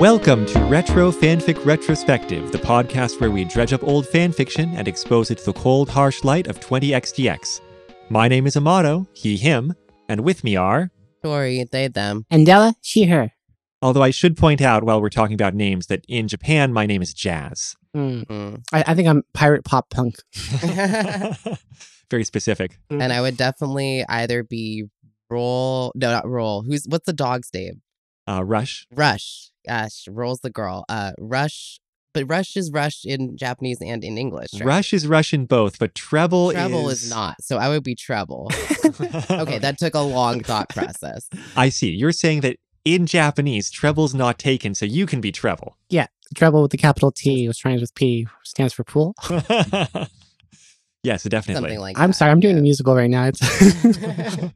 Welcome 0.00 0.46
to 0.46 0.60
Retro 0.60 1.12
Fanfic 1.12 1.62
Retrospective, 1.66 2.52
the 2.52 2.58
podcast 2.58 3.20
where 3.20 3.30
we 3.30 3.44
dredge 3.44 3.74
up 3.74 3.84
old 3.84 4.06
fanfiction 4.06 4.74
and 4.74 4.88
expose 4.88 5.30
it 5.30 5.36
to 5.36 5.44
the 5.44 5.52
cold, 5.52 5.90
harsh 5.90 6.24
light 6.24 6.46
of 6.46 6.58
20xdx. 6.58 7.60
My 8.08 8.26
name 8.26 8.46
is 8.46 8.56
Amado, 8.56 9.06
he, 9.12 9.36
him, 9.36 9.74
and 10.08 10.22
with 10.22 10.42
me 10.42 10.56
are. 10.56 10.90
Tory, 11.22 11.64
they, 11.70 11.88
them. 11.88 12.24
And 12.30 12.46
Della, 12.46 12.76
she, 12.80 13.04
her. 13.08 13.32
Although 13.82 14.02
I 14.02 14.08
should 14.08 14.38
point 14.38 14.62
out 14.62 14.84
while 14.84 15.02
we're 15.02 15.10
talking 15.10 15.34
about 15.34 15.54
names 15.54 15.88
that 15.88 16.02
in 16.08 16.28
Japan, 16.28 16.72
my 16.72 16.86
name 16.86 17.02
is 17.02 17.12
Jazz. 17.12 17.76
Hmm. 17.92 18.22
Mm. 18.22 18.62
I, 18.72 18.84
I 18.86 18.94
think 18.94 19.06
I'm 19.06 19.22
pirate 19.34 19.66
pop 19.66 19.90
punk. 19.90 20.14
Very 22.10 22.24
specific. 22.24 22.78
and 22.88 23.12
I 23.12 23.20
would 23.20 23.36
definitely 23.36 24.06
either 24.08 24.44
be 24.44 24.86
Roll. 25.28 25.92
No, 25.94 26.10
not 26.10 26.26
Roll. 26.26 26.62
Who's 26.62 26.86
what's 26.88 27.04
the 27.04 27.12
dog's 27.12 27.50
name? 27.52 27.82
Uh, 28.26 28.42
Rush. 28.42 28.86
Rush. 28.94 29.49
Gosh, 29.66 30.06
Roll's 30.08 30.40
the 30.40 30.50
girl. 30.50 30.84
Uh, 30.88 31.12
Rush. 31.18 31.80
But 32.12 32.24
Rush 32.28 32.56
is 32.56 32.72
Rush 32.72 33.04
in 33.04 33.36
Japanese 33.36 33.78
and 33.80 34.02
in 34.02 34.18
English. 34.18 34.54
Right? 34.54 34.64
Rush 34.64 34.92
is 34.92 35.06
Russian 35.06 35.44
both, 35.46 35.78
but 35.78 35.94
treble, 35.94 36.50
Treble 36.50 36.88
is... 36.88 37.04
is 37.04 37.10
not. 37.10 37.36
So 37.40 37.56
I 37.56 37.68
would 37.68 37.84
be 37.84 37.94
treble. 37.94 38.50
okay, 39.30 39.58
that 39.60 39.76
took 39.78 39.94
a 39.94 40.00
long 40.00 40.42
thought 40.42 40.68
process. 40.70 41.30
I 41.56 41.68
see. 41.68 41.90
You're 41.90 42.10
saying 42.10 42.40
that 42.40 42.56
in 42.84 43.06
Japanese, 43.06 43.70
treble's 43.70 44.12
not 44.12 44.40
taken, 44.40 44.74
so 44.74 44.86
you 44.86 45.06
can 45.06 45.20
be 45.20 45.30
treble. 45.30 45.76
Yeah, 45.88 46.08
treble 46.34 46.62
with 46.62 46.72
the 46.72 46.78
capital 46.78 47.12
T, 47.12 47.46
which 47.46 47.64
rhymes 47.64 47.80
with 47.80 47.94
P, 47.94 48.26
stands 48.42 48.72
for 48.72 48.82
pool. 48.82 49.14
yes, 51.04 51.22
definitely. 51.22 51.54
Something 51.54 51.78
like 51.78 51.96
I'm 51.96 52.10
that, 52.10 52.14
sorry, 52.14 52.32
I'm 52.32 52.40
doing 52.40 52.56
yeah. 52.56 52.60
a 52.60 52.62
musical 52.62 52.96
right 52.96 53.10
now. 53.10 53.30
It's 53.32 53.40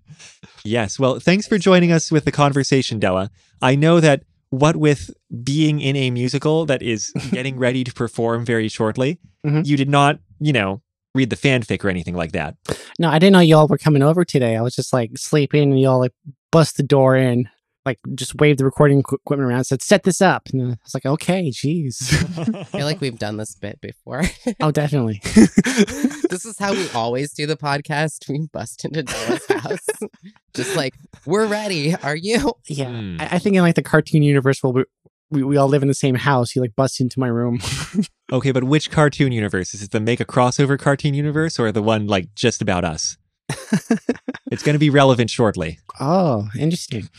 Yes. 0.65 0.99
Well, 0.99 1.21
thanks 1.21 1.47
for 1.47 1.59
joining 1.59 1.93
us 1.93 2.11
with 2.11 2.25
the 2.25 2.33
conversation, 2.33 2.99
Della. 2.99 3.31
I 3.61 3.77
know 3.77 4.01
that 4.01 4.23
what 4.55 4.77
with 4.77 5.11
being 5.43 5.81
in 5.81 5.97
a 5.97 6.11
musical 6.11 6.67
that 6.67 6.83
is 6.83 7.11
getting 7.33 7.59
ready 7.59 7.85
to 7.85 7.93
perform 7.93 8.45
very 8.45 8.69
shortly, 8.69 9.19
Mhm. 9.47 9.67
you 9.67 9.77
did 9.77 9.89
not, 9.91 10.19
you 10.41 10.53
know, 10.53 10.81
read 11.15 11.31
the 11.31 11.37
fanfic 11.37 11.85
or 11.85 11.89
anything 11.91 12.15
like 12.15 12.33
that. 12.33 12.57
no, 12.99 13.09
I 13.09 13.19
didn't 13.19 13.35
know 13.35 13.41
y'all 13.41 13.69
were 13.69 13.79
coming 13.79 14.03
over 14.03 14.25
today. 14.25 14.57
I 14.57 14.63
was 14.63 14.75
just 14.75 14.93
like 14.93 15.11
sleeping, 15.17 15.71
and 15.73 15.81
y'all 15.81 16.01
like 16.01 16.13
bust 16.51 16.77
the 16.77 16.83
door 16.83 17.17
in, 17.17 17.49
like 17.87 17.99
just 18.15 18.35
waved 18.41 18.59
the 18.59 18.65
recording 18.65 19.01
equipment 19.01 19.43
around, 19.43 19.65
said, 19.65 19.83
"Set 19.83 20.03
this 20.05 20.21
up," 20.23 20.49
and 20.53 20.63
I 20.63 20.67
was 20.83 20.95
like, 20.95 21.07
"Okay, 21.07 21.51
jeez." 21.51 22.13
I 22.61 22.65
feel 22.65 22.87
like 22.87 23.01
we've 23.01 23.19
done 23.19 23.37
this 23.37 23.55
bit 23.55 23.81
before. 23.81 24.23
oh, 24.61 24.71
definitely. 24.71 25.21
this 25.25 26.45
is 26.45 26.57
how 26.59 26.73
we 26.73 26.89
always 26.91 27.33
do 27.33 27.47
the 27.47 27.57
podcast. 27.57 28.29
We 28.29 28.49
bust 28.53 28.85
into 28.85 29.03
Noah's 29.03 29.47
house. 29.63 29.87
Just 30.55 30.77
like, 30.77 30.95
we're 31.27 31.47
ready. 31.47 31.95
Are 31.97 32.17
you? 32.17 32.53
yeah, 32.69 32.89
Hmm. 32.89 33.17
I, 33.21 33.29
I 33.33 33.39
think 33.39 33.57
in 33.57 33.63
like 33.63 33.75
the 33.75 33.83
cartoon 33.83 34.23
universe, 34.23 34.63
where 34.63 34.73
we, 34.73 34.85
we 35.31 35.43
we 35.43 35.57
all 35.57 35.69
live 35.69 35.83
in 35.83 35.89
the 35.89 35.95
same 35.95 36.15
house, 36.15 36.55
you 36.55 36.63
like 36.63 36.77
bust 36.77 37.01
into 37.01 37.19
my 37.19 37.29
room. 37.29 37.59
okay, 38.33 38.53
but 38.53 38.65
which 38.65 38.91
cartoon 38.91 39.33
universe? 39.33 39.75
Is 39.75 39.83
it 39.83 39.91
the 39.91 40.01
make 40.01 40.21
a 40.21 40.25
crossover 40.25 40.79
cartoon 40.79 41.15
universe 41.15 41.59
or 41.59 41.73
the 41.73 41.83
one 41.83 42.07
like 42.07 42.35
just 42.35 42.63
about 42.63 42.85
us? 42.85 43.17
It's 44.51 44.63
going 44.63 44.75
to 44.75 44.79
be 44.79 44.91
relevant 44.91 45.31
shortly. 45.31 45.79
oh, 46.01 46.49
interesting. 46.59 47.09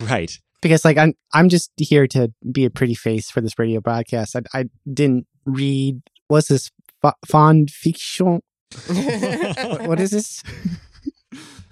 Right. 0.00 0.38
because 0.60 0.84
like 0.84 0.98
I'm 0.98 1.14
I'm 1.32 1.48
just 1.48 1.70
here 1.78 2.06
to 2.08 2.30
be 2.52 2.66
a 2.66 2.70
pretty 2.70 2.94
face 2.94 3.30
for 3.30 3.40
this 3.40 3.58
radio 3.58 3.80
broadcast. 3.80 4.36
I 4.36 4.42
I 4.52 4.64
didn't 4.92 5.26
read 5.46 6.02
what's 6.28 6.48
this 6.48 6.70
fa- 7.00 7.14
fond 7.26 7.70
fiction? 7.70 8.40
What, 8.88 9.80
what 9.88 10.00
is 10.00 10.10
this? 10.10 10.42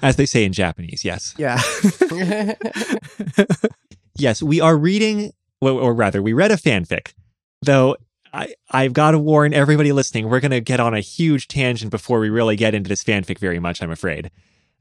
As 0.01 0.17
they 0.17 0.25
say 0.25 0.45
in 0.45 0.55
Japanese, 0.55 1.05
yes. 1.05 1.35
Yeah. 1.37 1.61
Yes, 4.17 4.43
we 4.43 4.61
are 4.61 4.77
reading, 4.77 5.33
or 5.61 5.93
rather, 5.93 6.23
we 6.23 6.33
read 6.33 6.53
a 6.53 6.57
fanfic. 6.57 7.15
Though 7.63 7.97
I, 8.35 8.55
I've 8.71 8.93
got 8.93 9.13
to 9.13 9.19
warn 9.19 9.55
everybody 9.55 9.93
listening, 9.93 10.29
we're 10.29 10.41
going 10.41 10.51
to 10.51 10.61
get 10.61 10.81
on 10.81 10.93
a 10.95 11.01
huge 11.01 11.47
tangent 11.49 11.91
before 11.91 12.19
we 12.19 12.31
really 12.31 12.57
get 12.57 12.75
into 12.75 12.89
this 12.89 13.05
fanfic 13.05 13.39
very 13.39 13.61
much, 13.61 13.81
I'm 13.83 13.91
afraid. 13.93 14.31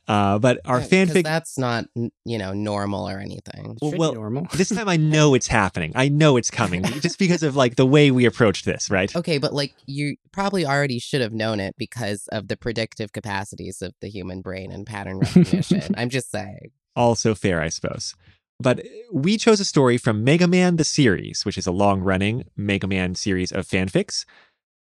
Uh, 0.06 0.38
but 0.38 0.60
our 0.66 0.80
Yeah, 0.80 0.84
'cause 0.84 0.90
fanfic, 0.92 1.24
That's 1.24 1.58
not, 1.58 1.86
you 2.26 2.38
know, 2.38 2.52
normal 2.52 3.08
or 3.08 3.20
anything. 3.20 3.78
Well, 3.82 3.94
well, 3.96 4.14
normal. 4.14 4.48
this 4.54 4.68
time 4.70 4.90
I 4.90 4.98
know 5.14 5.34
it's 5.34 5.48
happening. 5.48 5.94
I 5.96 6.10
know 6.10 6.36
it's 6.36 6.52
coming 6.52 6.84
just 7.00 7.18
because 7.18 7.42
of 7.42 7.56
like 7.56 7.76
the 7.78 7.86
way 7.86 8.12
we 8.12 8.26
approached 8.26 8.66
this, 8.66 8.90
right? 8.90 9.16
Okay, 9.16 9.38
but 9.38 9.54
like 9.54 9.74
you 9.86 10.18
probably 10.34 10.66
already 10.66 11.00
should 11.00 11.22
have 11.22 11.32
known 11.32 11.62
it 11.62 11.76
because 11.78 12.28
of 12.34 12.50
the 12.50 12.58
predictive 12.58 13.14
capacities 13.14 13.82
of 13.82 13.94
the 14.02 14.10
human 14.10 14.42
brain 14.42 14.72
and 14.74 14.86
pattern 14.86 15.20
recognition. 15.22 15.96
I'm 15.96 16.10
just 16.10 16.30
saying. 16.32 16.72
Also 16.98 17.34
fair, 17.34 17.62
I 17.62 17.70
suppose. 17.70 18.14
But 18.64 18.86
we 19.12 19.38
chose 19.38 19.60
a 19.60 19.66
story 19.66 19.98
from 19.98 20.24
Mega 20.24 20.48
Man 20.48 20.78
the 20.78 20.84
series, 20.84 21.44
which 21.46 21.58
is 21.58 21.68
a 21.68 21.72
long-running 21.72 22.46
Mega 22.56 22.88
Man 22.88 23.14
series 23.16 23.52
of 23.52 23.68
fanfics. 23.68 24.26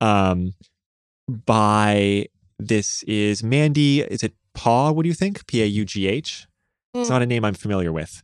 Um, 0.01 0.55
by 1.29 2.27
this 2.59 3.03
is 3.05 3.43
Mandy. 3.43 4.01
Is 4.03 4.23
it 4.23 4.35
Paw? 4.55 4.93
What 4.93 5.03
do 5.03 5.09
you 5.09 5.15
think? 5.15 5.47
P 5.47 5.63
A 5.63 5.67
U 5.67 5.85
G 5.85 6.07
H. 6.07 6.47
It's 6.95 7.09
Hmm. 7.09 7.13
not 7.15 7.23
a 7.23 7.27
name 7.27 7.45
I'm 7.45 7.55
familiar 7.55 7.93
with. 7.93 8.23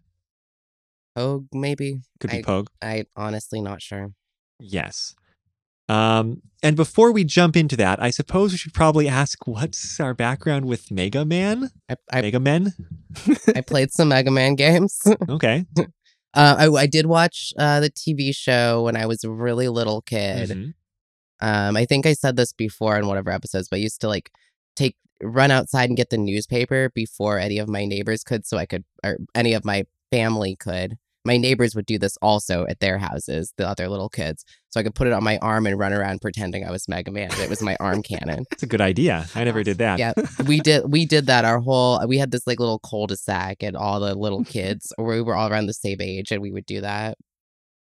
Oh, 1.16 1.46
maybe. 1.52 2.02
Could 2.20 2.30
be 2.30 2.38
I- 2.38 2.42
Pogue. 2.42 2.68
I 2.80 3.04
honestly 3.16 3.60
not 3.60 3.82
sure. 3.82 4.12
Yes. 4.60 5.14
Um, 5.88 6.42
and 6.62 6.76
before 6.76 7.12
we 7.12 7.24
jump 7.24 7.56
into 7.56 7.76
that, 7.76 8.02
I 8.02 8.10
suppose 8.10 8.52
we 8.52 8.58
should 8.58 8.74
probably 8.74 9.08
ask 9.08 9.46
what's 9.46 10.00
our 10.00 10.12
background 10.12 10.64
with 10.66 10.90
Mega 10.90 11.24
Man? 11.24 11.70
I 11.88 11.96
I, 12.12 12.20
Mega 12.22 12.40
Men? 12.40 12.74
I 13.54 13.60
played 13.60 13.92
some 13.92 14.08
Mega 14.08 14.30
Man 14.30 14.54
games. 14.54 15.00
Okay. 15.28 15.66
Uh, 16.34 16.56
I, 16.58 16.68
I 16.82 16.86
did 16.86 17.06
watch 17.06 17.52
uh, 17.58 17.80
the 17.80 17.90
TV 17.90 18.34
show 18.36 18.82
when 18.82 18.96
I 18.96 19.06
was 19.06 19.24
a 19.24 19.30
really 19.30 19.68
little 19.68 20.02
kid. 20.02 20.50
Mhm. 20.50 20.74
Um, 21.40 21.76
I 21.76 21.84
think 21.84 22.04
I 22.04 22.12
said 22.12 22.36
this 22.36 22.52
before 22.52 22.98
in 22.98 23.06
whatever 23.06 23.30
episodes, 23.30 23.68
but 23.68 23.76
I 23.76 23.80
used 23.80 24.00
to 24.02 24.08
like 24.08 24.30
take 24.76 24.96
run 25.22 25.50
outside 25.50 25.88
and 25.88 25.96
get 25.96 26.10
the 26.10 26.18
newspaper 26.18 26.90
before 26.94 27.38
any 27.38 27.58
of 27.58 27.68
my 27.68 27.86
neighbors 27.86 28.24
could, 28.24 28.44
so 28.46 28.58
I 28.58 28.66
could 28.66 28.84
or 29.04 29.18
any 29.34 29.54
of 29.54 29.64
my 29.64 29.84
family 30.10 30.56
could. 30.56 30.98
My 31.28 31.36
neighbors 31.36 31.74
would 31.74 31.86
do 31.86 31.98
this 31.98 32.16
also 32.22 32.66
at 32.68 32.80
their 32.80 32.98
houses, 32.98 33.52
the 33.56 33.68
other 33.68 33.88
little 33.88 34.08
kids, 34.08 34.44
so 34.70 34.80
I 34.80 34.82
could 34.82 34.94
put 34.94 35.06
it 35.06 35.12
on 35.12 35.22
my 35.22 35.36
arm 35.38 35.66
and 35.66 35.78
run 35.78 35.92
around 35.92 36.20
pretending 36.20 36.66
I 36.66 36.70
was 36.70 36.88
Mega 36.88 37.10
Man. 37.12 37.30
It 37.38 37.50
was 37.50 37.62
my 37.62 37.76
arm 37.78 38.02
cannon. 38.02 38.44
That's 38.50 38.62
a 38.62 38.66
good 38.66 38.80
idea. 38.80 39.26
I 39.34 39.44
never 39.44 39.62
did 39.62 39.78
that. 39.78 39.98
Yeah, 39.98 40.14
we 40.46 40.60
did. 40.60 40.90
We 40.90 41.04
did 41.04 41.26
that. 41.26 41.44
Our 41.44 41.60
whole 41.60 42.04
we 42.08 42.18
had 42.18 42.30
this 42.30 42.46
like 42.46 42.58
little 42.58 42.78
cul-de-sac, 42.80 43.62
and 43.62 43.76
all 43.76 44.00
the 44.00 44.14
little 44.14 44.42
kids, 44.56 44.92
or 44.98 45.04
we 45.06 45.22
were 45.22 45.36
all 45.36 45.48
around 45.50 45.66
the 45.66 45.74
same 45.74 45.98
age, 46.00 46.32
and 46.32 46.42
we 46.42 46.50
would 46.50 46.66
do 46.66 46.80
that. 46.80 47.16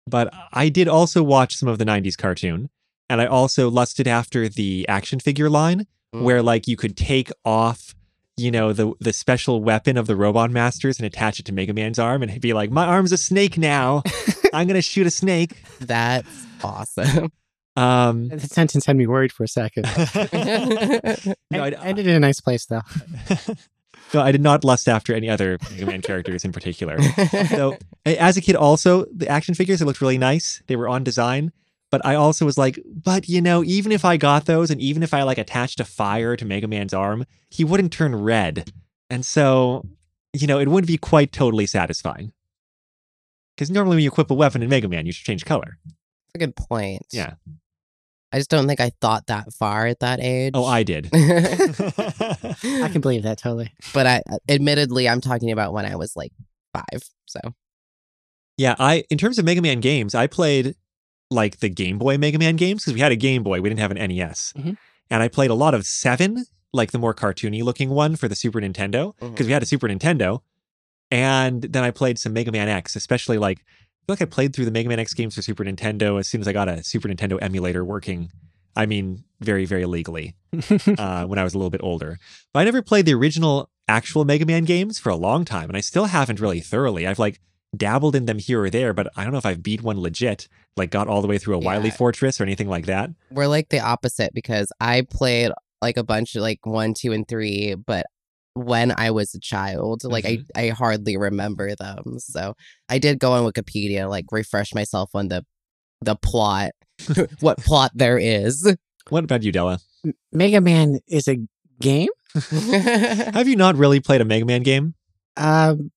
But 0.06 0.32
I 0.52 0.68
did 0.68 0.86
also 0.88 1.22
watch 1.22 1.56
some 1.56 1.68
of 1.68 1.78
the 1.78 1.84
90s 1.86 2.16
cartoon. 2.16 2.70
And 3.10 3.20
I 3.20 3.26
also 3.26 3.68
lusted 3.70 4.06
after 4.08 4.48
the 4.48 4.86
action 4.88 5.20
figure 5.20 5.50
line 5.50 5.86
Mm. 6.14 6.24
where 6.24 6.42
like 6.42 6.68
you 6.68 6.76
could 6.76 6.94
take 6.94 7.30
off, 7.42 7.94
you 8.36 8.50
know, 8.50 8.72
the 8.72 8.92
the 9.00 9.12
special 9.12 9.62
weapon 9.62 9.96
of 9.96 10.06
the 10.06 10.16
Robot 10.16 10.50
Masters 10.50 10.98
and 10.98 11.06
attach 11.06 11.38
it 11.38 11.44
to 11.46 11.52
Mega 11.52 11.72
Man's 11.74 11.98
arm 11.98 12.22
and 12.22 12.30
he'd 12.30 12.40
be 12.42 12.52
like, 12.52 12.70
My 12.70 12.86
arm's 12.86 13.12
a 13.12 13.18
snake 13.18 13.58
now. 13.58 14.02
I'm 14.54 14.66
gonna 14.66 14.82
shoot 14.82 15.06
a 15.06 15.10
snake. 15.10 15.62
That's 15.80 16.28
awesome. 16.62 17.30
Um 17.76 18.28
That 18.28 18.40
sentence 18.42 18.84
had 18.86 18.96
me 18.96 19.06
worried 19.06 19.32
for 19.32 19.44
a 19.44 19.48
second. 19.48 19.84
no, 21.50 21.64
It 21.64 21.74
I, 21.74 21.84
ended 21.84 22.06
in 22.06 22.14
a 22.14 22.20
nice 22.20 22.40
place 22.40 22.66
though. 22.66 22.82
no, 24.14 24.20
I 24.20 24.32
did 24.32 24.42
not 24.42 24.64
lust 24.64 24.88
after 24.88 25.14
any 25.14 25.28
other 25.30 25.58
Mega 25.70 25.86
Man 25.86 26.02
characters 26.02 26.44
in 26.44 26.52
particular. 26.52 27.00
So 27.48 27.76
as 28.04 28.36
a 28.36 28.40
kid, 28.40 28.56
also 28.56 29.04
the 29.14 29.28
action 29.28 29.54
figures 29.54 29.78
they 29.78 29.84
looked 29.86 30.00
really 30.00 30.18
nice. 30.18 30.62
They 30.66 30.76
were 30.76 30.88
on 30.88 31.02
design, 31.04 31.52
but 31.92 32.04
I 32.04 32.16
also 32.16 32.44
was 32.44 32.58
like, 32.58 32.80
but 32.86 33.28
you 33.28 33.40
know, 33.40 33.62
even 33.62 33.92
if 33.92 34.04
I 34.04 34.16
got 34.16 34.46
those, 34.46 34.70
and 34.70 34.80
even 34.80 35.04
if 35.04 35.14
I 35.14 35.22
like 35.22 35.38
attached 35.38 35.78
a 35.78 35.84
fire 35.84 36.34
to 36.36 36.44
Mega 36.44 36.66
Man's 36.66 36.94
arm, 36.94 37.26
he 37.50 37.62
wouldn't 37.62 37.92
turn 37.92 38.16
red, 38.16 38.72
and 39.10 39.24
so 39.24 39.86
you 40.32 40.46
know, 40.46 40.58
it 40.58 40.68
wouldn't 40.68 40.88
be 40.88 40.96
quite 40.96 41.30
totally 41.30 41.66
satisfying. 41.66 42.32
Because 43.54 43.70
normally 43.70 43.96
when 43.96 44.04
you 44.04 44.08
equip 44.08 44.30
a 44.30 44.34
weapon 44.34 44.62
in 44.62 44.70
Mega 44.70 44.88
Man, 44.88 45.04
you 45.04 45.12
should 45.12 45.26
change 45.26 45.44
color. 45.44 45.78
a 46.34 46.38
good 46.38 46.56
point. 46.56 47.02
Yeah. 47.12 47.34
I 48.32 48.38
just 48.38 48.48
don't 48.48 48.66
think 48.66 48.80
I 48.80 48.92
thought 49.02 49.26
that 49.26 49.52
far 49.52 49.86
at 49.86 50.00
that 50.00 50.18
age. 50.18 50.52
Oh, 50.54 50.64
I 50.64 50.84
did. 50.84 51.10
I 51.12 52.88
can 52.90 53.02
believe 53.02 53.24
that 53.24 53.36
totally. 53.36 53.74
but 53.92 54.06
I 54.06 54.22
uh, 54.30 54.38
admittedly 54.48 55.06
I'm 55.06 55.20
talking 55.20 55.50
about 55.50 55.74
when 55.74 55.84
I 55.84 55.96
was 55.96 56.16
like 56.16 56.32
five. 56.72 57.02
So 57.26 57.40
Yeah, 58.56 58.74
I 58.78 59.04
in 59.10 59.18
terms 59.18 59.38
of 59.38 59.44
Mega 59.44 59.60
Man 59.60 59.80
games, 59.80 60.14
I 60.14 60.26
played 60.26 60.74
like 61.32 61.58
the 61.58 61.68
Game 61.68 61.98
Boy 61.98 62.16
Mega 62.18 62.38
Man 62.38 62.56
games 62.56 62.82
because 62.82 62.94
we 62.94 63.00
had 63.00 63.12
a 63.12 63.16
Game 63.16 63.42
Boy, 63.42 63.60
we 63.60 63.68
didn't 63.68 63.80
have 63.80 63.90
an 63.90 63.98
NES, 63.98 64.52
Mhm. 64.56 64.76
and 65.10 65.22
I 65.22 65.28
played 65.28 65.50
a 65.50 65.54
lot 65.54 65.74
of 65.74 65.86
Seven, 65.86 66.44
like 66.72 66.92
the 66.92 66.98
more 66.98 67.14
cartoony 67.14 67.62
looking 67.62 67.90
one 67.90 68.16
for 68.16 68.28
the 68.28 68.36
Super 68.36 68.60
Nintendo 68.60 69.14
because 69.20 69.46
we 69.46 69.52
had 69.52 69.62
a 69.62 69.66
Super 69.66 69.88
Nintendo, 69.88 70.40
and 71.10 71.62
then 71.62 71.84
I 71.84 71.90
played 71.90 72.18
some 72.18 72.32
Mega 72.32 72.52
Man 72.52 72.68
X, 72.68 72.96
especially 72.96 73.38
like 73.38 73.58
I 73.58 74.04
feel 74.06 74.14
like 74.14 74.22
I 74.22 74.24
played 74.26 74.54
through 74.54 74.64
the 74.64 74.70
Mega 74.72 74.88
Man 74.88 74.98
X 74.98 75.14
games 75.14 75.34
for 75.34 75.42
Super 75.42 75.64
Nintendo 75.64 76.18
as 76.18 76.26
soon 76.28 76.40
as 76.40 76.48
I 76.48 76.52
got 76.52 76.68
a 76.68 76.82
Super 76.82 77.08
Nintendo 77.08 77.38
emulator 77.40 77.84
working. 77.84 78.30
I 78.74 78.86
mean, 78.86 79.24
very 79.40 79.64
very 79.64 79.84
legally 79.86 80.34
uh, 80.98 81.24
when 81.26 81.38
I 81.38 81.44
was 81.44 81.54
a 81.54 81.58
little 81.58 81.70
bit 81.70 81.82
older. 81.82 82.18
But 82.52 82.60
I 82.60 82.64
never 82.64 82.82
played 82.82 83.06
the 83.06 83.14
original 83.14 83.68
actual 83.88 84.24
Mega 84.24 84.46
Man 84.46 84.64
games 84.64 84.98
for 84.98 85.10
a 85.10 85.16
long 85.16 85.44
time, 85.44 85.68
and 85.68 85.76
I 85.76 85.80
still 85.80 86.06
haven't 86.06 86.40
really 86.40 86.60
thoroughly. 86.60 87.06
I've 87.06 87.18
like 87.18 87.40
dabbled 87.76 88.14
in 88.14 88.26
them 88.26 88.38
here 88.38 88.62
or 88.62 88.70
there, 88.70 88.92
but 88.92 89.08
I 89.16 89.24
don't 89.24 89.32
know 89.32 89.38
if 89.38 89.46
I've 89.46 89.62
beat 89.62 89.82
one 89.82 90.00
legit, 90.00 90.48
like 90.76 90.90
got 90.90 91.08
all 91.08 91.22
the 91.22 91.28
way 91.28 91.38
through 91.38 91.56
a 91.56 91.58
Wily 91.58 91.90
Fortress 91.90 92.40
or 92.40 92.44
anything 92.44 92.68
like 92.68 92.86
that. 92.86 93.10
We're 93.30 93.46
like 93.46 93.68
the 93.70 93.80
opposite 93.80 94.34
because 94.34 94.72
I 94.80 95.02
played 95.02 95.52
like 95.80 95.96
a 95.96 96.04
bunch 96.04 96.36
of 96.36 96.42
like 96.42 96.64
one, 96.64 96.94
two, 96.94 97.12
and 97.12 97.26
three, 97.26 97.74
but 97.74 98.06
when 98.54 98.92
I 98.96 99.10
was 99.10 99.34
a 99.34 99.40
child, 99.40 100.04
like 100.04 100.26
I, 100.26 100.44
I 100.54 100.68
hardly 100.68 101.16
remember 101.16 101.74
them. 101.74 102.18
So 102.18 102.54
I 102.88 102.98
did 102.98 103.18
go 103.18 103.32
on 103.32 103.50
Wikipedia, 103.50 104.08
like 104.08 104.26
refresh 104.30 104.74
myself 104.74 105.10
on 105.14 105.28
the 105.28 105.44
the 106.02 106.16
plot, 106.16 106.72
what 107.40 107.58
plot 107.58 107.92
there 107.94 108.18
is. 108.18 108.74
What 109.08 109.24
about 109.24 109.42
you, 109.42 109.52
Della? 109.52 109.80
Mega 110.32 110.60
Man 110.60 110.98
is 111.08 111.28
a 111.28 111.38
game. 111.80 112.08
Have 112.50 113.48
you 113.48 113.56
not 113.56 113.76
really 113.76 114.00
played 114.00 114.20
a 114.20 114.24
Mega 114.24 114.44
Man 114.44 114.62
game? 114.62 114.94
Um, 115.36 115.90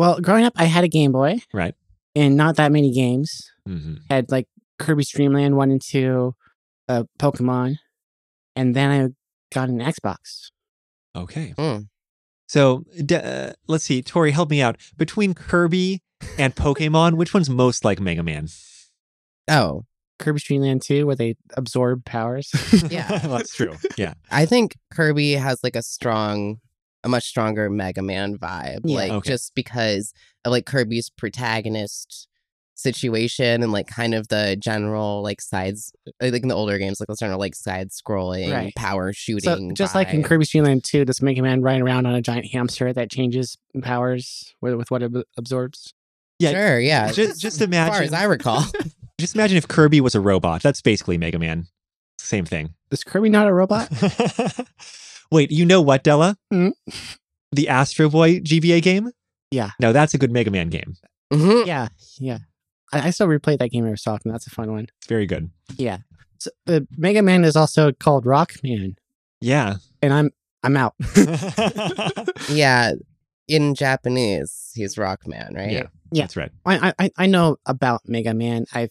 well, 0.00 0.18
growing 0.20 0.44
up, 0.44 0.54
I 0.56 0.64
had 0.64 0.82
a 0.84 0.88
Game 0.88 1.12
Boy, 1.12 1.38
Right. 1.52 1.74
and 2.16 2.36
not 2.36 2.56
that 2.56 2.72
many 2.72 2.90
games. 2.92 3.50
hmm 3.66 3.96
Had 4.08 4.30
like 4.30 4.46
Kirby's 4.78 5.10
Dream 5.10 5.32
Land 5.34 5.56
one 5.56 5.70
and 5.70 5.80
two, 5.82 6.34
uh, 6.88 7.04
Pokemon, 7.18 7.76
and 8.56 8.74
then 8.74 8.90
I 8.90 9.54
got 9.54 9.68
an 9.68 9.78
Xbox. 9.80 10.50
Okay. 11.14 11.54
Mm. 11.58 11.88
So 12.48 12.84
d- 13.04 13.14
uh, 13.16 13.52
let's 13.68 13.84
see. 13.84 14.00
Tory, 14.02 14.30
help 14.30 14.48
me 14.50 14.62
out. 14.62 14.76
Between 14.96 15.34
Kirby 15.34 16.00
and 16.38 16.54
Pokemon, 16.56 17.14
which 17.14 17.34
one's 17.34 17.50
most 17.50 17.84
like 17.84 18.00
Mega 18.00 18.22
Man? 18.22 18.48
Oh, 19.48 19.84
Kirby's 20.18 20.44
Dream 20.44 20.62
Land 20.62 20.82
two, 20.84 21.06
where 21.06 21.16
they 21.16 21.36
absorb 21.56 22.04
powers. 22.04 22.50
Yeah. 22.90 23.18
that's 23.18 23.54
true. 23.54 23.74
Yeah. 23.98 24.14
I 24.30 24.46
think 24.46 24.76
Kirby 24.92 25.32
has 25.32 25.62
like 25.62 25.76
a 25.76 25.82
strong, 25.82 26.58
a 27.04 27.08
much 27.08 27.24
stronger 27.24 27.70
Mega 27.70 28.02
Man 28.02 28.36
vibe. 28.38 28.80
Yeah. 28.84 28.96
Like 28.96 29.12
Okay. 29.12 29.30
just 29.30 29.54
because 29.54 30.12
of 30.44 30.52
like 30.52 30.66
Kirby's 30.66 31.10
protagonist 31.10 32.26
situation 32.74 33.62
and 33.62 33.72
like 33.72 33.86
kind 33.86 34.14
of 34.14 34.28
the 34.28 34.56
general 34.58 35.22
like 35.22 35.38
sides 35.42 35.92
uh, 36.22 36.30
like 36.32 36.42
in 36.42 36.48
the 36.48 36.54
older 36.54 36.78
games 36.78 36.98
like 36.98 37.08
the 37.08 37.16
general 37.18 37.38
like 37.38 37.54
side 37.54 37.90
scrolling 37.90 38.50
Right. 38.50 38.74
power 38.74 39.12
shooting 39.12 39.68
so 39.70 39.74
just 39.74 39.94
like 39.94 40.08
in. 40.14 40.22
Kirby's 40.22 40.48
Dream 40.50 40.64
Land 40.64 40.82
two, 40.84 41.04
does 41.04 41.20
Mega 41.20 41.42
Man 41.42 41.60
ride 41.60 41.82
around 41.82 42.06
on 42.06 42.14
a 42.14 42.22
giant 42.22 42.46
hamster 42.46 42.90
that 42.94 43.10
changes 43.10 43.58
powers 43.82 44.54
with, 44.62 44.74
with 44.76 44.90
what 44.90 45.02
it 45.02 45.12
absorbs? 45.36 45.92
Yeah. 46.38 46.52
sure 46.52 46.80
yeah 46.80 47.12
Just, 47.12 47.38
just 47.38 47.56
as 47.60 47.66
far 47.66 47.66
imagine. 47.66 48.02
as 48.04 48.12
I 48.14 48.24
recall 48.24 48.64
just 49.20 49.34
imagine 49.34 49.58
if 49.58 49.68
Kirby 49.68 50.00
was 50.00 50.14
a 50.14 50.20
robot. 50.20 50.62
That's 50.62 50.80
basically 50.80 51.18
Mega 51.18 51.38
Man. 51.38 51.66
Same 52.18 52.46
thing. 52.46 52.72
Is 52.90 53.04
Kirby 53.04 53.28
not 53.28 53.46
a 53.46 53.52
robot? 53.52 53.90
Wait, 55.30 55.50
you 55.50 55.64
know 55.64 55.80
what, 55.80 56.02
Della? 56.02 56.36
Hmm? 56.50 56.70
The 57.52 57.68
Astro 57.68 58.08
Boy 58.08 58.40
GBA 58.40 58.82
game? 58.82 59.10
Yeah. 59.50 59.70
No, 59.80 59.92
that's 59.92 60.14
a 60.14 60.18
good 60.18 60.30
Mega 60.30 60.50
Man 60.50 60.68
game. 60.70 60.96
Mhm. 61.32 61.66
yeah, 61.66 61.88
yeah. 62.18 62.38
I, 62.92 63.08
I 63.08 63.10
still 63.10 63.28
replay 63.28 63.58
that 63.58 63.70
game 63.70 63.84
every 63.84 63.98
so 63.98 64.12
often. 64.12 64.32
That's 64.32 64.46
a 64.46 64.50
fun 64.50 64.72
one. 64.72 64.86
It's 64.98 65.06
very 65.06 65.26
good. 65.26 65.50
Yeah. 65.76 65.98
So, 66.38 66.50
uh, 66.66 66.80
Mega 66.96 67.22
Man 67.22 67.44
is 67.44 67.54
also 67.56 67.92
called 67.92 68.26
Rock 68.26 68.52
Man. 68.62 68.96
Yeah. 69.40 69.76
and 70.02 70.12
I'm 70.12 70.30
I'm 70.62 70.76
out. 70.76 70.94
yeah 72.48 72.92
in 73.48 73.74
Japanese 73.74 74.70
he's 74.74 74.96
Rock 74.98 75.26
Man, 75.26 75.52
right 75.54 75.70
Yeah. 75.70 75.86
Yeah. 76.12 76.22
That's 76.24 76.36
right. 76.36 76.50
I, 76.66 76.92
I 76.98 77.10
I 77.16 77.26
know 77.26 77.56
about 77.66 78.02
Mega 78.06 78.34
Man. 78.34 78.64
I've 78.72 78.90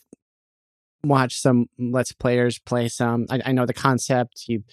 watched 1.03 1.41
some 1.41 1.67
Let's 1.77 2.11
Players 2.13 2.59
play 2.59 2.87
some. 2.89 3.25
I, 3.29 3.41
I 3.45 3.51
know 3.51 3.65
the 3.65 3.73
concept. 3.73 4.43
You 4.47 4.63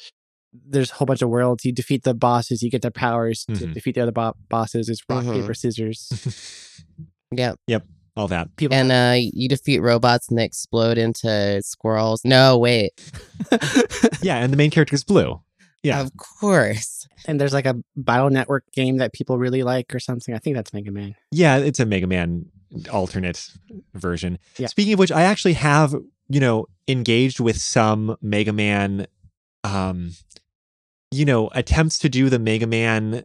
there's 0.69 0.91
a 0.91 0.95
whole 0.95 1.07
bunch 1.07 1.23
of 1.23 1.29
worlds. 1.29 1.65
You 1.65 1.73
defeat 1.73 2.05
the 2.05 2.15
bosses. 2.15 2.63
You 2.63 2.71
get 2.71 2.83
their 2.83 2.91
powers 2.91 3.45
to 3.47 3.53
Mhm. 3.53 3.75
defeat 3.75 3.95
the 3.97 4.03
other 4.03 4.13
bo- 4.13 4.37
bosses. 4.49 4.89
It's 4.89 5.03
rock 5.09 5.25
Mhm. 5.25 5.41
paper 5.41 5.55
scissors. 5.55 6.85
yeah 7.33 7.55
Yep. 7.67 7.85
All 8.17 8.29
that. 8.29 8.55
People 8.57 8.77
and 8.77 8.91
uh 8.93 9.17
you 9.19 9.49
defeat 9.49 9.81
robots 9.81 10.29
and 10.29 10.39
they 10.39 10.45
explode 10.45 10.97
into 10.99 11.61
squirrels 11.63 12.23
no 12.25 12.57
wait 12.59 12.93
Yeah, 14.23 14.39
and 14.39 14.53
the 14.53 14.57
main 14.57 14.71
character 14.71 14.95
is 14.95 15.05
blue. 15.05 15.41
Yeah. 15.83 16.01
of 16.01 16.11
course 16.17 17.07
and 17.27 17.41
there's 17.41 17.53
like 17.53 17.67
a 17.67 17.77
Battle 17.97 18.31
Network 18.31 18.65
game 18.73 18.99
that 18.99 19.13
people 19.13 19.37
really 19.39 19.63
like 19.63 19.95
or 19.95 19.99
something. 20.01 20.35
I 20.35 20.39
think 20.39 20.55
that's 20.57 20.73
Mega 20.73 20.91
Man. 20.93 21.15
Yeah, 21.33 21.59
it's 21.59 21.81
a 21.81 21.87
Mega 21.87 22.07
Man 22.07 22.47
alternate 22.93 23.49
version. 23.95 24.39
Yeah. 24.59 24.67
Speaking 24.69 24.93
of 24.95 24.99
which, 24.99 25.11
I 25.13 25.23
actually 25.23 25.55
have, 25.55 25.95
you 26.29 26.41
know, 26.41 26.67
engaged 26.89 27.41
with 27.41 27.57
some 27.59 28.17
Mega 28.23 28.53
Man 28.53 29.07
um 29.65 30.13
you 31.11 31.25
know, 31.25 31.49
attempts 31.55 31.99
to 32.01 32.09
do 32.09 32.29
the 32.29 32.39
Mega 32.39 32.67
Man 32.67 33.25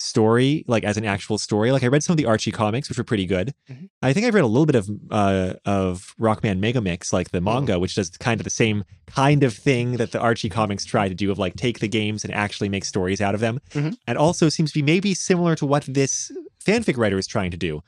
story 0.00 0.64
like 0.66 0.84
as 0.84 0.96
an 0.96 1.04
actual 1.04 1.38
story. 1.38 1.70
Like 1.72 1.82
I 1.82 1.86
read 1.86 2.02
some 2.02 2.12
of 2.14 2.16
the 2.18 2.26
Archie 2.26 2.50
comics 2.50 2.88
which 2.88 2.98
were 2.98 3.04
pretty 3.04 3.26
good. 3.26 3.54
Mhm. 3.70 3.88
I 4.02 4.12
think 4.12 4.26
I've 4.26 4.34
read 4.34 4.44
a 4.44 4.48
little 4.48 4.66
bit 4.66 4.74
of 4.74 4.90
uh 5.10 5.54
of 5.64 6.14
Rockman 6.20 6.58
Mega 6.58 6.80
Mix 6.80 7.12
like 7.12 7.30
the 7.30 7.40
manga 7.40 7.78
which 7.78 7.94
does 7.94 8.10
kind 8.10 8.40
of 8.40 8.44
the 8.44 8.50
same 8.50 8.84
kind 9.06 9.44
of 9.44 9.54
thing 9.54 9.92
that 9.92 10.10
the 10.12 10.20
Archie 10.20 10.48
comics 10.50 10.84
try 10.84 11.08
to 11.08 11.14
do 11.14 11.30
of 11.30 11.38
like 11.38 11.54
take 11.56 11.78
the 11.78 11.88
games 11.88 12.24
and 12.24 12.34
actually 12.34 12.68
make 12.68 12.84
stories 12.84 13.20
out 13.20 13.34
of 13.34 13.40
them. 13.40 13.60
Mhm. 13.70 13.96
And 14.06 14.18
also 14.18 14.48
seems 14.48 14.72
to 14.72 14.80
be 14.80 14.82
maybe 14.82 15.14
similar 15.14 15.54
to 15.56 15.64
what 15.64 15.84
this 15.86 16.30
fanfic 16.62 16.98
writer 16.98 17.16
is 17.16 17.26
trying 17.26 17.52
to 17.52 17.56
do. 17.56 17.80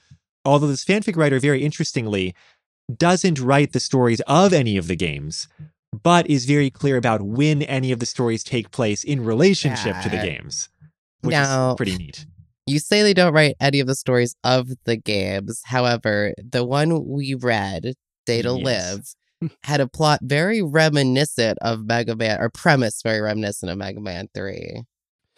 Although 0.44 0.68
this 0.68 0.84
fanfic 0.84 1.16
writer, 1.16 1.40
very 1.40 1.64
interestingly, 1.64 2.34
doesn't 2.96 3.40
write 3.40 3.72
the 3.72 3.80
stories 3.80 4.20
of 4.28 4.52
any 4.52 4.76
of 4.76 4.86
the 4.86 4.94
games, 4.96 5.48
but 6.02 6.28
is 6.28 6.44
very 6.44 6.70
clear 6.70 6.96
about 6.96 7.22
when 7.22 7.62
any 7.62 7.93
of 7.93 7.98
the 8.00 8.06
stories 8.06 8.43
take 8.44 8.70
place 8.70 9.04
in 9.04 9.25
relationship 9.25 9.96
to 10.02 10.08
the 10.08 10.16
games, 10.19 10.69
which 11.20 11.32
Now- 11.32 11.70
is 11.70 11.76
pretty 11.76 11.96
neat. 11.96 12.26
You 12.69 12.81
say 12.81 13.02
they 13.02 13.14
don't 13.14 13.32
write 13.32 13.54
any 13.60 13.78
of 13.78 13.87
the 13.87 13.94
stories 13.94 14.34
of 14.43 14.69
the 14.87 14.96
games. 14.96 15.60
However, 15.66 16.34
the 16.37 16.64
one 16.64 17.06
we 17.06 17.34
read, 17.34 17.94
Day 18.26 18.43
to 18.43 18.58
Yes. 18.60 19.14
Live, 19.40 19.50
had 19.62 19.81
a 19.81 19.87
plot 19.87 20.19
very 20.22 20.62
reminiscent 20.62 21.58
of 21.62 21.87
Mega 21.87 22.16
Man, 22.16 22.40
or 22.40 22.50
premise 22.50 23.02
very 23.02 23.20
reminiscent 23.20 23.70
of 23.70 23.78
Mega 23.78 24.00
Man 24.00 24.28
3. 24.34 24.82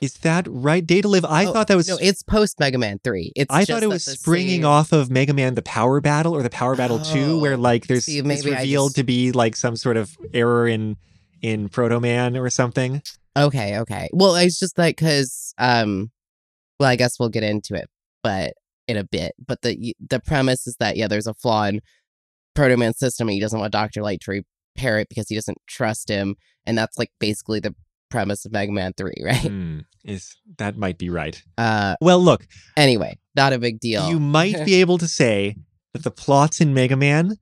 Is 0.01 0.15
that 0.19 0.47
right? 0.49 0.87
Day 0.87 1.01
to 1.01 1.09
Live. 1.09 1.25
I 1.25 1.47
Oh, 1.47 1.53
thought 1.53 1.67
that 1.69 1.77
was. 1.77 1.89
No, 1.89 1.99
it's 2.01 2.23
post 2.23 2.61
Mega 2.61 2.79
Man 2.79 3.01
3. 3.03 3.33
It's 3.35 3.53
I 3.53 3.65
thought 3.65 3.83
it 3.83 3.89
was 3.89 4.05
springing 4.05 4.61
same- 4.63 4.67
off 4.67 4.93
of 4.93 5.11
Mega 5.11 5.35
Man: 5.35 5.55
The 5.57 5.63
Power 5.63 6.01
Battle 6.01 6.35
or 6.35 6.43
The 6.43 6.51
Power 6.51 6.77
Battle 6.77 7.01
Two, 7.01 7.41
where 7.41 7.55
Oh, 7.55 7.57
like 7.57 7.89
there's 7.89 8.05
see, 8.05 8.19
it's 8.19 8.45
revealed 8.45 8.91
just- 8.91 8.97
to 8.97 9.03
be 9.05 9.33
like 9.33 9.57
some 9.57 9.75
sort 9.77 9.97
of 9.97 10.17
error 10.33 10.69
in 10.69 10.97
in 11.43 11.69
Proto 11.69 11.99
Man 12.01 12.37
or 12.37 12.49
something. 12.51 13.03
Okay, 13.37 13.79
okay. 13.79 14.09
Well, 14.13 14.35
it's 14.37 14.59
just 14.59 14.77
like 14.79 14.97
because, 14.97 15.53
um, 15.59 16.11
well, 16.79 16.89
I 16.89 16.97
guess 16.97 17.19
we'll 17.19 17.29
get 17.29 17.43
into 17.45 17.75
it, 17.75 17.89
but 18.23 18.55
in 18.87 18.97
a 18.97 19.05
bit. 19.05 19.35
But 19.45 19.63
the 19.63 19.97
the 20.09 20.21
premise 20.21 20.67
is 20.69 20.77
that 20.79 20.97
yeah, 20.97 21.09
there's 21.09 21.27
a 21.27 21.35
flaw 21.35 21.65
in 21.65 21.81
Proto 22.55 22.77
Man's 22.77 22.99
system, 22.99 23.27
and 23.29 23.35
he 23.35 23.41
doesn't 23.41 23.59
want 23.59 23.73
Doctor 23.73 24.03
Light 24.03 24.21
to 24.23 24.43
repair 24.77 25.01
it 25.01 25.09
because 25.09 25.29
he 25.29 25.35
doesn't 25.35 25.59
trust 25.67 26.09
him, 26.09 26.37
and 26.67 26.79
that's 26.79 26.99
like 26.99 27.11
basically 27.19 27.59
the 27.59 27.75
premise 28.11 28.45
of 28.45 28.53
Mega 28.53 28.73
Man 28.73 28.93
Three, 28.97 29.15
right? 29.25 29.37
Hmm, 29.41 29.81
is 30.05 30.35
that 30.59 30.77
might 30.77 30.99
be 30.99 31.11
right? 31.11 31.41
Uh, 31.57 31.97
Well, 32.01 32.19
look, 32.21 32.47
anyway, 32.77 33.19
not 33.37 33.53
a 33.53 33.59
big 33.59 33.81
deal. 33.81 34.09
you 34.11 34.19
might 34.21 34.65
be 34.65 34.75
able 34.81 34.99
to 34.99 35.09
say 35.09 35.57
that 35.95 36.05
the 36.05 36.11
plots 36.11 36.61
in 36.61 36.75
Mega 36.75 36.97
Man 36.97 37.37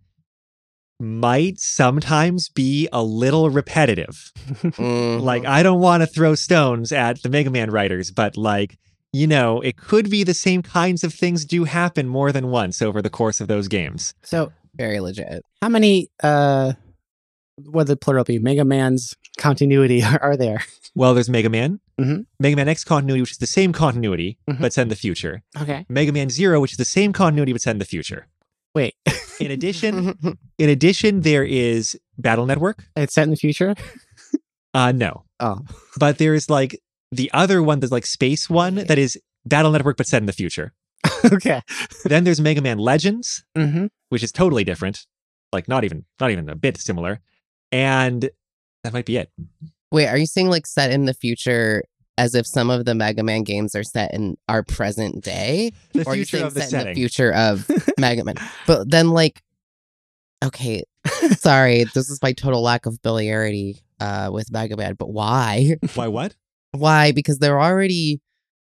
might 0.98 1.58
sometimes 1.60 2.48
be 2.48 2.88
a 2.92 3.02
little 3.02 3.50
repetitive. 3.50 4.32
Mhm. 4.62 5.20
Like, 5.20 5.44
I 5.44 5.62
don't 5.62 5.80
want 5.80 6.02
to 6.02 6.06
throw 6.06 6.34
stones 6.34 6.90
at 6.90 7.22
the 7.22 7.28
Mega 7.28 7.50
Man 7.50 7.70
writers, 7.70 8.10
but 8.10 8.36
like, 8.36 8.78
you 9.12 9.26
know, 9.26 9.60
it 9.60 9.76
could 9.76 10.08
be 10.10 10.24
the 10.24 10.32
same 10.34 10.62
kinds 10.62 11.04
of 11.04 11.12
things 11.12 11.44
do 11.44 11.64
happen 11.64 12.06
more 12.08 12.32
than 12.32 12.48
once 12.48 12.80
over 12.80 13.02
the 13.02 13.10
course 13.10 13.40
of 13.42 13.48
those 13.48 13.68
games. 13.68 14.14
so 14.22 14.52
very 14.74 15.00
legit. 15.00 15.42
how 15.62 15.70
many 15.70 16.08
uh 16.22 16.72
what 17.64 17.72
would 17.74 17.86
the 17.86 17.96
plural 17.96 18.24
be? 18.24 18.38
Mega 18.38 18.64
Man's 18.64 19.14
continuity 19.38 20.02
are, 20.22 20.36
there? 20.36 20.64
Well, 20.94 21.14
there's 21.14 21.28
Mega 21.28 21.50
Man, 21.50 21.80
Mhm. 22.00 22.26
Mega 22.40 22.56
Man 22.56 22.68
X 22.68 22.84
continuity, 22.84 23.20
which 23.20 23.32
is 23.32 23.38
the 23.38 23.46
same 23.46 23.72
continuity, 23.72 24.38
Mhm. 24.48 24.60
but 24.60 24.72
set 24.72 24.82
in 24.82 24.88
the 24.88 24.96
future. 24.96 25.42
Okay. 25.60 25.84
Mega 25.88 26.12
Man 26.12 26.30
Zero, 26.30 26.60
which 26.60 26.72
is 26.72 26.78
the 26.78 26.84
same 26.84 27.12
continuity, 27.12 27.52
but 27.52 27.62
set 27.62 27.72
in 27.72 27.78
the 27.78 27.84
future. 27.84 28.26
Wait. 28.74 28.94
In 29.40 29.50
addition, 29.50 30.18
in 30.58 30.68
addition, 30.68 31.20
there 31.22 31.44
is 31.44 31.98
Battle 32.18 32.46
Network. 32.46 32.84
it's 32.96 33.14
set 33.14 33.24
in 33.24 33.30
the 33.30 33.36
future? 33.36 33.74
Uh, 34.74 34.92
no, 34.92 35.24
Oh. 35.40 35.60
but 35.98 36.18
there 36.18 36.34
is 36.34 36.50
like 36.50 36.78
the 37.12 37.30
other 37.32 37.62
one 37.62 37.80
that's 37.80 37.92
like 37.92 38.04
Space 38.06 38.50
One 38.50 38.74
that 38.74 38.98
is 38.98 39.18
Battle 39.46 39.70
Network, 39.72 39.96
but 39.96 40.06
set 40.06 40.22
in 40.22 40.26
the 40.26 40.32
future. 40.32 40.72
okay. 41.32 41.62
then 42.04 42.24
there's 42.24 42.40
Mega 42.40 42.60
Man 42.60 42.78
Legends, 42.78 43.44
Mm-hmm. 43.56 43.86
which 44.10 44.22
is 44.22 44.32
totally 44.32 44.64
different, 44.64 45.06
like 45.52 45.68
not 45.68 45.84
even 45.84 46.04
not 46.20 46.30
even 46.30 46.48
a 46.50 46.56
bit 46.56 46.76
similar, 46.78 47.20
and 47.72 48.28
that 48.86 48.92
might 48.92 49.04
be 49.04 49.16
it. 49.16 49.30
Wait, 49.90 50.06
are 50.06 50.16
you 50.16 50.26
saying 50.26 50.48
like 50.48 50.64
set 50.66 50.92
in 50.92 51.06
the 51.06 51.14
future? 51.14 51.82
As 52.18 52.34
if 52.34 52.46
some 52.46 52.70
of 52.70 52.86
the 52.86 52.94
Mega 52.94 53.22
Man 53.22 53.42
games 53.42 53.74
are 53.74 53.82
set 53.82 54.14
in 54.14 54.38
our 54.48 54.62
present 54.62 55.22
day, 55.22 55.72
The 55.92 56.06
or 56.06 56.14
future 56.14 56.46
of 56.46 56.54
the 56.54 56.62
set 56.62 56.86
in 56.86 56.94
the 56.94 56.94
future 56.94 57.30
of 57.30 57.70
Mega 57.98 58.24
Man. 58.24 58.36
But 58.66 58.90
then, 58.90 59.10
like, 59.10 59.42
okay, 60.42 60.84
sorry, 61.36 61.84
this 61.94 62.08
is 62.08 62.22
my 62.22 62.32
total 62.32 62.62
lack 62.62 62.86
of 62.86 62.98
familiarity 63.02 63.82
uh, 64.00 64.30
with 64.32 64.50
Mega 64.50 64.78
Man. 64.78 64.94
But 64.94 65.10
why? 65.10 65.76
Why? 65.94 66.08
What? 66.08 66.34
why? 66.72 67.12
Because 67.12 67.38
they're 67.38 67.60
already 67.60 68.22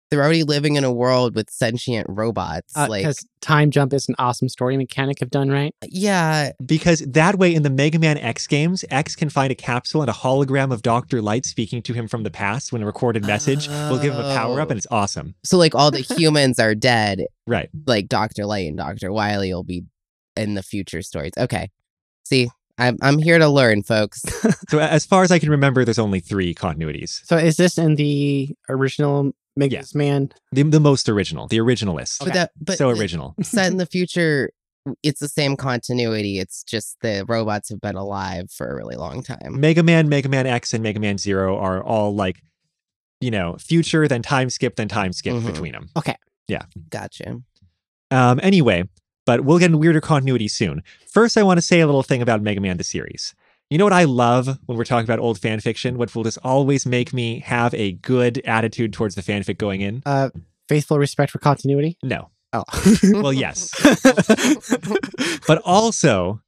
They're 0.09 0.23
already 0.23 0.43
living 0.43 0.75
in 0.75 0.83
a 0.83 0.91
world 0.91 1.35
with 1.35 1.49
sentient 1.51 2.07
robots. 2.09 2.75
Uh, 2.75 2.87
like, 2.89 3.03
Because 3.03 3.25
time 3.41 3.69
jump 3.69 3.93
is 3.93 4.09
an 4.09 4.15
awesome 4.17 4.49
story 4.49 4.75
mechanic 4.75 5.19
have 5.19 5.29
done 5.29 5.49
right. 5.49 5.73
Uh, 5.83 5.87
yeah, 5.89 6.51
Because 6.65 7.01
that 7.01 7.37
way, 7.37 7.53
in 7.53 7.61
the 7.63 7.69
Mega 7.69 7.99
Man 7.99 8.17
X 8.17 8.47
games, 8.47 8.83
X 8.89 9.15
can 9.15 9.29
find 9.29 9.51
a 9.51 9.55
capsule 9.55 10.01
and 10.01 10.09
a 10.09 10.13
hologram 10.13 10.73
of 10.73 10.81
Dr. 10.81 11.21
Light 11.21 11.45
speaking 11.45 11.81
to 11.83 11.93
him 11.93 12.07
from 12.07 12.23
the 12.23 12.31
past 12.31 12.73
when 12.73 12.81
a 12.81 12.85
recorded 12.87 13.23
message 13.25 13.67
will 13.67 13.99
give 13.99 14.13
him 14.13 14.19
a 14.25 14.33
power 14.35 14.59
up, 14.59 14.69
Oh. 14.69 14.71
and 14.71 14.77
it's 14.79 14.87
awesome. 14.89 15.35
so 15.43 15.57
like 15.57 15.75
all 15.75 15.91
the 15.91 15.99
humans 15.99 16.59
are 16.59 16.73
dead. 16.73 17.25
Right. 17.45 17.69
Like 17.85 18.07
Doctor 18.07 18.45
Light 18.45 18.67
and 18.67 18.77
Doctor 18.77 19.11
Wily 19.11 19.53
will 19.53 19.63
be 19.63 19.83
in 20.35 20.55
the 20.55 20.63
future 20.63 21.01
stories. 21.01 21.33
Okay, 21.37 21.69
see, 22.25 22.49
I'm 22.77 22.97
I'm 23.01 23.17
here 23.19 23.37
to 23.37 23.47
learn, 23.47 23.83
folks. 23.83 24.23
So, 24.69 24.77
as 24.77 25.03
far 25.03 25.23
as 25.23 25.31
I 25.31 25.39
can 25.39 25.49
remember, 25.49 25.83
there's 25.83 25.97
only 25.97 26.19
three 26.19 26.53
continuities. 26.53 27.25
So 27.25 27.37
is 27.37 27.57
this 27.57 27.79
in 27.79 27.95
the 27.95 28.55
original 28.69 29.31
Mega 29.59 29.83
Man? 29.93 30.31
The, 30.51 30.63
the 30.63 30.79
most 30.79 31.07
original, 31.09 31.47
the 31.47 31.57
originalist. 31.59 32.19
But 32.19 32.33
that, 32.33 32.51
but 32.59 32.77
so 32.77 32.89
original. 32.89 33.35
set 33.43 33.71
in 33.71 33.77
the 33.77 33.85
future, 33.85 34.51
it's 35.03 35.19
the 35.19 35.27
same 35.29 35.55
continuity. 35.55 36.39
It's 36.39 36.63
just 36.63 36.97
the 37.01 37.25
robots 37.27 37.69
have 37.69 37.81
been 37.81 37.95
alive 37.95 38.49
for 38.51 38.67
a 38.71 38.75
really 38.75 38.95
long 38.95 39.21
time. 39.21 39.59
Mega 39.59 39.83
Man, 39.83 40.09
Mega 40.09 40.29
Man 40.29 40.47
X, 40.47 40.73
and 40.73 40.81
Mega 40.81 40.99
Man 40.99 41.17
Zero 41.17 41.57
are 41.57 41.83
all 41.83 42.15
like, 42.15 42.41
you 43.21 43.29
know, 43.29 43.57
future, 43.59 44.07
then 44.07 44.21
time 44.21 44.49
skip, 44.49 44.77
then 44.77 44.87
time 44.87 45.11
skip 45.13 45.33
Mhm. 45.35 45.45
between 45.45 45.73
them. 45.73 45.89
Okay. 45.97 46.15
Yeah. 46.47 46.63
Gotcha. 46.89 47.41
Um, 48.11 48.39
anyway, 48.41 48.85
but 49.25 49.41
we'll 49.41 49.59
get 49.59 49.67
into 49.67 49.77
weirder 49.77 50.01
continuity 50.01 50.47
soon. 50.47 50.81
First, 51.11 51.37
I 51.37 51.43
want 51.43 51.57
to 51.57 51.61
say 51.61 51.81
a 51.81 51.85
little 51.85 52.01
thing 52.01 52.21
about 52.21 52.41
Mega 52.41 52.59
Man 52.61 52.77
the 52.77 52.83
series. 52.83 53.35
You 53.69 53.77
know 53.77 53.85
what 53.85 53.93
I 53.93 54.05
love 54.05 54.57
when 54.65 54.77
we're 54.77 54.83
talking 54.83 55.03
about 55.03 55.19
old 55.19 55.39
fan 55.39 55.59
fiction? 55.59 55.97
What 55.97 56.13
will 56.15 56.23
just 56.23 56.39
always 56.43 56.87
make 56.87 57.13
me 57.13 57.39
have 57.41 57.73
a 57.75 57.91
good 57.93 58.41
attitude 58.45 58.93
towards 58.93 59.13
the 59.13 59.21
fanfic 59.21 59.59
going 59.59 59.81
in? 59.81 60.01
Uh, 60.07 60.31
faithful 60.67 60.97
respect 60.97 61.31
for 61.31 61.37
continuity. 61.37 61.97
No. 62.01 62.31
Oh, 62.51 62.63
Well, 63.03 63.33
yes. 63.33 63.69
But 65.47 65.61
also, 65.63 66.41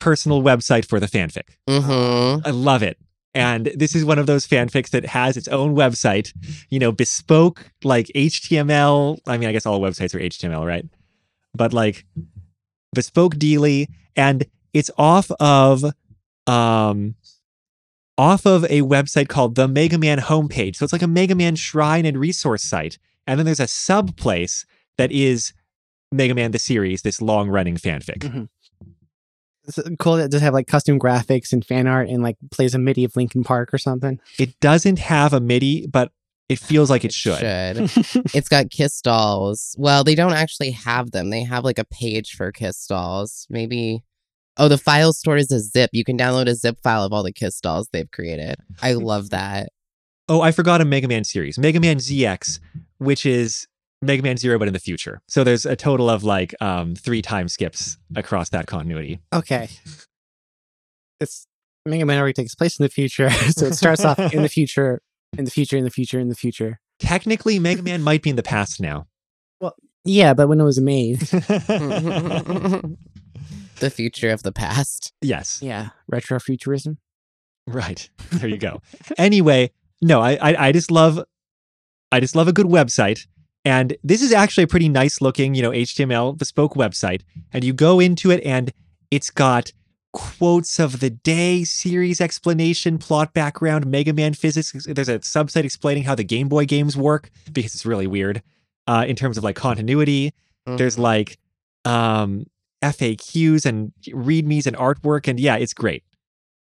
personal 0.00 0.42
website 0.42 0.86
for 0.86 1.00
the 1.00 1.06
fanfic. 1.06 1.44
Mm-hmm. 1.68 2.46
I 2.46 2.50
love 2.50 2.82
it. 2.82 2.98
And 3.34 3.66
this 3.74 3.94
is 3.94 4.04
one 4.04 4.18
of 4.18 4.26
those 4.26 4.46
fanfics 4.46 4.90
that 4.90 5.06
has 5.06 5.36
its 5.36 5.48
own 5.48 5.74
website, 5.74 6.32
you 6.70 6.78
know, 6.78 6.92
bespoke 6.92 7.70
like 7.84 8.10
HTML. 8.14 9.18
I 9.26 9.38
mean, 9.38 9.48
I 9.48 9.52
guess 9.52 9.64
all 9.66 9.80
websites 9.80 10.14
are 10.14 10.18
HTML, 10.20 10.66
right? 10.66 10.84
But 11.54 11.72
like 11.72 12.04
bespoke 12.94 13.36
dealy, 13.36 13.88
and 14.16 14.44
it's 14.72 14.90
off 14.98 15.30
of 15.40 15.84
um 16.48 17.14
off 18.16 18.44
of 18.46 18.64
a 18.64 18.82
website 18.82 19.28
called 19.28 19.54
the 19.54 19.68
Mega 19.68 19.96
Man 19.96 20.18
homepage. 20.18 20.76
So 20.76 20.84
it's 20.84 20.92
like 20.92 21.02
a 21.02 21.06
Mega 21.06 21.34
Man 21.34 21.54
shrine 21.54 22.04
and 22.04 22.18
resource 22.18 22.64
site. 22.64 22.98
And 23.26 23.38
then 23.38 23.46
there's 23.46 23.60
a 23.60 23.68
sub 23.68 24.16
place 24.16 24.66
that 24.96 25.12
is 25.12 25.52
Mega 26.10 26.34
Man 26.34 26.50
the 26.50 26.58
series, 26.58 27.02
this 27.02 27.22
long 27.22 27.48
running 27.48 27.76
fanfic. 27.76 28.48
It's 29.68 29.78
cool 29.98 30.16
that 30.16 30.24
it 30.24 30.30
does 30.30 30.40
have 30.40 30.54
like 30.54 30.66
custom 30.66 30.98
graphics 30.98 31.52
and 31.52 31.64
fan 31.64 31.86
art 31.86 32.08
and 32.08 32.22
like 32.22 32.36
plays 32.50 32.74
a 32.74 32.78
MIDI 32.78 33.04
of 33.04 33.14
Linkin 33.14 33.44
Park 33.44 33.72
or 33.72 33.78
something. 33.78 34.18
It 34.38 34.58
doesn't 34.60 34.98
have 34.98 35.34
a 35.34 35.40
MIDI, 35.40 35.86
but 35.86 36.10
it 36.48 36.58
feels 36.58 36.88
like 36.88 37.04
it 37.04 37.12
should. 37.12 37.38
Should. 37.38 37.90
it's 38.34 38.48
got 38.48 38.70
kiss 38.70 39.00
dolls. 39.02 39.76
Well, 39.78 40.04
they 40.04 40.14
don't 40.14 40.32
actually 40.32 40.70
have 40.70 41.10
them. 41.10 41.28
They 41.28 41.44
have 41.44 41.64
like 41.64 41.78
a 41.78 41.84
page 41.84 42.34
for 42.34 42.50
kiss 42.50 42.86
dolls. 42.86 43.46
Maybe. 43.50 44.02
Oh, 44.58 44.66
the 44.68 44.78
file 44.78 45.12
stored 45.12 45.40
is 45.40 45.52
a 45.52 45.60
zip. 45.60 45.90
You 45.92 46.04
can 46.04 46.18
download 46.18 46.48
a 46.48 46.54
zip 46.54 46.78
file 46.82 47.04
of 47.04 47.12
all 47.12 47.22
the 47.22 47.32
kiss 47.32 47.60
dolls 47.60 47.88
they've 47.92 48.10
created. 48.10 48.56
I 48.82 48.92
love 48.94 49.30
that. 49.30 49.70
Oh, 50.28 50.40
I 50.40 50.50
forgot 50.50 50.80
a 50.80 50.84
Mega 50.84 51.08
Man 51.08 51.24
series, 51.24 51.58
Mega 51.58 51.80
Man 51.80 51.96
ZX, 51.96 52.58
which 52.98 53.24
is 53.24 53.66
Mega 54.02 54.22
Man 54.22 54.36
Zero, 54.36 54.58
but 54.58 54.68
in 54.68 54.74
the 54.74 54.80
future. 54.80 55.22
So 55.28 55.42
there's 55.44 55.64
a 55.64 55.76
total 55.76 56.10
of 56.10 56.24
like 56.24 56.54
um, 56.60 56.94
three 56.94 57.22
time 57.22 57.48
skips 57.48 57.96
across 58.14 58.50
that 58.50 58.66
continuity. 58.66 59.20
okay. 59.32 59.70
It's 61.20 61.46
Mega 61.86 62.04
Man 62.04 62.18
already 62.18 62.34
takes 62.34 62.54
place 62.54 62.78
in 62.78 62.82
the 62.84 62.90
future. 62.90 63.30
so 63.50 63.66
it 63.66 63.74
starts 63.74 64.04
off 64.04 64.18
in 64.18 64.42
the 64.42 64.48
future, 64.48 65.00
in 65.36 65.44
the 65.44 65.50
future, 65.50 65.76
in 65.76 65.84
the 65.84 65.90
future, 65.90 66.20
in 66.20 66.28
the 66.28 66.34
future. 66.34 66.80
Technically, 66.98 67.58
Mega 67.58 67.82
Man 67.82 68.02
might 68.02 68.22
be 68.22 68.30
in 68.30 68.36
the 68.36 68.42
past 68.42 68.80
now. 68.80 69.06
Well, 69.60 69.74
yeah, 70.04 70.34
but 70.34 70.48
when 70.48 70.60
it 70.60 70.64
was 70.64 70.80
made. 70.80 71.20
the 73.80 73.90
future 73.90 74.30
of 74.30 74.42
the 74.42 74.52
past. 74.52 75.12
yes, 75.22 75.60
Yeah. 75.62 75.90
Retrofuturism. 76.12 76.96
right. 77.66 78.08
There 78.32 78.48
you 78.48 78.58
go. 78.58 78.80
anyway, 79.16 79.70
no, 80.02 80.20
I, 80.20 80.32
I 80.40 80.66
I 80.68 80.72
just 80.72 80.90
love 80.90 81.20
I 82.12 82.20
just 82.20 82.34
love 82.36 82.48
a 82.48 82.52
good 82.52 82.66
website. 82.66 83.26
And 83.64 83.96
this 84.02 84.22
is 84.22 84.32
actually 84.32 84.64
a 84.64 84.68
pretty 84.68 84.88
nice 84.88 85.20
looking, 85.20 85.54
you 85.54 85.60
know, 85.62 85.70
HTML 85.72 86.38
bespoke 86.38 86.74
website. 86.74 87.22
And 87.52 87.64
you 87.64 87.72
go 87.74 88.00
into 88.00 88.30
it 88.30 88.42
and 88.44 88.72
it's 89.10 89.30
got 89.30 89.72
quotes 90.14 90.78
of 90.78 91.00
the 91.00 91.10
day, 91.10 91.64
series 91.64 92.20
explanation, 92.20 92.96
plot 92.98 93.34
background, 93.34 93.86
Mega 93.86 94.12
Man 94.14 94.32
physics. 94.32 94.72
There's 94.86 95.08
a 95.10 95.18
subsite 95.18 95.64
explaining 95.64 96.04
how 96.04 96.14
the 96.14 96.24
Game 96.24 96.48
Boy 96.48 96.64
games 96.64 96.96
work 96.96 97.30
because 97.52 97.74
it's 97.74 97.84
really 97.84 98.06
weird 98.06 98.42
uh, 98.86 99.04
in 99.06 99.16
terms 99.16 99.36
of 99.36 99.44
like 99.44 99.56
continuity. 99.56 100.32
There's 100.64 100.96
Mhm. 100.96 101.00
like 101.02 101.38
um, 101.84 102.46
FAQs 102.82 103.66
and 103.66 103.92
readmes 104.08 104.66
and 104.66 104.76
artwork, 104.76 105.28
and 105.28 105.38
yeah, 105.38 105.56
it's 105.56 105.74
great. 105.74 106.04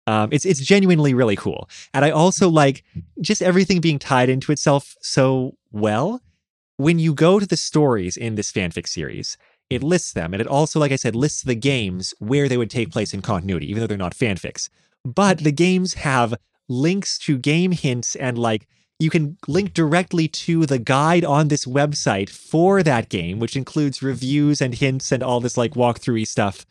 Um, 0.06 0.28
it's 0.32 0.46
it's 0.46 0.60
genuinely 0.60 1.14
really 1.14 1.36
cool, 1.36 1.68
and 1.92 2.04
I 2.04 2.10
also 2.10 2.48
like 2.48 2.84
just 3.20 3.42
everything 3.42 3.80
being 3.80 3.98
tied 3.98 4.28
into 4.28 4.52
itself 4.52 4.94
so 5.00 5.56
well. 5.72 6.20
When 6.78 6.98
you 6.98 7.14
go 7.14 7.40
to 7.40 7.46
the 7.46 7.56
stories 7.56 8.16
in 8.16 8.34
this 8.34 8.52
fanfic 8.52 8.86
series, 8.86 9.36
it 9.70 9.82
lists 9.82 10.12
them, 10.12 10.32
and 10.32 10.40
it 10.40 10.46
also, 10.46 10.78
like 10.78 10.92
I 10.92 10.96
said, 10.96 11.16
lists 11.16 11.42
the 11.42 11.54
games 11.54 12.14
where 12.18 12.48
they 12.48 12.56
would 12.56 12.70
take 12.70 12.92
place 12.92 13.12
in 13.12 13.22
continuity, 13.22 13.68
even 13.68 13.80
though 13.80 13.86
they're 13.86 13.96
not 13.96 14.14
fanfics. 14.14 14.68
But 15.04 15.38
the 15.38 15.52
games 15.52 15.94
have 15.94 16.34
links 16.68 17.18
to 17.18 17.38
game 17.38 17.72
hints 17.72 18.14
and 18.16 18.38
like 18.38 18.68
you 18.98 19.10
can 19.10 19.36
link 19.46 19.74
directly 19.74 20.26
to 20.26 20.64
the 20.66 20.78
guide 20.78 21.24
on 21.24 21.48
this 21.48 21.66
website 21.66 22.30
for 22.30 22.82
that 22.82 23.08
game, 23.08 23.38
which 23.38 23.56
includes 23.56 24.02
reviews 24.02 24.60
and 24.60 24.74
hints 24.74 25.12
and 25.12 25.22
all 25.22 25.40
this 25.40 25.56
like 25.56 25.74
walkthrough 25.74 26.26
stuff. 26.26 26.64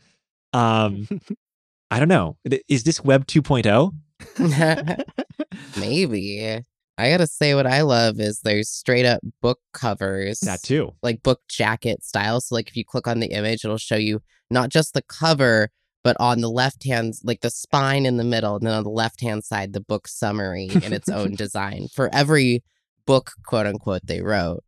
Um, 0.52 1.06
I 1.90 1.98
don't 1.98 2.08
know. 2.08 2.36
Is 2.68 2.84
this 2.84 3.04
Web 3.04 3.26
oh? 3.28 3.40
2.0? 3.40 5.04
Maybe. 5.78 6.62
I 6.98 7.10
gotta 7.10 7.26
say, 7.26 7.54
what 7.54 7.66
I 7.66 7.82
love 7.82 8.18
is 8.18 8.40
there's 8.40 8.70
straight 8.70 9.04
up 9.04 9.20
book 9.42 9.60
covers. 9.72 10.40
That 10.40 10.62
too. 10.62 10.94
like 11.02 11.22
book 11.22 11.42
jacket 11.48 12.02
style. 12.02 12.40
So 12.40 12.54
like 12.54 12.68
if 12.68 12.76
you 12.76 12.84
click 12.84 13.06
on 13.06 13.20
the 13.20 13.28
image, 13.28 13.64
it'll 13.64 13.76
show 13.76 13.96
you 13.96 14.20
not 14.50 14.70
just 14.70 14.94
the 14.94 15.02
cover, 15.02 15.68
but 16.06 16.16
on 16.20 16.40
the 16.40 16.48
left 16.48 16.84
hand, 16.86 17.14
like 17.24 17.40
the 17.40 17.50
spine 17.50 18.06
in 18.06 18.16
the 18.16 18.22
middle, 18.24 18.54
and 18.54 18.64
then 18.66 18.74
on 18.74 18.84
the 18.84 18.90
left 18.90 19.20
hand 19.20 19.42
side, 19.44 19.72
the 19.72 19.80
book 19.80 20.06
summary 20.06 20.66
in 20.86 20.92
its 20.92 21.08
own 21.08 21.34
design 21.44 21.88
for 21.92 22.08
every 22.14 22.62
book, 23.06 23.32
quote 23.44 23.66
unquote, 23.66 24.02
they 24.04 24.20
wrote. 24.22 24.62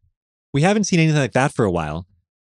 We 0.52 0.62
haven't 0.62 0.84
seen 0.84 0.98
anything 0.98 1.20
like 1.20 1.32
that 1.34 1.52
for 1.54 1.64
a 1.64 1.70
while. 1.70 2.06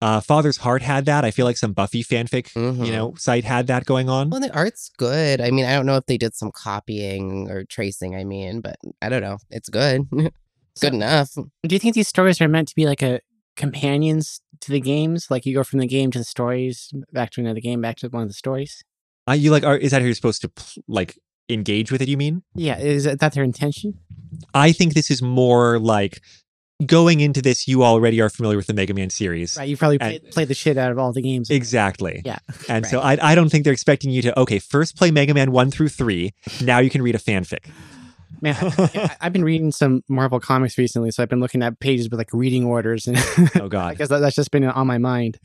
Uh, 0.03 0.21
Father's 0.21 0.59
Heart 0.59 0.83
had 0.83 1.07
that. 1.07 1.25
I 1.25 1.31
feel 1.31 1.47
like 1.47 1.57
some 1.57 1.73
Buffy 1.73 2.05
fanfic, 2.05 2.53
Mhm. 2.53 2.85
you 2.85 2.93
know, 2.93 3.15
site 3.17 3.45
had 3.45 3.69
that 3.69 3.87
going 3.87 4.11
on. 4.11 4.29
Well, 4.29 4.41
the 4.41 4.55
art's 4.55 4.91
good. 4.99 5.41
I 5.41 5.51
mean, 5.51 5.65
I 5.65 5.73
don't 5.75 5.87
know 5.87 5.97
if 5.97 6.05
they 6.05 6.19
did 6.19 6.35
some 6.35 6.53
copying 6.53 7.51
or 7.51 7.65
tracing. 7.65 8.15
I 8.15 8.25
mean, 8.25 8.61
but 8.61 8.77
I 9.01 9.09
don't 9.09 9.23
know. 9.23 9.39
It's 9.51 9.71
good. 9.71 10.03
So- 10.77 10.89
good 10.89 10.95
enough. 10.95 11.31
Do 11.37 11.73
you 11.75 11.79
think 11.79 11.95
these 11.95 12.09
stories 12.09 12.41
are 12.41 12.49
meant 12.49 12.67
to 12.67 12.75
be 12.75 12.85
like 12.85 13.01
a 13.01 13.21
companions 13.57 14.41
to 14.61 14.73
the 14.73 14.81
games? 14.81 15.29
Like 15.31 15.47
you 15.47 15.55
go 15.55 15.65
from 15.65 15.79
the 15.81 15.87
game 15.87 16.11
to 16.13 16.19
the 16.19 16.25
stories, 16.25 16.91
back 17.13 17.31
to 17.33 17.41
another 17.41 17.61
game, 17.61 17.81
back 17.81 17.97
to 17.99 18.09
one 18.09 18.23
of 18.23 18.29
the 18.29 18.35
stories? 18.35 18.85
Uh, 19.29 19.33
you 19.33 19.51
like, 19.51 19.65
are, 19.65 19.77
is 19.77 19.91
that 19.93 20.01
how 20.03 20.07
you're 20.07 20.15
supposed 20.15 20.43
to 20.43 20.51
like 20.89 21.19
engage 21.49 21.91
with 21.91 22.03
it? 22.03 22.09
You 22.09 22.17
mean? 22.17 22.43
Yeah, 22.55 22.79
is 22.79 23.05
that 23.05 23.33
their 23.33 23.45
intention? 23.45 23.95
I 24.53 24.73
think 24.73 24.95
this 24.95 25.11
is 25.11 25.23
more 25.23 25.79
like 25.79 26.21
going 26.85 27.21
into 27.21 27.41
this. 27.41 27.67
You 27.69 27.85
already 27.85 28.21
are 28.21 28.29
familiar 28.29 28.57
with 28.57 28.67
the 28.67 28.75
Mega 28.75 28.93
Man 28.93 29.09
series, 29.11 29.57
Right, 29.57 29.69
you 29.69 29.77
probably 29.77 29.99
And- 30.01 30.21
played, 30.21 30.33
played 30.33 30.49
the 30.49 30.55
shit 30.55 30.77
out 30.77 30.91
of 30.91 30.99
all 30.99 31.13
the 31.13 31.23
games. 31.23 31.49
Exactly. 31.51 32.21
Yeah. 32.25 32.39
And 32.69 32.85
so 32.87 33.01
I, 33.01 33.17
I 33.21 33.35
don't 33.35 33.49
think 33.49 33.65
they're 33.65 33.73
expecting 33.73 34.11
you 34.11 34.23
to, 34.23 34.39
okay, 34.41 34.59
first 34.59 34.97
play 34.97 35.11
Mega 35.11 35.33
Man 35.35 35.53
1 35.53 35.71
through 35.71 35.89
3. 35.91 36.33
Now 36.63 36.79
you 36.81 36.91
can 36.91 37.01
read 37.03 37.15
a 37.15 37.19
fanfic. 37.19 37.71
Man, 38.41 38.57
I, 38.61 39.17
I've 39.21 39.33
been 39.33 39.45
reading 39.45 39.73
some 39.73 40.03
Marvel 40.09 40.41
comics 40.41 40.77
recently, 40.79 41.11
so 41.11 41.23
I've 41.23 41.29
been 41.29 41.41
looking 41.41 41.63
at 41.63 41.79
pages 41.81 42.09
with 42.11 42.19
like 42.19 42.33
reading 42.33 42.65
orders, 42.65 43.07
and 43.07 43.17
Oh, 43.57 43.67
I 43.67 43.69
God. 43.69 43.99
guess 43.99 44.09
that, 44.09 44.19
that's 44.21 44.37
just 44.37 44.51
been 44.51 44.65
on 44.65 44.87
my 44.87 44.99
mind. 44.99 45.39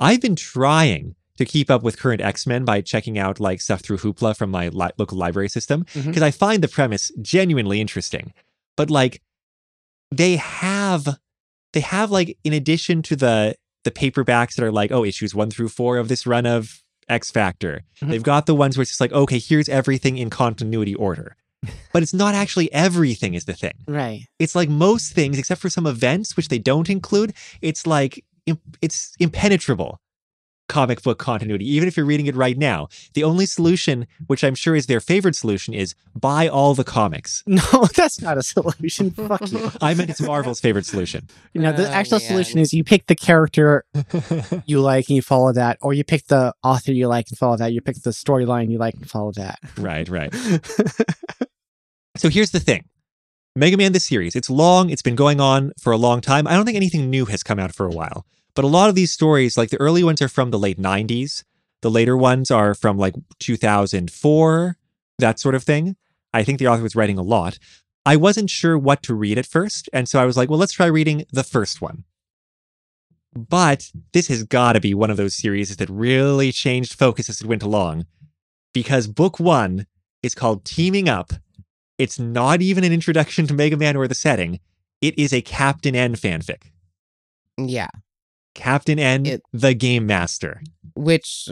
I've 0.00 0.20
been 0.20 0.36
trying 0.36 1.14
to 1.36 1.44
keep 1.44 1.70
up 1.70 1.82
with 1.82 1.98
current 1.98 2.20
X 2.20 2.46
Men 2.46 2.64
by 2.64 2.80
checking 2.80 3.18
out 3.18 3.40
like 3.40 3.60
stuff 3.60 3.80
through 3.80 3.98
Hoopla 3.98 4.36
from 4.36 4.50
my 4.50 4.68
li- 4.68 4.90
local 4.98 5.18
library 5.18 5.48
system 5.48 5.84
because 5.94 6.22
I 6.22 6.30
find 6.30 6.62
the 6.62 6.68
premise 6.68 7.10
genuinely 7.22 7.80
interesting. 7.80 8.32
But 8.76 8.90
like, 8.90 9.20
they 10.10 10.36
have, 10.36 11.18
they 11.72 11.80
have 11.80 12.10
like 12.10 12.38
in 12.44 12.52
addition 12.52 13.02
to 13.02 13.16
the 13.16 13.56
the 13.84 13.90
paperbacks 13.90 14.54
that 14.54 14.64
are 14.64 14.72
like, 14.72 14.90
oh, 14.92 15.04
issues 15.04 15.34
one 15.34 15.50
through 15.50 15.68
four 15.68 15.98
of 15.98 16.08
this 16.08 16.26
run 16.26 16.46
of 16.46 16.82
X 17.08 17.30
Factor. 17.30 17.82
Mhm. 18.00 18.08
They've 18.10 18.22
got 18.22 18.46
the 18.46 18.54
ones 18.54 18.76
where 18.76 18.82
it's 18.82 18.92
just 18.92 19.00
like, 19.00 19.12
okay, 19.12 19.38
here's 19.38 19.68
everything 19.68 20.16
in 20.16 20.30
continuity 20.30 20.94
order. 20.94 21.36
But 21.92 22.02
it's 22.02 22.14
not 22.14 22.34
actually 22.34 22.72
everything 22.72 23.34
is 23.34 23.44
the 23.44 23.54
thing. 23.54 23.74
Right. 23.86 24.26
It's 24.38 24.54
like 24.54 24.68
most 24.68 25.12
things, 25.12 25.38
except 25.38 25.60
for 25.60 25.68
some 25.70 25.86
events 25.86 26.36
which 26.36 26.48
they 26.48 26.58
don't 26.58 26.88
include. 26.90 27.34
It's 27.60 27.86
like 27.86 28.24
it's 28.82 29.14
impenetrable 29.18 30.00
comic 30.66 31.02
book 31.02 31.18
continuity, 31.18 31.68
even 31.70 31.86
if 31.86 31.94
you're 31.94 32.06
reading 32.06 32.24
it 32.24 32.34
right 32.34 32.56
now. 32.56 32.88
The 33.12 33.22
only 33.22 33.44
solution, 33.44 34.06
which 34.28 34.42
I'm 34.42 34.54
sure 34.54 34.74
is 34.74 34.86
their 34.86 34.98
favorite 34.98 35.36
solution, 35.36 35.74
is 35.74 35.94
buy 36.14 36.48
all 36.48 36.72
the 36.74 36.84
comics. 36.84 37.42
No, 37.54 37.84
that's 37.94 38.22
not 38.22 38.38
a 38.38 38.42
solution. 38.42 39.10
Fuck 39.10 39.52
you. 39.52 39.70
I 39.82 39.92
meant 39.92 40.08
it's 40.08 40.22
Marvel's 40.22 40.60
favorite 40.60 40.86
solution. 40.86 41.28
You 41.52 41.60
know, 41.60 41.72
the 41.72 41.86
Oh, 41.86 41.92
actual 41.92 42.18
man. 42.18 42.28
solution 42.28 42.58
is 42.60 42.72
you 42.72 42.82
pick 42.82 43.06
the 43.08 43.14
character 43.14 43.84
you 44.64 44.80
like 44.80 45.08
and 45.10 45.16
you 45.16 45.22
follow 45.22 45.52
that, 45.52 45.76
or 45.82 45.92
you 45.92 46.02
pick 46.02 46.28
the 46.28 46.54
author 46.62 46.92
you 46.92 47.08
like 47.08 47.28
and 47.28 47.36
follow 47.36 47.58
that. 47.58 47.74
You 47.74 47.82
pick 47.82 47.96
the 48.02 48.10
storyline 48.10 48.70
you 48.70 48.78
like 48.78 48.94
and 48.94 49.08
follow 49.08 49.32
that. 49.32 49.58
right, 49.76 50.08
right. 50.08 50.32
So 52.16 52.28
here's 52.28 52.50
the 52.50 52.60
thing. 52.60 52.84
Mega 53.56 53.76
Man 53.76 53.92
the 53.92 54.00
series, 54.00 54.34
it's 54.34 54.50
long, 54.50 54.90
it's 54.90 55.02
been 55.02 55.14
going 55.14 55.40
on 55.40 55.72
for 55.78 55.92
a 55.92 55.96
long 55.96 56.20
time. 56.20 56.46
I 56.46 56.54
don't 56.54 56.64
think 56.64 56.76
anything 56.76 57.08
new 57.08 57.24
has 57.26 57.42
come 57.42 57.60
out 57.60 57.74
for 57.74 57.86
a 57.86 57.90
while. 57.90 58.26
But 58.54 58.64
a 58.64 58.68
lot 58.68 58.88
of 58.88 58.94
these 58.94 59.12
stories, 59.12 59.56
like 59.56 59.70
the 59.70 59.80
early 59.80 60.02
ones 60.02 60.22
are 60.22 60.28
from 60.28 60.50
the 60.50 60.58
late 60.58 60.78
90s. 60.78 61.44
The 61.82 61.90
later 61.90 62.16
ones 62.16 62.50
are 62.50 62.74
from 62.74 62.98
like 62.98 63.14
2004, 63.40 64.76
that 65.18 65.38
sort 65.38 65.54
of 65.54 65.62
thing. 65.62 65.96
I 66.32 66.42
think 66.42 66.58
the 66.58 66.68
author 66.68 66.82
was 66.82 66.96
writing 66.96 67.18
a 67.18 67.22
lot. 67.22 67.58
I 68.06 68.16
wasn't 68.16 68.50
sure 68.50 68.76
what 68.78 69.02
to 69.04 69.14
read 69.14 69.38
at 69.38 69.46
first, 69.46 69.88
and 69.92 70.08
so 70.08 70.20
I 70.20 70.24
was 70.24 70.36
like, 70.36 70.50
well, 70.50 70.58
let's 70.58 70.72
try 70.72 70.86
reading 70.86 71.24
the 71.32 71.44
first 71.44 71.80
one. 71.80 72.04
But 73.34 73.90
this 74.12 74.28
has 74.28 74.44
got 74.44 74.74
to 74.74 74.80
be 74.80 74.94
one 74.94 75.10
of 75.10 75.16
those 75.16 75.34
series 75.34 75.74
that 75.76 75.90
really 75.90 76.52
changed 76.52 76.94
focus 76.94 77.28
as 77.28 77.40
it 77.40 77.46
went 77.46 77.62
along. 77.62 78.06
Because 78.72 79.06
book 79.06 79.40
one 79.40 79.86
is 80.22 80.34
called 80.34 80.64
Teaming 80.64 81.08
Up. 81.08 81.32
It's 81.98 82.18
not 82.18 82.60
even 82.62 82.84
an 82.84 82.92
introduction 82.92 83.46
to 83.46 83.54
Mega 83.54 83.76
Man 83.76 83.96
or 83.96 84.08
the 84.08 84.14
setting. 84.14 84.60
It 85.00 85.18
is 85.18 85.32
a 85.32 85.40
Captain 85.42 85.94
N 85.94 86.14
fanfic. 86.14 86.64
Yeah. 87.56 87.88
Captain 88.54 88.98
N, 88.98 89.26
It- 89.26 89.42
the 89.52 89.74
Game 89.74 90.06
Master. 90.06 90.62
Which, 90.94 91.48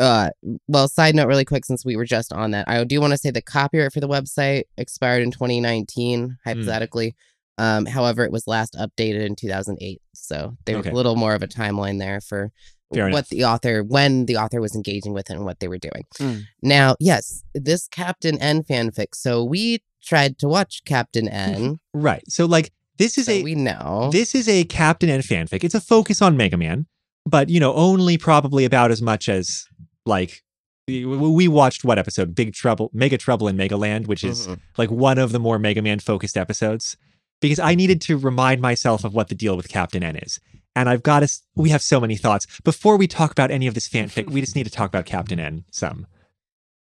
uh, 0.00 0.30
well, 0.68 0.88
side 0.88 1.14
note 1.14 1.26
really 1.28 1.44
quick, 1.44 1.64
since 1.64 1.84
we 1.84 1.96
were 1.96 2.04
just 2.04 2.32
on 2.32 2.52
that, 2.52 2.68
I 2.68 2.82
do 2.84 3.00
want 3.00 3.12
to 3.12 3.18
say 3.18 3.30
the 3.30 3.42
copyright 3.42 3.92
for 3.92 4.00
the 4.00 4.08
website 4.08 4.64
expired 4.76 5.22
in 5.22 5.30
2019, 5.30 6.38
hypothetically. 6.44 7.14
Um, 7.58 7.86
however, 7.86 8.24
it 8.24 8.30
was 8.30 8.46
last 8.46 8.74
updated 8.74 9.26
in 9.26 9.34
2008. 9.34 10.00
So 10.14 10.56
there's 10.64 10.78
Okay. 10.80 10.90
a 10.90 10.94
little 10.94 11.16
more 11.16 11.34
of 11.34 11.42
a 11.42 11.48
timeline 11.48 11.98
there 11.98 12.20
for 12.20 12.52
what 12.90 13.28
the 13.28 13.44
author, 13.44 13.82
when 13.82 14.26
the 14.26 14.36
author 14.36 14.60
was 14.60 14.74
engaging 14.74 15.12
with 15.12 15.30
it 15.30 15.34
and 15.34 15.44
what 15.44 15.60
they 15.60 15.68
were 15.68 15.78
doing. 15.78 16.04
Mm. 16.18 16.42
Now, 16.62 16.96
yes, 17.00 17.42
this 17.54 17.86
Captain 17.88 18.38
N 18.40 18.62
fanfic. 18.62 19.14
So 19.14 19.44
we 19.44 19.82
tried 20.02 20.38
to 20.38 20.48
watch 20.48 20.82
Captain 20.86 21.28
N. 21.28 21.80
Right. 21.92 22.22
So 22.28 22.46
like 22.46 22.72
this 22.98 23.18
is 23.18 23.26
so 23.26 23.32
a 23.32 23.42
we 23.42 23.54
know. 23.54 24.08
this 24.12 24.34
is 24.34 24.48
a 24.48 24.64
Captain 24.64 25.08
N 25.10 25.20
fanfic. 25.20 25.64
It's 25.64 25.74
a 25.74 25.80
focus 25.80 26.22
on 26.22 26.36
Mega 26.36 26.56
Man, 26.56 26.86
but 27.26 27.48
you 27.48 27.60
know, 27.60 27.74
only 27.74 28.16
probably 28.18 28.64
about 28.64 28.90
as 28.90 29.02
much 29.02 29.28
as 29.28 29.64
like 30.06 30.42
we- 30.88 31.48
watched 31.48 31.84
what 31.84 31.98
episode? 31.98 32.34
Big 32.34 32.54
Trouble, 32.54 32.90
Mega 32.94 33.18
Trouble 33.18 33.46
in 33.48 33.56
Megaland, 33.58 34.06
which 34.06 34.24
is 34.24 34.46
Mhm. 34.46 34.60
like 34.78 34.90
one 34.90 35.18
of 35.18 35.32
the 35.32 35.38
more 35.38 35.58
Mega 35.58 35.82
Man 35.82 35.98
focused 35.98 36.36
episodes 36.38 36.96
because 37.42 37.58
I 37.58 37.74
needed 37.74 38.00
to 38.02 38.16
remind 38.16 38.62
myself 38.62 39.04
of 39.04 39.12
what 39.14 39.28
the 39.28 39.34
deal 39.34 39.56
with 39.56 39.68
Captain 39.68 40.02
N 40.02 40.16
is. 40.16 40.40
And 40.78 40.88
I've 40.88 41.02
got 41.02 41.24
us, 41.24 41.42
we 41.56 41.70
have 41.70 41.82
so 41.82 42.00
many 42.00 42.16
thoughts. 42.16 42.46
Before 42.62 42.96
we 42.96 43.08
talk 43.08 43.32
about 43.32 43.50
any 43.50 43.66
of 43.66 43.74
this 43.74 43.88
fanfic, 43.94 44.30
we 44.30 44.40
just 44.40 44.54
need 44.54 44.64
to 44.64 44.70
talk 44.70 44.88
about 44.88 45.06
Captain 45.06 45.40
N 45.40 45.64
some. 45.72 46.06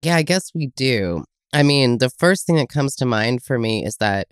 Yeah, 0.02 0.18
I 0.18 0.24
guess 0.24 0.52
we 0.54 0.68
do. 0.76 1.24
I 1.54 1.64
mean, 1.64 2.00
the 2.00 2.10
first 2.10 2.46
thing 2.46 2.58
that 2.58 2.68
comes 2.70 2.96
to 2.98 3.06
mind 3.06 3.44
for 3.44 3.58
me 3.58 3.86
is 3.86 3.96
that 3.98 4.28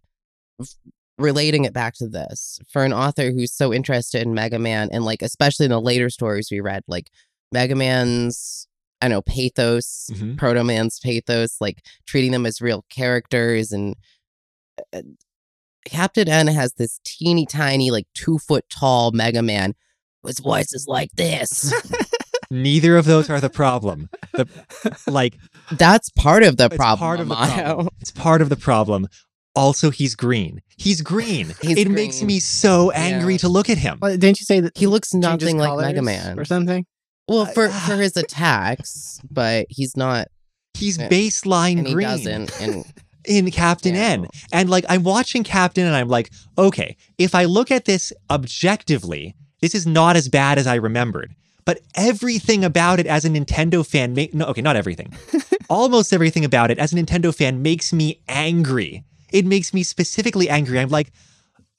relating 1.17 1.63
it 1.63 1.71
back 1.73 1.93
to 1.95 2.07
this 2.09 2.59
for 2.69 2.83
an 2.83 2.91
author 2.91 3.31
who's 3.31 3.53
so 3.53 3.73
interested 3.73 4.21
in 4.21 4.33
Mega 4.33 4.59
Man 4.59 4.89
and 4.91 5.05
like 5.05 5.21
especially 5.21 5.65
in 5.65 5.71
the 5.71 5.79
later 5.79 6.09
stories 6.09 6.49
we 6.51 6.59
read, 6.59 6.83
like 6.87 7.09
Mega 7.53 7.75
Man's 7.75 8.67
I 9.01 9.07
know, 9.07 9.21
pathos, 9.21 10.09
Mhm. 10.11 10.37
Proto 10.37 10.63
Man's 10.63 10.99
pathos, 10.99 11.57
like 11.61 11.85
treating 12.07 12.31
them 12.31 12.45
as 12.45 12.61
real 12.61 12.83
characters 12.89 13.71
and 13.71 13.95
uh, 14.93 15.01
Captain 15.85 16.27
N 16.27 16.47
has 16.47 16.73
this 16.73 16.99
teeny 17.05 17.45
tiny, 17.45 17.91
like 17.91 18.07
two 18.13 18.37
foot 18.39 18.65
tall 18.69 19.11
Mega 19.11 19.41
Man. 19.41 19.73
His 20.25 20.39
voice 20.39 20.73
is 20.73 20.87
like 20.87 21.11
this. 21.13 21.73
Neither 22.51 22.97
of 22.97 23.05
those 23.05 23.29
are 23.29 23.39
the 23.39 23.49
problem. 23.49 24.09
The 24.33 24.47
like 25.07 25.35
That's 25.71 26.09
part 26.11 26.43
of 26.43 26.57
the 26.57 26.69
problem. 26.69 26.99
part 26.99 27.19
of 27.19 27.27
the 27.29 27.35
problem. 27.35 27.89
it's 28.01 28.11
part 28.11 28.41
of 28.41 28.49
the 28.49 28.55
problem. 28.55 29.07
Also, 29.55 29.89
he's 29.89 30.15
green. 30.15 30.61
He's 30.77 31.01
green. 31.01 31.53
He's 31.61 31.77
it 31.77 31.89
makes 31.89 32.21
me 32.21 32.39
so 32.39 32.91
angry 32.91 33.33
Yeah. 33.35 33.37
to 33.39 33.47
look 33.49 33.69
at 33.69 33.77
him. 33.77 33.99
Well, 34.01 34.11
didn't 34.17 34.39
you 34.41 34.45
say 34.45 34.59
that 34.59 34.77
He 34.77 34.85
looks 34.85 35.13
nothing 35.13 35.57
like 35.57 35.79
Mega 35.79 36.01
Man. 36.01 36.37
or 36.37 36.43
something? 36.45 36.85
Well, 37.27 37.45
for 37.45 37.67
Uh, 37.67 37.79
for 37.87 37.95
his 37.95 38.17
attacks, 38.17 39.19
but 39.31 39.65
he's 39.69 39.95
not, 39.95 40.27
He's 40.73 40.97
baseline 40.97 41.77
and 41.79 41.87
he 41.87 41.93
green 41.93 42.07
doesn't. 42.07 42.61
And 42.61 42.85
in 43.27 43.49
Captain 43.51 43.95
Yeah. 43.95 44.01
N. 44.01 44.27
And 44.53 44.69
like 44.69 44.85
I'm 44.89 45.03
watching 45.03 45.43
Captain 45.43 45.85
and 45.85 45.95
I'm 45.95 46.07
like, 46.09 46.31
okay, 46.57 46.95
if 47.17 47.35
I 47.35 47.45
look 47.45 47.71
at 47.71 47.85
this 47.85 48.11
objectively, 48.29 49.35
this 49.61 49.75
is 49.75 49.85
not 49.85 50.15
as 50.15 50.29
bad 50.29 50.57
as 50.57 50.67
I 50.67 50.75
remembered. 50.75 51.33
But 51.65 51.79
everything 51.95 52.63
about 52.63 52.99
it 52.99 53.07
as 53.07 53.25
a 53.25 53.29
Nintendo 53.29 53.85
fan 53.85 54.13
make 54.13 54.33
no 54.33 54.45
okay, 54.45 54.61
not 54.61 54.75
everything. 54.75 55.13
Almost 55.69 56.13
everything 56.13 56.45
about 56.45 56.69
it 56.71 56.77
as 56.77 56.93
a 56.93 56.95
Nintendo 56.95 57.33
fan 57.35 57.61
makes 57.61 57.91
me 57.91 58.21
angry. 58.27 59.03
It 59.31 59.45
makes 59.45 59.73
me 59.73 59.81
specifically 59.83 60.47
angry. 60.47 60.79
I'm 60.79 60.89
like, 60.89 61.11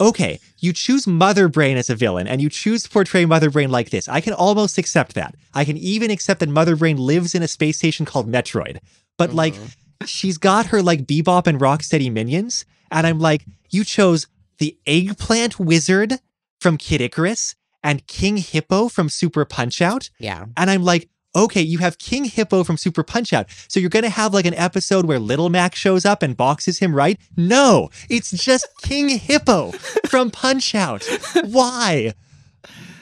okay, 0.01 0.41
you 0.59 0.73
choose 0.73 1.07
Mother 1.07 1.49
Brain 1.49 1.77
as 1.77 1.89
a 1.89 1.95
villain 1.95 2.27
and 2.27 2.43
you 2.43 2.51
choose 2.51 2.83
to 2.83 2.91
portray 2.91 3.25
Mother 3.25 3.49
Brain 3.49 3.71
like 3.71 3.91
this. 3.91 4.09
I 4.09 4.21
can 4.21 4.33
almost 4.35 4.77
accept 4.77 5.15
that. 5.15 5.37
I 5.55 5.65
can 5.65 5.77
even 5.77 6.11
accept 6.11 6.41
that 6.41 6.49
Mother 6.49 6.75
Brain 6.77 6.97
lives 6.99 7.35
in 7.35 7.43
a 7.43 7.49
space 7.49 7.79
station 7.79 8.05
called 8.05 8.31
Metroid. 8.31 8.79
But 9.17 9.33
like 9.35 9.55
Mhm. 9.55 9.75
She's 10.05 10.39
got 10.39 10.67
her 10.67 10.83
like 10.83 11.07
bebop 11.07 11.47
and 11.47 11.61
rocksteady 11.61 12.11
minions 12.13 12.65
and 12.91 13.07
i'm 13.07 13.19
like 13.19 13.45
you 13.71 13.85
chose 13.85 14.27
the 14.59 14.77
eggplant 14.87 15.59
wizard 15.59 16.15
from 16.61 16.77
kid 16.77 17.01
icarus 17.01 17.55
and 17.83 18.07
king 18.09 18.37
hippo 18.37 18.89
from 18.89 19.09
super 19.09 19.45
punch 19.45 19.81
out. 19.81 20.11
Yeah, 20.19 20.47
and 20.57 20.71
i'm 20.71 20.83
like 20.83 21.09
okay 21.37 21.61
you 21.61 21.79
have 21.79 21.99
king 21.99 22.25
hippo 22.25 22.65
from 22.65 22.77
super 22.77 23.03
punch 23.03 23.33
out. 23.33 23.47
So 23.69 23.79
you're 23.79 23.91
gonna 23.91 24.09
have 24.09 24.35
like 24.35 24.47
an 24.47 24.55
episode 24.55 25.05
where 25.07 25.19
little 25.19 25.51
mac 25.51 25.75
shows 25.75 26.05
up 26.05 26.23
and 26.23 26.37
boxes 26.37 26.79
him 26.81 26.95
right? 26.95 27.19
No 27.37 27.91
it's 28.09 28.31
just 28.31 28.67
king 28.83 29.09
hippo 29.09 29.71
from 30.07 30.31
punch 30.31 30.75
out. 30.75 31.05
Why? 31.45 32.15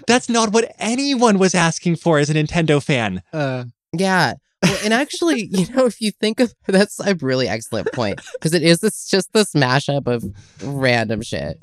That's 0.07 0.29
not 0.29 0.53
what 0.53 0.75
anyone 0.79 1.39
was 1.39 1.55
asking 1.55 1.97
for 1.97 2.19
as 2.19 2.29
a 2.29 2.35
nintendo 2.35 2.83
fan. 2.83 3.23
Uh, 3.33 3.65
yeah. 3.97 4.35
Well, 4.65 4.79
and 4.85 4.93
actually, 4.95 5.45
you 5.53 5.67
know, 5.75 5.87
if 5.87 6.01
you 6.01 6.11
think 6.11 6.41
of 6.41 6.53
that's 6.67 6.99
a 7.01 7.15
really 7.17 7.49
excellent 7.49 7.93
point 7.93 8.21
because 8.35 8.55
it 8.55 8.63
is 8.63 8.81
this 8.81 9.07
just 9.09 9.33
this 9.33 9.53
mashup 9.53 10.07
of 10.07 10.25
random 10.63 11.23
shit. 11.23 11.59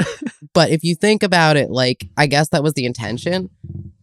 But 0.54 0.70
if 0.72 0.84
you 0.84 0.96
think 0.96 1.24
about 1.24 1.58
it, 1.58 1.70
like 1.70 2.08
I 2.18 2.28
guess 2.28 2.50
that 2.50 2.64
was 2.64 2.74
the 2.74 2.86
intention. 2.86 3.50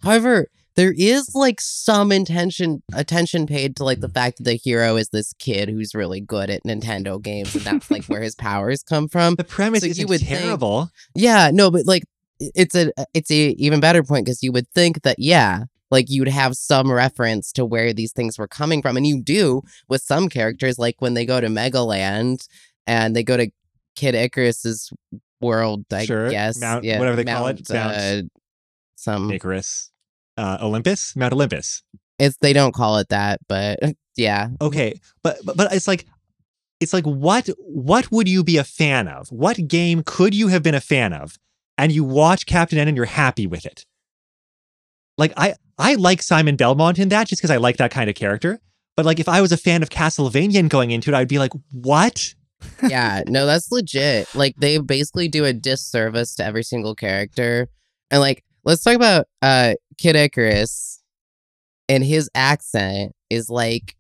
However, 0.03 0.49
there 0.77 0.93
is 0.97 1.35
like 1.35 1.61
some 1.61 2.13
intention 2.13 2.83
attention 2.95 3.47
paid 3.47 3.75
to 3.77 3.85
like 3.85 3.99
the 4.01 4.09
fact 4.09 4.37
that 4.39 4.45
the 4.45 4.55
hero 4.55 4.97
is 4.97 5.09
this 5.09 5.33
kid 5.41 5.69
who's 5.69 5.95
really 5.95 6.21
good 6.21 6.51
at 6.51 6.63
Nintendo 6.65 7.21
games 7.21 7.55
and 7.57 7.65
that's 7.65 7.91
like 7.91 8.05
where 8.05 8.23
his 8.23 8.35
powers 8.37 8.83
come 8.85 9.09
from. 9.09 9.35
the 9.35 9.43
premise 9.45 9.81
So 9.81 9.89
isn't 9.89 10.09
would 10.09 10.21
think- 10.21 10.41
terrible 10.41 10.91
Yeah, 11.15 11.51
no, 11.53 11.71
but 11.71 11.85
like 11.87 12.05
it's 12.41 12.77
a 12.77 12.93
it's 13.13 13.31
a 13.33 13.49
even 13.59 13.81
better 13.81 14.05
point 14.05 14.25
because 14.25 14.43
you 14.45 14.53
would 14.53 14.69
think 14.71 15.03
that 15.03 15.17
yeah, 15.19 15.65
like 15.91 16.07
you'd 16.09 16.29
have 16.29 16.55
some 16.57 16.91
reference 16.91 17.53
to 17.53 17.65
where 17.65 17.93
these 17.93 18.13
things 18.13 18.39
were 18.39 18.49
coming 18.49 18.83
from, 18.83 18.97
and 18.97 19.07
you 19.07 19.23
do 19.23 19.63
with 19.89 20.03
some 20.03 20.29
characters, 20.29 20.79
like 20.79 20.97
when 21.01 21.15
they 21.15 21.25
go 21.27 21.41
to 21.41 21.49
Megaland 21.49 22.47
and 22.87 23.15
they 23.17 23.23
go 23.23 23.37
to 23.37 23.51
Kid 23.97 24.15
Icarus's 24.15 24.93
world, 25.41 25.85
I 25.93 26.05
Sure, 26.05 26.31
guess, 26.31 26.61
Mount- 26.61 26.85
yeah, 26.85 26.99
whatever 26.99 27.17
they 27.17 27.25
call 27.25 27.47
it, 27.49 27.69
Mount, 27.71 27.97
uh, 27.97 28.23
some 28.97 29.31
Icarus, 29.31 29.91
uh, 30.37 30.59
Olympus, 30.61 31.15
Mount 31.17 31.33
Olympus. 31.33 31.83
it's 32.19 32.37
they 32.41 32.53
don't 32.53 32.75
call 32.75 32.99
it 32.99 33.09
that, 33.09 33.41
but 33.49 33.79
yeah, 34.17 34.49
Okay, 34.61 35.01
but, 35.23 35.39
but 35.45 35.57
but 35.57 35.73
it's 35.73 35.89
like 35.89 36.07
it's 36.81 36.93
like 36.93 37.05
what 37.05 37.49
what 37.59 38.11
would 38.13 38.29
you 38.29 38.45
be 38.45 38.57
a 38.57 38.65
fan 38.65 39.09
of? 39.09 39.29
What 39.31 39.57
game 39.69 40.03
could 40.05 40.35
you 40.35 40.49
have 40.49 40.63
been 40.63 40.75
a 40.75 40.81
fan 40.81 41.13
of? 41.13 41.37
And 41.77 41.93
you 41.93 42.03
watch 42.03 42.47
Captain 42.47 42.79
N 42.79 42.89
and 42.89 42.97
you're 42.97 43.07
happy 43.07 43.47
with 43.47 43.65
it. 43.65 43.85
Like 45.19 45.33
I 45.37 45.55
I 45.79 45.95
like 45.97 46.23
Simon 46.23 46.57
Belmont 46.57 46.99
in 46.99 47.09
that 47.11 47.27
just 47.29 47.41
because 47.43 47.51
I 47.51 47.57
like 47.59 47.77
that 47.77 47.91
kind 47.91 48.09
of 48.09 48.17
character. 48.17 48.61
But 48.97 49.05
like 49.05 49.21
if 49.21 49.29
I 49.29 49.41
was 49.41 49.53
a 49.53 49.57
fan 49.57 49.83
of 49.83 49.91
Castlevania 49.91 50.59
and 50.59 50.71
going 50.71 50.91
into 50.91 51.11
it, 51.11 51.15
I'd 51.15 51.29
be 51.29 51.39
like, 51.39 51.53
what? 51.73 52.35
yeah, 52.89 53.23
no, 53.29 53.47
that's 53.47 53.71
legit. 53.71 54.35
Like 54.35 54.57
they 54.57 54.79
basically 54.79 55.29
do 55.29 55.45
a 55.45 55.53
disservice 55.53 56.35
to 56.37 56.45
every 56.45 56.65
single 56.65 56.95
character. 56.95 57.69
And 58.11 58.21
like, 58.21 58.43
let's 58.65 58.83
talk 58.83 58.95
about 58.97 59.27
uh 59.43 59.75
Kid 59.99 60.17
Icarus. 60.17 61.03
And 61.89 62.05
his 62.05 62.29
accent 62.35 63.13
is 63.31 63.49
like 63.51 63.95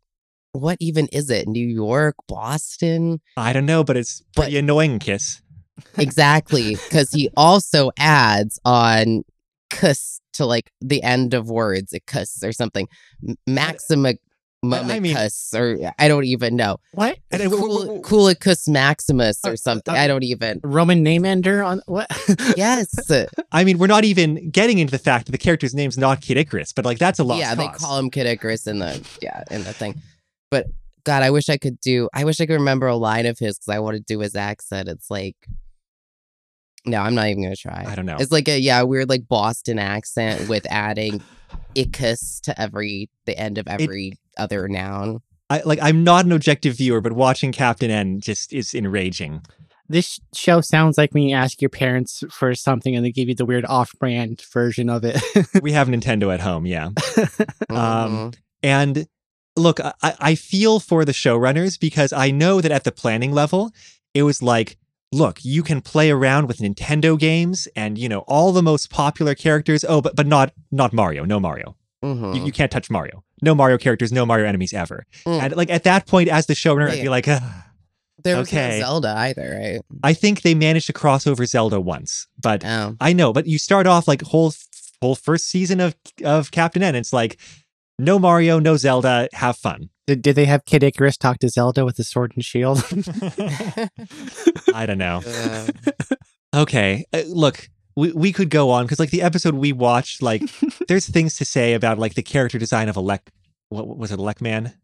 what 0.53 0.79
even 0.81 1.07
is 1.13 1.31
it? 1.31 1.47
New 1.47 1.67
York, 1.67 2.17
Boston? 2.27 3.21
I 3.37 3.53
don't 3.53 3.67
know, 3.67 3.85
but 3.85 3.97
it's 3.97 4.23
But- 4.35 4.43
pretty 4.45 4.59
annoying, 4.59 4.99
Kiss. 4.99 5.43
Exactly, 5.97 6.75
because 6.75 7.13
he 7.13 7.31
also 7.37 7.93
adds 7.97 8.59
on 8.65 9.23
"cuss" 9.71 10.21
to 10.35 10.47
like 10.47 10.71
the 10.81 11.03
end 11.03 11.35
of 11.35 11.49
words, 11.51 11.93
a 11.93 12.01
cuss 12.01 12.43
or 12.43 12.53
something, 12.53 12.89
Maxima. 13.47 14.15
I 14.65 14.99
mean- 14.99 15.17
or 15.55 15.93
I 16.01 16.09
don't 16.09 16.25
even 16.25 16.57
know. 16.57 16.79
What? 16.91 17.19
Cool, 17.33 18.03
Coolicus 18.03 18.69
Maximus 18.69 19.45
Uh, 19.45 19.51
or 19.51 19.57
something. 19.57 19.95
uh, 19.95 19.99
I 19.99 20.09
don't 20.09 20.25
even. 20.25 20.61
Roman 20.65 21.05
name 21.05 21.25
ender 21.25 21.63
on 21.63 21.81
what? 21.87 22.09
Yes. 22.57 22.93
I 23.53 23.63
mean, 23.63 23.79
we're 23.79 23.87
not 23.87 24.05
even 24.05 24.51
getting 24.51 24.79
into 24.79 24.91
the 24.91 24.99
fact 24.99 25.27
that 25.27 25.33
the 25.33 25.39
character's 25.39 25.75
name's 25.75 25.97
not 25.97 26.21
Kid 26.21 26.39
Icarus, 26.39 26.73
but 26.73 26.85
like 26.85 26.99
that's 26.99 27.21
a 27.21 27.25
lot. 27.25 27.39
yeah, 27.39 27.55
they 27.55 27.69
call 27.69 27.99
him 28.01 28.11
Kid 28.11 28.27
Icarus 28.27 28.67
in 28.67 28.81
the 28.81 29.01
yeah 29.23 29.45
in 29.51 29.63
the 29.63 29.73
thing. 29.73 29.95
But 30.51 30.67
God, 31.05 31.23
I 31.23 31.31
wish 31.31 31.49
I 31.49 31.57
could 31.57 31.79
do. 31.81 32.09
I 32.13 32.25
wish 32.25 32.41
I 32.41 32.47
could 32.47 32.55
remember 32.55 32.89
a 32.89 32.97
line 32.97 33.27
of 33.27 33.39
his 33.39 33.59
because 33.59 33.73
I 33.73 33.79
want 33.79 33.97
to 33.97 34.03
do 34.03 34.19
his 34.19 34.35
accent. 34.35 34.89
It's 34.89 35.09
like, 35.09 35.37
no, 36.87 36.99
I'm 36.99 37.15
not 37.15 37.29
even 37.29 37.43
gonna 37.43 37.57
try. 37.57 37.85
I 37.87 37.95
don't 37.95 38.07
know. 38.07 38.17
It's 38.19 38.33
like 38.33 38.49
a 38.49 38.59
yeah 38.59 38.83
weird 38.83 39.09
like 39.09 39.29
Boston 39.29 39.79
accent 39.79 40.49
with 40.49 40.67
adding 40.71 41.23
icus 41.75 42.41
to 42.43 42.61
every 42.61 43.11
the 43.27 43.39
end 43.39 43.59
of 43.59 43.67
every 43.69 44.15
other 44.37 44.69
noun. 44.69 45.21
I 45.51 45.63
like 45.65 45.79
I'm 45.83 46.05
not 46.05 46.25
an 46.25 46.33
objective 46.33 46.77
viewer, 46.77 47.01
but 47.01 47.13
watching 47.13 47.53
Captain 47.53 47.91
N 47.91 48.21
just 48.21 48.53
is 48.53 48.75
enraging. 48.75 49.43
this 49.89 50.21
show 50.35 50.61
sounds 50.61 50.99
like 50.99 51.13
when 51.15 51.23
you 51.23 51.35
ask 51.35 51.63
your 51.63 51.71
parents 51.71 52.23
for 52.31 52.55
something 52.55 52.95
and 52.95 53.05
they 53.05 53.11
give 53.11 53.29
you 53.29 53.35
the 53.35 53.47
weird 53.47 53.65
off-brand 53.65 54.43
version 54.53 54.91
of 54.91 55.03
it. 55.05 55.19
we 55.63 55.73
have 55.73 55.89
Nintendo 55.89 56.33
at 56.33 56.41
home, 56.41 56.67
yeah. 56.67 56.91
Um, 57.71 58.33
Mhm. 58.33 58.35
And 58.63 59.07
look, 59.57 59.81
I, 59.81 59.93
I 60.03 60.35
feel 60.35 60.81
for 60.81 61.05
the 61.05 61.13
showrunners 61.13 61.79
because 61.81 62.13
I 62.13 62.31
know 62.31 62.61
that 62.61 62.71
at 62.73 62.85
the 62.85 62.93
planning 62.93 63.33
level, 63.33 63.71
it 64.15 64.25
was 64.25 64.43
like, 64.43 64.77
look, 65.13 65.45
you 65.45 65.63
can 65.63 65.81
play 65.81 66.11
around 66.11 66.49
with 66.49 66.59
Nintendo 66.59 67.19
games 67.19 67.69
and 67.77 67.99
you 67.99 68.09
know 68.09 68.21
all 68.21 68.53
the 68.53 68.63
most 68.63 68.91
popular 68.91 69.35
characters. 69.35 69.85
Oh, 69.89 70.01
but 70.01 70.17
but 70.17 70.27
not 70.27 70.53
not 70.71 70.93
Mario. 70.93 71.25
No 71.25 71.41
Mario. 71.41 71.77
Mhm. 72.05 72.37
You, 72.37 72.47
you 72.47 72.53
can't 72.53 72.71
touch 72.71 72.91
Mario. 72.91 73.25
No 73.43 73.55
Mario 73.55 73.79
characters. 73.79 74.13
No 74.13 74.25
Mario 74.27 74.47
enemies 74.47 74.73
ever. 74.73 75.07
Mm. 75.25 75.43
And 75.43 75.57
like 75.57 75.71
at 75.71 75.85
that 75.85 76.07
point, 76.07 76.29
as 76.29 76.47
the 76.47 76.55
showrunner, 76.55 76.91
I'd 76.91 77.03
be 77.03 77.09
like, 77.09 77.27
"Ugh." 77.29 77.43
there 78.25 78.37
was 78.37 78.49
okay. 78.49 78.79
no 78.81 78.87
Zelda 78.87 79.15
either, 79.17 79.59
right? 79.61 79.81
I 80.03 80.13
think 80.13 80.43
they 80.43 80.55
managed 80.55 80.87
to 80.89 80.93
cross 80.93 81.27
over 81.27 81.47
Zelda 81.47 81.81
once, 81.81 82.27
but 82.41 82.65
Oh, 82.65 82.97
I 83.01 83.13
know, 83.13 83.33
but 83.33 83.47
you 83.47 83.59
start 83.59 83.87
off 83.87 84.09
like 84.09 84.23
whole 84.23 84.53
whole 85.01 85.15
first 85.15 85.47
season 85.47 85.81
of 85.81 85.95
of 86.25 86.51
Captain 86.51 86.83
N. 86.83 86.95
It's 86.97 87.13
like 87.13 87.39
no 87.99 88.19
Mario, 88.19 88.59
no 88.59 88.77
Zelda. 88.77 89.29
Have 89.33 89.57
fun. 89.57 89.91
did, 90.07 90.23
did 90.23 90.37
they 90.37 90.45
have 90.47 90.65
Kid 90.65 90.83
Icarus 90.83 91.17
talk 91.17 91.39
to 91.39 91.49
Zelda 91.49 91.85
with 91.85 91.97
the 91.97 92.05
sword 92.05 92.33
and 92.35 92.45
shield? 92.45 92.79
I 94.75 94.87
don't 94.87 94.99
know. 94.99 95.23
Uh, 95.27 95.67
Okay, 96.55 97.05
uh, 97.13 97.23
look, 97.29 97.69
we 97.95 98.13
we 98.13 98.33
could 98.33 98.49
go 98.49 98.71
on 98.71 98.85
because 98.85 98.99
like 98.99 99.11
the 99.11 99.23
episode 99.23 99.55
we 99.55 99.73
watched, 99.73 100.23
like 100.23 100.43
there's 100.89 101.07
things 101.07 101.37
to 101.37 101.45
say 101.45 101.75
about 101.75 101.99
like 101.99 102.15
the 102.15 102.23
character 102.23 102.59
design 102.59 102.89
of 102.89 102.97
Elec. 102.97 103.21
What 103.69 103.87
what 103.87 103.99
was 103.99 104.11
it, 104.13 104.19
Elec 104.19 104.41
Man? 104.41 104.75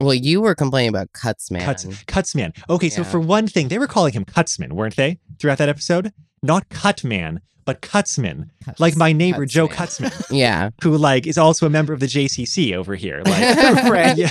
well, 0.00 0.14
you 0.14 0.40
were 0.40 0.54
complaining 0.54 0.88
about 0.90 1.12
Cuts 1.12 1.50
Man. 1.50 1.62
Cuts 1.62 1.84
Cutsman. 2.04 2.52
Okay, 2.68 2.88
so 2.88 3.04
for 3.04 3.20
one 3.20 3.46
thing, 3.46 3.68
they 3.68 3.78
were 3.78 3.86
calling 3.86 4.12
him 4.12 4.24
Cutsman, 4.24 4.72
weren't 4.72 4.96
they? 4.96 5.18
Throughout 5.38 5.58
that 5.58 5.68
episode, 5.68 6.12
not 6.42 6.68
Cutman, 6.68 7.40
but 7.68 7.82
Cutsman, 7.82 8.48
Cuts- 8.64 8.80
like 8.80 8.96
my 8.96 9.12
neighbor 9.12 9.44
Joe 9.44 9.68
Cuts 9.68 10.00
Cutsman, 10.00 10.26
Yeah, 10.30 10.70
who 10.82 10.96
like 10.96 11.26
is 11.26 11.36
also 11.36 11.66
a 11.66 11.70
member 11.70 11.92
of 11.92 12.00
the 12.00 12.06
JCC 12.06 12.72
over 12.74 12.94
here. 12.94 13.20
Like, 13.26 13.56
Right. 13.90 14.16
yeah. 14.16 14.28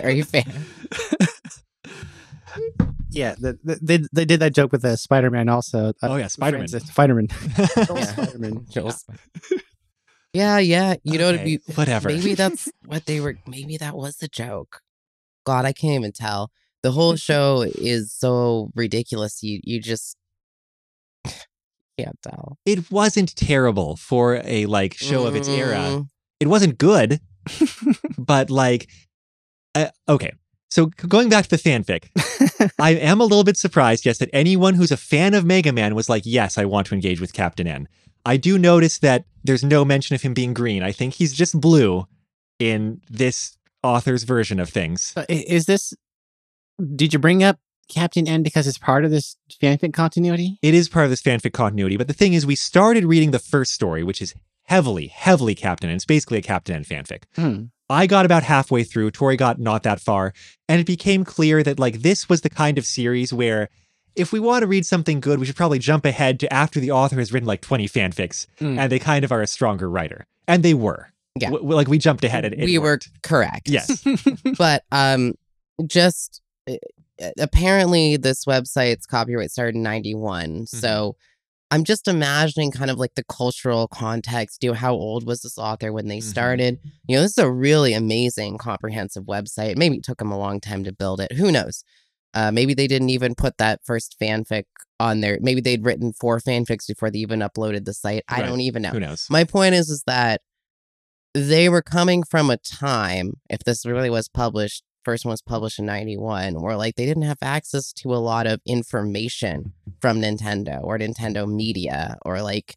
very 0.00 0.22
fan. 0.22 0.50
yeah, 3.10 3.34
the, 3.38 3.58
the, 3.62 3.78
they 3.82 3.98
they 4.12 4.24
did 4.24 4.40
that 4.40 4.54
joke 4.54 4.72
with 4.72 4.80
the 4.80 4.96
Spider-Man 4.96 5.50
also. 5.50 5.88
Uh, 6.02 6.08
oh 6.08 6.16
yeah, 6.16 6.28
Spider 6.28 6.56
Man. 6.58 6.68
Spider-Man. 6.68 7.28
Yeah. 7.58 8.04
Spider-Man. 8.04 8.66
Joel's- 8.70 9.04
Yeah, 10.32 10.58
yeah. 10.58 10.94
You 11.04 11.18
know, 11.18 11.32
to 11.32 11.38
Okay, 11.40 11.56
be 11.58 11.72
whatever. 11.74 12.08
maybe 12.08 12.34
that's 12.34 12.70
what 12.86 13.04
they 13.04 13.20
were. 13.20 13.36
Maybe 13.46 13.76
that 13.76 13.94
was 13.96 14.16
the 14.16 14.28
joke. 14.28 14.80
God, 15.44 15.66
I 15.66 15.72
can't 15.74 15.94
even 16.00 16.12
tell. 16.12 16.50
The 16.82 16.92
whole 16.92 17.16
show 17.16 17.62
is 17.62 18.12
so 18.12 18.70
ridiculous. 18.74 19.42
You 19.42 19.60
you 19.62 19.80
just 19.80 20.16
can't 21.98 22.18
tell. 22.22 22.58
it 22.64 22.90
wasn't 22.90 23.34
terrible 23.36 23.96
for 23.96 24.40
a 24.44 24.66
like 24.66 24.94
show 24.94 25.26
of 25.26 25.34
its 25.36 25.48
era. 25.48 25.76
Mm, 25.78 26.06
It 26.40 26.48
wasn't 26.48 26.78
good, 26.78 27.20
but 28.18 28.50
like, 28.50 28.88
uh, 29.74 29.88
okay. 30.08 30.32
So 30.70 30.86
going 30.86 31.28
back 31.30 31.46
to 31.46 31.50
the 31.50 31.56
fanfic, 31.56 32.08
I 32.78 32.90
am 32.90 33.20
a 33.20 33.24
little 33.24 33.44
bit 33.44 33.56
surprised, 33.56 34.04
yes, 34.04 34.18
that 34.18 34.28
anyone 34.34 34.74
who's 34.74 34.92
a 34.92 34.96
fan 34.98 35.32
of 35.34 35.44
Mega 35.44 35.72
Man 35.72 35.94
was 35.94 36.08
like, 36.10 36.22
yes, 36.26 36.58
I 36.58 36.66
want 36.66 36.86
to 36.88 36.94
engage 36.94 37.20
with 37.20 37.32
Captain 37.32 37.66
N. 37.66 37.88
I 38.26 38.36
do 38.36 38.58
notice 38.58 38.98
that 38.98 39.24
there's 39.44 39.64
no 39.64 39.84
mention 39.84 40.14
of 40.14 40.20
him 40.22 40.34
being 40.34 40.52
green. 40.52 40.82
I 40.82 40.92
think 40.92 41.14
he's 41.14 41.32
just 41.32 41.58
blue 41.58 42.06
in 42.58 43.00
this 43.08 43.56
author's 43.82 44.24
version 44.24 44.60
of 44.60 44.68
things. 44.68 45.14
Uh, 45.16 45.24
i- 45.30 45.44
Is 45.48 45.64
this? 45.64 45.94
Did 46.94 47.12
you 47.14 47.18
bring 47.18 47.42
up 47.42 47.58
Captain 47.88 48.28
N 48.28 48.42
because 48.42 48.66
it's 48.66 48.78
part 48.78 49.04
of 49.04 49.10
this 49.10 49.36
fanfic 49.62 49.92
continuity? 49.92 50.58
It 50.62 50.74
is 50.74 50.88
part 50.88 51.04
of 51.04 51.10
this 51.10 51.22
fanfic 51.22 51.52
continuity, 51.52 51.96
but 51.96 52.06
the 52.08 52.14
thing 52.14 52.34
is, 52.34 52.46
we 52.46 52.54
started 52.54 53.04
reading 53.04 53.30
the 53.30 53.38
first 53.38 53.72
story, 53.72 54.02
which 54.02 54.20
is 54.22 54.34
heavily, 54.64 55.06
heavily 55.08 55.54
Captain 55.54 55.88
N. 55.90 55.96
It's 55.96 56.04
basically 56.04 56.38
a 56.38 56.42
Captain 56.42 56.76
N 56.76 56.84
fanfic. 56.84 57.22
Hmm. 57.34 57.64
I 57.90 58.06
got 58.06 58.26
about 58.26 58.42
halfway 58.42 58.84
through, 58.84 59.10
Tory 59.12 59.36
got 59.36 59.58
not 59.58 59.82
that 59.84 59.98
far, 60.00 60.34
and 60.68 60.78
it 60.80 60.86
became 60.86 61.24
clear 61.24 61.62
that 61.62 61.78
like 61.78 62.02
this 62.02 62.28
was 62.28 62.42
the 62.42 62.50
kind 62.50 62.76
of 62.76 62.84
series 62.84 63.32
where 63.32 63.70
if 64.14 64.32
we 64.32 64.40
want 64.40 64.62
to 64.62 64.66
read 64.66 64.84
something 64.84 65.20
good, 65.20 65.38
we 65.38 65.46
should 65.46 65.56
probably 65.56 65.78
jump 65.78 66.04
ahead 66.04 66.38
to 66.40 66.52
after 66.52 66.80
the 66.80 66.90
author 66.90 67.16
has 67.16 67.32
written 67.32 67.46
like 67.46 67.60
20 67.62 67.88
fanfics 67.88 68.46
Hmm. 68.58 68.78
and 68.78 68.92
they 68.92 68.98
kind 68.98 69.24
of 69.24 69.32
are 69.32 69.40
a 69.40 69.46
stronger 69.46 69.88
writer. 69.88 70.26
And 70.46 70.62
they 70.62 70.74
were. 70.74 71.12
Yeah. 71.40 71.50
W- 71.50 71.72
like 71.74 71.88
we 71.88 71.98
jumped 71.98 72.24
ahead 72.24 72.44
and 72.44 72.52
it 72.54 72.64
we 72.64 72.76
were 72.78 72.84
worked. 72.84 73.10
correct. 73.22 73.68
Yes. 73.70 74.04
but 74.58 74.82
um, 74.92 75.34
just 75.86 76.42
uh, 76.68 76.74
apparently 77.38 78.16
this 78.16 78.44
website's 78.44 79.06
copyright 79.06 79.50
started 79.50 79.74
in 79.74 79.82
91 79.82 80.66
so 80.66 81.16
i'm 81.70 81.84
just 81.84 82.08
imagining 82.08 82.70
kind 82.70 82.90
of 82.90 82.98
like 82.98 83.14
the 83.16 83.24
cultural 83.24 83.88
context 83.88 84.62
you 84.62 84.70
know 84.70 84.74
how 84.74 84.92
old 84.94 85.26
was 85.26 85.40
this 85.42 85.58
author 85.58 85.92
when 85.92 86.08
they 86.08 86.18
Mhm. 86.18 86.22
started? 86.22 86.78
You 87.06 87.16
know 87.16 87.22
this 87.22 87.32
is 87.32 87.38
a 87.38 87.50
really 87.50 87.92
amazing 87.92 88.58
comprehensive 88.58 89.24
website. 89.24 89.76
Maybe 89.76 89.96
it 89.96 90.04
took 90.04 90.18
them 90.18 90.30
a 90.32 90.38
long 90.38 90.60
time 90.60 90.84
to 90.84 90.92
build 90.92 91.20
it. 91.20 91.32
Who 91.32 91.50
knows? 91.52 91.84
Uh, 92.34 92.50
maybe 92.52 92.74
they 92.74 92.86
didn't 92.86 93.10
even 93.10 93.34
put 93.34 93.56
that 93.58 93.80
first 93.84 94.16
fanfic 94.20 94.64
on 95.00 95.20
there. 95.20 95.38
Maybe 95.40 95.60
they'd 95.60 95.84
written 95.84 96.12
four 96.12 96.38
fanfics 96.40 96.86
before 96.86 97.10
they 97.10 97.18
even 97.20 97.40
uploaded 97.40 97.84
the 97.84 97.94
site. 97.94 98.22
I 98.28 98.42
don't 98.42 98.60
even 98.60 98.82
know. 98.82 98.90
Who 98.90 99.00
knows? 99.00 99.26
my 99.30 99.44
point 99.44 99.74
is 99.74 99.88
is 99.90 100.02
that 100.06 100.40
they 101.34 101.68
were 101.68 101.82
coming 101.82 102.22
from 102.22 102.50
a 102.50 102.56
time 102.56 103.34
if 103.50 103.60
this 103.60 103.84
really 103.86 104.10
was 104.10 104.28
published 104.28 104.82
first 105.08 105.24
one 105.24 105.30
was 105.30 105.42
published 105.42 105.78
in 105.78 105.86
91 105.86 106.60
where 106.60 106.76
like 106.76 106.96
they 106.96 107.06
didn't 107.06 107.22
have 107.22 107.38
access 107.42 107.92
to 107.92 108.12
a 108.12 108.16
lot 108.16 108.46
of 108.46 108.60
information 108.66 109.72
from 110.00 110.20
nintendo 110.20 110.82
or 110.82 110.98
nintendo 110.98 111.50
media 111.50 112.16
or 112.26 112.42
like 112.42 112.76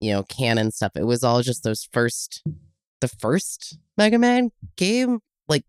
you 0.00 0.12
know 0.12 0.22
canon 0.22 0.70
stuff 0.70 0.92
it 0.94 1.04
was 1.04 1.24
all 1.24 1.42
just 1.42 1.64
those 1.64 1.88
first 1.92 2.42
the 3.00 3.08
first 3.08 3.78
mega 3.98 4.18
man 4.18 4.50
game 4.76 5.18
like 5.48 5.64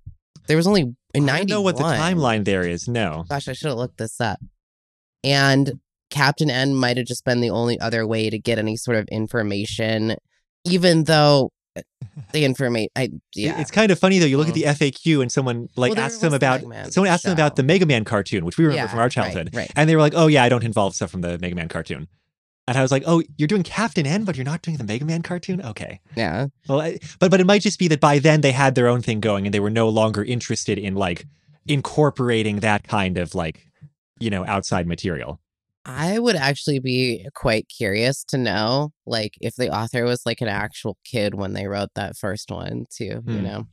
there 0.48 0.58
was 0.58 0.68
only 0.68 0.96
in 1.14 1.30
I 1.30 1.40
don't 1.40 1.50
know 1.50 1.62
what 1.62 1.78
the 1.78 1.84
timeline 1.84 2.46
there 2.46 2.64
is. 2.64 2.88
No. 2.88 3.26
Gosh, 3.30 3.48
I 3.48 3.54
should 3.54 3.68
have 3.68 3.78
looked 3.78 3.98
this 3.98 4.20
up. 4.20 4.40
And 5.24 5.80
Captain 6.10 6.50
N 6.50 6.76
might 6.76 6.98
have 6.98 7.06
just 7.06 7.24
been 7.24 7.42
the 7.42 7.50
only 7.50 7.80
other 7.80 8.06
way 8.06 8.30
to 8.30 8.40
get 8.40 8.60
any 8.60 8.76
sort 8.76 8.98
of 8.98 9.08
information, 9.10 10.16
even 10.66 11.06
though 11.06 11.52
the 12.34 12.44
information. 12.46 12.90
I 12.96 13.10
yeah, 13.34 13.60
It's 13.62 13.72
kind 13.72 13.92
of 13.92 13.98
funny 14.00 14.20
though. 14.20 14.26
You 14.26 14.38
look 14.38 14.50
at 14.50 14.54
Mm. 14.56 14.78
the 14.78 14.92
FAQ 14.92 15.22
and 15.22 15.32
someone 15.32 15.70
like 15.76 15.92
Well, 15.96 16.00
asks 16.04 16.20
them 16.20 16.32
the 16.32 16.36
about 16.36 16.64
Man 16.66 16.92
someone 16.92 17.10
asked 17.12 17.24
them 17.24 17.34
about 17.34 17.56
the 17.56 17.64
Mega 17.64 17.86
Man 17.86 18.04
cartoon, 18.04 18.44
which 18.46 18.58
we 18.58 18.66
remember 18.66 18.84
Yeah, 18.84 18.88
from 18.90 19.00
our 19.00 19.06
right, 19.06 19.12
childhood. 19.12 19.50
right. 19.54 19.72
And 19.76 19.90
they 19.90 19.96
were 19.96 20.02
like, 20.02 20.14
"Oh 20.16 20.28
yeah, 20.28 20.44
I 20.44 20.50
don't 20.50 20.64
involve 20.64 20.96
stuff 20.96 21.10
from 21.12 21.22
the 21.22 21.38
Mega 21.40 21.56
Man 21.56 21.70
cartoon." 21.70 22.08
And 22.68 22.78
I 22.78 22.82
was 22.82 22.92
like, 22.92 23.04
"Oh, 23.06 23.22
you're 23.38 23.48
doing 23.48 23.64
Captain 23.64 24.06
N, 24.08 24.24
but 24.24 24.36
you're 24.38 24.46
not 24.46 24.62
doing 24.62 24.78
the 24.78 24.84
Mega 24.86 25.06
Man 25.06 25.22
cartoon? 25.22 25.62
Okay." 25.62 26.00
yeah, 26.16 26.48
Well, 26.68 26.82
I, 26.82 27.00
but 27.20 27.30
but 27.32 27.40
it 27.42 27.46
might 27.46 27.62
just 27.62 27.80
be 27.80 27.88
that 27.90 28.00
by 28.00 28.20
then 28.20 28.42
they 28.42 28.52
had 28.54 28.76
their 28.76 28.88
own 28.88 29.02
thing 29.02 29.20
going 29.20 29.46
and 29.48 29.54
they 29.54 29.60
were 29.60 29.70
no 29.70 29.90
longer 29.90 30.24
interested 30.24 30.78
in 30.78 30.96
like 30.96 31.26
incorporating 31.68 32.60
that 32.60 32.88
kind 32.88 33.18
of 33.18 33.36
like 33.36 33.68
you 34.20 34.30
know 34.30 34.46
outside 34.46 34.88
material. 34.88 35.40
I 35.86 36.18
would 36.18 36.36
actually 36.36 36.80
be 36.80 37.28
quite 37.36 37.68
curious 37.68 38.24
to 38.26 38.38
know, 38.38 38.92
like, 39.06 39.34
if 39.42 39.56
the 39.56 39.70
author 39.70 40.06
was 40.06 40.22
like 40.26 40.40
an 40.42 40.48
actual 40.48 40.98
kid 41.04 41.36
when 41.36 41.54
they 41.54 41.68
wrote 41.68 41.90
that 41.96 42.16
first 42.18 42.50
one, 42.52 42.86
too. 42.90 43.22
You 43.26 43.40
Hmm. 43.40 43.44
know, 43.44 43.68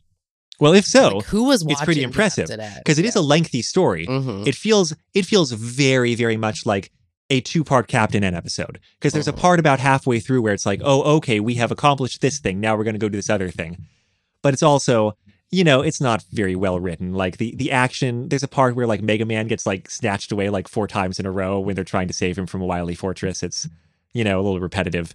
Well, 0.58 0.74
if 0.74 0.84
so, 0.84 1.16
like, 1.18 1.26
who 1.26 1.44
was 1.44 1.64
it's 1.66 1.82
pretty 1.82 2.02
impressive, 2.02 2.48
because 2.78 2.98
it 2.98 3.04
is 3.04 3.16
a 3.16 3.22
lengthy 3.22 3.62
story. 3.62 4.06
hmm 4.06 4.42
It 4.46 4.54
feels 4.54 4.94
it 5.14 5.24
feels 5.24 5.52
very 5.52 6.14
very 6.14 6.36
much 6.36 6.66
like 6.66 6.90
a 7.30 7.40
two-part 7.40 7.86
Captain 7.86 8.24
N 8.24 8.34
episode 8.34 8.80
because 8.98 9.12
there's 9.12 9.28
a 9.28 9.32
Mhm. 9.32 9.38
part 9.38 9.60
about 9.60 9.78
halfway 9.78 10.18
through 10.18 10.42
where 10.42 10.52
it's 10.52 10.66
like, 10.66 10.80
"Oh, 10.82 11.02
okay, 11.18 11.38
we 11.40 11.54
have 11.54 11.70
accomplished 11.70 12.20
this 12.20 12.40
thing. 12.40 12.58
Now 12.60 12.76
we're 12.76 12.84
going 12.84 12.94
to 12.94 12.98
go 12.98 13.08
do 13.08 13.16
this 13.18 13.30
other 13.30 13.50
thing." 13.50 13.78
But 14.42 14.52
it's 14.52 14.62
also 14.64 15.12
you 15.50 15.64
know, 15.64 15.80
it's 15.80 16.00
not 16.00 16.24
very 16.30 16.54
well 16.54 16.78
written. 16.78 17.12
Like 17.12 17.38
the 17.38 17.54
the 17.56 17.72
action, 17.72 18.28
there's 18.28 18.42
a 18.42 18.48
part 18.48 18.76
where 18.76 18.86
like 18.86 19.02
Mega 19.02 19.24
Man 19.24 19.48
gets 19.48 19.66
like 19.66 19.90
snatched 19.90 20.30
away 20.30 20.48
like 20.48 20.68
four 20.68 20.86
times 20.86 21.18
in 21.18 21.26
a 21.26 21.30
row 21.30 21.58
when 21.58 21.74
they're 21.74 21.84
trying 21.84 22.08
to 22.08 22.14
save 22.14 22.38
him 22.38 22.46
from 22.46 22.62
a 22.62 22.66
wily 22.66 22.94
fortress. 22.94 23.42
It's, 23.42 23.68
you 24.12 24.22
know, 24.22 24.40
a 24.40 24.42
little 24.42 24.60
repetitive. 24.60 25.14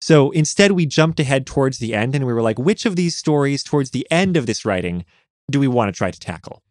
So 0.00 0.30
instead, 0.30 0.72
we 0.72 0.86
jumped 0.86 1.20
ahead 1.20 1.46
towards 1.46 1.78
the 1.78 1.94
end 1.94 2.14
and 2.14 2.26
we 2.26 2.32
were 2.32 2.42
like, 2.42 2.58
which 2.58 2.86
of 2.86 2.96
these 2.96 3.16
stories 3.16 3.62
towards 3.62 3.90
the 3.90 4.06
end 4.10 4.36
of 4.36 4.46
this 4.46 4.64
writing 4.64 5.04
do 5.50 5.58
we 5.60 5.68
want 5.68 5.92
to 5.92 5.96
try 5.96 6.10
to 6.10 6.20
tackle? 6.20 6.62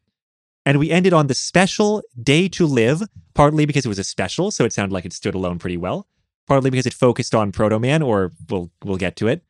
And 0.66 0.80
we 0.80 0.92
ended 0.92 1.14
on 1.14 1.28
the 1.28 1.34
special 1.34 2.04
Day 2.22 2.50
to 2.50 2.66
Live, 2.66 3.02
partly 3.34 3.66
because 3.66 3.86
it 3.86 3.90
was 3.90 4.00
a 4.00 4.04
special, 4.04 4.52
so 4.52 4.66
it 4.66 4.74
sounded 4.74 4.94
like 4.94 5.06
it 5.06 5.14
stood 5.14 5.34
alone 5.34 5.60
pretty 5.60 5.78
well, 5.78 6.08
partly 6.46 6.70
because 6.70 6.86
it 6.86 6.94
focused 6.94 7.34
on 7.34 7.54
Proto 7.54 7.80
Man, 7.80 8.02
or 8.02 8.34
we'll 8.50 8.70
we'll 8.84 8.98
get 8.98 9.16
to 9.16 9.28
it. 9.28 9.44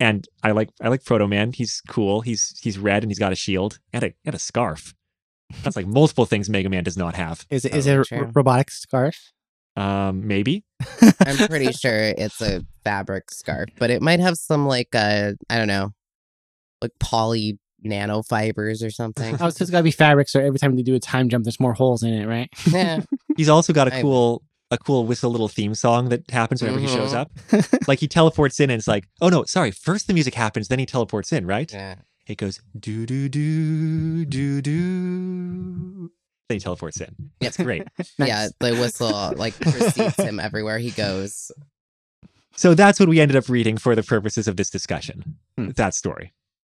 And 0.00 0.26
I 0.42 0.50
like 0.50 0.70
I 0.82 0.88
like 0.88 1.04
Proto 1.04 1.26
Man. 1.28 1.52
He's 1.52 1.80
cool. 1.88 2.20
He's 2.22 2.58
he's 2.62 2.78
red 2.78 3.02
and 3.04 3.10
he's 3.10 3.18
got 3.18 3.32
a 3.32 3.36
shield 3.36 3.78
and 3.92 4.04
a 4.04 4.12
and 4.24 4.34
a 4.34 4.38
scarf. 4.38 4.94
That's 5.62 5.76
like 5.76 5.86
multiple 5.86 6.26
things 6.26 6.48
Mega 6.50 6.68
Man 6.68 6.82
does 6.84 6.96
not 6.96 7.14
have. 7.14 7.46
Is 7.50 7.64
it 7.64 7.74
is 7.74 7.86
Oh, 7.86 7.92
it 7.92 8.00
a 8.00 8.04
true. 8.04 8.18
r- 8.18 8.30
robotic 8.34 8.70
scarf? 8.70 9.16
Um, 9.76 10.26
maybe. 10.26 10.64
I'm 11.26 11.36
pretty 11.48 11.72
sure 11.72 12.12
it's 12.16 12.40
a 12.40 12.62
fabric 12.84 13.30
scarf, 13.30 13.68
but 13.78 13.90
it 13.90 14.02
might 14.02 14.20
have 14.20 14.36
some 14.36 14.66
like 14.66 14.88
uh 14.94 15.32
I 15.48 15.58
don't 15.58 15.68
know, 15.68 15.90
like 16.82 16.92
poly 16.98 17.58
nanofibers 17.84 18.84
or 18.84 18.90
something. 18.90 19.34
Oh, 19.40 19.50
so 19.50 19.62
it's 19.62 19.70
got 19.70 19.78
to 19.78 19.84
be 19.84 19.90
fabric. 19.90 20.28
So 20.28 20.40
every 20.40 20.58
time 20.58 20.74
they 20.74 20.82
do 20.82 20.94
a 20.94 21.00
time 21.00 21.28
jump, 21.28 21.44
there's 21.44 21.60
more 21.60 21.74
holes 21.74 22.02
in 22.02 22.14
it, 22.14 22.26
right? 22.26 22.48
yeah. 22.70 23.00
He's 23.36 23.48
also 23.48 23.72
got 23.72 23.88
a 23.88 24.00
cool 24.00 24.42
a 24.74 24.78
cool 24.78 25.06
whistle 25.06 25.30
little 25.30 25.48
theme 25.48 25.74
song 25.74 26.08
that 26.10 26.30
happens 26.30 26.60
whenever 26.62 26.80
he 26.80 26.86
shows 26.88 27.12
Mhm. 27.12 27.20
up. 27.20 27.30
Like 27.88 28.00
he 28.00 28.08
teleports 28.08 28.60
in 28.60 28.70
and 28.70 28.78
it's 28.78 28.88
like, 28.88 29.08
oh 29.20 29.28
no, 29.28 29.44
sorry, 29.44 29.70
first 29.70 30.06
the 30.06 30.14
music 30.14 30.34
happens, 30.34 30.68
then 30.68 30.78
he 30.78 30.86
teleports 30.86 31.32
in, 31.32 31.46
right? 31.46 31.72
yeah. 31.72 31.96
It 32.26 32.36
goes 32.38 32.60
do 32.78 33.04
do 33.06 33.28
do 33.28 34.24
do 34.24 34.60
do. 34.62 36.10
Then 36.48 36.56
he 36.56 36.60
teleports 36.60 37.00
in. 37.00 37.14
It's 37.40 37.56
great. 37.56 37.84
Nice. 37.98 38.12
Yeah, 38.18 38.48
the 38.60 38.72
whistle 38.74 39.32
like 39.36 39.58
precedes 39.60 40.16
him 40.16 40.38
everywhere 40.40 40.78
he 40.78 40.90
goes. 40.90 41.50
So 42.56 42.74
that's 42.74 43.00
what 43.00 43.08
we 43.08 43.20
ended 43.20 43.36
up 43.36 43.48
reading 43.48 43.76
for 43.78 43.94
the 43.94 44.02
purposes 44.02 44.46
of 44.48 44.56
this 44.56 44.70
discussion. 44.70 45.36
Hmm. 45.58 45.70
That 45.70 45.94
story. 45.94 46.32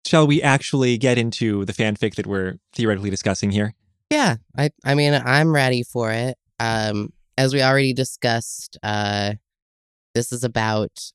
Shall 0.05 0.25
we 0.25 0.41
actually 0.41 0.97
get 0.97 1.17
into 1.17 1.65
the 1.65 1.73
fanfic 1.73 2.15
that 2.15 2.25
we're 2.27 2.55
theoretically 2.73 3.09
discussing 3.09 3.51
here? 3.51 3.73
Yeah, 4.09 4.37
I 4.57 4.69
I 4.85 4.95
mean 4.95 5.13
I'm 5.13 5.53
ready 5.53 5.83
for 5.83 6.11
it. 6.11 6.37
Um, 6.59 7.11
as 7.37 7.53
we 7.53 7.61
already 7.61 7.93
discussed, 7.93 8.77
uh, 8.83 9.33
this 10.15 10.31
is 10.31 10.43
about 10.43 11.11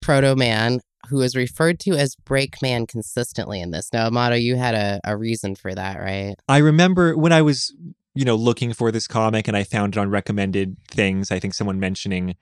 Proto 0.00 0.36
Man, 0.36 0.80
who 1.08 1.20
is 1.22 1.34
referred 1.34 1.80
to 1.80 1.92
as 1.92 2.14
Breakman 2.16 2.86
consistently 2.86 3.60
in 3.60 3.70
this. 3.70 3.88
Now, 3.92 4.06
Amado, 4.06 4.36
you 4.36 4.56
had 4.56 4.74
a, 4.74 5.00
a 5.04 5.16
reason 5.16 5.56
for 5.56 5.74
that, 5.74 5.98
right? 5.98 6.34
I 6.48 6.58
remember 6.58 7.16
when 7.16 7.32
I 7.32 7.42
was, 7.42 7.74
you 8.14 8.24
know, 8.24 8.36
looking 8.36 8.72
for 8.72 8.92
this 8.92 9.08
comic 9.08 9.48
and 9.48 9.56
I 9.56 9.64
found 9.64 9.96
it 9.96 9.98
on 9.98 10.10
recommended 10.10 10.76
things. 10.88 11.30
I 11.30 11.38
think 11.38 11.54
someone 11.54 11.80
mentioning 11.80 12.36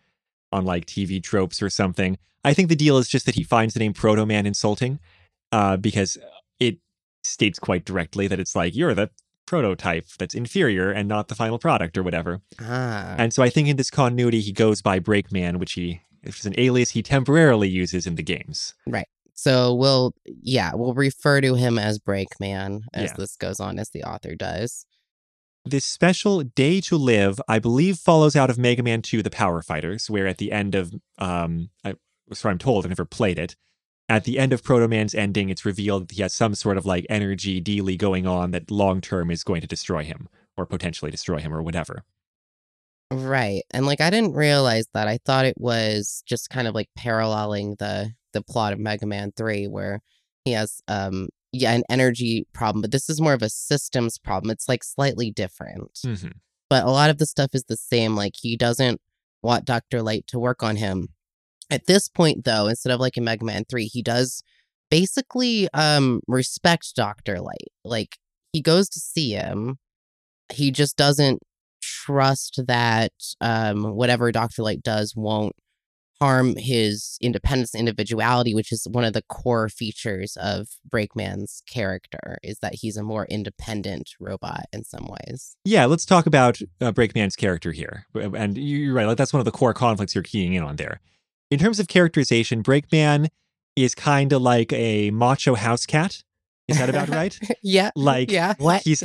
on 0.53 0.65
like 0.65 0.87
TV 0.87 1.23
tropes 1.23 1.63
or 1.63 1.71
something. 1.71 2.19
I 2.45 2.55
think 2.55 2.69
the 2.69 2.77
deal 2.77 2.99
is 2.99 3.09
just 3.09 3.27
that 3.27 3.35
he 3.37 3.45
finds 3.45 3.75
the 3.75 3.81
name 3.81 3.93
Proto 3.93 4.27
Man 4.27 4.47
insulting 4.47 4.99
uh, 5.53 5.77
because 5.77 6.19
it 6.59 6.79
states 7.23 7.59
quite 7.59 7.85
directly 7.85 8.27
that 8.27 8.41
it's 8.41 8.57
like, 8.57 8.75
you're 8.75 8.95
the 8.95 9.11
prototype 9.47 10.07
that's 10.19 10.35
inferior 10.35 10.91
and 10.91 11.09
not 11.09 11.29
the 11.29 11.35
final 11.35 11.59
product 11.59 11.99
or 11.99 12.03
whatever. 12.03 12.41
Ah, 12.61 13.15
And 13.19 13.33
so 13.33 13.43
I 13.43 13.51
think 13.51 13.69
in 13.69 13.77
this 13.77 13.91
continuity, 13.91 14.41
he 14.41 14.53
goes 14.53 14.81
by 14.83 15.01
Breakman, 15.01 15.57
which 15.59 15.73
he, 15.73 16.03
is 16.23 16.47
an 16.47 16.55
alias 16.59 16.91
he 16.91 17.03
temporarily 17.03 17.69
uses 17.69 18.07
in 18.07 18.15
the 18.17 18.23
games. 18.23 18.75
Right. 18.87 19.09
So 19.35 19.73
we'll 19.75 20.15
yeah 20.27 20.73
we'll 20.75 20.93
refer 20.93 21.41
to 21.41 21.55
him 21.55 21.79
as 21.79 21.99
Breakman 21.99 22.83
as 22.93 23.11
Yeah. 23.11 23.15
this 23.17 23.37
goes 23.37 23.59
on, 23.59 23.79
as 23.79 23.89
the 23.91 24.05
author 24.05 24.35
does. 24.35 24.85
This 25.65 25.85
special 25.85 26.43
Day 26.43 26.81
to 26.83 26.97
Live, 26.97 27.41
I 27.49 27.59
believe, 27.59 27.97
follows 27.99 28.35
out 28.37 28.49
of 28.51 28.59
Mega 28.59 28.83
Man 28.83 29.03
2 29.03 29.23
The 29.23 29.31
Power 29.31 29.63
Fighters, 29.63 30.09
where 30.11 30.27
at 30.27 30.39
the 30.39 30.53
end 30.53 30.75
of, 30.75 30.93
um, 31.19 31.69
I, 31.85 31.95
so 32.33 32.49
I'm 32.49 32.57
told, 32.59 32.87
I 32.87 32.89
never 32.89 33.05
played 33.05 33.39
it. 33.39 33.57
At 34.11 34.25
the 34.25 34.41
end 34.41 34.53
of 34.53 34.65
Proto 34.65 34.89
Man's 34.89 35.15
ending, 35.15 35.51
it's 35.51 35.65
revealed 35.65 36.09
that 36.09 36.15
he 36.17 36.23
has 36.23 36.35
some 36.35 36.57
sort 36.57 36.77
of 36.77 36.85
like 36.85 37.07
energy 37.09 37.61
dealy 37.61 37.97
going 37.97 38.27
on 38.27 38.51
that 38.51 38.69
long 38.69 39.01
term 39.01 39.31
is 39.31 39.45
going 39.45 39.61
to 39.61 39.69
destroy 39.69 40.03
him 40.03 40.29
or 40.57 40.67
potentially 40.67 41.13
destroy 41.13 41.39
him 41.39 41.55
or 41.55 41.63
whatever. 41.63 42.03
Right. 43.13 43.63
And 43.71 43.87
like 43.87 44.01
I 44.01 44.11
didn't 44.11 44.35
realize 44.35 44.87
that. 44.95 45.07
I 45.07 45.19
thought 45.25 45.45
it 45.45 45.55
was 45.61 46.25
just 46.27 46.51
kind 46.51 46.67
of 46.67 46.75
like 46.75 46.89
paralleling 46.97 47.77
the 47.79 48.13
the 48.33 48.43
plot 48.43 48.73
of 48.73 48.81
Mega 48.81 49.07
Man 49.07 49.33
3 49.37 49.69
where 49.69 50.01
he 50.45 50.53
has 50.53 50.81
um 50.89 51.29
yeah, 51.53 51.73
an 51.73 51.85
energy 51.89 52.47
problem, 52.53 52.83
but 52.83 52.91
this 52.91 53.09
is 53.09 53.21
more 53.21 53.33
of 53.33 53.43
a 53.43 53.49
systems 53.49 54.19
problem. 54.19 54.51
It's 54.51 54.69
like 54.69 54.83
slightly 54.83 55.31
different. 55.31 55.95
Mhm. 56.05 56.33
But 56.69 56.85
a 56.85 56.91
lot 56.91 57.11
of 57.11 57.19
the 57.19 57.27
stuff 57.27 57.51
is 57.53 57.65
the 57.65 57.77
same. 57.77 58.17
Like 58.17 58.35
he 58.41 58.57
doesn't 58.57 59.01
want 59.41 59.67
Dr. 59.67 60.03
Light 60.03 60.27
to 60.29 60.39
work 60.41 60.65
on 60.65 60.77
him. 60.77 61.09
At 61.71 61.87
this 61.87 62.09
point 62.09 62.45
though, 62.45 62.67
instead 62.67 62.93
of 62.93 63.01
like 63.01 63.17
in 63.17 63.25
Mega 63.25 63.45
Man 63.45 63.65
3, 63.69 63.87
he 63.87 64.03
does 64.03 64.43
basically 64.91 65.69
um 65.73 66.21
respect 66.27 66.95
Dr. 66.97 67.41
Light. 67.41 67.69
Like 67.85 68.17
he 68.53 68.61
goes 68.61 68.89
to 68.91 69.01
see 69.01 69.33
him. 69.33 69.79
He 70.53 70.71
just 70.71 70.97
doesn't 70.97 71.41
trust 71.81 72.61
that 72.67 73.13
um, 73.41 73.95
whatever 73.95 74.33
Dr. 74.33 74.63
Light 74.63 74.83
does 74.83 75.15
won't 75.17 75.55
harm 76.21 76.55
his 76.57 77.17
independence 77.23 77.73
and 77.73 77.81
individuality, 77.81 78.55
which 78.55 78.73
is 78.73 78.87
one 78.91 79.05
of 79.05 79.15
the 79.15 79.23
core 79.23 79.71
features 79.71 80.37
of 80.39 80.69
Breakman's 80.89 81.63
character, 81.67 82.39
is 82.43 82.59
that 82.59 82.75
he's 82.75 82.99
a 82.99 83.03
more 83.03 83.25
independent 83.27 84.11
robot 84.21 84.67
in 84.73 84.85
some 84.85 85.09
ways. 85.09 85.57
Yeah, 85.65 85.87
let's 85.87 86.05
talk 86.05 86.27
about 86.27 86.59
uh, 86.81 86.93
Breakman's 86.93 87.37
character 87.37 87.73
here. 87.73 88.07
And 88.15 88.59
you're 88.59 88.95
right, 88.95 89.07
like 89.07 89.17
that's 89.17 89.33
one 89.33 89.41
of 89.41 89.47
the 89.47 89.51
core 89.51 89.73
conflicts 89.73 90.15
you're 90.15 90.23
keying 90.23 90.55
in 90.55 90.63
on 90.63 90.77
there. 90.77 91.01
In 91.51 91.59
terms 91.59 91.81
of 91.81 91.89
characterization, 91.89 92.63
Breakman 92.63 93.29
is 93.77 93.95
kind 93.95 94.33
of 94.33 94.43
like 94.43 94.73
a 94.73 95.11
macho 95.11 95.55
house 95.55 95.87
cat. 95.87 96.23
Is 96.69 96.79
that 96.79 96.89
about 96.89 97.09
right? 97.09 97.37
yeah. 97.63 97.91
Like, 97.97 98.31
Yeah. 98.31 98.55
What? 98.59 98.83
he's 98.83 99.03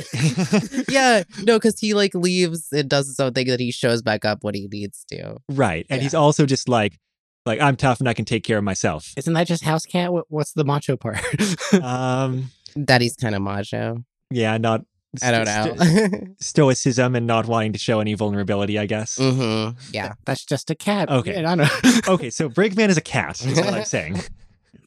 yeah. 0.88 1.24
No, 1.42 1.56
because 1.58 1.80
he 1.80 1.94
like 1.94 2.14
leaves 2.14 2.68
and 2.72 2.88
does 2.88 3.08
his 3.08 3.18
own 3.18 3.32
thing 3.32 3.48
that 3.48 3.58
he 3.58 3.72
shows 3.72 4.02
back 4.02 4.24
up 4.24 4.44
when 4.44 4.54
he 4.54 4.68
needs 4.70 5.04
to. 5.10 5.38
right, 5.50 5.84
and 5.90 5.98
Yeah. 5.98 6.02
he's 6.04 6.14
also 6.14 6.46
just 6.46 6.68
like, 6.68 6.96
like 7.44 7.60
I'm 7.60 7.74
tough 7.76 7.98
and 7.98 8.08
I 8.08 8.14
can 8.14 8.24
take 8.24 8.44
care 8.44 8.58
of 8.58 8.64
myself. 8.64 9.12
Isn't 9.16 9.34
that 9.34 9.48
just 9.48 9.64
house 9.64 9.84
cat? 9.84 10.10
What's 10.28 10.52
the 10.52 10.64
macho 10.64 10.96
part? 10.96 11.18
Um, 11.82 12.50
That 12.76 13.00
he's 13.00 13.16
kind 13.16 13.34
of 13.34 13.42
macho. 13.42 14.04
yeah, 14.30 14.56
not. 14.58 14.82
I 15.22 15.30
don't 15.30 15.44
know. 15.44 15.74
st- 15.84 16.36
stoicism 16.40 17.14
and 17.16 17.26
not 17.26 17.46
wanting 17.46 17.72
to 17.72 17.78
show 17.78 18.00
any 18.00 18.14
vulnerability, 18.14 18.78
I 18.78 18.86
guess. 18.86 19.16
hmm 19.16 19.70
Yeah. 19.92 20.14
That's 20.24 20.44
just 20.44 20.70
a 20.70 20.74
cat. 20.74 21.08
Okay. 21.10 21.40
Yeah, 21.40 21.50
I 21.50 21.54
know. 21.54 21.68
Okay, 22.08 22.30
so 22.30 22.48
Breakman 22.48 22.88
is 22.88 22.96
a 22.96 23.00
cat, 23.02 23.40
is 23.44 23.56
what 23.58 23.74
I'm 23.74 23.84
saying. 23.96 24.20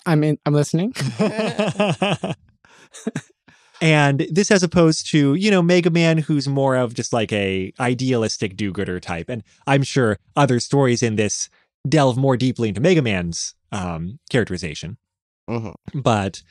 I'm 0.05 0.23
in. 0.23 0.37
I'm 0.45 0.53
listening. 0.53 0.93
and 3.81 4.25
this 4.31 4.51
as 4.51 4.63
opposed 4.63 5.09
to 5.11 5.35
you 5.35 5.51
know 5.51 5.61
mega 5.61 5.89
man 5.89 6.17
who's 6.17 6.47
more 6.47 6.75
of 6.75 6.93
just 6.93 7.13
like 7.13 7.31
a 7.31 7.71
idealistic 7.79 8.55
do-gooder 8.57 8.99
type 8.99 9.29
and 9.29 9.43
i'm 9.67 9.83
sure 9.83 10.17
other 10.35 10.59
stories 10.59 11.01
in 11.03 11.15
this 11.15 11.49
delve 11.87 12.17
more 12.17 12.35
deeply 12.35 12.67
into 12.69 12.81
mega 12.81 13.01
man's 13.01 13.53
um, 13.71 14.19
characterization 14.29 14.97
hmm 15.47 15.69
but 15.93 16.41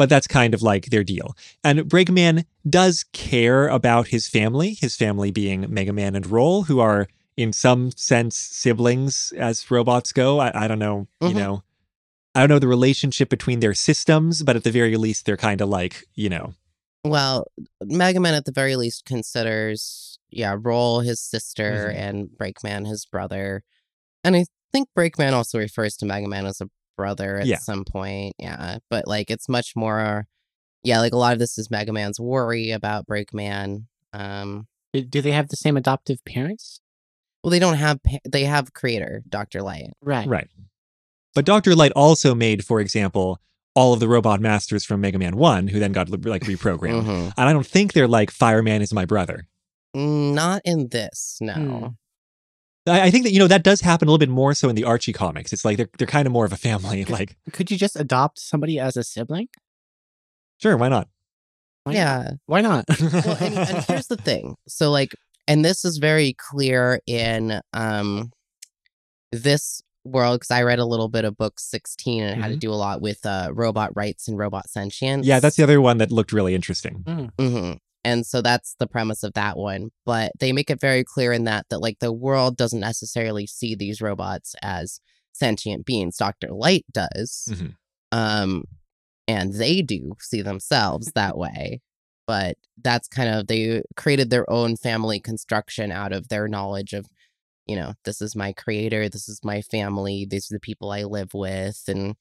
but 0.00 0.08
that's 0.08 0.26
kind 0.26 0.54
of 0.54 0.62
like 0.62 0.86
their 0.86 1.04
deal 1.04 1.36
and 1.62 1.80
breakman 1.80 2.44
does 2.68 3.04
care 3.12 3.68
about 3.68 4.08
his 4.08 4.26
family 4.28 4.70
his 4.74 4.96
family 4.96 5.30
being 5.30 5.66
mega 5.68 5.92
man 5.92 6.16
and 6.16 6.26
roll 6.26 6.62
who 6.64 6.80
are 6.80 7.06
in 7.36 7.52
some 7.52 7.90
sense 7.92 8.36
siblings 8.36 9.32
as 9.36 9.70
robots 9.70 10.12
go 10.12 10.38
i, 10.40 10.64
I 10.64 10.68
don't 10.68 10.78
know 10.78 11.06
you 11.20 11.28
Mhm. 11.28 11.36
know 11.36 11.62
i 12.34 12.40
don't 12.40 12.48
know 12.48 12.58
the 12.58 12.68
relationship 12.78 13.28
between 13.28 13.60
their 13.60 13.74
systems 13.74 14.42
but 14.42 14.56
at 14.56 14.64
the 14.64 14.70
very 14.80 14.96
least 14.96 15.26
they're 15.26 15.36
kind 15.36 15.60
of 15.60 15.68
like 15.68 16.04
you 16.14 16.28
know 16.30 16.54
Well, 17.04 17.46
Mega 17.82 18.20
Man 18.20 18.34
at 18.34 18.44
the 18.44 18.52
very 18.52 18.76
least 18.76 19.06
considers, 19.06 20.18
yeah, 20.30 20.54
Roll 20.68 21.00
his 21.00 21.18
sister 21.34 21.88
Mhm. 21.88 21.96
and 22.04 22.28
Breakman 22.38 22.86
his 22.86 23.06
brother. 23.06 23.62
And 24.22 24.36
I 24.36 24.44
think 24.70 24.88
Breakman 24.94 25.32
also 25.32 25.56
refers 25.58 25.96
to 25.96 26.04
Mega 26.06 26.28
Man 26.28 26.44
as 26.44 26.60
a 26.60 26.68
brother 26.96 27.38
at 27.38 27.46
Yeah. 27.46 27.58
some 27.58 27.84
point. 27.84 28.34
Yeah. 28.38 28.78
But 28.90 29.06
like 29.08 29.30
it's 29.30 29.48
much 29.48 29.74
more, 29.76 30.26
yeah, 30.82 31.00
like 31.00 31.12
a 31.12 31.16
lot 31.18 31.32
of 31.32 31.38
this 31.38 31.58
is 31.58 31.70
Mega 31.70 31.92
Man's 31.92 32.18
worry 32.20 32.70
about 32.70 33.06
Breakman. 33.06 33.86
Um, 34.12 34.66
Do, 34.92 35.02
do 35.02 35.20
they 35.22 35.32
have 35.32 35.48
the 35.48 35.56
same 35.56 35.76
adoptive 35.76 36.24
parents? 36.24 36.80
well, 37.42 37.50
they 37.50 37.58
don't 37.58 37.76
have, 37.76 38.02
pa- 38.02 38.18
they 38.28 38.44
have 38.44 38.72
creator, 38.74 39.22
Dr. 39.28 39.62
Light. 39.62 39.90
Right. 40.02 40.26
Right. 40.28 40.48
But 41.34 41.44
Dr. 41.46 41.74
Light 41.74 41.92
also 41.92 42.34
made, 42.34 42.64
for 42.66 42.80
example, 42.80 43.38
all 43.74 43.94
of 43.94 44.00
the 44.00 44.08
robot 44.08 44.40
masters 44.40 44.84
from 44.84 45.00
Mega 45.00 45.18
Man 45.18 45.36
1, 45.36 45.68
who 45.68 45.78
then 45.78 45.92
got 45.92 46.10
like 46.10 46.42
reprogrammed. 46.42 47.04
Mhm. 47.04 47.32
And 47.38 47.48
I 47.48 47.52
don't 47.52 47.66
think 47.66 47.92
they're 47.92 48.08
like 48.08 48.30
Fireman 48.30 48.82
is 48.82 48.92
my 48.92 49.04
brother. 49.06 49.46
Mm, 49.96 50.34
Not 50.34 50.60
in 50.64 50.88
this, 50.88 51.38
no. 51.40 51.52
Hmm. 51.54 51.86
I, 52.86 53.02
I 53.02 53.10
think 53.10 53.24
that, 53.24 53.32
you 53.32 53.38
know, 53.38 53.46
that 53.46 53.62
does 53.62 53.80
happen 53.80 54.08
a 54.08 54.10
little 54.10 54.18
bit 54.18 54.28
more 54.30 54.54
so 54.54 54.68
in 54.68 54.74
the 54.76 54.84
Archie 54.84 55.12
comics. 55.12 55.52
It's 55.52 55.64
like 55.64 55.76
they're, 55.76 55.90
they're 55.98 56.06
kind 56.06 56.26
of 56.26 56.32
more 56.32 56.44
of 56.44 56.52
a 56.52 56.56
family. 56.56 57.04
Like, 57.10 57.36
Could 57.52 57.70
you 57.70 57.76
just 57.76 57.96
adopt 57.96 58.38
somebody 58.38 58.78
as 58.78 58.96
a 58.96 59.02
sibling? 59.04 59.48
sure, 60.62 60.76
why 60.76 60.88
not? 60.88 61.08
Why 61.84 61.92
yeah. 61.92 62.30
Why 62.46 62.60
not? 62.60 62.84
Well, 62.88 63.36
and, 63.40 63.56
and 63.56 63.84
here's 63.88 64.06
the 64.08 64.16
thing. 64.16 64.56
So 64.68 64.90
like, 64.90 65.14
and 65.48 65.64
this 65.64 65.84
is 65.84 65.96
very 65.98 66.34
clear 66.34 67.00
in 67.06 67.60
um 67.72 68.30
this 69.32 69.82
world 70.04 70.40
because 70.40 70.50
I 70.50 70.62
read 70.62 70.78
a 70.78 70.84
little 70.84 71.08
bit 71.08 71.24
of 71.24 71.36
book 71.36 71.58
16 71.60 72.22
and 72.22 72.38
it 72.38 72.42
had 72.42 72.48
to 72.52 72.56
do 72.56 72.70
a 72.70 72.74
lot 72.74 73.00
with 73.00 73.24
uh 73.26 73.50
robot 73.52 73.94
rights 73.96 74.28
and 74.28 74.36
robot 74.38 74.68
sentience. 74.70 75.26
yeah, 75.26 75.40
that's 75.40 75.56
the 75.56 75.62
other 75.62 75.80
one 75.80 75.98
that 75.98 76.10
looked 76.10 76.32
really 76.32 76.54
interesting. 76.54 77.30
hmm 77.38 77.72
And 78.04 78.24
so 78.26 78.40
that's 78.40 78.74
the 78.78 78.86
premise 78.86 79.22
of 79.22 79.34
that 79.34 79.56
one. 79.58 79.90
But 80.06 80.32
they 80.40 80.52
make 80.52 80.70
it 80.70 80.80
very 80.80 81.04
clear 81.04 81.32
in 81.32 81.44
that 81.44 81.66
that 81.70 81.80
like 81.80 81.98
the 82.00 82.12
world 82.12 82.56
doesn't 82.56 82.80
necessarily 82.80 83.46
see 83.46 83.74
these 83.74 84.00
robots 84.00 84.54
as 84.62 85.00
sentient 85.32 85.84
beings. 85.86 86.16
Doctor 86.16 86.48
Light 86.50 86.84
does, 86.92 87.48
Mhm. 87.50 87.74
um, 88.12 88.64
and 89.28 89.54
they 89.54 89.82
do 89.82 90.14
see 90.20 90.42
themselves 90.42 91.12
that 91.14 91.36
way. 91.36 91.80
But 92.26 92.56
that's 92.80 93.08
kind 93.08 93.28
of 93.28 93.46
they 93.48 93.82
created 93.96 94.30
their 94.30 94.48
own 94.50 94.76
family 94.76 95.20
construction 95.20 95.90
out 95.92 96.12
of 96.12 96.28
their 96.28 96.48
knowledge 96.48 96.92
of, 96.92 97.06
you 97.66 97.76
know, 97.76 97.94
this 98.04 98.22
is 98.22 98.34
my 98.36 98.52
creator, 98.52 99.08
this 99.08 99.28
is 99.28 99.40
my 99.44 99.62
family, 99.62 100.26
these 100.28 100.50
are 100.50 100.54
the 100.54 100.60
people 100.60 100.90
I 100.90 101.02
live 101.04 101.34
with, 101.34 101.82
and 101.88 102.16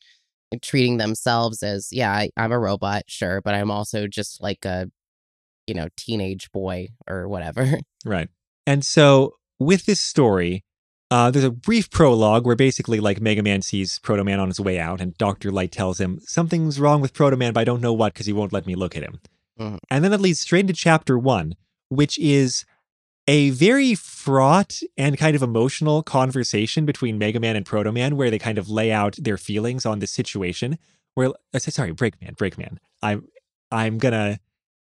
treating 0.63 0.97
themselves 0.97 1.61
as 1.61 1.89
yeah 1.91 2.11
I, 2.11 2.31
i'm 2.35 2.51
a 2.51 2.57
robot 2.57 3.03
sure 3.07 3.39
but 3.41 3.53
i'm 3.53 3.69
also 3.69 4.07
just 4.07 4.41
like 4.41 4.65
a 4.65 4.87
you 5.69 5.73
know, 5.75 5.87
teenage 5.95 6.51
boy 6.51 6.89
or 7.07 7.27
whatever. 7.27 7.79
Right. 8.05 8.29
And 8.65 8.85
so 8.85 9.35
with 9.59 9.85
this 9.85 9.99
story, 9.99 10.63
uh, 11.11 11.31
there's 11.31 11.43
a 11.43 11.51
brief 11.51 11.89
prologue 11.89 12.45
where 12.45 12.55
basically 12.55 12.99
like 12.99 13.19
Mega 13.19 13.43
Man 13.43 13.61
sees 13.61 13.99
Proto 13.99 14.23
Man 14.23 14.39
on 14.39 14.47
his 14.47 14.59
way 14.59 14.79
out, 14.79 15.01
and 15.01 15.17
Dr. 15.17 15.51
Light 15.51 15.71
tells 15.71 15.99
him, 15.99 16.19
Something's 16.21 16.79
wrong 16.79 17.01
with 17.01 17.13
Proto 17.13 17.35
Man, 17.35 17.51
but 17.53 17.61
I 17.61 17.63
don't 17.65 17.81
know 17.81 17.93
what 17.93 18.13
because 18.13 18.25
he 18.25 18.33
won't 18.33 18.53
let 18.53 18.65
me 18.65 18.75
look 18.75 18.95
at 18.95 19.03
him. 19.03 19.19
Mhm. 19.59 19.79
And 19.89 20.03
then 20.03 20.13
it 20.13 20.21
leads 20.21 20.39
straight 20.39 20.61
into 20.61 20.73
chapter 20.73 21.17
one, 21.19 21.55
which 21.89 22.17
is 22.19 22.63
a 23.27 23.49
very 23.49 23.95
fraught 23.95 24.79
and 24.97 25.17
kind 25.17 25.35
of 25.35 25.43
emotional 25.43 26.01
conversation 26.01 26.85
between 26.85 27.17
Mega 27.17 27.39
Man 27.39 27.55
and 27.55 27.65
Proto 27.65 27.91
Man, 27.91 28.15
where 28.15 28.31
they 28.31 28.39
kind 28.39 28.57
of 28.57 28.69
lay 28.69 28.91
out 28.91 29.15
their 29.19 29.37
feelings 29.37 29.85
on 29.85 29.99
the 29.99 30.07
situation. 30.07 30.77
Where 31.15 31.31
uh, 31.53 31.59
sorry, 31.59 31.91
Breakman, 31.93 32.35
Breakman. 32.37 32.77
I'm 33.01 33.27
I'm 33.71 33.97
gonna 33.97 34.39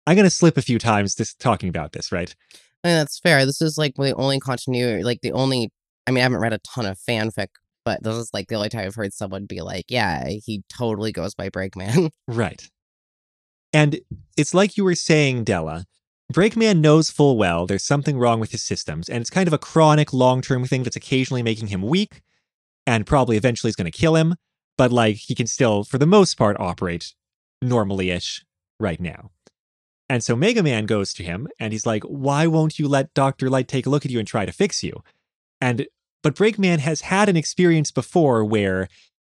I'm 0.08 0.16
gonna 0.16 0.30
slip 0.30 0.56
a 0.56 0.62
few 0.62 0.78
times 0.78 1.14
just 1.14 1.38
talking 1.38 1.68
about 1.68 1.92
this, 1.92 2.10
right? 2.10 2.34
And 2.82 2.98
that's 2.98 3.18
fair. 3.18 3.44
This 3.44 3.60
is 3.60 3.76
like 3.76 3.94
the 3.96 4.14
only 4.14 4.40
continuity, 4.40 5.04
like 5.04 5.20
the 5.20 5.32
only. 5.32 5.70
I 6.06 6.10
mean, 6.10 6.20
I 6.20 6.22
haven't 6.22 6.40
read 6.40 6.54
a 6.54 6.60
ton 6.60 6.86
of 6.86 6.98
fanfic, 6.98 7.48
but 7.84 8.02
this 8.02 8.14
is 8.14 8.30
like 8.32 8.48
the 8.48 8.54
only 8.54 8.70
time 8.70 8.86
I've 8.86 8.94
heard 8.94 9.12
someone 9.12 9.44
be 9.44 9.60
like, 9.60 9.84
"Yeah, 9.88 10.28
he 10.28 10.62
totally 10.70 11.12
goes 11.12 11.34
by 11.34 11.50
Breakman." 11.50 12.10
Right. 12.26 12.66
And 13.74 14.00
it's 14.38 14.54
like 14.54 14.78
you 14.78 14.84
were 14.84 14.94
saying, 14.94 15.44
Della. 15.44 15.84
Breakman 16.32 16.80
knows 16.80 17.10
full 17.10 17.36
well 17.36 17.66
there's 17.66 17.84
something 17.84 18.18
wrong 18.18 18.40
with 18.40 18.52
his 18.52 18.62
systems, 18.62 19.10
and 19.10 19.20
it's 19.20 19.28
kind 19.28 19.46
of 19.46 19.52
a 19.52 19.58
chronic 19.58 20.14
long 20.14 20.40
term 20.40 20.64
thing 20.64 20.84
that's 20.84 20.96
occasionally 20.96 21.42
making 21.42 21.66
him 21.66 21.82
weak 21.82 22.22
and 22.86 23.04
probably 23.04 23.36
eventually 23.36 23.68
is 23.68 23.76
going 23.76 23.90
to 23.90 23.98
kill 23.98 24.16
him. 24.16 24.36
But 24.78 24.90
like 24.90 25.16
he 25.16 25.34
can 25.34 25.46
still, 25.46 25.84
for 25.84 25.98
the 25.98 26.06
most 26.06 26.38
part, 26.38 26.56
operate 26.58 27.12
normally 27.60 28.10
ish 28.10 28.42
right 28.80 29.00
now. 29.00 29.32
And 30.08 30.24
so 30.24 30.34
Mega 30.34 30.62
Man 30.62 30.86
goes 30.86 31.12
to 31.14 31.22
him 31.22 31.48
and 31.60 31.72
he's 31.72 31.84
like, 31.86 32.02
Why 32.04 32.46
won't 32.46 32.78
you 32.78 32.88
let 32.88 33.12
Dr. 33.14 33.50
Light 33.50 33.68
take 33.68 33.86
a 33.86 33.90
look 33.90 34.04
at 34.04 34.10
you 34.10 34.18
and 34.18 34.26
try 34.26 34.46
to 34.46 34.52
fix 34.52 34.82
you? 34.82 35.02
And 35.60 35.86
but 36.22 36.34
Breakman 36.34 36.78
has 36.78 37.02
had 37.02 37.28
an 37.28 37.36
experience 37.36 37.90
before 37.90 38.44
where 38.44 38.88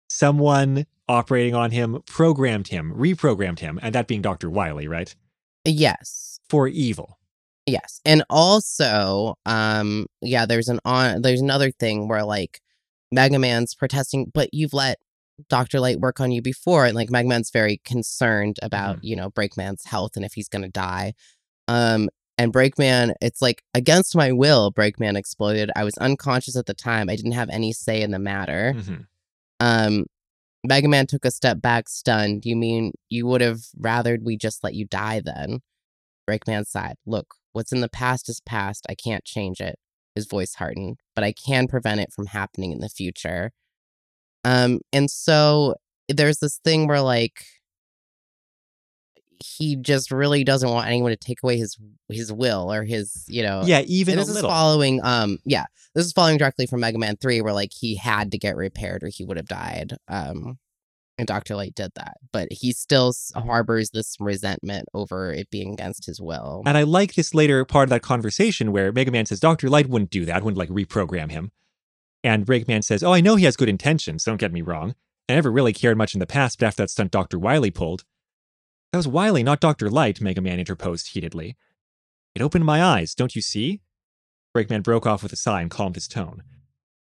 someone 0.09 0.87
operating 1.09 1.55
on 1.55 1.71
him 1.71 2.01
programmed 2.07 2.69
him, 2.69 2.93
reprogrammed 2.97 3.59
him, 3.61 3.79
and 3.83 3.95
that 3.95 4.07
being 4.07 4.23
Dr. 4.23 4.51
Wily, 4.51 4.87
right? 4.89 5.15
yes, 5.65 6.39
For 6.49 6.69
evil. 6.69 7.19
yes, 7.67 8.01
and 8.05 8.23
also, 8.31 9.37
um, 9.47 10.07
yeah, 10.21 10.47
there's 10.47 10.69
an 10.69 10.79
on. 10.85 11.23
There's 11.23 11.41
another 11.41 11.71
thing 11.73 12.07
where 12.09 12.25
like 12.25 12.61
Mega 13.11 13.39
Man's 13.39 13.75
protesting, 13.75 14.31
but 14.33 14.51
you've 14.53 14.73
let 14.75 14.99
Doctor 15.49 15.81
Light 15.81 16.01
work 16.01 16.21
on 16.21 16.33
you 16.33 16.43
before, 16.43 16.85
and 16.87 16.95
like 16.95 17.11
Mega 17.11 17.29
Man's 17.29 17.51
very 17.51 17.81
concerned 17.85 18.57
about 18.63 19.03
you 19.03 19.17
know 19.17 19.31
Breakman's 19.31 19.85
health 19.85 20.13
and 20.17 20.25
if 20.25 20.33
he's 20.35 20.49
gonna 20.49 20.69
die. 20.69 21.15
Um, 21.69 22.09
and 22.39 22.53
Breakman, 22.53 23.15
it's 23.23 23.41
like 23.41 23.63
against 23.75 24.15
my 24.15 24.33
will, 24.33 24.73
Breakman 24.73 25.17
exploded. 25.17 25.71
I 25.75 25.85
was 25.85 25.97
unconscious 25.99 26.57
at 26.57 26.67
the 26.67 26.75
time. 26.75 27.09
I 27.09 27.17
didn't 27.17 27.33
have 27.33 27.49
any 27.51 27.73
say 27.73 28.03
in 28.03 28.11
the 28.11 28.19
matter. 28.19 28.75
Mhm. 28.77 29.07
Um, 29.61 30.05
Mega 30.65 30.89
Man 30.89 31.07
took 31.07 31.25
a 31.25 31.31
step 31.31 31.61
back, 31.61 31.89
stunned. 31.89 32.45
You 32.45 32.57
mean 32.57 32.93
you 33.09 33.27
would 33.27 33.41
have 33.41 33.61
rathered 33.81 34.23
we 34.23 34.37
just 34.37 34.63
let 34.65 34.75
you 34.75 34.85
die 34.87 35.21
then? 35.25 35.61
Breakman 36.29 36.67
sighed. 36.67 36.97
Look, 37.07 37.35
what's 37.53 37.73
in 37.73 37.81
the 37.81 37.89
past 37.89 38.29
is 38.29 38.41
past. 38.41 38.85
I 38.89 38.95
can't 38.95 39.25
change 39.25 39.61
it. 39.61 39.79
His 40.15 40.27
voice 40.27 40.55
hardened, 40.55 40.99
but 41.15 41.25
I 41.25 41.33
can 41.33 41.69
prevent 41.69 42.01
it 42.01 42.13
from 42.13 42.27
happening 42.27 42.73
in 42.73 42.81
the 42.81 42.89
future. 42.89 43.53
Um, 44.47 44.81
and 44.93 45.11
so 45.11 45.75
there's 46.09 46.39
this 46.39 46.59
thing 46.65 46.87
where 46.87 47.01
like 47.01 47.45
he 49.45 49.77
just 49.77 50.11
really 50.11 50.45
doesn't 50.45 50.71
want 50.71 50.87
anyone 50.89 51.11
to 51.11 51.17
take 51.17 51.43
away 51.43 51.59
his 51.59 51.77
his 52.09 52.33
will 52.33 52.73
or 52.73 52.85
his, 52.85 53.25
you 53.29 53.43
know, 53.43 53.63
Yeah, 53.67 53.81
even 53.87 54.17
this 54.17 54.29
is 54.29 54.35
little. 54.37 54.49
following 54.51 55.01
um 55.05 55.39
yeah 55.45 55.65
this 55.95 56.07
is 56.07 56.13
following 56.13 56.39
directly 56.39 56.67
from 56.67 56.81
mega 56.81 56.99
man 56.99 57.17
3 57.21 57.41
where 57.43 57.53
like 57.53 57.71
he 57.79 57.97
had 57.97 58.31
to 58.33 58.39
get 58.39 58.57
repaired 58.57 59.03
or 59.03 59.09
he 59.09 59.25
would 59.25 59.37
have 59.37 59.47
died 59.47 59.95
um 60.09 60.59
and 61.19 61.27
dr 61.27 61.55
light 61.55 61.75
did 61.75 61.91
that 61.97 62.15
but 62.33 62.49
he 62.51 62.73
still 62.73 63.13
harbors 63.35 63.91
this 63.91 64.17
resentment 64.21 64.87
over 64.95 65.33
it 65.33 65.51
being 65.51 65.73
against 65.73 66.07
his 66.07 66.21
will 66.21 66.63
And 66.67 66.77
I 66.79 66.83
like 66.85 67.15
this 67.15 67.35
later 67.35 67.65
part 67.65 67.85
of 67.85 67.91
that 67.91 68.03
conversation 68.03 68.73
where 68.73 68.93
Mega 68.93 69.11
Man 69.11 69.27
says 69.27 69.41
Dr. 69.41 69.69
Light 69.69 69.89
wouldn't 69.89 70.11
do 70.11 70.25
that, 70.27 70.43
wouldn't 70.43 70.59
like 70.59 70.69
reprogram 70.71 71.31
him. 71.31 71.51
And 72.27 72.45
Breakman 72.45 72.83
says, 72.83 73.05
Oh, 73.05 73.13
I 73.13 73.21
know 73.21 73.37
he 73.37 73.45
has 73.45 73.57
good 73.57 73.69
intentions, 73.69 74.25
don't 74.25 74.41
get 74.41 74.53
me 74.53 74.61
wrong. 74.61 74.97
I 75.29 75.35
never 75.35 75.53
really 75.53 75.73
cared 75.73 75.97
much 75.97 76.13
in 76.13 76.19
the 76.19 76.27
past, 76.27 76.59
but 76.59 76.67
after 76.67 76.83
that 76.83 76.91
stunt 76.91 77.13
Dr. 77.13 77.39
Wily 77.39 77.71
pulled. 77.71 78.03
That 78.91 78.99
was 78.99 79.07
Wily, 79.07 79.45
not 79.45 79.61
Dr. 79.61 79.89
Light, 79.89 80.21
Mega 80.21 80.41
Man 80.41 80.59
interposed 80.59 81.11
heatedly. 81.13 81.57
It 82.35 82.43
opened 82.43 82.65
my 82.65 82.83
eyes, 82.83 83.15
don't 83.15 83.37
you 83.37 83.43
see? 83.43 83.81
Breakman 84.57 84.83
broke 84.83 85.07
off 85.07 85.23
with 85.23 85.33
a 85.33 85.37
sigh 85.37 85.61
and 85.61 85.71
calmed 85.71 85.95
his 85.95 86.09
tone. 86.09 86.43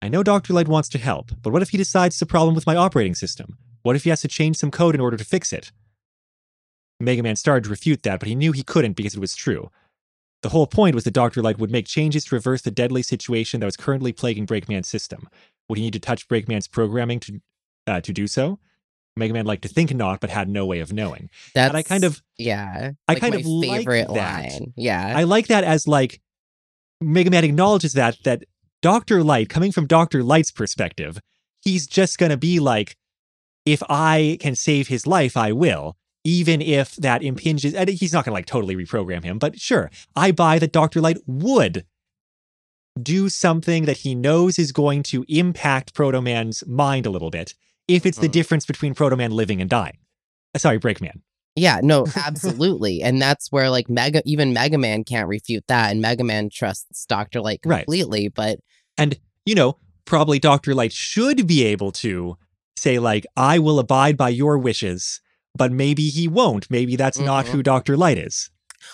I 0.03 0.09
know 0.09 0.24
Dr. 0.24 0.53
Light 0.53 0.66
wants 0.66 0.88
to 0.88 0.98
help, 0.98 1.31
but 1.40 1.53
what 1.53 1.62
if 1.62 1.70
he 1.70 1.79
decides 1.79 2.16
it's 2.16 2.22
a 2.22 2.27
problem 2.27 2.57
with 2.57 2.66
my 2.66 2.74
operating 2.74 3.14
system? 3.14 3.57
What 3.83 3.94
if 3.94 4.03
he 4.03 4.11
has 4.11 4.22
to 4.22 4.29
change 4.29 4.57
some 4.57 4.72
code 4.72 4.96
in 4.96 5.00
order 5.00 5.16
to 5.16 5.24
fix 5.24 5.53
it? 5.53 5.70
Mega 6.98 7.22
Man 7.22 7.37
started 7.37 7.62
to 7.64 7.70
refute 7.70 8.03
that, 8.03 8.18
but 8.18 8.29
he 8.29 8.35
knew 8.35 8.50
he 8.50 8.64
couldn't 8.64 8.94
because 8.94 9.14
it 9.14 9.20
was 9.20 9.37
true. 9.37 9.70
The 10.44 10.50
whole 10.50 10.66
point 10.66 10.94
was 10.94 11.04
that 11.04 11.12
Dr. 11.14 11.40
Light 11.40 11.59
would 11.59 11.70
make 11.70 11.87
changes 11.87 12.26
to 12.26 12.35
reverse 12.35 12.61
the 12.61 12.70
deadly 12.70 13.00
situation 13.02 13.61
that 13.61 13.66
was 13.66 13.78
currently 13.78 14.12
plaguing 14.12 14.44
Breakman's 14.44 14.87
system. 14.87 15.26
Would 15.70 15.78
he 15.78 15.85
need 15.85 15.94
to 15.94 15.98
touch 15.98 16.28
Breakman's 16.28 16.68
programming 16.68 17.18
to 17.20 17.40
uh, 17.87 18.00
to 18.02 18.12
do 18.12 18.26
so? 18.26 18.59
Mega 19.16 19.33
Man 19.33 19.46
liked 19.46 19.62
to 19.62 19.70
think 19.70 19.94
not, 19.94 20.20
but 20.20 20.28
had 20.28 20.50
no 20.50 20.66
way 20.66 20.80
of 20.80 20.92
knowing. 20.92 21.30
that's 21.54 21.70
And 21.70 21.78
I 21.78 21.83
kind 21.83 22.04
of 22.04 22.20
yeah 22.37 22.90
I 23.09 23.12
like 23.14 23.20
kind 23.20 23.33
my 23.33 23.40
of 23.40 23.46
like 23.46 23.70
favorite 23.78 24.09
that. 24.09 24.52
line 24.52 24.74
yeah 24.76 25.14
I 25.16 25.22
like 25.22 25.46
that 25.46 25.64
as 25.64 25.88
like 25.88 26.20
Mega 27.00 27.30
Man 27.30 27.42
acknowledges 27.42 27.94
that 27.94 28.18
that 28.24 28.44
Dr. 28.83 29.24
Light, 29.24 29.48
coming 29.48 29.72
from 29.72 29.87
Dr. 29.87 30.22
Light's 30.22 30.50
perspective, 30.50 31.20
he's 31.62 31.87
just 31.87 32.18
gonna 32.18 32.37
be 32.37 32.61
like, 32.61 32.98
if 33.64 33.83
I 33.88 34.37
can 34.40 34.57
save 34.57 34.88
his 34.88 35.07
life, 35.07 35.38
I 35.38 35.52
will. 35.52 35.96
Even 36.24 36.62
if 36.62 36.96
that 36.96 37.22
impinges, 37.22 37.74
and 37.74 37.88
he's 37.88 38.12
not 38.12 38.24
gonna 38.24 38.34
like 38.34 38.46
totally 38.46 38.74
reprogram 38.76 39.22
him, 39.22 39.38
but 39.38 39.60
sure, 39.60 39.90
I 40.16 40.32
buy 40.32 40.58
that 40.58 40.72
Dr. 40.72 41.00
Light 41.02 41.18
would 41.26 41.84
do 43.00 43.28
something 43.28 43.84
that 43.87 43.98
he 43.98 44.14
knows 44.14 44.58
is 44.58 44.72
going 44.72 45.02
to 45.02 45.24
impact 45.28 45.94
Proto 45.94 46.22
Man's 46.22 46.64
mind 46.66 47.06
a 47.06 47.10
little 47.10 47.30
bit, 47.30 47.54
if 47.88 48.06
it's 48.06 48.18
the 48.18 48.28
Mhm. 48.28 48.32
difference 48.32 48.66
between 48.66 48.94
Proto 48.94 49.16
Man 49.16 49.32
living 49.32 49.60
and 49.60 49.68
dying. 49.68 49.98
Uh, 50.54 50.58
Sorry, 50.58 50.79
Breakman. 50.79 51.20
Yeah, 51.56 51.81
no, 51.83 52.06
absolutely. 52.16 53.02
and 53.02 53.20
that's 53.20 53.50
where 53.52 53.68
like 53.68 53.88
Mega 53.90 54.22
even 54.25 54.52
Mega 54.52 54.79
Man 54.79 55.04
can't 55.04 55.29
refute 55.29 55.64
that 55.68 55.90
and 55.90 56.00
Mega 56.00 56.25
Man 56.25 56.48
trusts 56.50 57.04
Dr. 57.06 57.40
Light 57.40 57.60
Right. 57.64 57.85
completely, 57.85 58.29
but 58.29 58.60
And 58.96 59.18
you 59.44 59.54
know, 59.54 59.77
probably 60.04 60.38
Dr. 60.38 60.75
Light 60.75 60.92
should 60.92 61.46
be 61.46 61.64
able 61.64 61.92
to 61.92 62.38
say, 62.77 62.98
like, 62.98 63.27
I 63.37 63.58
will 63.58 63.79
abide 63.79 64.16
by 64.16 64.29
your 64.31 64.56
wishes, 64.58 65.20
but 65.57 65.73
maybe 65.73 66.09
he 66.09 66.27
won't. 66.29 66.71
Maybe 66.71 66.96
that's 66.96 67.19
not 67.19 67.46
Mhm. 67.46 67.48
who 67.50 67.63
Dr. 67.63 67.96
Light 67.96 68.19
is. 68.19 68.50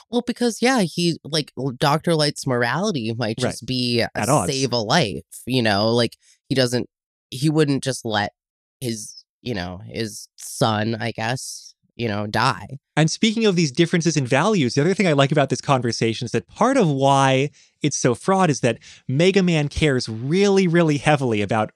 well 0.09 0.23
because 0.25 0.63
yeah, 0.63 0.83
he 0.83 1.19
like 1.25 1.53
Dr. 1.79 2.15
Light's 2.15 2.47
morality 2.47 3.13
might 3.19 3.37
Right. 3.43 3.51
just 3.51 3.67
be 3.67 4.01
a 4.01 4.11
At 4.15 4.29
odds. 4.29 4.53
save 4.53 4.73
a 4.73 4.77
life, 4.79 5.25
you 5.47 5.63
know, 5.63 5.89
like 5.93 6.17
he 6.49 6.55
doesn't 6.55 6.89
he 7.33 7.49
wouldn't 7.51 7.83
just 7.83 8.05
let 8.05 8.33
his, 8.81 9.25
you 9.43 9.53
know, 9.55 9.81
his 9.87 10.29
son, 10.37 10.95
I 11.01 11.11
guess, 11.13 11.75
you 11.97 12.07
know, 12.09 12.27
die. 12.29 12.79
And 12.97 13.11
speaking 13.11 13.47
of 13.47 13.57
these 13.57 13.73
differences 13.73 14.17
in 14.17 14.27
values, 14.27 14.75
the 14.75 14.81
other 14.81 14.95
thing 14.95 15.07
I 15.09 15.13
like 15.13 15.33
about 15.33 15.49
this 15.49 15.61
conversation 15.61 16.25
is 16.25 16.31
that 16.33 16.47
part 16.47 16.77
of 16.77 16.89
why 16.89 17.51
it's 17.83 17.97
so 17.97 18.15
fraught 18.15 18.49
is 18.51 18.61
that 18.61 18.79
Mega 19.09 19.43
Man 19.43 19.69
cares 19.69 20.09
really, 20.09 20.67
really 20.69 20.99
heavily 20.99 21.41
about 21.43 21.73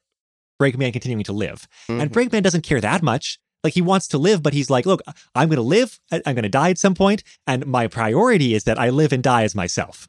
Breakman 0.63 0.93
continuing 0.93 1.25
to 1.25 1.33
live. 1.33 1.67
And 1.89 2.11
Mhm. 2.11 2.15
Breakman 2.15 2.43
doesn't 2.45 2.63
care 2.63 2.81
that 2.81 3.03
much. 3.03 3.39
Like 3.65 3.73
he 3.75 3.81
wants 3.83 4.07
to 4.09 4.19
live, 4.19 4.43
but 4.43 4.53
he's 4.53 4.69
like, 4.71 4.85
look, 4.85 5.01
I'm 5.35 5.49
going 5.49 5.57
to 5.57 5.63
live. 5.63 5.99
I'm 6.13 6.21
going 6.35 6.43
to 6.43 6.49
die 6.51 6.69
at 6.71 6.79
some 6.79 6.95
point, 6.95 7.25
and 7.47 7.67
my 7.67 7.89
priority 7.89 8.55
is 8.55 8.65
that 8.65 8.79
I 8.79 8.91
live 8.91 9.13
and 9.13 9.23
die 9.23 9.43
as 9.43 9.55
myself. 9.55 10.07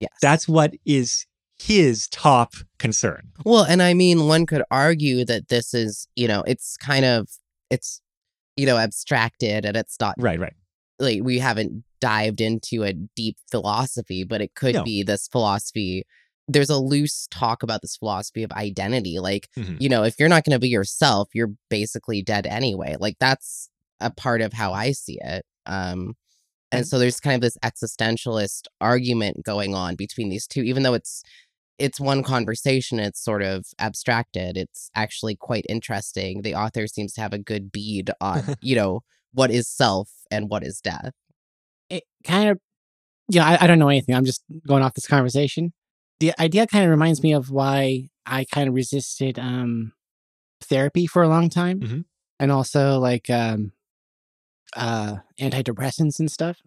Yes. 0.00 0.10
That's 0.22 0.48
what 0.48 0.74
is 0.86 1.26
his 1.56 2.08
top 2.08 2.54
concern. 2.78 3.28
Well, 3.44 3.62
and 3.64 3.82
I 3.82 3.92
mean, 3.94 4.26
one 4.26 4.46
could 4.46 4.62
argue 4.70 5.24
that 5.26 5.48
this 5.48 5.72
is, 5.74 6.08
you 6.16 6.26
know, 6.26 6.42
it's 6.46 6.76
kind 6.78 7.04
of, 7.04 7.28
it's, 7.70 8.00
you 8.56 8.66
know, 8.66 8.76
abstracted 8.78 9.64
and 9.64 9.76
it's 9.76 9.96
not 10.00 10.14
Right, 10.18 10.40
right. 10.40 10.54
like 10.98 11.20
we 11.22 11.38
haven't 11.38 11.84
dived 12.00 12.40
into 12.40 12.82
a 12.82 12.92
deep 12.92 13.36
philosophy, 13.50 14.24
but 14.24 14.40
it 14.40 14.54
could 14.54 14.74
No. 14.74 14.82
be 14.82 15.02
this 15.02 15.28
philosophy. 15.28 16.04
There's 16.48 16.70
a 16.70 16.78
loose 16.78 17.26
talk 17.30 17.62
about 17.62 17.80
this 17.82 17.96
philosophy 17.96 18.42
of 18.42 18.52
identity. 18.52 19.18
Like, 19.18 19.48
Mhm. 19.56 19.80
you 19.80 19.88
know, 19.88 20.02
if 20.04 20.16
you're 20.18 20.28
not 20.28 20.44
going 20.44 20.52
to 20.54 20.58
be 20.58 20.68
yourself, 20.68 21.30
you're 21.34 21.52
basically 21.70 22.22
dead 22.22 22.46
anyway. 22.46 22.96
Like, 22.98 23.16
that's 23.18 23.70
a 24.00 24.10
part 24.10 24.40
of 24.42 24.52
how 24.52 24.72
I 24.72 24.92
see 24.92 25.18
it. 25.22 25.44
Um, 25.66 26.14
and 26.70 26.80
And- 26.80 26.88
so 26.88 26.98
there's 26.98 27.20
kind 27.20 27.34
of 27.36 27.40
this 27.40 27.56
existentialist 27.64 28.66
argument 28.80 29.44
going 29.44 29.74
on 29.74 29.94
between 29.96 30.28
these 30.28 30.46
two, 30.46 30.62
even 30.62 30.82
though 30.82 30.94
it's 30.94 31.22
it's 31.76 31.98
one 31.98 32.22
conversation 32.22 33.00
it's 33.00 33.20
sort 33.20 33.42
of 33.42 33.66
abstracted 33.80 34.56
it's 34.56 34.90
actually 34.94 35.34
quite 35.34 35.66
interesting 35.68 36.42
the 36.42 36.54
author 36.54 36.86
seems 36.86 37.12
to 37.12 37.20
have 37.20 37.32
a 37.32 37.38
good 37.38 37.72
bead 37.72 38.12
on 38.20 38.44
you 38.62 38.76
know 38.76 39.00
what 39.32 39.50
is 39.50 39.66
self 39.68 40.08
and 40.30 40.48
what 40.48 40.62
is 40.62 40.80
death 40.80 41.10
it 41.90 42.04
kind 42.22 42.48
of 42.48 42.60
yeah 43.28 43.44
I, 43.44 43.64
I 43.64 43.66
don't 43.66 43.80
know 43.80 43.88
anything 43.88 44.14
i'm 44.14 44.24
just 44.24 44.44
going 44.68 44.84
off 44.84 44.94
this 44.94 45.08
conversation 45.08 45.72
the 46.20 46.32
idea 46.40 46.66
kind 46.66 46.84
of 46.84 46.90
reminds 46.90 47.22
me 47.22 47.32
of 47.32 47.50
why 47.50 48.08
i 48.26 48.44
kind 48.44 48.68
of 48.68 48.74
resisted 48.74 49.38
um 49.38 49.92
therapy 50.62 51.06
for 51.06 51.22
a 51.22 51.28
long 51.28 51.48
time 51.50 51.80
Mhm. 51.80 52.04
and 52.40 52.52
also 52.52 52.98
like 52.98 53.28
um 53.30 53.72
uh 54.76 55.16
antidepressants 55.40 56.18
and 56.18 56.30
stuff 56.30 56.58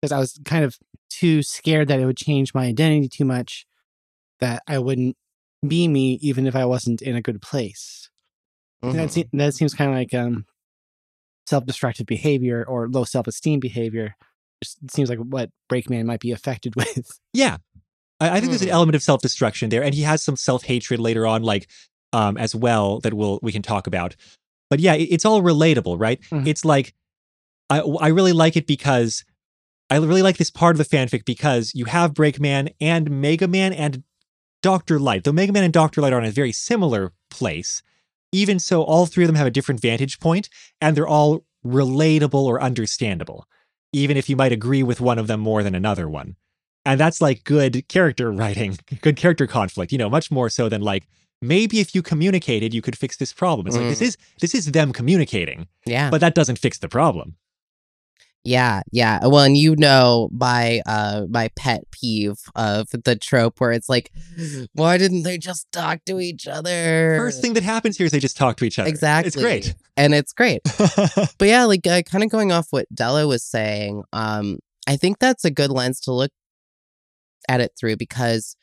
because 0.00 0.12
i 0.12 0.18
was 0.18 0.38
kind 0.44 0.64
of 0.64 0.78
too 1.10 1.42
scared 1.42 1.88
that 1.88 2.00
it 2.00 2.04
would 2.06 2.16
change 2.16 2.52
my 2.54 2.66
identity 2.66 3.08
too 3.08 3.24
much 3.24 3.66
that 4.40 4.62
i 4.66 4.78
wouldn't 4.78 5.16
be 5.66 5.88
me 5.88 6.14
even 6.20 6.46
if 6.46 6.54
i 6.56 6.64
wasn't 6.64 7.00
in 7.02 7.16
a 7.16 7.22
good 7.22 7.40
place 7.40 8.10
and 8.82 8.92
Mhm. 8.92 8.96
that, 8.98 9.12
se- 9.12 9.28
that 9.32 9.54
seems 9.54 9.74
kind 9.74 9.90
of 9.90 9.96
like 9.96 10.12
um, 10.14 10.44
self-destructive 11.46 12.06
behavior 12.06 12.64
or 12.68 12.88
low 12.88 13.04
self-esteem 13.04 13.58
behavior. 13.58 14.14
Just 14.62 14.78
seems 14.90 15.08
like 15.08 15.18
what 15.18 15.50
Breakman 15.70 16.04
might 16.04 16.20
be 16.20 16.30
affected 16.32 16.74
with. 16.76 17.18
Yeah. 17.32 17.56
I, 18.20 18.30
I 18.36 18.40
think 18.40 18.50
there's 18.50 18.62
an 18.62 18.68
Hmm. 18.68 18.74
element 18.74 18.96
of 18.96 19.02
self-destruction 19.02 19.68
there. 19.70 19.82
And 19.82 19.94
he 19.94 20.02
has 20.02 20.22
some 20.22 20.36
self-hatred 20.36 20.98
later 21.00 21.26
on, 21.26 21.42
like 21.42 21.68
um, 22.12 22.36
as 22.38 22.54
well, 22.54 23.00
that 23.00 23.14
we'll 23.14 23.38
we 23.42 23.52
can 23.52 23.62
talk 23.62 23.86
about. 23.86 24.16
But 24.70 24.80
yeah, 24.80 24.94
it- 24.94 25.08
it's 25.10 25.24
all 25.24 25.42
relatable, 25.42 25.98
right? 26.00 26.20
Mhm. 26.30 26.46
It's 26.46 26.64
like 26.64 26.94
I 27.70 27.80
I 27.80 28.08
really 28.08 28.32
like 28.32 28.56
it 28.56 28.66
because 28.66 29.24
I 29.90 29.96
really 29.98 30.22
like 30.22 30.36
this 30.38 30.50
part 30.50 30.74
of 30.74 30.78
the 30.78 30.96
fanfic 30.96 31.24
because 31.24 31.72
you 31.74 31.84
have 31.86 32.14
Breakman 32.14 32.70
and 32.80 33.10
Mega 33.10 33.46
Man 33.48 33.72
and 33.72 34.02
Dr. 34.62 34.98
Light. 34.98 35.24
Though 35.24 35.32
Mega 35.32 35.52
Man 35.52 35.62
and 35.64 35.72
Dr. 35.72 36.00
Light 36.00 36.12
are 36.12 36.18
in 36.18 36.24
a 36.24 36.30
very 36.30 36.52
similar 36.52 37.12
place. 37.30 37.82
Even 38.32 38.58
so, 38.58 38.82
all 38.82 39.06
three 39.06 39.22
of 39.24 39.28
them 39.28 39.36
have 39.36 39.46
a 39.46 39.50
different 39.52 39.80
vantage 39.80 40.18
point, 40.18 40.48
and 40.80 40.96
they're 40.96 41.06
all 41.06 41.44
relatable 41.64 42.34
or 42.44 42.60
understandable, 42.60 43.46
even 43.92 44.16
if 44.16 44.28
you 44.28 44.36
might 44.36 44.52
agree 44.52 44.82
with 44.82 45.00
one 45.00 45.18
of 45.18 45.26
them 45.28 45.40
more 45.40 45.62
than 45.62 45.74
another 45.74 46.08
one. 46.08 46.34
And 46.86 46.98
that's 47.00 47.20
like 47.20 47.44
good 47.44 47.86
character 47.88 48.30
writing, 48.32 48.78
good 49.02 49.16
character 49.16 49.46
conflict, 49.46 49.92
you 49.92 49.98
know, 49.98 50.08
much 50.08 50.30
more 50.30 50.48
so 50.48 50.68
than 50.68 50.80
like 50.80 51.06
maybe 51.42 51.80
if 51.80 51.94
you 51.94 52.00
communicated, 52.02 52.72
you 52.72 52.80
could 52.80 52.96
fix 52.96 53.16
this 53.16 53.32
problem. 53.32 53.66
It's 53.66 53.76
like 53.76 53.88
this 53.88 54.00
Mm. 54.00 54.08
is 54.08 54.16
this 54.40 54.54
is 54.54 54.64
them 54.72 54.92
communicating, 54.92 55.66
yeah 55.84 56.08
but 56.10 56.20
that 56.20 56.34
doesn't 56.34 56.58
fix 56.58 56.78
the 56.78 56.88
problem. 56.88 57.36
yeah 58.44 58.82
yeah 58.92 59.18
well 59.26 59.42
and 59.44 59.56
you 59.56 59.74
know 59.76 60.28
my 60.30 60.80
uh 60.86 61.22
my 61.28 61.48
pet 61.56 61.82
peeve 61.90 62.38
of 62.54 62.86
the 63.04 63.16
trope 63.16 63.60
where 63.60 63.72
it's 63.72 63.88
like 63.88 64.12
why 64.74 64.96
didn't 64.96 65.24
they 65.24 65.36
just 65.36 65.66
talk 65.72 65.98
to 66.06 66.20
each 66.20 66.46
other 66.46 67.16
First 67.18 67.42
thing 67.42 67.54
that 67.54 67.64
happens 67.64 67.96
here 67.96 68.06
is 68.06 68.12
they 68.12 68.20
just 68.20 68.36
talk 68.36 68.56
to 68.58 68.64
each 68.64 68.78
other. 68.78 68.88
exactly 68.88 69.26
It's 69.28 69.36
great. 69.36 69.74
and 69.96 70.14
it's 70.14 70.32
great 70.32 70.60
but 71.38 71.48
yeah 71.48 71.64
like 71.64 71.84
uh, 71.88 72.02
kind 72.02 72.22
of 72.22 72.30
going 72.30 72.52
off 72.52 72.68
what 72.70 72.86
della 72.94 73.26
was 73.26 73.42
saying 73.42 74.04
um 74.12 74.58
i 74.86 74.96
think 74.96 75.18
that's 75.18 75.44
a 75.44 75.50
good 75.50 75.70
lens 75.72 75.98
to 76.02 76.12
look 76.12 76.30
at 77.48 77.60
it 77.60 77.72
through 77.78 77.96
because 77.96 78.56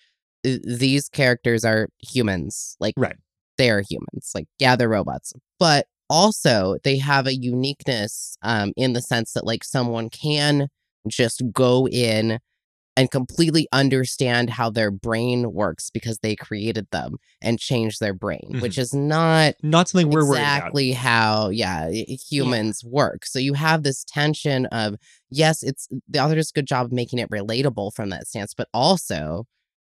these 0.44 1.08
characters 1.10 1.64
are 1.64 1.88
humans 2.02 2.76
like 2.80 2.94
Right. 2.98 3.16
they 3.58 3.70
are 3.70 3.82
humans 3.90 4.32
like 4.36 4.46
yeah 4.60 4.76
they're 4.76 4.90
robots 4.90 5.34
but 5.60 5.88
also 6.10 6.76
they 6.84 6.98
have 6.98 7.28
a 7.28 7.36
uniqueness 7.36 8.36
um 8.42 8.74
in 8.76 8.94
the 8.94 9.02
sense 9.02 9.34
that 9.34 9.46
like 9.46 9.64
someone 9.64 10.10
can 10.10 10.68
just 11.08 11.42
go 11.54 11.88
in 11.88 12.40
and 12.96 13.10
completely 13.10 13.68
understand 13.72 14.50
how 14.50 14.70
their 14.70 14.91
brain 14.91 15.52
works 15.52 15.89
because 15.89 16.20
they 16.20 16.36
created 16.36 16.88
them 16.91 17.18
and 17.41 17.60
changed 17.60 18.00
their 18.00 18.14
brain 18.14 18.60
which 18.60 18.74
mm-hmm. 18.74 18.82
is 18.82 18.94
not 18.94 19.56
Not 19.64 19.89
something 19.89 20.10
we're 20.10 20.22
exactly 20.22 20.91
how 20.91 21.50
yeah. 21.50 21.89
humans 21.89 22.84
work. 22.84 23.26
So 23.26 23.39
you 23.39 23.54
have 23.54 23.84
this 23.84 24.04
tension 24.04 24.68
of 24.68 24.96
yes 25.30 25.64
it's 25.64 25.88
the 26.08 26.20
author 26.20 26.36
does 26.36 26.52
a 26.52 26.54
good 26.54 26.68
job 26.68 26.86
of 26.86 26.91
making 26.91 27.20
it 27.20 27.30
relatable 27.30 27.94
from 27.94 28.10
that 28.10 28.28
stance 28.28 28.54
but 28.54 28.68
also 28.74 29.46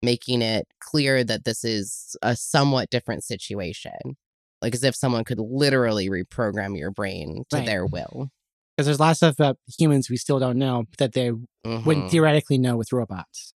making 0.02 0.42
it 0.42 0.66
clear 0.80 1.24
that 1.24 1.44
this 1.44 1.64
is 1.64 2.16
a 2.22 2.36
somewhat 2.36 2.90
different 2.90 3.24
situation. 3.24 4.16
Like 4.62 4.74
as 4.74 4.84
if 4.84 4.94
someone 4.94 5.24
could 5.24 5.38
literally 5.38 6.08
reprogram 6.08 6.76
your 6.76 6.90
brain 6.90 7.44
to 7.50 7.56
Right. 7.58 7.66
their 7.66 7.86
will 7.86 8.30
Because 8.78 8.86
there's 8.86 9.00
lots 9.00 9.22
of 9.22 9.34
stuff 9.34 9.44
uh, 9.44 9.54
humans 9.76 10.08
we 10.08 10.16
still 10.16 10.38
don't 10.38 10.56
know 10.56 10.84
that 10.98 11.12
they 11.12 11.32
wouldn't 11.32 12.06
Mhm. 12.06 12.10
theoretically 12.10 12.58
know 12.58 12.76
with 12.76 12.92
robots. 12.92 13.52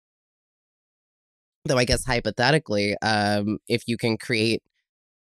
though 1.64 1.76
i 1.76 1.84
guess 1.84 2.04
hypothetically 2.06 2.96
um 3.02 3.58
if 3.68 3.82
you 3.88 3.96
can 3.98 4.16
create 4.16 4.62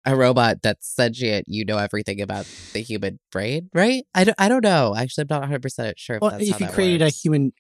a 0.06 0.14
robot 0.16 0.58
that's 0.62 0.88
sentient 0.94 1.46
you 1.48 1.64
know 1.66 1.78
everything 1.78 2.20
about 2.22 2.46
the 2.74 2.82
human 2.82 3.18
brain 3.32 3.70
right 3.74 4.04
i 4.14 4.24
don't, 4.26 4.36
I 4.38 4.48
don't 4.50 4.62
know 4.64 4.94
actually 4.96 5.24
i'm 5.24 5.28
not 5.32 5.42
100% 5.50 5.98
sure 5.98 6.18
if, 6.18 6.22
Well, 6.22 6.32
that's 6.32 6.44
if 6.48 6.52
how 6.52 6.58
you 6.60 6.66
that 6.68 6.74
created 6.76 7.02
works. 7.02 7.16
a 7.16 7.18
human, 7.18 7.54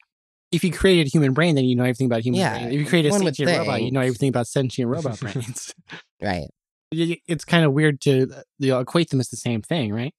if 0.51 0.63
you 0.65 0.71
created 0.71 1.07
a 1.07 1.09
human 1.09 1.34
brain, 1.34 1.55
then 1.55 1.63
you 1.65 1.75
know 1.75 1.84
everything 1.84 2.05
about 2.07 2.21
human 2.21 2.39
Yeah, 2.41 2.51
brain. 2.57 2.67
If 2.67 2.80
you 2.82 2.86
create 2.86 3.05
a 3.05 3.11
sentient 3.11 3.49
robot, 3.57 3.82
you 3.82 3.91
know 3.91 4.01
everything 4.01 4.30
about 4.30 4.47
sentient 4.47 4.89
robot 4.91 5.19
brains. 5.21 5.73
right 6.21 6.47
Y- 6.93 7.05
y- 7.09 7.21
it's 7.28 7.45
kind 7.45 7.65
of 7.65 7.73
weird 7.73 7.99
to 8.01 8.28
uh, 8.36 8.41
you 8.59 8.69
know, 8.71 8.80
equate 8.82 9.09
them 9.09 9.19
as 9.21 9.30
the 9.30 9.38
same 9.38 9.61
thing, 9.61 9.91
right? 9.93 10.13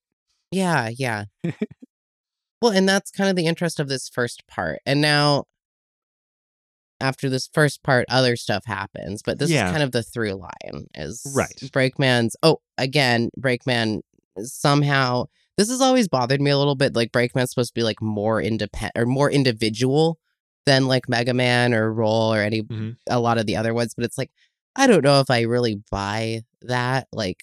Yeah, 0.51 0.89
yeah. 0.97 1.25
well, 2.61 2.73
and 2.73 2.89
that's 2.89 3.11
kind 3.11 3.31
of 3.31 3.37
the 3.37 3.47
interest 3.47 3.79
of 3.81 3.89
this 3.89 4.09
first 4.09 4.47
part. 4.47 4.81
And 4.87 5.01
now, 5.01 5.45
after 7.01 7.31
this 7.31 7.49
first 7.53 7.83
part, 7.83 8.05
other 8.09 8.35
stuff 8.37 8.65
happens, 8.67 9.23
but 9.23 9.39
this 9.39 9.51
Yeah. 9.51 9.67
is 9.67 9.71
kind 9.71 9.83
of 9.83 9.93
the 9.93 10.03
through 10.03 10.33
line 10.35 10.87
is 10.95 11.23
Right. 11.35 11.55
Breakman's. 11.73 12.35
Oh, 12.43 12.61
again, 12.77 13.31
Breakman 13.39 14.01
somehow. 14.43 15.27
This 15.57 15.69
has 15.71 15.81
always 15.81 16.09
bothered 16.09 16.41
me 16.41 16.51
a 16.51 16.59
little 16.59 16.75
bit. 16.75 16.95
Like 16.97 17.13
Breakman's 17.13 17.51
supposed 17.51 17.71
to 17.71 17.79
be 17.79 17.85
like 17.85 18.03
more 18.03 18.41
independent 18.43 18.93
or 18.97 19.07
more 19.07 19.31
individual 19.31 20.19
than 20.67 20.87
like 20.87 21.09
Mega 21.09 21.35
Man 21.35 21.73
or 21.73 21.93
Roll 21.93 22.33
or 22.35 22.41
any 22.43 22.63
Mhm. 22.63 22.97
a 23.09 23.21
lot 23.21 23.39
of 23.39 23.47
the 23.47 23.57
other 23.57 23.73
ones. 23.75 23.95
But 23.95 24.05
it's 24.05 24.19
like 24.19 24.31
I 24.77 24.87
don't 24.87 25.03
know 25.03 25.19
if 25.21 25.31
I 25.31 25.41
really 25.43 25.83
buy 25.91 26.43
that. 26.63 27.09
Like 27.13 27.43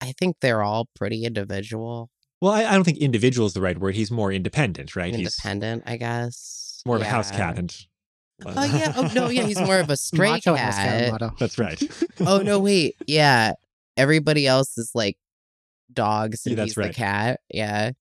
I 0.00 0.12
think 0.12 0.36
they're 0.40 0.62
all 0.62 0.88
pretty 0.96 1.24
individual. 1.24 2.10
Well, 2.44 2.52
I, 2.52 2.66
I 2.66 2.74
don't 2.74 2.84
think 2.84 2.98
individual 2.98 3.46
is 3.46 3.54
the 3.54 3.62
right 3.62 3.78
word. 3.78 3.94
He's 3.94 4.10
more 4.10 4.30
independent, 4.30 4.94
right? 4.94 5.14
independent, 5.14 5.84
I 5.86 5.96
guess. 5.96 6.74
He's 6.76 6.82
more 6.84 6.96
of 6.96 7.00
a 7.00 7.06
house 7.06 7.30
cat. 7.30 7.58
And 7.58 7.74
Oh 8.44 8.64
yeah. 8.64 8.92
Oh 8.94 9.10
no, 9.14 9.30
yeah. 9.30 9.44
He's 9.44 9.58
more 9.58 9.78
of 9.78 9.88
a 9.88 9.96
stray 9.96 10.28
Macho 10.28 10.54
cat 10.54 11.18
cat. 11.18 11.38
That's 11.38 11.58
right. 11.58 11.82
Oh 12.20 12.42
no, 12.42 12.60
wait. 12.60 12.96
Yeah. 13.06 13.54
Everybody 13.96 14.46
else 14.46 14.76
is 14.76 14.90
like 14.94 15.16
dogs 15.90 16.42
Yeah, 16.44 16.50
and 16.50 16.58
that's 16.58 16.72
he's 16.72 16.76
right. 16.76 16.88
the 16.88 16.92
cat. 16.92 17.40
Yeah. 17.48 17.92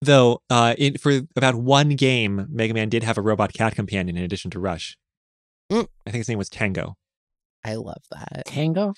Though, 0.00 0.40
uh, 0.48 0.74
in, 0.78 0.96
for 0.96 1.20
about 1.36 1.56
one 1.56 1.90
game, 1.90 2.46
Mega 2.48 2.72
Man 2.72 2.88
did 2.88 3.02
have 3.02 3.18
a 3.18 3.20
robot 3.20 3.52
cat 3.52 3.74
companion 3.74 4.16
in 4.16 4.24
addition 4.24 4.50
to 4.52 4.58
Rush. 4.58 4.96
Mm. 5.70 5.86
I 6.06 6.10
think 6.10 6.20
his 6.20 6.30
name 6.30 6.38
was 6.38 6.48
Tango. 6.48 6.94
I 7.62 7.74
love 7.74 8.04
that. 8.10 8.44
Tango. 8.46 8.94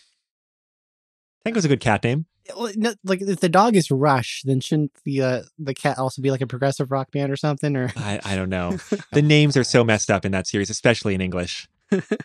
Tango's 1.44 1.64
a 1.64 1.68
good 1.68 1.80
cat 1.80 2.04
name. 2.04 2.26
Well, 2.56 2.72
no, 2.76 2.94
like 3.04 3.20
if 3.22 3.40
the 3.40 3.48
dog 3.48 3.76
is 3.76 3.90
Rush, 3.90 4.42
then 4.44 4.60
shouldn't 4.60 4.92
the 5.04 5.22
uh, 5.22 5.42
the 5.58 5.74
cat 5.74 5.98
also 5.98 6.20
be 6.22 6.30
like 6.30 6.40
a 6.40 6.46
progressive 6.46 6.90
rock 6.90 7.10
band 7.12 7.30
or 7.32 7.36
something? 7.36 7.76
Or 7.76 7.92
I, 7.96 8.20
I 8.24 8.36
don't 8.36 8.48
know. 8.50 8.78
the 9.12 9.22
names 9.22 9.56
are 9.56 9.64
so 9.64 9.84
messed 9.84 10.10
up 10.10 10.24
in 10.24 10.32
that 10.32 10.46
series, 10.46 10.68
especially 10.70 11.14
in 11.14 11.20
English. 11.20 11.68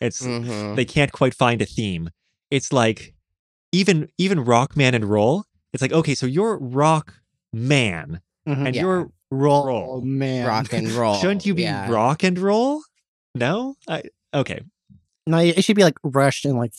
It's 0.02 0.22
Mhm. 0.22 0.76
they 0.76 0.86
can't 0.86 1.12
quite 1.12 1.34
find 1.36 1.62
a 1.62 1.66
theme. 1.66 2.10
It's 2.50 2.72
like 2.74 3.14
even 3.72 4.10
even 4.18 4.44
Rockman 4.44 4.94
and 4.94 5.06
Roll. 5.06 5.44
It's 5.74 5.82
like 5.82 5.92
okay, 5.94 6.16
so 6.16 6.26
you're 6.26 6.58
Rock 6.58 7.14
Man 7.54 8.22
and 8.46 8.74
Yeah. 8.76 8.82
you're 8.82 9.12
roll, 9.30 9.68
Roll. 9.68 10.02
man. 10.02 10.48
Rock 10.48 10.72
and 10.74 10.90
roll. 10.92 11.16
Shouldn't 11.22 11.46
you 11.46 11.54
be 11.54 11.64
yeah. 11.64 11.92
Rock 11.92 12.24
and 12.24 12.40
Roll? 12.40 12.82
No, 13.36 13.76
I, 13.88 14.04
okay. 14.34 14.62
No, 15.28 15.38
it 15.40 15.62
should 15.64 15.76
be 15.76 15.84
like 15.84 15.98
Rush 16.04 16.46
and 16.46 16.58
like 16.58 16.72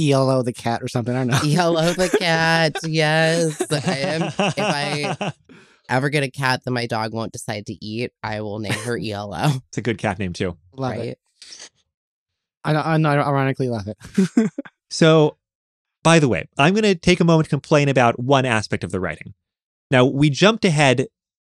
ELO 0.00 0.42
the 0.42 0.52
cat 0.52 0.82
or 0.82 0.88
something. 0.88 1.14
I 1.14 1.18
don't 1.18 1.28
know. 1.28 1.42
Yellow 1.42 1.92
the 1.92 2.08
cat. 2.08 2.76
Yes. 2.86 3.60
I 3.70 3.98
am, 3.98 4.22
if 4.22 4.58
I 4.58 5.32
ever 5.88 6.08
get 6.08 6.22
a 6.22 6.30
cat 6.30 6.64
that 6.64 6.70
my 6.70 6.86
dog 6.86 7.12
won't 7.12 7.32
decide 7.32 7.66
to 7.66 7.84
eat, 7.84 8.10
I 8.22 8.40
will 8.40 8.58
name 8.58 8.72
her 8.72 8.98
ELO. 9.02 9.50
it's 9.68 9.78
a 9.78 9.82
good 9.82 9.98
cat 9.98 10.18
name 10.18 10.32
too. 10.32 10.56
love 10.74 10.92
right? 10.92 11.08
it. 11.10 11.18
I, 12.64 12.74
I, 12.74 12.96
I 12.96 13.18
ironically 13.18 13.68
love 13.68 13.86
it. 13.88 14.50
So, 14.90 15.36
by 16.02 16.18
the 16.18 16.28
way, 16.28 16.46
I'm 16.58 16.74
going 16.74 16.82
to 16.82 16.94
take 16.94 17.20
a 17.20 17.24
moment 17.24 17.46
to 17.46 17.50
complain 17.50 17.88
about 17.88 18.18
one 18.18 18.44
aspect 18.44 18.84
of 18.84 18.90
the 18.90 19.00
writing. 19.00 19.34
Now, 19.90 20.04
we 20.04 20.30
jumped 20.30 20.64
ahead 20.64 21.06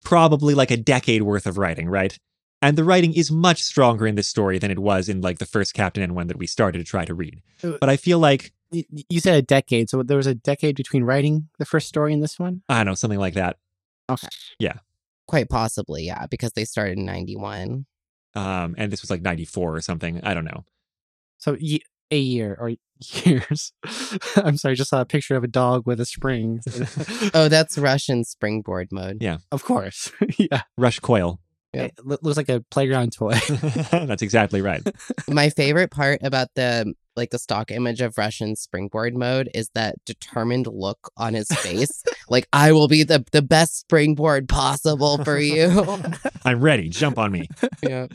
probably 0.04 0.54
like 0.54 0.70
a 0.70 0.76
decade 0.76 1.22
worth 1.22 1.46
of 1.46 1.58
writing, 1.58 1.88
right? 1.88 2.18
And 2.62 2.76
the 2.76 2.84
writing 2.84 3.14
is 3.14 3.30
much 3.30 3.62
stronger 3.62 4.06
in 4.06 4.14
this 4.16 4.28
story 4.28 4.58
than 4.58 4.70
it 4.70 4.78
was 4.78 5.08
in 5.08 5.20
like 5.22 5.38
the 5.38 5.46
first 5.46 5.72
Captain 5.74 6.02
N 6.02 6.14
one 6.14 6.26
that 6.26 6.36
we 6.38 6.46
started 6.46 6.78
to 6.78 6.84
try 6.84 7.04
to 7.06 7.14
read. 7.14 7.42
But 7.62 7.88
I 7.88 7.96
feel 7.96 8.18
like, 8.18 8.52
Y- 8.72 8.84
y- 8.92 9.02
you 9.08 9.18
said 9.18 9.34
a 9.34 9.42
decade, 9.42 9.90
so 9.90 10.02
there 10.04 10.16
was 10.16 10.28
a 10.28 10.34
decade 10.34 10.76
between 10.76 11.02
writing 11.02 11.48
the 11.58 11.64
first 11.64 11.88
story 11.88 12.12
and 12.12 12.22
this 12.22 12.38
one. 12.38 12.62
I 12.68 12.76
don't 12.78 12.86
know, 12.86 12.94
something 12.94 13.18
like 13.18 13.34
that. 13.34 13.56
Okay. 14.08 14.28
Yeah. 14.60 14.74
Quite 15.26 15.48
possibly, 15.48 16.04
yeah, 16.04 16.26
because 16.26 16.52
they 16.52 16.64
started 16.64 16.96
in 16.96 17.04
91. 17.04 17.86
Um, 18.36 18.74
and 18.78 18.92
this 18.92 19.02
was 19.02 19.10
like 19.10 19.22
94 19.22 19.74
or 19.74 19.80
something. 19.80 20.20
I 20.22 20.34
don't 20.34 20.44
know. 20.44 20.64
So 21.38 21.56
ye- 21.58 21.82
a 22.12 22.18
year 22.18 22.56
or 22.60 22.72
years. 23.24 23.72
I'm 24.36 24.56
sorry, 24.56 24.76
just 24.76 24.90
saw 24.90 25.00
a 25.00 25.04
picture 25.04 25.34
of 25.34 25.42
a 25.42 25.48
dog 25.48 25.84
with 25.86 25.98
a 25.98 26.06
spring. 26.06 26.60
Oh, 27.34 27.48
that's 27.48 27.76
Russian 27.78 28.22
springboard 28.24 28.92
mode. 28.92 29.18
Yeah. 29.20 29.38
of 29.50 29.64
course. 29.64 30.12
yeah, 30.38 30.62
Rush 30.78 31.00
Coil. 31.00 31.40
Yeah. 31.72 31.84
it 31.84 32.22
looks 32.22 32.36
like 32.36 32.48
a 32.48 32.64
playground 32.70 33.12
toy. 33.12 33.34
That's 33.92 34.22
exactly 34.22 34.60
right. 34.60 34.82
My 35.28 35.50
favorite 35.50 35.90
part 35.90 36.20
about 36.22 36.48
the 36.54 36.94
like 37.16 37.30
the 37.30 37.38
stock 37.38 37.70
image 37.70 38.00
of 38.00 38.16
Russian 38.18 38.56
springboard 38.56 39.14
mode 39.14 39.50
is 39.54 39.70
that 39.74 39.96
determined 40.04 40.66
look 40.66 41.12
on 41.16 41.34
his 41.34 41.48
face. 41.48 42.02
like 42.28 42.48
I 42.52 42.72
will 42.72 42.88
be 42.88 43.02
the 43.04 43.24
the 43.32 43.42
best 43.42 43.78
springboard 43.78 44.48
possible 44.48 45.22
for 45.22 45.38
you. 45.38 45.84
I'm 46.44 46.60
ready. 46.60 46.88
Jump 46.88 47.18
on 47.18 47.30
me. 47.30 47.48
yeah. 47.82 48.06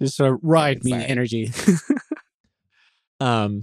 just 0.00 0.16
sort 0.16 0.34
of 0.34 0.40
ride 0.42 0.82
me 0.82 0.92
energy. 0.92 1.52
Um, 3.20 3.62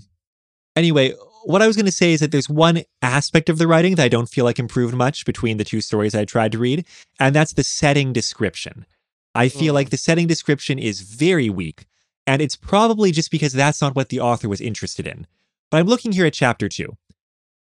anyway, 0.76 1.14
what 1.44 1.62
I 1.62 1.68
was 1.68 1.76
going 1.76 1.86
to 1.86 1.92
say 1.92 2.14
is 2.14 2.20
that 2.20 2.32
there's 2.32 2.50
one 2.50 2.84
aspect 3.02 3.50
of 3.50 3.58
the 3.58 3.68
writing 3.68 3.96
that 3.96 4.04
I 4.04 4.10
don't 4.10 4.30
feel 4.30 4.46
like 4.46 4.60
improved 4.60 4.94
much 4.96 5.26
between 5.26 5.58
the 5.58 5.64
two 5.64 5.82
stories 5.82 6.16
I 6.16 6.26
tried 6.26 6.52
to 6.54 6.60
read, 6.60 6.86
and 7.20 7.36
that's 7.36 7.54
the 7.54 7.64
setting 7.64 8.14
description. 8.14 8.86
I 9.34 9.50
feel 9.50 9.74
Mm. 9.74 9.76
like 9.76 9.90
the 9.90 9.98
setting 9.98 10.28
description 10.28 10.78
is 10.78 11.02
very 11.02 11.50
weak, 11.50 11.86
and 12.28 12.42
it's 12.42 12.56
probably 12.56 13.12
just 13.12 13.32
because 13.32 13.54
that's 13.54 13.82
not 13.82 13.96
what 13.96 14.10
the 14.10 14.20
author 14.20 14.50
was 14.50 14.62
interested 14.62 15.08
in. 15.08 15.26
But 15.70 15.80
I'm 15.80 15.88
looking 15.88 16.12
here 16.12 16.26
at 16.26 16.34
chapter 16.34 16.68
two. 16.68 16.98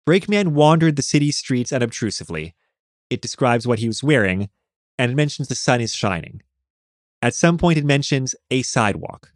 Breakman 0.07 0.49
wandered 0.49 0.97
the 0.97 1.03
city 1.03 1.31
streets 1.31 1.73
unobtrusively. 1.73 2.55
It 3.09 3.23
describes 3.23 3.67
what 3.67 3.79
he 3.79 3.87
was 3.87 4.03
wearing, 4.03 4.51
and 4.99 5.13
it 5.13 5.15
mentions 5.15 5.49
the 5.49 5.55
sun 5.55 5.81
is 5.81 5.95
shining. 5.95 6.43
At 7.23 7.35
some 7.35 7.59
point, 7.59 7.79
it 7.79 7.85
mentions 7.85 8.35
a 8.51 8.63
sidewalk. 8.63 9.33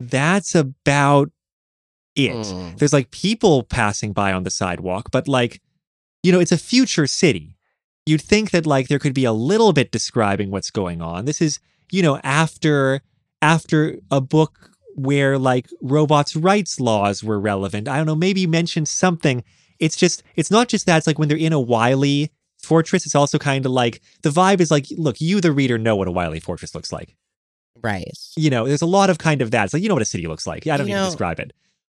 That's 0.00 0.54
about 0.54 1.30
it. 2.16 2.32
Mm. 2.32 2.78
There's 2.78 2.92
like 2.92 3.10
people 3.10 3.62
passing 3.62 4.12
by 4.12 4.32
on 4.32 4.44
the 4.44 4.50
sidewalk, 4.50 5.10
but 5.10 5.26
like, 5.28 5.60
you 6.22 6.32
know, 6.32 6.40
it's 6.40 6.52
a 6.52 6.58
future 6.58 7.06
city. 7.06 7.56
You'd 8.06 8.22
think 8.22 8.50
that 8.50 8.66
like 8.66 8.88
there 8.88 8.98
could 8.98 9.14
be 9.14 9.24
a 9.24 9.32
little 9.32 9.72
bit 9.72 9.90
describing 9.90 10.50
what's 10.50 10.70
going 10.70 11.00
on. 11.02 11.24
This 11.24 11.40
is, 11.40 11.58
you 11.90 12.02
know, 12.02 12.20
after 12.22 13.02
after 13.42 13.98
a 14.10 14.20
book 14.20 14.70
where 14.94 15.38
like 15.38 15.68
robots' 15.82 16.36
rights 16.36 16.78
laws 16.80 17.24
were 17.24 17.40
relevant. 17.40 17.88
I 17.88 17.96
don't 17.96 18.06
know, 18.06 18.14
maybe 18.14 18.46
mention 18.46 18.86
something. 18.86 19.42
It's 19.80 19.96
just, 19.96 20.22
it's 20.36 20.50
not 20.52 20.68
just 20.68 20.86
that. 20.86 20.98
It's 20.98 21.06
like 21.06 21.18
when 21.18 21.28
they're 21.28 21.36
in 21.36 21.52
a 21.52 21.60
Wily 21.60 22.30
fortress, 22.62 23.04
it's 23.04 23.14
also 23.16 23.38
kind 23.38 23.66
of 23.66 23.72
like 23.72 24.00
the 24.22 24.30
vibe 24.30 24.60
is 24.60 24.70
like, 24.70 24.86
look, 24.96 25.20
you, 25.20 25.40
the 25.40 25.50
reader, 25.52 25.78
know 25.78 25.96
what 25.96 26.08
a 26.08 26.12
Wily 26.12 26.40
fortress 26.40 26.74
looks 26.74 26.92
like 26.92 27.16
Right. 27.82 28.04
you 28.36 28.48
know 28.48 28.66
there's 28.66 28.80
a 28.82 28.86
lot 28.86 29.10
of 29.10 29.18
kind 29.18 29.42
of 29.42 29.50
that 29.50 29.64
it's 29.64 29.74
like 29.74 29.82
you 29.82 29.88
know 29.88 29.94
what 29.94 30.00
a 30.00 30.06
city 30.06 30.26
looks 30.26 30.46
like 30.46 30.66
i 30.66 30.76
don't 30.78 30.86
You 30.88 30.94
need 30.94 31.00
to 31.00 31.06
describe 31.06 31.38
it 31.38 31.52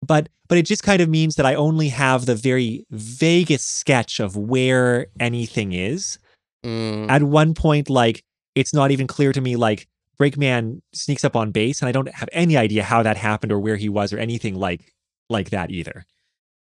but 0.06 0.28
but 0.48 0.58
it 0.58 0.66
just 0.66 0.82
kind 0.82 1.00
of 1.00 1.08
means 1.08 1.36
that 1.36 1.46
i 1.46 1.54
only 1.54 1.88
have 1.88 2.26
the 2.26 2.34
very 2.34 2.84
vaguest 2.90 3.78
sketch 3.78 4.20
of 4.20 4.36
where 4.36 5.06
anything 5.20 5.72
is 5.72 6.18
Mm. 6.64 7.08
at 7.08 7.22
one 7.22 7.54
point 7.54 7.88
like 7.88 8.24
it's 8.56 8.74
not 8.74 8.90
even 8.90 9.06
clear 9.06 9.32
to 9.32 9.40
me 9.40 9.54
like 9.54 9.86
breakman 10.18 10.80
sneaks 10.92 11.24
up 11.24 11.36
on 11.36 11.52
base 11.52 11.80
and 11.80 11.88
i 11.88 11.92
don't 11.92 12.12
have 12.12 12.28
any 12.32 12.56
idea 12.56 12.82
how 12.82 13.00
that 13.04 13.16
happened 13.16 13.52
or 13.52 13.60
where 13.60 13.76
he 13.76 13.88
was 13.88 14.12
or 14.12 14.18
anything 14.18 14.56
like 14.56 14.92
like 15.30 15.50
that 15.50 15.70
either 15.70 16.04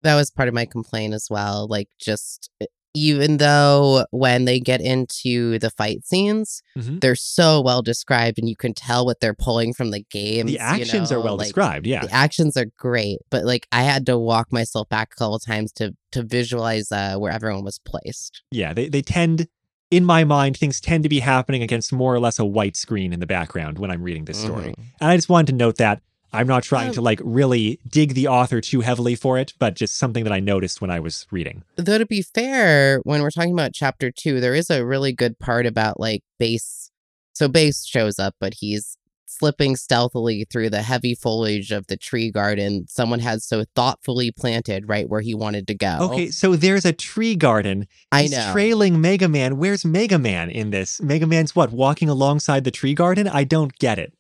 that 0.04 0.16
was 0.16 0.30
part 0.30 0.48
of 0.48 0.54
my 0.54 0.66
complaint 0.66 1.14
as 1.14 1.28
well. 1.30 1.68
Like 1.68 1.90
just 2.00 2.52
even 2.98 3.38
though 3.38 4.06
when 4.12 4.46
they 4.46 4.60
get 4.60 4.82
into 4.82 5.60
the 5.60 5.70
fight 5.70 6.06
scenes, 6.06 6.62
Mhm. 6.78 7.00
they're 7.02 7.16
so 7.16 7.62
well 7.62 7.82
described 7.82 8.40
and 8.40 8.50
you 8.50 8.56
can 8.56 8.74
tell 8.74 9.06
what 9.06 9.20
they're 9.20 9.34
pulling 9.34 9.74
from 9.74 9.92
the 9.92 10.04
game. 10.10 10.46
the 10.48 10.60
actions 10.60 11.12
are 11.12 11.20
well 11.22 11.38
described 11.38 11.86
yeah 11.88 12.02
The 12.06 12.14
actions 12.14 12.58
are 12.58 12.68
great, 12.78 13.20
but 13.30 13.46
like 13.46 13.68
I 13.72 13.84
had 13.84 14.06
to 14.08 14.18
walk 14.18 14.52
myself 14.52 14.90
back 14.90 15.10
a 15.14 15.16
couple 15.16 15.40
times 15.40 15.72
to 15.74 15.96
to 16.14 16.24
visualize 16.24 16.92
uh, 16.92 17.16
where 17.18 17.32
everyone 17.32 17.64
was 17.64 17.80
placed. 17.80 18.42
yeah 18.52 18.74
they, 18.74 18.88
they 18.90 19.02
tend 19.02 19.48
in 19.92 20.04
my 20.04 20.24
mind 20.24 20.58
things 20.58 20.82
tend 20.82 21.04
to 21.04 21.10
be 21.10 21.20
happening 21.20 21.62
against 21.64 21.94
more 21.94 22.14
or 22.14 22.20
less 22.20 22.40
a 22.40 22.46
white 22.46 22.76
screen 22.76 23.14
in 23.14 23.20
the 23.22 23.26
background 23.26 23.80
when 23.80 23.90
i'm 23.92 24.02
reading 24.04 24.26
this 24.26 24.38
story 24.38 24.70
Mhm. 24.78 24.84
And 25.00 25.10
I 25.12 25.16
just 25.16 25.30
wanted 25.30 25.48
to 25.48 25.54
note 25.54 25.78
that 25.78 26.02
I'm 26.34 26.48
not 26.48 26.64
trying 26.64 26.90
Um, 26.90 26.94
to 26.96 27.02
like 27.02 27.22
really 27.24 27.80
dig 27.88 28.14
the 28.14 28.28
author 28.28 28.60
too 28.62 28.82
heavily 28.82 29.16
for 29.16 29.38
it, 29.38 29.54
but 29.60 29.76
just 29.76 29.98
something 29.98 30.24
that 30.24 30.34
I 30.34 30.40
noticed 30.40 30.82
when 30.82 30.92
I 30.92 31.00
was 31.00 31.26
reading. 31.32 31.64
Though 31.76 31.98
to 31.98 32.06
be 32.06 32.22
fair, 32.22 33.00
when 33.04 33.22
we're 33.22 33.32
talking 33.32 33.54
about 33.54 33.74
chapter 33.74 34.12
two, 34.12 34.40
there 34.40 34.54
is 34.56 34.70
a 34.70 34.86
really 34.86 35.14
good 35.14 35.40
part 35.40 35.66
about 35.66 36.00
like 36.00 36.24
bass. 36.38 36.92
So 37.34 37.48
bass 37.48 37.86
shows 37.86 38.20
up, 38.20 38.36
but 38.40 38.56
he's 38.56 38.98
slipping 39.30 39.76
stealthily 39.76 40.46
through 40.52 40.70
the 40.70 40.82
heavy 40.82 41.14
foliage 41.14 41.72
of 41.72 41.86
the 41.88 41.98
tree 41.98 42.32
garden 42.32 42.86
someone 42.88 43.20
had 43.20 43.42
so 43.44 43.64
thoughtfully 43.76 44.32
planted 44.32 44.90
right 44.90 45.08
where 45.08 45.22
he 45.22 45.36
wanted 45.36 45.68
to 45.68 45.76
go. 45.76 45.98
Okay, 46.02 46.32
so 46.32 46.56
there's 46.56 46.86
a 46.86 46.94
tree 46.94 47.36
garden. 47.36 47.88
I 48.12 48.24
He's 48.24 48.32
know. 48.32 48.50
trailing 48.52 49.00
Mega 49.00 49.28
Man. 49.28 49.58
Where's 49.58 49.86
Mega 49.86 50.18
Man 50.18 50.50
in 50.50 50.72
this? 50.72 51.00
Mega 51.02 51.28
Man's 51.28 51.56
what? 51.56 51.72
Walking 51.72 52.10
alongside 52.10 52.64
the 52.64 52.72
tree 52.72 52.96
garden? 52.96 53.28
I 53.28 53.44
don't 53.44 53.78
get 53.78 54.00
it. 54.00 54.14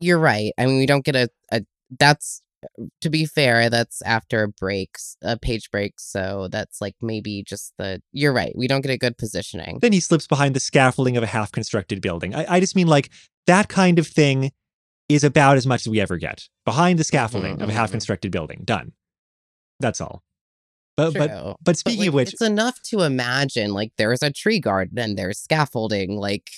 You're 0.00 0.18
right. 0.18 0.52
I 0.58 0.66
mean, 0.66 0.78
we 0.78 0.86
don't 0.86 1.04
get 1.04 1.16
a, 1.16 1.28
a 1.52 1.62
that's 1.98 2.42
to 3.00 3.10
be 3.10 3.26
fair, 3.26 3.70
that's 3.70 4.02
after 4.02 4.44
a 4.44 4.48
breaks, 4.48 5.16
a 5.22 5.38
page 5.38 5.70
break. 5.70 5.94
So 5.98 6.48
that's 6.50 6.80
like 6.80 6.94
maybe 7.00 7.42
just 7.42 7.72
the. 7.78 8.02
You're 8.12 8.32
right. 8.32 8.52
We 8.56 8.66
don't 8.66 8.80
get 8.80 8.92
a 8.92 8.98
good 8.98 9.18
positioning. 9.18 9.78
Then 9.80 9.92
he 9.92 10.00
slips 10.00 10.26
behind 10.26 10.54
the 10.54 10.60
scaffolding 10.60 11.16
of 11.16 11.22
a 11.22 11.26
half 11.26 11.52
constructed 11.52 12.00
building. 12.00 12.34
I, 12.34 12.56
I 12.56 12.60
just 12.60 12.76
mean 12.76 12.86
like 12.86 13.10
that 13.46 13.68
kind 13.68 13.98
of 13.98 14.06
thing 14.06 14.52
is 15.08 15.24
about 15.24 15.56
as 15.56 15.66
much 15.66 15.82
as 15.82 15.88
we 15.88 16.00
ever 16.00 16.16
get. 16.16 16.48
Behind 16.64 16.98
the 16.98 17.04
scaffolding 17.04 17.62
of 17.62 17.68
a 17.68 17.72
mhm. 17.72 17.76
half 17.76 17.92
constructed 17.92 18.32
building. 18.32 18.62
Done. 18.64 18.92
That's 19.78 20.00
all. 20.00 20.22
But 20.96 21.12
but 21.12 21.28
True. 21.28 21.36
but 21.42 21.56
But, 21.62 21.78
speaking 21.78 22.00
like, 22.00 22.08
of 22.08 22.14
which, 22.14 22.32
it's 22.32 22.42
enough 22.42 22.80
to 22.84 23.02
imagine 23.02 23.72
like 23.72 23.92
there's 23.98 24.22
a 24.22 24.32
tree 24.32 24.60
garden 24.60 24.98
and 24.98 25.16
there's 25.16 25.38
scaffolding, 25.38 26.16
like 26.16 26.48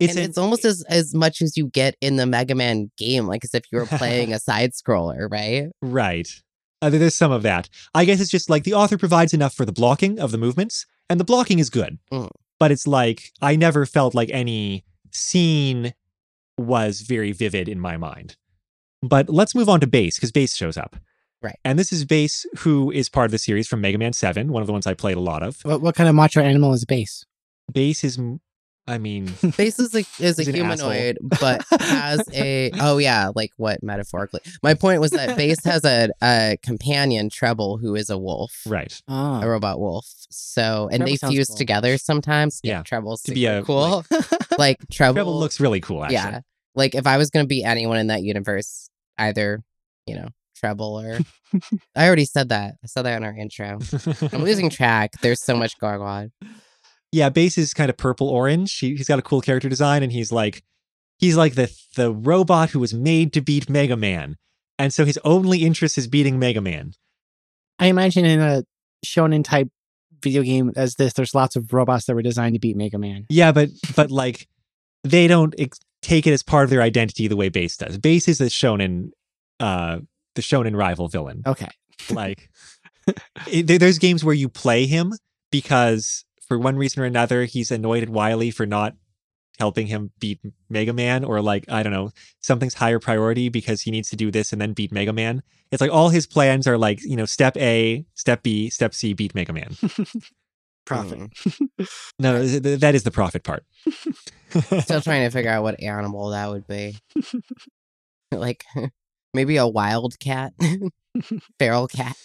it's, 0.00 0.14
and 0.14 0.24
an- 0.24 0.30
it's 0.30 0.38
almost 0.38 0.64
as 0.64 0.82
as 0.88 1.14
much 1.14 1.40
as 1.42 1.56
you 1.56 1.68
get 1.68 1.96
in 2.00 2.16
the 2.16 2.26
Mega 2.26 2.54
Man 2.54 2.90
game, 2.96 3.26
like 3.26 3.44
as 3.44 3.54
if 3.54 3.64
you 3.70 3.78
were 3.78 3.86
playing 3.98 4.32
a 4.32 4.38
side 4.38 4.72
scroller, 4.72 5.30
right? 5.30 5.68
Right. 5.80 6.28
Uh, 6.82 6.88
there's 6.90 7.14
some 7.14 7.30
of 7.30 7.42
that. 7.42 7.68
I 7.94 8.04
guess 8.06 8.20
it's 8.20 8.30
just 8.30 8.48
like 8.48 8.64
the 8.64 8.74
author 8.74 8.96
provides 8.96 9.34
enough 9.34 9.54
for 9.54 9.66
the 9.66 9.72
blocking 9.72 10.18
of 10.18 10.32
the 10.32 10.38
movements, 10.38 10.86
and 11.08 11.20
the 11.20 11.24
blocking 11.24 11.58
is 11.58 11.70
good. 11.70 11.98
Mm. 12.10 12.30
But 12.58 12.72
it's 12.72 12.86
like 12.86 13.32
I 13.40 13.56
never 13.56 13.86
felt 13.86 14.14
like 14.14 14.30
any 14.30 14.84
scene 15.12 15.94
was 16.56 17.02
very 17.02 17.32
vivid 17.32 17.68
in 17.68 17.78
my 17.78 17.96
mind. 17.96 18.36
But 19.02 19.28
let's 19.28 19.54
move 19.54 19.68
on 19.68 19.80
to 19.80 19.86
Bass 19.86 20.16
because 20.16 20.32
Bass 20.32 20.54
shows 20.54 20.76
up. 20.76 20.96
Right. 21.42 21.58
And 21.64 21.78
this 21.78 21.90
is 21.90 22.04
Bass, 22.04 22.44
who 22.58 22.90
is 22.90 23.08
part 23.08 23.24
of 23.24 23.30
the 23.30 23.38
series 23.38 23.66
from 23.66 23.80
Mega 23.80 23.96
Man 23.96 24.12
7, 24.12 24.52
one 24.52 24.60
of 24.62 24.66
the 24.66 24.72
ones 24.72 24.86
I 24.86 24.92
played 24.92 25.16
a 25.16 25.20
lot 25.20 25.42
of. 25.42 25.58
What, 25.62 25.80
what 25.80 25.94
kind 25.94 26.08
of 26.08 26.14
macho 26.14 26.42
animal 26.42 26.74
is 26.74 26.84
bass? 26.84 27.24
Bass 27.72 28.04
is, 28.04 28.18
m- 28.18 28.40
I 28.90 28.98
mean, 28.98 29.32
Bass 29.56 29.78
is 29.78 29.94
a 29.94 30.00
is 30.18 30.38
a 30.38 30.42
He's 30.42 30.48
asshole. 30.48 30.52
humanoid, 30.54 31.18
but 31.22 31.64
has 31.80 32.22
a 32.34 32.72
oh 32.80 32.98
yeah, 32.98 33.30
like 33.36 33.52
what 33.56 33.82
metaphorically. 33.84 34.40
My 34.64 34.74
point 34.74 35.00
was 35.00 35.12
that 35.12 35.36
Bass 35.36 35.62
has 35.64 35.84
a, 35.84 36.10
a 36.20 36.56
companion 36.62 37.30
Treble 37.30 37.78
who 37.78 37.94
is 37.94 38.10
a 38.10 38.18
wolf. 38.18 38.50
right. 38.66 39.00
Oh. 39.06 39.40
A 39.40 39.48
robot 39.48 39.78
wolf. 39.78 40.06
So 40.30 40.88
and 40.90 41.02
Treble 41.02 41.06
they 41.06 41.28
fuse 41.28 41.48
cool. 41.48 41.56
together 41.56 41.98
sometimes. 41.98 42.58
Yeah, 42.64 42.82
Treble's 42.82 43.22
to 43.22 43.32
be 43.32 43.46
a, 43.46 43.62
cool. 43.62 44.04
Like, 44.58 44.78
Treble, 44.90 45.14
Treble 45.14 45.38
looks 45.38 45.60
really 45.60 45.80
cool, 45.80 46.02
actually. 46.02 46.16
Yeah. 46.16 46.40
Like 46.74 46.94
if 46.96 47.06
I 47.06 47.16
was 47.16 47.30
gonna 47.30 47.46
be 47.46 47.62
anyone 47.62 47.96
in 47.96 48.08
that 48.08 48.22
universe, 48.22 48.90
either, 49.16 49.62
you 50.06 50.16
know, 50.16 50.28
Treble 50.56 51.00
or 51.00 51.20
I 51.96 52.06
already 52.06 52.24
said 52.24 52.48
that. 52.50 52.74
I 52.82 52.86
said 52.86 53.02
that 53.02 53.16
in 53.16 53.24
our 53.24 53.34
intro. 53.34 53.78
I'm 54.32 54.42
losing 54.42 54.68
track. 54.68 55.12
There's 55.22 55.42
so 55.42 55.56
much 55.56 55.78
going 55.78 56.00
on. 56.02 56.32
Yeah, 57.12 57.28
Bass 57.28 57.58
is 57.58 57.74
kind 57.74 57.90
of 57.90 57.96
purple 57.96 58.28
orange. 58.28 58.78
He, 58.78 58.94
he's 58.94 59.08
got 59.08 59.18
a 59.18 59.22
cool 59.22 59.40
character 59.40 59.68
design, 59.68 60.02
and 60.02 60.12
he's 60.12 60.30
like, 60.30 60.62
he's 61.18 61.36
like 61.36 61.54
the 61.54 61.72
the 61.96 62.12
robot 62.12 62.70
who 62.70 62.80
was 62.80 62.94
made 62.94 63.32
to 63.34 63.40
beat 63.40 63.68
Mega 63.68 63.96
Man. 63.96 64.36
And 64.78 64.92
so 64.92 65.04
his 65.04 65.18
only 65.24 65.64
interest 65.64 65.98
is 65.98 66.06
beating 66.06 66.38
Mega 66.38 66.60
Man. 66.60 66.92
I 67.78 67.86
imagine 67.86 68.24
in 68.24 68.40
a 68.40 68.64
shonen 69.04 69.44
type 69.44 69.68
video 70.22 70.42
game 70.42 70.72
as 70.76 70.96
this, 70.96 71.12
there's 71.14 71.34
lots 71.34 71.56
of 71.56 71.72
robots 71.72 72.06
that 72.06 72.14
were 72.14 72.22
designed 72.22 72.54
to 72.54 72.60
beat 72.60 72.76
Mega 72.76 72.98
Man. 72.98 73.26
Yeah, 73.28 73.52
but 73.52 73.70
but 73.96 74.10
like 74.10 74.48
they 75.04 75.26
don't 75.26 75.54
ex- 75.58 75.80
take 76.02 76.26
it 76.26 76.32
as 76.32 76.42
part 76.42 76.64
of 76.64 76.70
their 76.70 76.82
identity 76.82 77.28
the 77.28 77.36
way 77.36 77.48
Bass 77.48 77.76
does. 77.76 77.98
Bass 77.98 78.28
is 78.28 78.38
the 78.38 78.46
shonen 78.46 79.10
uh 79.58 79.98
the 80.34 80.42
shonen 80.42 80.76
rival 80.76 81.08
villain. 81.08 81.42
Okay. 81.46 81.68
Like 82.10 82.50
it, 83.50 83.66
there's 83.80 83.98
games 83.98 84.24
where 84.24 84.34
you 84.34 84.48
play 84.48 84.86
him 84.86 85.12
because 85.50 86.24
for 86.50 86.58
one 86.58 86.76
reason 86.76 87.00
or 87.00 87.06
another 87.06 87.44
he's 87.44 87.70
annoyed 87.70 88.02
at 88.02 88.08
Wily 88.08 88.50
for 88.50 88.66
not 88.66 88.96
helping 89.60 89.86
him 89.86 90.10
beat 90.18 90.40
Mega 90.68 90.92
Man 90.92 91.22
or 91.22 91.40
like 91.40 91.64
I 91.68 91.84
don't 91.84 91.92
know 91.92 92.10
something's 92.40 92.74
higher 92.74 92.98
priority 92.98 93.48
because 93.48 93.82
he 93.82 93.92
needs 93.92 94.10
to 94.10 94.16
do 94.16 94.32
this 94.32 94.52
and 94.52 94.60
then 94.60 94.72
beat 94.72 94.90
Mega 94.90 95.12
Man. 95.12 95.44
It's 95.70 95.80
like 95.80 95.92
all 95.92 96.08
his 96.08 96.26
plans 96.26 96.66
are 96.66 96.76
like 96.76 97.00
you 97.04 97.14
know 97.14 97.24
step 97.24 97.56
A, 97.56 98.04
step 98.14 98.42
B, 98.42 98.68
step 98.68 98.94
C, 98.94 99.12
beat 99.12 99.32
Mega 99.32 99.52
Man. 99.52 99.76
Profit. 100.86 101.20
Mm. 101.20 101.88
No, 102.18 102.42
th- 102.42 102.62
th- 102.64 102.80
that 102.80 102.96
is 102.96 103.04
the 103.04 103.12
profit 103.12 103.44
part. 103.44 103.64
Still 104.80 105.00
trying 105.00 105.24
to 105.24 105.30
figure 105.32 105.50
out 105.50 105.62
what 105.62 105.80
animal 105.80 106.30
that 106.30 106.50
would 106.50 106.66
be. 106.66 106.96
like 108.32 108.64
maybe 109.32 109.56
a 109.56 109.68
wild 109.68 110.18
cat, 110.18 110.52
feral 111.60 111.86
cat. 111.86 112.16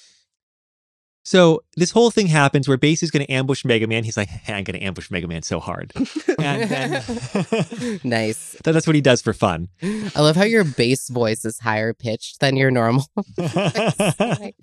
So 1.28 1.64
this 1.76 1.90
whole 1.90 2.12
thing 2.12 2.28
happens 2.28 2.68
where 2.68 2.78
Bass 2.78 3.02
is 3.02 3.10
going 3.10 3.26
to 3.26 3.32
ambush 3.32 3.66
Mega 3.66 3.88
Man. 3.88 4.04
He's 4.04 4.16
like, 4.16 4.30
I'm 4.48 4.64
going 4.64 4.80
to 4.80 4.86
ambush 4.86 5.10
Mega 5.10 5.28
Man 5.28 5.42
so 5.42 5.60
hard. 5.60 5.92
And 6.38 6.70
then 6.70 7.02
nice. 8.04 8.56
That- 8.64 8.72
that's 8.74 8.86
what 8.86 8.96
he 8.96 9.02
does 9.02 9.24
for 9.24 9.34
fun. 9.34 9.70
I 9.82 10.22
love 10.22 10.36
how 10.36 10.44
your 10.44 10.64
bass 10.64 11.10
voice 11.10 11.44
is 11.44 11.58
higher 11.60 11.94
pitched 11.96 12.42
than 12.42 12.56
your 12.58 12.70
normal. 12.70 13.06
like, 13.38 14.56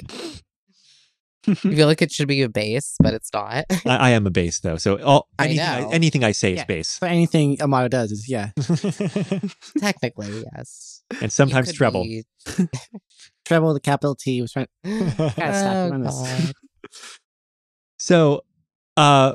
I 1.48 1.54
feel 1.54 1.88
like 1.88 2.00
it 2.00 2.12
should 2.12 2.28
be 2.28 2.42
a 2.42 2.48
bass, 2.48 2.94
but 3.02 3.12
it's 3.14 3.32
not. 3.34 3.64
I, 3.84 3.96
I 3.96 4.10
am 4.10 4.28
a 4.28 4.30
bass 4.30 4.60
though, 4.60 4.76
so 4.76 5.02
all, 5.02 5.26
anything, 5.40 5.66
I 5.66 5.80
know. 5.80 5.90
anything 5.90 6.22
I 6.22 6.30
say 6.30 6.54
Yeah. 6.54 6.60
is 6.60 6.66
bass. 6.66 6.88
So 6.88 7.06
anything 7.08 7.60
Amado 7.60 7.88
does 7.88 8.12
is 8.12 8.28
yeah. 8.28 8.50
Technically, 9.80 10.44
yes. 10.54 11.02
and 11.20 11.32
sometimes 11.32 11.72
treble. 11.72 12.04
be- 12.04 12.22
Treble 13.52 13.74
the 13.74 13.80
capital 13.80 14.14
T 14.14 14.40
was 14.40 14.52
trying. 14.52 14.66
stop 14.84 15.36
Oh, 15.38 15.88
doing 15.90 16.02
this. 16.02 16.52
So, 17.98 18.42
uh, 18.96 19.34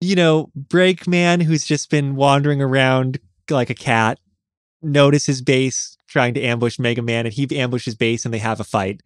you 0.00 0.16
know, 0.16 0.50
Breakman, 0.58 1.42
who's 1.42 1.64
just 1.66 1.90
been 1.90 2.16
wandering 2.16 2.62
around 2.62 3.18
like 3.50 3.68
a 3.68 3.74
cat, 3.74 4.18
notices 4.80 5.42
Bass 5.42 5.96
trying 6.08 6.32
to 6.34 6.40
ambush 6.42 6.78
Mega 6.78 7.02
Man, 7.02 7.26
and 7.26 7.34
he 7.34 7.46
ambushes 7.58 7.94
Bass, 7.94 8.24
and 8.24 8.32
they 8.32 8.38
have 8.38 8.58
a 8.60 8.64
fight. 8.64 9.02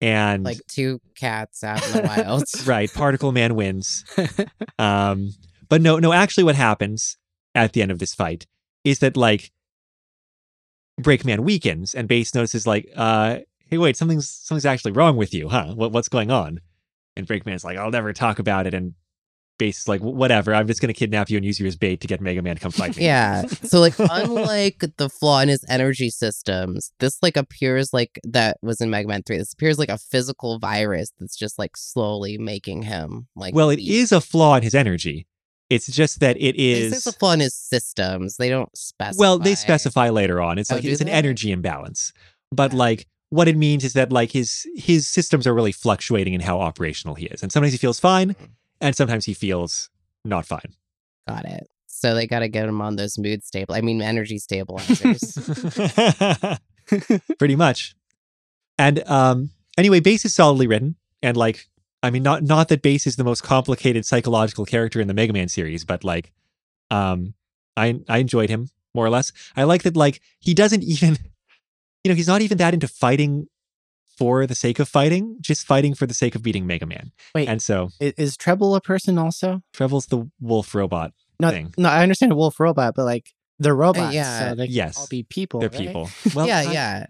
And 0.00 0.44
Like 0.44 0.60
two 0.68 1.00
cats 1.16 1.64
out 1.64 1.84
in 1.84 1.92
the 1.92 2.02
wild. 2.02 2.44
right, 2.64 2.92
Particle 2.94 3.32
Man 3.32 3.56
wins. 3.56 4.04
Um, 4.78 5.30
but 5.68 5.82
no, 5.82 5.98
no, 5.98 6.12
actually, 6.12 6.44
what 6.44 6.54
happens 6.54 7.16
at 7.56 7.72
the 7.72 7.82
end 7.82 7.90
of 7.90 7.98
this 7.98 8.14
fight 8.14 8.46
is 8.84 9.00
that 9.00 9.16
like 9.16 9.50
Breakman 11.00 11.40
weakens, 11.40 11.94
and 11.94 12.06
Bass 12.06 12.34
notices 12.34 12.66
like, 12.66 12.88
uh, 12.96 13.38
hey, 13.68 13.78
wait, 13.78 13.96
something's 13.96 14.28
something's 14.28 14.66
actually 14.66 14.92
wrong 14.92 15.16
with 15.16 15.32
you, 15.34 15.48
huh? 15.48 15.72
What, 15.74 15.92
what's 15.92 16.08
going 16.08 16.30
on? 16.30 16.60
And 17.16 17.26
Breakman's 17.26 17.64
like, 17.64 17.76
I'll 17.78 17.90
never 17.90 18.12
talk 18.12 18.38
about 18.38 18.66
it, 18.66 18.74
and 18.74 18.94
Bass 19.58 19.80
is 19.80 19.88
like, 19.88 20.00
whatever, 20.00 20.54
I'm 20.54 20.68
just 20.68 20.80
gonna 20.80 20.92
kidnap 20.92 21.28
you 21.30 21.36
and 21.36 21.44
use 21.44 21.58
you 21.58 21.66
as 21.66 21.74
bait 21.74 22.00
to 22.02 22.06
get 22.06 22.20
Mega 22.20 22.40
Man 22.42 22.54
to 22.54 22.60
come 22.62 22.70
fight 22.70 22.96
me. 22.96 23.04
Yeah. 23.04 23.44
So 23.46 23.80
like 23.80 23.94
unlike 23.98 24.84
the 24.98 25.08
flaw 25.08 25.40
in 25.40 25.48
his 25.48 25.64
energy 25.68 26.10
systems, 26.10 26.92
this 27.00 27.18
like 27.22 27.36
appears 27.36 27.92
like 27.92 28.20
that 28.22 28.58
was 28.62 28.80
in 28.80 28.88
Mega 28.90 29.08
Man 29.08 29.22
3. 29.24 29.36
This 29.38 29.52
appears 29.52 29.76
like 29.78 29.88
a 29.88 29.98
physical 29.98 30.60
virus 30.60 31.12
that's 31.18 31.36
just 31.36 31.58
like 31.58 31.76
slowly 31.76 32.38
making 32.38 32.82
him 32.82 33.26
like 33.34 33.52
Well, 33.54 33.70
it 33.70 33.78
weak. 33.78 33.90
is 33.90 34.12
a 34.12 34.20
flaw 34.20 34.54
in 34.54 34.62
his 34.62 34.76
energy. 34.76 35.26
It's 35.70 35.88
just 35.88 36.20
that 36.20 36.36
it 36.36 36.54
is. 36.56 36.78
They 36.78 36.86
is. 36.86 36.92
It's 36.98 37.06
a 37.08 37.12
flaw 37.18 37.32
in 37.32 37.40
his 37.40 37.54
systems. 37.54 38.36
They 38.36 38.48
don't 38.48 38.74
specify. 38.78 39.20
Well, 39.20 39.38
they 39.40 39.54
specify 39.56 40.08
later 40.10 40.40
on. 40.40 40.58
It's 40.58 40.70
Oh, 40.70 40.76
like 40.76 40.84
it's 40.84 41.00
an 41.02 41.08
energy 41.08 41.50
imbalance. 41.50 42.12
But 42.52 42.72
Yeah. 42.72 42.78
like 42.78 43.06
what 43.30 43.48
it 43.48 43.56
means 43.56 43.84
is 43.84 43.92
that 43.92 44.10
like 44.12 44.32
his 44.32 44.66
his 44.74 45.06
systems 45.08 45.46
are 45.46 45.54
really 45.54 45.72
fluctuating 45.72 46.32
in 46.34 46.40
how 46.40 46.60
operational 46.60 47.14
he 47.14 47.26
is. 47.26 47.42
And 47.42 47.52
sometimes 47.52 47.72
he 47.72 47.78
feels 47.78 48.00
fine 48.00 48.30
Mhm. 48.34 48.48
and 48.80 48.96
sometimes 48.96 49.24
he 49.26 49.34
feels 49.34 49.90
not 50.24 50.46
fine. 50.46 50.74
Got 51.28 51.44
it. 51.44 51.68
So 51.86 52.14
they 52.14 52.26
got 52.26 52.40
to 52.40 52.48
get 52.48 52.68
him 52.68 52.80
on 52.80 52.96
those 52.96 53.18
mood 53.18 53.42
stable. 53.44 53.74
I 53.74 53.80
mean, 53.80 54.00
energy 54.00 54.38
stabilizers. 54.38 55.34
Pretty 57.38 57.56
much. 57.56 57.94
And 58.78 59.02
um 59.08 59.50
anyway, 59.76 60.00
Bass 60.00 60.24
is 60.24 60.34
solidly 60.34 60.66
written 60.66 60.96
and 61.22 61.36
like 61.36 61.66
I 62.02 62.10
mean 62.10 62.22
not 62.22 62.42
not 62.42 62.68
that 62.68 62.82
Bass 62.82 63.06
is 63.06 63.16
the 63.16 63.24
most 63.24 63.42
complicated 63.42 64.06
psychological 64.06 64.64
character 64.64 65.00
in 65.00 65.08
the 65.08 65.14
Mega 65.14 65.32
Man 65.32 65.48
series, 65.48 65.84
but 65.84 66.04
like 66.04 66.32
um 66.90 67.34
I 67.76 68.00
I 68.08 68.18
enjoyed 68.18 68.48
him 68.48 68.68
more 68.94 69.04
or 69.04 69.10
less. 69.10 69.32
I 69.56 69.64
like 69.64 69.82
that 69.82 69.96
like 69.96 70.20
he 70.40 70.54
doesn't 70.54 70.82
even 70.94 71.18
you 72.04 72.08
know, 72.10 72.14
he's 72.14 72.28
not 72.28 72.42
even 72.42 72.58
that 72.58 72.74
into 72.74 72.88
fighting 72.88 73.46
for 74.16 74.46
the 74.46 74.54
sake 74.54 74.78
of 74.78 74.88
fighting, 74.88 75.36
just 75.40 75.64
fighting 75.66 75.94
for 75.94 76.06
the 76.06 76.14
sake 76.14 76.34
of 76.34 76.42
beating 76.42 76.66
Mega 76.66 76.86
Man. 76.86 77.12
Wait. 77.34 77.48
And 77.48 77.62
so 77.62 77.90
I- 78.00 78.14
Is 78.16 78.36
Treble 78.36 78.74
a 78.74 78.80
person 78.80 79.16
also? 79.18 79.62
Treble's 79.72 80.06
the 80.06 80.28
wolf 80.40 80.74
robot 80.74 81.12
No, 81.40 81.50
thing. 81.50 81.72
no, 81.78 81.88
I 81.88 82.02
understand 82.02 82.32
a 82.32 82.36
wolf 82.36 82.58
robot, 82.58 82.94
but 82.96 83.04
like 83.04 83.30
they're 83.60 83.72
uh, 83.74 83.76
robots, 83.76 84.14
yeah. 84.14 84.50
so 84.50 84.54
they 84.56 84.66
Yes. 84.66 84.98
all 84.98 85.06
be 85.08 85.22
people. 85.24 85.60
They're 85.60 85.68
right? 85.70 85.78
people. 85.78 86.10
Well, 86.34 86.46
yeah, 86.46 86.64
I- 86.66 86.72
yeah. 86.72 87.06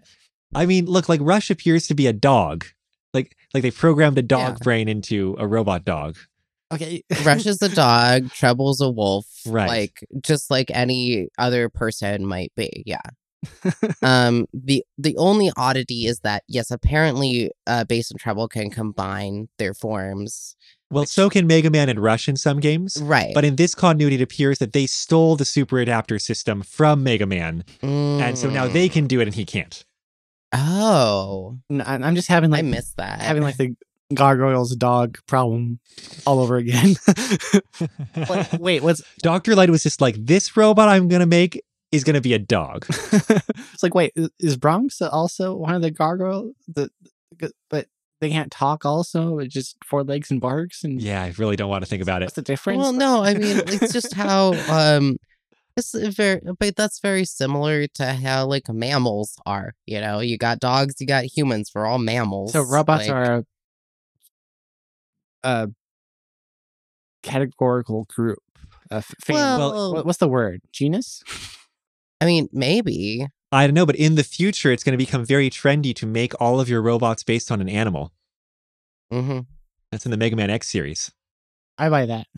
I 0.53 0.65
mean, 0.65 0.85
look, 0.85 1.07
like 1.09 1.19
Rush 1.23 1.49
appears 1.51 1.87
to 1.87 1.93
be 1.95 2.07
a 2.07 2.13
dog. 2.13 2.65
Like 3.13 3.35
like 3.53 3.63
they 3.63 3.71
programmed 3.71 4.17
a 4.19 4.23
dog 4.23 4.57
Yeah. 4.59 4.63
brain 4.63 4.87
into 4.87 5.35
a 5.39 5.47
robot 5.47 5.83
dog. 5.85 6.15
Okay. 6.71 7.03
Rush 7.25 7.47
is 7.47 7.59
a 7.63 7.69
dog. 7.69 8.29
Treble's 8.35 8.81
a 8.81 8.89
wolf. 8.89 9.25
Right. 9.47 9.67
Like 9.67 10.03
just 10.21 10.51
like 10.51 10.69
any 10.71 11.29
other 11.39 11.69
person 11.69 12.23
might 12.25 12.51
be. 12.55 12.83
Yeah. 12.85 13.01
Um. 14.01 14.45
The 14.53 14.83
the 14.97 15.15
only 15.17 15.51
oddity 15.57 16.05
is 16.05 16.19
that 16.21 16.43
yes, 16.47 16.71
apparently, 16.71 17.51
uh, 17.67 17.83
Bass 17.85 18.11
and 18.11 18.19
Treble 18.19 18.47
can 18.47 18.69
combine 18.69 19.47
their 19.57 19.73
forms. 19.73 20.55
Well, 20.91 21.03
Which- 21.03 21.09
so 21.09 21.29
can 21.29 21.45
Mega 21.45 21.69
Man 21.69 21.87
and 21.89 21.99
Rush 21.99 22.27
in 22.27 22.35
some 22.35 22.59
games. 22.59 22.97
Right. 23.01 23.33
But 23.35 23.45
in 23.45 23.55
this 23.57 23.75
continuity, 23.75 24.15
it 24.15 24.21
appears 24.21 24.57
that 24.57 24.73
they 24.73 24.87
stole 24.87 25.35
the 25.35 25.45
super 25.45 25.77
adapter 25.79 26.17
system 26.17 26.63
from 26.63 27.03
Mega 27.03 27.27
Man. 27.27 27.63
And 27.83 28.35
so 28.37 28.49
now 28.49 28.67
they 28.67 28.89
Mm. 28.89 28.93
can 28.93 29.07
do 29.07 29.19
it 29.21 29.27
and 29.27 29.35
he 29.35 29.45
can't. 29.45 29.85
Oh, 30.51 31.59
No, 31.69 31.83
I- 31.83 31.93
I'm 31.95 32.15
just 32.15 32.27
having 32.27 32.49
like 32.49 32.59
I 32.59 32.61
like 32.63 32.71
missed 32.71 32.97
that. 32.97 33.21
having 33.21 33.43
like 33.43 33.57
the 33.57 33.75
gargoyles 34.15 34.75
dog 34.75 35.19
problem 35.27 35.79
all 36.25 36.39
over 36.39 36.57
again. 36.57 36.95
What- 38.25 38.59
wait, 38.59 38.81
what's 38.83 39.01
Dr. 39.21 39.55
Light 39.55 39.69
was 39.69 39.83
just 39.83 40.01
like, 40.01 40.15
this 40.17 40.57
robot 40.57 40.89
I'm 40.89 41.07
going 41.07 41.19
to 41.21 41.25
make 41.27 41.61
is 41.91 42.03
going 42.03 42.13
to 42.15 42.21
be 42.21 42.33
a 42.33 42.39
dog. 42.39 42.85
it's 42.89 43.83
like? 43.83 43.95
Wait, 43.95 44.13
is 44.39 44.57
Bronx 44.57 45.01
also 45.01 45.55
one 45.55 45.73
of 45.75 45.81
the 45.81 45.91
gargoyle? 45.91 46.51
The, 46.67 46.89
the- 47.37 47.53
but 47.69 47.87
they 48.21 48.29
can't 48.29 48.51
talk. 48.51 48.85
Also, 48.85 49.39
it's 49.39 49.53
just 49.53 49.77
four 49.85 50.03
legs 50.03 50.29
and 50.29 50.41
barks. 50.41 50.83
And 50.83 51.01
yeah, 51.01 51.23
I 51.23 51.33
really 51.37 51.55
don't 51.55 51.69
want 51.69 51.83
to 51.83 51.89
think 51.89 52.01
about 52.03 52.21
it. 52.21 52.25
what's 52.25 52.35
the 52.35 52.41
difference? 52.41 52.79
Well, 52.79 52.91
no, 52.93 53.23
I 53.23 53.33
mean 53.33 53.61
it's 53.65 53.93
just 53.93 54.13
how 54.13 54.53
um 54.69 55.17
it's 55.77 55.93
very 56.15 56.41
but 56.59 56.75
that's 56.75 56.99
very 56.99 57.23
similar 57.23 57.87
to 57.95 58.13
how 58.13 58.45
like 58.45 58.67
mammals 58.67 59.37
are. 59.45 59.73
You 59.85 60.01
know, 60.01 60.19
you 60.19 60.37
got 60.37 60.59
dogs, 60.59 60.95
you 60.99 61.07
got 61.07 61.23
humans. 61.23 61.71
We're 61.73 61.85
all 61.85 61.97
mammals. 61.99 62.51
So 62.51 62.61
robots 62.61 63.07
like- 63.07 63.15
are 63.15 63.33
a, 63.35 63.43
a 65.43 65.67
categorical 67.23 68.05
group. 68.13 68.39
A 68.91 68.95
f- 68.95 69.15
family. 69.23 69.41
Well- 69.71 69.93
What- 69.93 70.05
what's 70.05 70.17
the 70.19 70.27
word? 70.27 70.61
Genus? 70.73 71.23
I 72.21 72.25
mean, 72.25 72.49
maybe. 72.51 73.27
I 73.51 73.65
don't 73.65 73.73
know, 73.73 73.85
but 73.85 73.95
in 73.95 74.15
the 74.15 74.23
future, 74.23 74.71
it's 74.71 74.83
going 74.83 74.93
to 74.93 74.97
become 75.03 75.25
very 75.25 75.49
trendy 75.49 75.95
to 75.95 76.05
make 76.05 76.39
all 76.39 76.59
of 76.59 76.69
your 76.69 76.81
robots 76.81 77.23
based 77.23 77.51
on 77.51 77.61
an 77.61 77.69
animal. 77.69 78.11
hmm 79.11 79.39
That's 79.91 80.05
in 80.05 80.11
the 80.11 80.17
Mega 80.17 80.35
Man 80.35 80.49
X 80.49 80.67
series. 80.69 81.11
I 81.77 81.89
buy 81.89 82.05
that. 82.05 82.27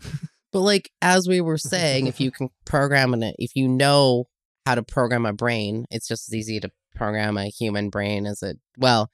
But 0.52 0.60
like 0.60 0.90
as 1.00 1.26
we 1.26 1.40
were 1.40 1.56
saying, 1.56 2.06
if 2.08 2.20
you 2.20 2.30
can 2.36 2.50
program 2.66 3.14
it, 3.22 3.34
if 3.38 3.56
you 3.56 3.68
know 3.68 4.26
how 4.66 4.74
to 4.74 4.82
program 4.82 5.24
a 5.24 5.32
brain, 5.32 5.86
it's 5.90 6.06
just 6.06 6.28
as 6.28 6.34
easy 6.34 6.60
to 6.60 6.70
program 6.94 7.38
a 7.38 7.46
human 7.46 7.88
brain 7.88 8.26
as 8.26 8.42
it. 8.42 8.58
Well, 8.76 9.10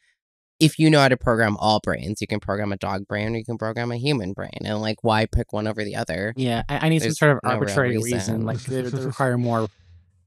if 0.59 0.81
you 0.81 0.91
know 0.91 0.99
how 0.99 1.09
to 1.09 1.17
program 1.17 1.57
all 1.59 1.79
brains, 1.81 2.21
you 2.21 2.27
can 2.27 2.41
program 2.41 2.73
a 2.73 2.77
dog 2.77 3.07
brain 3.07 3.35
or 3.35 3.39
you 3.39 3.45
can 3.45 3.57
program 3.57 3.93
a 3.93 3.97
human 3.97 4.33
brain, 4.33 4.59
and 4.65 4.81
like 4.81 5.05
why 5.05 5.27
pick 5.27 5.53
one 5.53 5.69
over 5.69 5.85
the 5.85 5.95
other? 5.95 6.35
Yeah, 6.37 6.65
I, 6.69 6.87
I 6.87 6.89
need 6.89 7.03
some 7.03 7.13
sort 7.13 7.37
of 7.37 7.39
no 7.45 7.51
arbitrary 7.51 7.91
reason. 7.97 8.13
reason. 8.13 8.45
Like 8.45 8.59
they, 8.63 8.83
they 8.83 8.99
require 9.07 9.39
more 9.39 9.69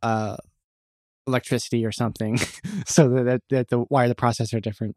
uh, 0.04 0.38
electricity 1.28 1.86
or 1.86 1.92
something, 1.92 2.38
so 2.86 3.10
that, 3.10 3.24
that 3.26 3.42
that 3.50 3.68
the 3.70 3.78
why 3.80 4.08
the 4.08 4.16
processor 4.16 4.56
are 4.56 4.60
different. 4.60 4.96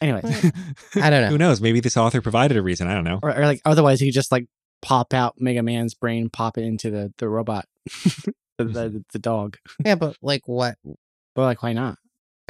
Anyway, 0.00 0.20
I 0.96 1.10
don't 1.10 1.22
know. 1.22 1.28
Who 1.28 1.38
knows? 1.38 1.60
Maybe 1.60 1.80
this 1.80 1.96
author 1.96 2.20
provided 2.20 2.56
a 2.56 2.62
reason. 2.62 2.86
I 2.86 2.94
don't 2.94 3.04
know. 3.04 3.18
or, 3.22 3.36
or 3.36 3.44
like 3.46 3.60
otherwise 3.64 4.00
you 4.00 4.06
could 4.08 4.14
just 4.14 4.30
like 4.32 4.46
pop 4.82 5.12
out 5.12 5.34
Mega 5.38 5.62
Man's 5.62 5.94
brain, 5.94 6.30
pop 6.30 6.56
it 6.58 6.62
into 6.64 6.90
the 6.90 7.12
the 7.18 7.28
robot. 7.28 7.66
the, 8.04 8.32
Mm-hmm. 8.60 8.72
the, 8.74 9.04
the 9.14 9.18
dog. 9.18 9.56
Yeah, 9.84 9.94
but 9.94 10.16
like 10.20 10.42
what? 10.46 10.74
But 11.34 11.42
like, 11.42 11.62
why 11.62 11.72
not? 11.72 11.96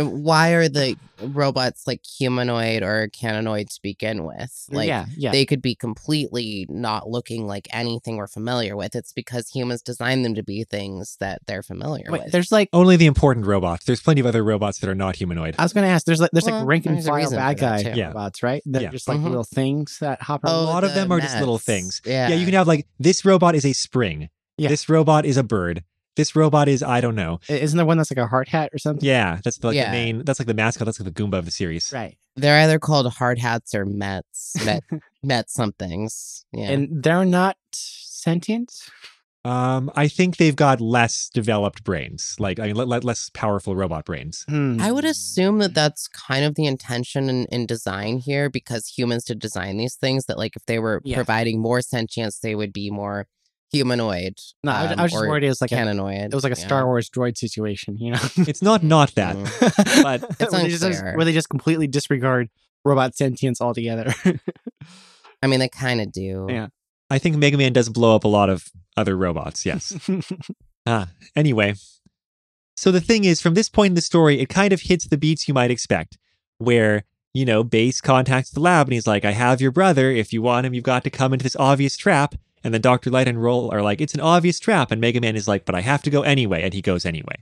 Why 0.01 0.51
are 0.53 0.69
the 0.69 0.97
robots 1.23 1.87
like 1.87 2.01
humanoid 2.05 2.83
or 2.83 3.09
canonoid 3.09 3.69
to 3.75 3.81
begin 3.83 4.25
with? 4.25 4.67
Like 4.71 4.89
yeah, 4.89 5.07
yeah. 5.17 5.31
they 5.33 5.45
could 5.45 5.61
be 5.63 5.75
completely 5.75 6.67
not 6.69 7.09
looking 7.09 7.47
like 7.47 7.69
anything 7.73 8.17
we're 8.17 8.27
familiar 8.27 8.77
with. 8.77 8.95
It's 8.97 9.13
because 9.13 9.51
humans 9.51 9.83
designed 9.83 10.25
them 10.25 10.35
to 10.35 10.43
be 10.43 10.65
things 10.65 11.17
that 11.21 11.41
they're 11.47 11.63
familiar 11.63 12.07
Wait, 12.11 12.23
with. 12.25 12.33
there's 12.33 12.51
like 12.51 12.69
Only 12.73 12.97
the 12.97 13.07
important 13.07 13.47
robots. 13.47 13.85
There's 13.85 14.01
plenty 14.03 14.21
of 14.21 14.27
other 14.27 14.43
robots 14.43 14.79
that 14.81 14.89
are 14.89 14.95
not 14.95 15.17
humanoid. 15.17 15.55
I 15.59 15.63
was 15.63 15.73
gonna 15.73 15.87
ask. 15.89 16.07
There's 16.07 16.21
like 16.21 16.31
there's 16.33 16.45
Well, 16.47 16.61
like 16.61 16.67
rank 16.69 16.87
and 16.87 16.97
there's 16.97 17.07
a 17.07 17.11
file 17.11 17.31
bad 17.31 17.59
guy. 17.59 17.81
Yeah. 17.95 18.09
robots, 18.09 18.43
right? 18.43 18.63
They're 18.65 18.83
Yeah. 18.83 18.91
just 18.91 19.09
like 19.09 19.19
Mhm. 19.19 19.25
little 19.25 19.45
things 19.45 19.99
that 20.01 20.23
hop 20.23 20.45
around 20.45 20.53
a 20.55 20.57
around. 20.57 20.67
lot 20.67 20.85
of 20.85 20.95
the 20.95 21.01
them 21.01 21.13
are 21.13 21.21
just 21.21 21.39
little 21.39 21.59
things. 21.59 22.01
Yeah. 22.05 22.29
Yeah, 22.29 22.37
you 22.37 22.45
can 22.47 22.55
have 22.55 22.67
like 22.69 22.87
this 22.99 23.25
robot 23.25 23.55
is 23.55 23.65
a 23.67 23.73
spring. 23.73 24.29
Yeah. 24.57 24.69
This 24.69 24.89
robot 24.89 25.25
is 25.25 25.37
a 25.37 25.43
bird. 25.43 25.85
This 26.21 26.37
robot 26.37 26.69
is 26.69 26.83
I 26.83 27.01
don't 27.01 27.15
know. 27.15 27.41
Isn't 27.49 27.77
there 27.79 27.87
one 27.87 27.97
that's 27.99 28.11
like 28.11 28.19
a 28.25 28.27
hard 28.35 28.49
hat 28.49 28.69
or 28.75 28.79
something? 28.79 29.07
Yeah, 29.07 29.39
that's 29.43 29.63
like 29.65 29.75
Yeah. 29.75 29.87
the 29.87 29.93
main. 29.93 30.25
That's 30.27 30.39
like 30.41 30.47
the 30.53 30.55
mascot. 30.63 30.85
That's 30.87 31.01
like 31.01 31.13
the 31.13 31.19
Goomba 31.23 31.39
of 31.39 31.47
the 31.47 31.51
series. 31.51 31.93
Right. 31.95 32.17
They're 32.37 32.61
either 32.65 32.79
called 32.79 33.07
hard 33.21 33.39
hats 33.39 33.75
or 33.75 33.85
Mets. 33.87 34.57
Met 34.65 34.83
Met 35.23 35.51
somethings. 35.51 36.45
Yeah. 36.53 36.71
And 36.73 37.03
they're 37.03 37.25
not 37.25 37.57
sentient. 37.73 38.71
Um, 39.43 39.91
I 39.97 40.07
think 40.09 40.37
they've 40.37 40.55
got 40.67 40.83
less 40.83 41.31
developed 41.33 41.83
brains. 41.83 42.37
Like 42.39 42.61
I 42.61 42.67
mean, 42.67 42.77
le- 42.77 42.83
le- 42.85 43.01
less 43.11 43.31
powerful 43.33 43.75
robot 43.75 44.05
brains. 44.05 44.45
I 44.49 44.93
would 44.93 45.05
Hmm. 45.05 45.11
assume 45.11 45.59
that 45.61 45.73
that's 45.73 46.07
kind 46.09 46.45
of 46.45 46.55
the 46.57 46.67
intention 46.67 47.31
in, 47.31 47.47
in 47.47 47.65
design 47.65 48.19
here 48.19 48.51
because 48.51 48.87
humans 48.99 49.25
to 49.25 49.35
design 49.35 49.79
these 49.79 49.95
things 49.95 50.27
that 50.27 50.37
like 50.37 50.57
if 50.57 50.67
they 50.67 50.79
were 50.79 51.01
Yeah. 51.05 51.17
providing 51.17 51.59
more 51.63 51.81
sentience 51.81 52.39
they 52.39 52.55
would 52.55 52.73
be 52.75 52.91
more 52.91 53.27
humanoid 53.73 54.35
No, 54.65 54.73
I, 54.73 54.83
was- 54.83 54.93
um, 54.93 54.99
I 54.99 55.03
was 55.05 55.13
just 55.13 55.27
worried 55.29 55.45
it 55.45 55.49
was 55.49 55.61
like 55.61 55.73
a, 55.73 55.77
canonoid. 55.77 56.27
it 56.27 56.35
was 56.35 56.45
like 56.45 56.53
a 56.57 56.59
yeah. 56.59 56.67
Star 56.67 56.87
Wars 56.87 57.09
droid 57.09 57.37
situation, 57.39 57.97
you 57.99 58.13
know? 58.13 58.19
It's 58.37 58.63
not 58.63 58.83
not 58.83 59.15
that. 59.15 59.37
Mm. 59.37 60.03
But 60.03 60.25
It's 60.41 60.53
where, 60.53 60.63
they 60.63 60.69
just, 60.69 61.03
where 61.03 61.25
they 61.25 61.33
just 61.33 61.49
completely 61.49 61.87
disregard 61.87 62.49
robot 62.85 63.15
sentience 63.17 63.61
altogether. 63.61 64.13
I 65.43 65.47
mean 65.47 65.61
they 65.61 65.69
kind 65.69 66.01
of 66.01 66.13
do. 66.13 66.47
Yeah. 66.49 66.69
I 67.11 67.19
think 67.19 67.37
Mega 67.37 67.57
Man 67.59 67.73
does 67.73 67.89
blow 67.89 68.15
up 68.15 68.25
a 68.25 68.29
lot 68.29 68.49
of 68.51 68.69
other 68.97 69.17
robots. 69.17 69.67
Yes. 69.67 69.93
ah. 70.87 71.09
Anyway, 71.35 71.75
so 72.77 72.93
the 72.93 73.01
thing 73.01 73.25
is, 73.25 73.41
from 73.41 73.55
this 73.55 73.69
point 73.69 73.91
in 73.91 73.95
the 73.95 74.01
story, 74.01 74.39
it 74.41 74.49
kind 74.49 74.73
of 74.73 74.83
hits 74.83 75.07
the 75.09 75.19
beats 75.19 75.49
you 75.49 75.55
might 75.55 75.71
expect, 75.71 76.17
where 76.59 77.05
you 77.35 77.45
know, 77.45 77.63
Bass 77.63 78.01
contacts 78.01 78.51
the 78.51 78.61
lab 78.61 78.87
and 78.87 78.95
he's 78.95 79.07
like, 79.07 79.25
"I 79.25 79.33
have 79.33 79.61
your 79.61 79.71
brother. 79.71 80.11
If 80.11 80.33
you 80.33 80.41
want 80.43 80.67
him, 80.67 80.75
you've 80.75 80.85
got 80.85 81.05
to 81.05 81.11
come 81.11 81.33
into 81.33 81.43
this 81.43 81.57
obvious 81.57 81.97
trap." 81.97 82.35
And 82.63 82.75
then 82.75 82.81
Doctor 82.81 83.11
Light 83.11 83.29
and 83.29 83.43
Roll 83.43 83.73
are 83.73 83.83
like, 83.83 84.01
"It's 84.01 84.15
an 84.15 84.21
obvious 84.21 84.61
trap," 84.61 84.91
and 84.91 85.01
Mega 85.01 85.21
Man 85.21 85.37
is 85.37 85.49
like, 85.49 85.65
"But 85.65 85.75
I 85.75 85.81
have 85.81 86.03
to 86.03 86.11
go 86.11 86.23
anyway," 86.23 86.63
and 86.63 86.75
he 86.75 86.83
goes 86.83 87.07
anyway. 87.07 87.37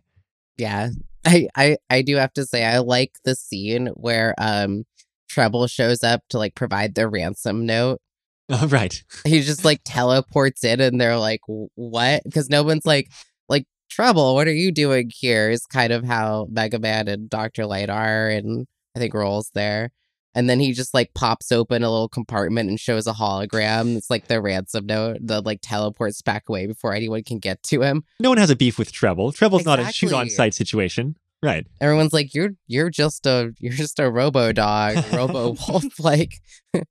Yeah. 0.57 0.91
I, 1.25 1.49
I 1.57 1.77
I 1.91 2.03
do 2.03 2.17
have 2.17 2.33
to 2.35 2.47
say 2.47 2.65
I 2.65 2.79
like 2.79 3.13
the 3.25 3.35
scene 3.35 3.89
where 3.89 4.35
um 4.39 4.85
Treble 5.29 5.67
shows 5.67 6.03
up 6.03 6.23
to 6.31 6.39
like 6.39 6.55
provide 6.55 6.95
the 6.95 7.09
ransom 7.09 7.67
note. 7.67 8.01
Oh, 8.51 8.67
right. 8.69 9.05
He 9.27 9.43
just 9.43 9.63
like 9.63 9.83
teleports 9.85 10.65
in 10.65 10.81
and 10.81 10.99
they're 10.99 11.19
like, 11.19 11.43
what? 11.47 12.25
Because 12.25 12.49
no 12.49 12.63
one's 12.63 12.87
like, 12.87 13.11
like, 13.51 13.67
Treble, 13.91 14.35
what 14.35 14.49
are 14.49 14.55
you 14.55 14.73
doing 14.73 15.11
here? 15.15 15.51
Is 15.51 15.67
kind 15.67 15.93
of 15.93 16.03
how 16.03 16.47
Mega 16.51 16.79
Man 16.79 17.09
and 17.09 17.29
Dr. 17.29 17.67
Light 17.67 17.91
are. 17.91 18.31
And 18.31 18.67
I 18.97 19.01
think 19.01 19.13
Roll's 19.13 19.51
there. 19.53 19.91
And 20.39 20.49
then 20.49 20.61
he 20.61 20.73
just 20.73 20.95
like 20.95 21.15
pops 21.15 21.51
open 21.51 21.83
a 21.83 21.91
little 21.91 22.09
compartment 22.09 22.69
and 22.71 22.79
shows 22.79 23.09
a 23.09 23.13
hologram. 23.13 23.97
It's 23.97 24.09
like 24.09 24.29
the 24.29 24.41
ransom 24.41 24.87
note 24.87 25.17
that 25.23 25.45
like 25.45 25.59
teleports 25.63 26.23
back 26.23 26.45
away 26.49 26.69
before 26.69 26.95
anyone 26.95 27.25
can 27.25 27.41
get 27.41 27.61
to 27.65 27.83
him. 27.83 28.05
No 28.21 28.29
one 28.29 28.39
has 28.39 28.49
a 28.49 28.55
beef 28.55 28.79
with 28.79 28.93
Treble. 28.93 29.33
Treble's 29.33 29.65
not 29.65 29.81
a 29.81 29.87
shoot 29.87 30.07
Exactly. 30.07 30.15
on 30.15 30.31
sight 30.31 30.55
situation. 30.55 31.17
Right. 31.43 31.67
Everyone's 31.81 32.13
like, 32.13 32.35
You're 32.35 32.51
you're 32.69 32.89
just 32.89 33.27
a 33.27 33.53
you're 33.59 33.73
just 33.73 33.99
a 33.99 34.09
robo 34.09 34.53
dog, 34.53 35.05
robo 35.13 35.57
wolf. 35.69 35.99
Like 35.99 36.35
A 36.73 36.85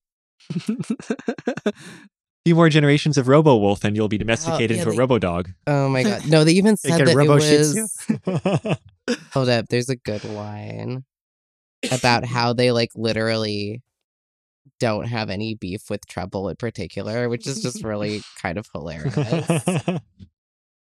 few 2.46 2.54
more 2.56 2.68
generations 2.68 3.18
of 3.18 3.30
Robo 3.30 3.56
Wolf 3.56 3.86
and 3.86 3.96
you'll 3.96 4.10
be 4.10 4.18
oh, 4.18 4.20
domesticated 4.20 4.72
yeah, 4.72 4.78
into 4.80 4.90
a 4.90 4.92
they- 4.92 4.98
Robo 4.98 5.20
Dog. 5.20 5.52
Oh 5.68 5.88
my 5.88 6.04
god. 6.04 6.26
No, 6.28 6.44
they 6.44 6.52
even 6.52 6.76
said 6.76 7.00
that 7.00 7.08
it 7.08 8.36
was 8.36 8.78
Hold 9.32 9.48
up, 9.48 9.70
there's 9.70 9.90
a 9.90 9.96
good 9.96 10.26
line 10.26 11.06
about 11.92 12.26
how 12.34 12.54
they 12.54 12.72
like 12.72 12.92
literally 12.96 13.82
don't 14.80 15.06
have 15.08 15.30
any 15.30 15.56
beef 15.56 15.90
with 15.90 16.06
Treble 16.08 16.50
in 16.50 16.56
particular, 16.56 17.30
which 17.30 17.48
is 17.48 17.62
just 17.62 17.84
really 17.84 18.22
kind 18.42 18.58
of 18.58 18.68
hilarious. 18.74 19.16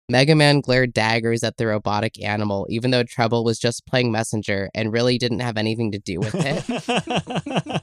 Mega 0.09 0.35
Man 0.35 0.59
glared 0.59 0.93
daggers 0.93 1.43
at 1.43 1.57
the 1.57 1.67
robotic 1.67 2.21
animal, 2.21 2.67
even 2.69 2.91
though 2.91 3.03
Treble 3.03 3.45
was 3.45 3.57
just 3.59 3.85
playing 3.85 4.11
messenger 4.11 4.69
and 4.73 4.91
really 4.91 5.17
didn't 5.17 5.39
have 5.39 5.57
anything 5.57 5.91
to 5.93 5.99
do 5.99 6.19
with 6.19 6.35
it. 6.35 7.81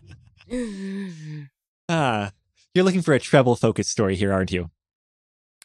ah, 1.89 2.31
you're 2.75 2.85
looking 2.85 3.01
for 3.03 3.15
a 3.15 3.19
treble 3.19 3.57
focused 3.57 3.91
story 3.91 4.15
here, 4.15 4.33
aren't 4.33 4.53
you? 4.53 4.71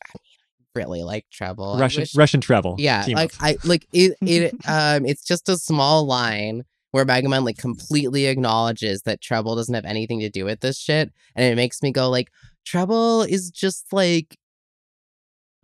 I 0.08 0.20
really 0.74 1.04
like 1.04 1.26
Treble. 1.32 1.78
Russian 1.78 2.02
wish- 2.02 2.16
Russian 2.16 2.40
treble. 2.42 2.76
Yeah, 2.80 3.04
team 3.04 3.16
like 3.18 3.34
up. 3.36 3.44
I 3.44 3.58
like 3.66 3.86
it. 3.92 4.18
It 4.22 4.54
um, 4.68 5.06
it's 5.06 5.26
just 5.26 5.50
a 5.50 5.58
small 5.58 6.06
line 6.06 6.64
where 6.94 7.06
Megaman 7.06 7.44
like 7.44 7.58
completely 7.58 8.28
acknowledges 8.28 9.02
that 9.02 9.20
Trouble 9.20 9.56
doesn't 9.56 9.74
have 9.74 9.84
anything 9.84 10.20
to 10.20 10.30
do 10.30 10.46
with 10.46 10.60
this 10.60 10.78
shit, 10.78 11.12
and 11.36 11.52
it 11.52 11.56
makes 11.56 11.82
me 11.82 11.92
go 11.92 12.08
like, 12.08 12.30
Trouble 12.66 13.24
is 13.24 13.50
just 13.50 13.92
like 13.92 14.38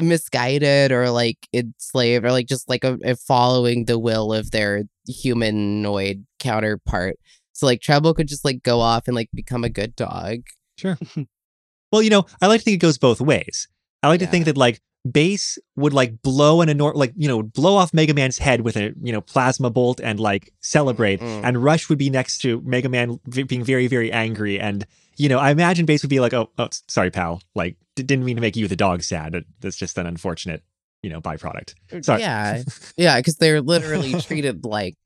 misguided 0.02 0.92
or 0.92 1.12
like 1.12 1.38
enslaved 1.54 2.26
or 2.26 2.32
like 2.32 2.48
just 2.48 2.68
like 2.68 2.84
a, 2.84 2.98
a 3.04 3.16
following 3.16 3.86
the 3.86 4.00
will 4.00 4.34
of 4.34 4.50
their 4.50 4.86
humanoid 5.08 6.26
counterpart. 6.40 7.18
So 7.54 7.68
like 7.68 7.82
Trouble 7.82 8.16
could 8.16 8.28
just 8.28 8.44
like 8.44 8.64
go 8.64 8.80
off 8.80 9.08
and 9.08 9.16
like 9.16 9.30
become 9.32 9.64
a 9.64 9.70
good 9.70 9.96
dog. 9.96 10.40
Sure. 10.80 10.98
well, 11.92 12.02
you 12.02 12.10
know, 12.10 12.26
I 12.42 12.48
like 12.48 12.62
to 12.62 12.66
think 12.66 12.76
it 12.76 12.86
goes 12.86 12.98
both 12.98 13.22
ways. 13.22 13.68
I 14.02 14.08
like 14.08 14.22
to 14.22 14.28
think 14.28 14.46
that 14.46 14.58
like 14.58 14.82
Bass 15.10 15.58
would 15.76 15.94
like 15.94 16.22
blow 16.22 16.62
an 16.62 16.70
enor 16.70 16.94
like 16.94 17.14
you 17.16 17.28
know 17.28 17.42
blow 17.44 17.76
off 17.76 17.94
Mega 17.94 18.14
Man's 18.14 18.38
head 18.38 18.62
with 18.62 18.76
a 18.76 18.94
you 19.02 19.12
know 19.14 19.22
plasma 19.22 19.70
bolt 19.70 20.00
and 20.02 20.20
like 20.20 20.54
celebrate, 20.60 21.20
Mm. 21.22 21.42
and 21.44 21.64
Rush 21.64 21.88
would 21.90 21.98
be 21.98 22.10
next 22.10 22.40
to 22.40 22.62
Mega 22.66 22.90
Man 22.90 23.20
v- 23.26 23.44
being 23.44 23.64
very 23.64 23.88
very 23.88 24.12
angry, 24.12 24.60
and 24.60 24.86
you 25.16 25.30
know 25.30 25.40
I 25.40 25.52
imagine 25.52 25.86
Bass 25.86 26.04
would 26.04 26.10
be 26.10 26.20
like, 26.20 26.34
oh, 26.34 26.50
oh 26.58 26.68
sorry 26.88 27.12
pal, 27.12 27.42
like 27.56 27.78
d- 27.96 28.04
didn't 28.04 28.26
mean 28.26 28.36
to 28.36 28.42
make 28.42 28.56
you 28.58 28.68
the 28.68 28.76
dog 28.76 29.02
sad. 29.04 29.44
That's 29.62 29.78
just 29.78 29.98
an 29.98 30.06
unfortunate 30.06 30.64
you 31.02 31.10
know 31.10 31.22
byproduct. 31.22 31.76
Sorry. 32.04 32.20
Yeah, 32.22 32.64
yeah, 32.98 33.18
because 33.18 33.38
they're 33.38 33.62
literally 33.62 34.14
treated 34.22 34.66
like 34.66 34.98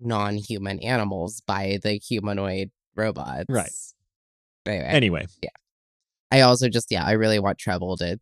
non-human 0.00 0.80
animals 0.80 1.42
by 1.46 1.78
the 1.82 1.92
humanoid 1.92 2.70
robots. 2.96 3.44
Right. 3.48 3.70
Anyway, 4.66 4.86
Anyway, 4.88 5.26
Yeah. 5.42 5.50
I 6.30 6.40
also 6.40 6.68
just 6.68 6.90
yeah, 6.90 7.04
I 7.04 7.12
really 7.12 7.38
want 7.38 7.58
Treble 7.58 7.96
to 7.98 8.18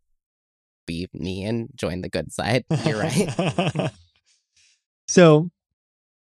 be 0.91 1.09
me 1.12 1.45
and 1.45 1.68
join 1.74 2.01
the 2.01 2.09
good 2.09 2.32
side. 2.32 2.64
You're 2.84 2.99
right. 2.99 3.91
so, 5.09 5.51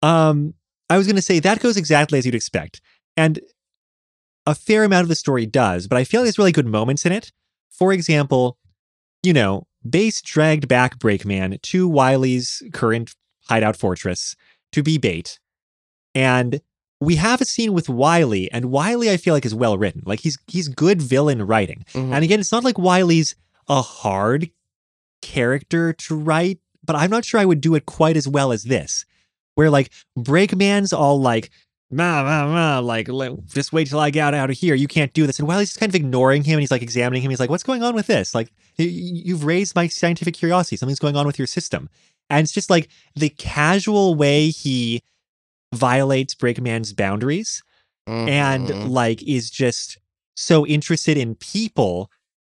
um, 0.02 0.54
I 0.88 0.96
was 0.98 1.06
going 1.06 1.16
to 1.16 1.22
say 1.22 1.40
that 1.40 1.60
goes 1.60 1.76
exactly 1.76 2.18
as 2.18 2.26
you'd 2.26 2.34
expect, 2.34 2.80
and 3.16 3.40
a 4.46 4.54
fair 4.54 4.84
amount 4.84 5.02
of 5.04 5.08
the 5.08 5.14
story 5.14 5.46
does. 5.46 5.86
But 5.88 5.98
I 5.98 6.04
feel 6.04 6.20
like 6.20 6.26
there's 6.26 6.38
really 6.38 6.52
good 6.52 6.66
moments 6.66 7.06
in 7.06 7.12
it. 7.12 7.32
For 7.70 7.92
example, 7.92 8.58
you 9.22 9.32
know, 9.32 9.66
Bass 9.88 10.20
dragged 10.22 10.68
back 10.68 10.98
Breakman 10.98 11.60
to 11.62 11.88
Wily's 11.88 12.62
current 12.72 13.14
hideout 13.48 13.76
fortress 13.76 14.36
to 14.72 14.82
be 14.82 14.98
bait, 14.98 15.40
and 16.14 16.60
we 17.00 17.16
have 17.16 17.40
a 17.40 17.44
scene 17.44 17.72
with 17.72 17.88
Wily, 17.88 18.50
and 18.52 18.66
Wily 18.66 19.10
I 19.10 19.16
feel 19.16 19.34
like 19.34 19.44
is 19.44 19.54
well 19.54 19.76
written. 19.76 20.02
Like 20.06 20.20
he's 20.20 20.38
he's 20.46 20.68
good 20.68 21.02
villain 21.02 21.42
writing. 21.42 21.84
Mhm. 21.94 22.12
And 22.14 22.22
again, 22.24 22.38
it's 22.38 22.52
not 22.52 22.64
like 22.64 22.78
Wily's 22.78 23.34
a 23.72 23.80
hard 23.82 24.50
character 25.22 25.92
to 25.92 26.16
write, 26.16 26.58
but 26.84 26.96
I'm 26.96 27.10
not 27.10 27.24
sure 27.24 27.40
I 27.40 27.44
would 27.44 27.60
do 27.60 27.74
it 27.74 27.86
quite 27.86 28.16
as 28.16 28.28
well 28.28 28.52
as 28.52 28.64
this, 28.64 29.04
where 29.54 29.70
like 29.70 29.90
Breakman's 30.16 30.92
all 30.92 31.20
like, 31.20 31.50
ma, 31.90 32.22
ma, 32.22 32.46
ma, 32.46 32.78
like, 32.80 33.08
just 33.46 33.72
wait 33.72 33.88
till 33.88 34.00
I 34.00 34.10
get 34.10 34.34
out 34.34 34.50
of 34.50 34.56
here. 34.56 34.74
You 34.74 34.88
can't 34.88 35.12
do 35.12 35.26
this. 35.26 35.38
And 35.38 35.46
Wily's 35.46 35.68
just 35.68 35.80
kind 35.80 35.90
of 35.90 35.94
ignoring 35.94 36.44
him 36.44 36.54
and 36.54 36.60
he's 36.60 36.70
like 36.70 36.82
examining 36.82 37.22
him. 37.22 37.30
He's 37.30 37.40
like, 37.40 37.50
what's 37.50 37.62
going 37.62 37.82
on 37.82 37.94
with 37.94 38.06
this? 38.06 38.34
Like, 38.34 38.50
you've 38.76 39.44
raised 39.44 39.74
my 39.74 39.88
scientific 39.88 40.34
curiosity. 40.34 40.76
Something's 40.76 40.98
going 40.98 41.16
on 41.16 41.26
with 41.26 41.38
your 41.38 41.46
system. 41.46 41.88
And 42.30 42.44
it's 42.44 42.52
just 42.52 42.70
like 42.70 42.88
the 43.14 43.28
casual 43.28 44.14
way 44.14 44.48
he 44.48 45.02
violates 45.74 46.34
Breakman's 46.34 46.92
boundaries 46.92 47.62
and 48.06 48.68
Mhm. 48.68 48.90
like 48.90 49.22
is 49.22 49.50
just 49.50 49.98
so 50.34 50.66
interested 50.66 51.16
in 51.16 51.34
people 51.36 52.10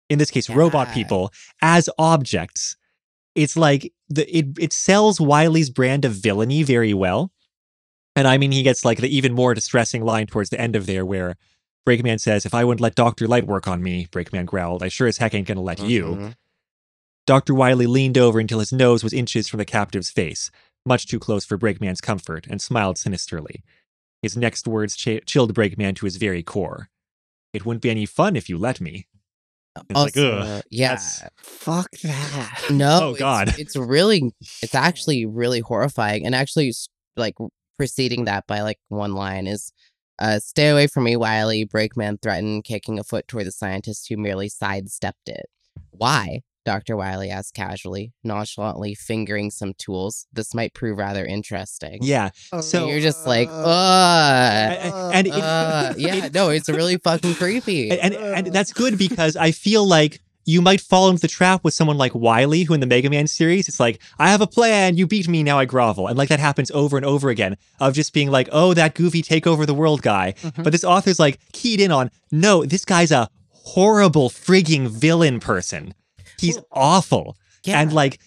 in 0.08 0.18
this 0.18 0.30
case 0.30 0.48
robot 0.48 0.88
people 0.94 1.32
as 1.62 1.88
objects 1.98 2.76
it's 3.34 3.56
like 3.56 3.92
the 4.08 4.24
it 4.36 4.46
it 4.58 4.72
sells 4.72 5.20
Wily's 5.20 5.70
brand 5.70 6.04
of 6.04 6.12
villainy 6.12 6.62
very 6.62 6.94
well 6.94 7.32
and 8.14 8.26
i 8.28 8.38
mean 8.38 8.52
he 8.52 8.62
gets 8.62 8.84
like 8.84 8.98
the 9.00 9.14
even 9.14 9.32
more 9.32 9.52
distressing 9.54 10.04
line 10.04 10.26
towards 10.26 10.50
the 10.50 10.60
end 10.60 10.76
of 10.76 10.86
there 10.86 11.04
where 11.04 11.36
breakman 11.86 12.20
says 12.20 12.46
if 12.46 12.54
i 12.54 12.64
wouldn't 12.64 12.80
let 12.80 12.94
dr 12.94 13.26
light 13.26 13.46
work 13.46 13.66
on 13.68 13.82
me 13.82 14.06
breakman 14.10 14.46
growled 14.46 14.82
i 14.82 14.88
sure 14.88 15.06
as 15.08 15.18
heck 15.18 15.34
ain't 15.34 15.48
gonna 15.48 15.60
let 15.60 15.80
you 15.82 16.04
Mhm. 16.04 16.34
Dr. 17.26 17.54
Wily 17.54 17.86
leaned 17.86 18.16
over 18.16 18.38
until 18.38 18.60
his 18.60 18.72
nose 18.72 19.02
was 19.02 19.12
inches 19.12 19.48
from 19.48 19.58
the 19.58 19.64
captive's 19.64 20.10
face, 20.10 20.48
much 20.84 21.08
too 21.08 21.18
close 21.18 21.44
for 21.44 21.58
Breakman's 21.58 22.00
comfort, 22.00 22.46
and 22.46 22.62
smiled 22.62 22.98
sinisterly. 22.98 23.64
His 24.22 24.36
next 24.36 24.68
words 24.68 24.94
ch- 24.94 25.26
chilled 25.26 25.52
Breakman 25.52 25.96
to 25.96 26.06
his 26.06 26.18
very 26.18 26.44
core. 26.44 26.88
It 27.52 27.66
wouldn't 27.66 27.82
be 27.82 27.90
any 27.90 28.06
fun 28.06 28.36
if 28.36 28.48
you 28.48 28.56
let 28.56 28.80
me. 28.80 29.08
It's 29.88 29.96
like, 29.98 30.16
Also, 30.16 30.38
ugh, 30.38 30.62
yeah. 30.70 30.88
that's- 30.88 31.22
Fuck 31.42 31.90
that. 32.02 32.62
No. 32.70 33.10
Oh, 33.10 33.14
God. 33.14 33.54
It's, 33.58 33.76
really, 33.76 34.32
it's 34.62 34.74
actually 34.88 35.26
really 35.26 35.60
horrifying. 35.60 36.24
And 36.26 36.34
actually, 36.34 36.72
like 37.16 37.34
preceding 37.76 38.24
that 38.26 38.46
by 38.46 38.62
like 38.62 38.78
one 38.88 39.14
line 39.14 39.46
is, 39.46 39.72
uh, 40.18 40.38
"Stay 40.38 40.68
away 40.68 40.86
from 40.86 41.04
me, 41.04 41.16
Wily." 41.16 41.66
Breakman 41.66 42.20
threatened, 42.22 42.64
kicking 42.64 42.98
a 42.98 43.04
foot 43.04 43.28
toward 43.28 43.46
the 43.46 43.52
scientist 43.52 44.06
who 44.08 44.16
merely 44.16 44.48
sidestepped 44.48 45.28
it. 45.28 45.46
Why? 45.90 46.40
Doctor 46.66 46.96
Wily 46.96 47.30
asked 47.30 47.54
casually, 47.54 48.12
nonchalantly 48.24 48.94
fingering 48.94 49.50
some 49.50 49.72
tools. 49.78 50.26
This 50.32 50.52
might 50.52 50.74
prove 50.74 50.98
rather 50.98 51.24
interesting. 51.24 52.00
Yeah. 52.02 52.30
And 52.52 52.62
So- 52.62 52.88
you're 52.88 53.00
just 53.00 53.26
like, 53.26 53.48
Uh, 53.48 53.52
ugh. 53.52 55.10
and 55.14 55.26
it- 55.28 55.32
Uh, 55.32 55.94
yeah, 55.96 56.28
no, 56.34 56.50
it's 56.50 56.68
really 56.68 56.96
fucking 56.98 57.36
creepy. 57.36 57.90
and, 57.90 58.12
and 58.14 58.46
and 58.46 58.54
that's 58.54 58.72
good 58.72 58.98
because 58.98 59.36
I 59.36 59.52
feel 59.52 59.86
like 59.86 60.20
you 60.44 60.60
might 60.62 60.80
fall 60.80 61.08
into 61.08 61.20
the 61.22 61.28
trap 61.28 61.64
with 61.64 61.74
someone 61.74 61.98
like 61.98 62.14
Wily, 62.14 62.62
who 62.64 62.74
in 62.74 62.80
the 62.80 62.86
Mega 62.86 63.10
Man 63.10 63.26
series, 63.26 63.66
it's 63.68 63.80
like, 63.80 64.00
I 64.18 64.30
have 64.30 64.40
a 64.40 64.46
plan, 64.46 64.96
you 64.96 65.04
beat 65.06 65.26
me, 65.28 65.42
now 65.42 65.58
I 65.58 65.64
grovel. 65.64 66.06
And 66.08 66.16
like 66.18 66.28
that 66.28 66.38
happens 66.40 66.70
over 66.72 66.96
and 66.96 67.04
over 67.06 67.30
again 67.30 67.56
of 67.80 67.94
just 67.94 68.12
being 68.12 68.30
like, 68.30 68.48
oh, 68.52 68.72
that 68.74 68.94
goofy 68.94 69.22
take 69.22 69.46
over 69.46 69.66
the 69.66 69.74
world 69.74 70.02
guy. 70.02 70.34
Mhm. 70.42 70.62
But 70.64 70.70
this 70.72 70.84
author's 70.84 71.18
like 71.18 71.38
keyed 71.52 71.80
in 71.80 71.90
on, 71.90 72.10
no, 72.30 72.64
this 72.64 72.84
guy's 72.84 73.10
a 73.10 73.28
horrible 73.50 74.30
frigging 74.30 74.88
villain 74.88 75.40
person. 75.40 75.94
He's 76.40 76.58
awful. 76.72 77.36
yeah. 77.64 77.80
And 77.80 77.92
like, 77.92 78.20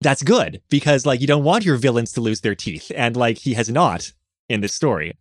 that's 0.00 0.22
good 0.22 0.60
because 0.70 1.04
like 1.06 1.20
you 1.20 1.26
don't 1.26 1.42
want 1.44 1.64
your 1.64 1.76
villains 1.76 2.12
to 2.12 2.20
lose 2.20 2.40
their 2.40 2.54
teeth. 2.54 2.92
And 2.94 3.16
like 3.16 3.38
he 3.38 3.54
has 3.54 3.68
not 3.68 4.12
in 4.48 4.60
this 4.60 4.74
story. 4.74 5.18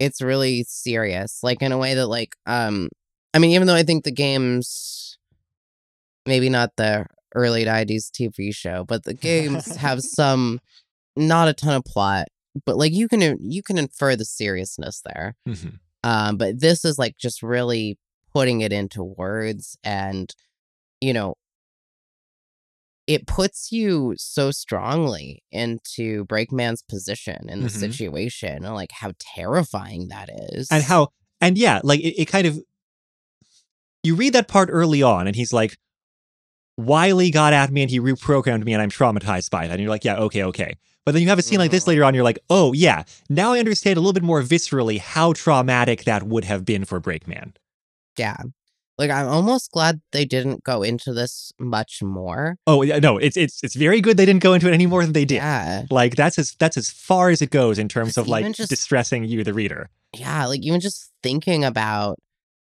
it's 0.00 0.20
really 0.20 0.64
serious 0.64 1.38
like 1.42 1.62
in 1.62 1.70
a 1.72 1.78
way 1.78 1.94
that 1.94 2.08
like 2.08 2.34
um 2.46 2.88
i 3.32 3.38
mean 3.38 3.52
even 3.52 3.66
though 3.68 3.74
i 3.76 3.84
think 3.84 4.02
the 4.04 4.10
games 4.10 5.16
maybe 6.26 6.48
not 6.48 6.70
the 6.76 7.06
early 7.34 7.64
90s 7.64 8.10
tv 8.10 8.54
show 8.54 8.84
but 8.84 9.04
the 9.04 9.14
games 9.14 9.74
have 9.86 10.00
some 10.02 10.60
not 11.16 11.48
a 11.48 11.52
ton 11.54 11.74
of 11.76 11.84
plot 11.84 12.26
but 12.66 12.76
like 12.76 12.92
you 12.92 13.08
can 13.08 13.38
you 13.40 13.62
can 13.62 13.78
infer 13.78 14.16
the 14.16 14.24
seriousness 14.24 15.00
there 15.04 15.34
Mhm. 15.48 15.78
um 16.02 16.36
but 16.36 16.60
this 16.60 16.84
is 16.84 16.98
like 16.98 17.16
just 17.16 17.42
really 17.42 17.96
putting 18.32 18.60
it 18.60 18.72
into 18.72 19.02
words 19.02 19.76
and 19.84 20.34
you 21.00 21.12
know 21.12 21.34
it 23.06 23.26
puts 23.26 23.70
you 23.70 24.14
so 24.16 24.50
strongly 24.50 25.42
into 25.52 26.24
breakman's 26.24 26.82
position 26.82 27.48
in 27.48 27.60
the 27.62 27.68
Mhm. 27.68 27.78
situation 27.80 28.64
and 28.64 28.74
like 28.74 28.92
how 28.92 29.12
terrifying 29.18 30.08
that 30.08 30.30
is. 30.52 30.68
and 30.70 30.82
how 30.84 31.08
and 31.40 31.58
yeah 31.58 31.80
like 31.84 32.00
it, 32.00 32.18
it 32.20 32.24
kind 32.26 32.46
of 32.46 32.58
you 34.02 34.14
read 34.14 34.32
that 34.32 34.48
part 34.48 34.68
early 34.72 35.02
on 35.02 35.26
and 35.26 35.36
he's 35.36 35.52
like 35.52 35.76
wily 36.76 37.30
got 37.30 37.52
at 37.52 37.70
me 37.70 37.82
and 37.82 37.90
he 37.90 38.00
reprogrammed 38.00 38.64
me 38.64 38.72
and 38.72 38.82
i'm 38.82 38.90
traumatized 38.90 39.50
by 39.50 39.66
that 39.66 39.74
and 39.74 39.80
you're 39.82 39.90
like 39.90 40.04
yeah 40.04 40.16
okay 40.16 40.42
okay. 40.44 40.74
But 41.06 41.12
then 41.12 41.20
you 41.22 41.28
have 41.28 41.38
a 41.38 41.42
scene 41.42 41.58
like 41.58 41.70
this 41.70 41.84
Mhm. 41.84 41.88
later 41.88 42.04
on 42.04 42.14
you're 42.14 42.24
like 42.24 42.38
oh 42.50 42.72
yeah 42.72 43.04
now 43.28 43.52
i 43.52 43.58
understand 43.58 43.98
a 43.98 44.00
little 44.00 44.14
bit 44.14 44.22
more 44.22 44.42
viscerally 44.42 44.98
how 44.98 45.34
traumatic 45.34 46.04
that 46.04 46.22
would 46.22 46.44
have 46.44 46.64
been 46.64 46.84
for 46.86 47.00
breakman. 47.00 47.52
Yeah 48.18 48.38
like 48.98 49.10
i'm 49.10 49.26
almost 49.28 49.70
glad 49.72 50.00
they 50.12 50.24
didn't 50.24 50.62
go 50.64 50.82
into 50.82 51.12
this 51.12 51.52
much 51.58 52.02
more. 52.02 52.56
Oh 52.66 52.82
yeah 52.82 52.98
no 52.98 53.18
it's 53.18 53.36
it's 53.36 53.62
it's 53.64 53.74
very 53.74 54.00
good 54.00 54.16
they 54.16 54.26
didn't 54.26 54.42
go 54.42 54.54
into 54.54 54.68
it 54.68 54.74
any 54.74 54.86
more 54.86 55.02
than 55.02 55.12
they 55.12 55.24
did. 55.24 55.36
Yeah. 55.36 55.84
Like 55.90 56.16
that's 56.16 56.38
as 56.38 56.54
that's 56.58 56.76
as 56.76 56.90
far 56.90 57.30
as 57.30 57.42
it 57.42 57.50
goes 57.50 57.78
in 57.78 57.88
terms 57.88 58.16
of 58.16 58.28
like 58.28 58.54
just- 58.54 58.70
distressing 58.70 59.24
you 59.24 59.42
the 59.44 59.54
reader. 59.54 59.90
Yeah 60.16 60.46
like 60.46 60.60
even 60.62 60.80
just 60.80 61.10
thinking 61.22 61.64
about 61.64 62.18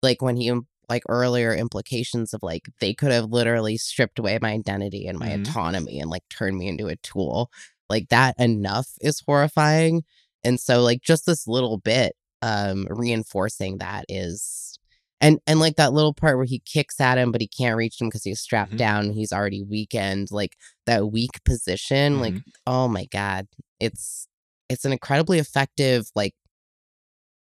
like 0.02 0.20
when 0.20 0.36
he 0.36 0.52
like 0.88 1.02
earlier 1.08 1.52
implications 1.54 2.32
of 2.34 2.42
like 2.42 2.62
they 2.80 2.94
could 2.94 3.10
have 3.12 3.26
literally 3.30 3.76
stripped 3.76 4.18
away 4.18 4.38
my 4.40 4.52
identity 4.52 5.06
and 5.06 5.18
my 5.18 5.28
Mhm. 5.30 5.42
autonomy 5.48 5.98
and 6.00 6.10
like 6.10 6.22
turned 6.30 6.56
me 6.58 6.68
into 6.68 6.86
a 6.88 6.96
tool. 6.96 7.50
Like 7.88 8.08
that 8.08 8.34
enough 8.38 8.88
is 9.00 9.20
horrifying. 9.26 10.02
And 10.44 10.58
so 10.60 10.82
like 10.82 11.02
just 11.02 11.26
this 11.26 11.46
little 11.46 11.78
bit 11.78 12.14
um 12.42 12.86
reinforcing 12.90 13.78
that 13.78 14.04
is 14.08 14.75
and 15.20 15.38
and 15.46 15.60
like 15.60 15.76
that 15.76 15.92
little 15.92 16.12
part 16.14 16.36
where 16.36 16.44
he 16.46 16.58
kicks 16.60 17.00
at 17.00 17.18
him 17.18 17.32
but 17.32 17.40
he 17.40 17.48
can't 17.48 17.76
reach 17.76 18.00
him 18.00 18.08
because 18.08 18.22
he's 18.24 18.40
strapped 18.40 18.72
Mhm. 18.72 18.78
down 18.78 19.10
he's 19.10 19.32
already 19.32 19.62
weakened 19.62 20.28
like 20.30 20.56
that 20.86 21.10
weak 21.10 21.42
position 21.44 22.20
like 22.20 22.34
Mhm. 22.34 22.42
oh 22.66 22.88
my 22.88 23.06
god 23.06 23.46
it's 23.80 24.28
it's 24.68 24.84
an 24.84 24.92
incredibly 24.92 25.38
effective 25.38 26.10
like 26.14 26.34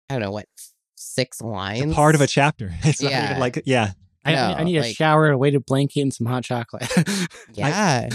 i 0.09 0.15
don't 0.15 0.23
know 0.23 0.31
what 0.31 0.47
six 0.97 1.41
lines 1.41 1.95
part 1.95 2.15
of 2.15 2.21
a 2.21 2.27
chapter 2.27 2.73
it's 2.83 3.03
Yeah. 3.03 3.37
like 3.39 3.63
yeah 3.67 3.93
I, 4.25 4.35
know, 4.35 4.55
I 4.59 4.65
need 4.65 4.77
a 4.77 4.81
like- 4.83 4.95
shower, 4.97 5.31
a 5.31 5.39
weighted 5.39 5.65
blanket, 5.65 6.03
and 6.03 6.13
some 6.13 6.27
hot 6.27 6.45
chocolate. 6.45 6.87
yeah 7.55 8.09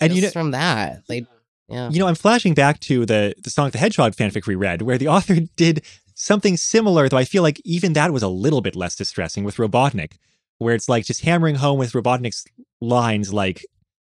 and 0.00 0.12
you 0.12 0.20
know 0.20 0.20
just 0.22 0.32
from 0.32 0.50
that 0.50 1.02
they 1.06 1.26
yeah 1.68 1.88
You 1.90 1.98
know, 1.98 2.06
I'm 2.06 2.14
flashing 2.14 2.54
back 2.54 2.80
to 2.80 3.06
the 3.06 3.34
the 3.42 3.50
Sonic 3.50 3.72
the 3.72 3.78
Hedgehog 3.78 4.14
fanfic 4.14 4.46
we 4.46 4.54
read, 4.54 4.82
where 4.82 4.98
the 4.98 5.08
author 5.16 5.36
did 5.56 5.82
something 6.14 6.56
similar, 6.56 7.08
though 7.08 7.16
I 7.16 7.24
feel 7.24 7.42
like 7.42 7.60
even 7.64 7.92
that 7.94 8.12
was 8.12 8.22
a 8.22 8.28
little 8.28 8.60
bit 8.60 8.76
less 8.76 8.94
distressing 8.96 9.44
with 9.44 9.56
Robotnik, 9.56 10.12
where 10.58 10.74
it's 10.74 10.88
like 10.88 11.04
just 11.04 11.22
hammering 11.22 11.56
home 11.56 11.78
with 11.78 11.92
Robotnik's 11.92 12.44
lines 12.80 13.32
like, 13.32 13.64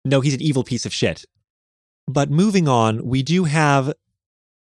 no, 0.04 0.20
he's 0.20 0.34
an 0.34 0.42
evil 0.42 0.64
piece 0.64 0.84
of 0.84 0.92
shit. 0.92 1.24
But 2.06 2.30
moving 2.30 2.68
on, 2.68 3.06
we 3.06 3.22
do 3.22 3.44
have, 3.44 3.94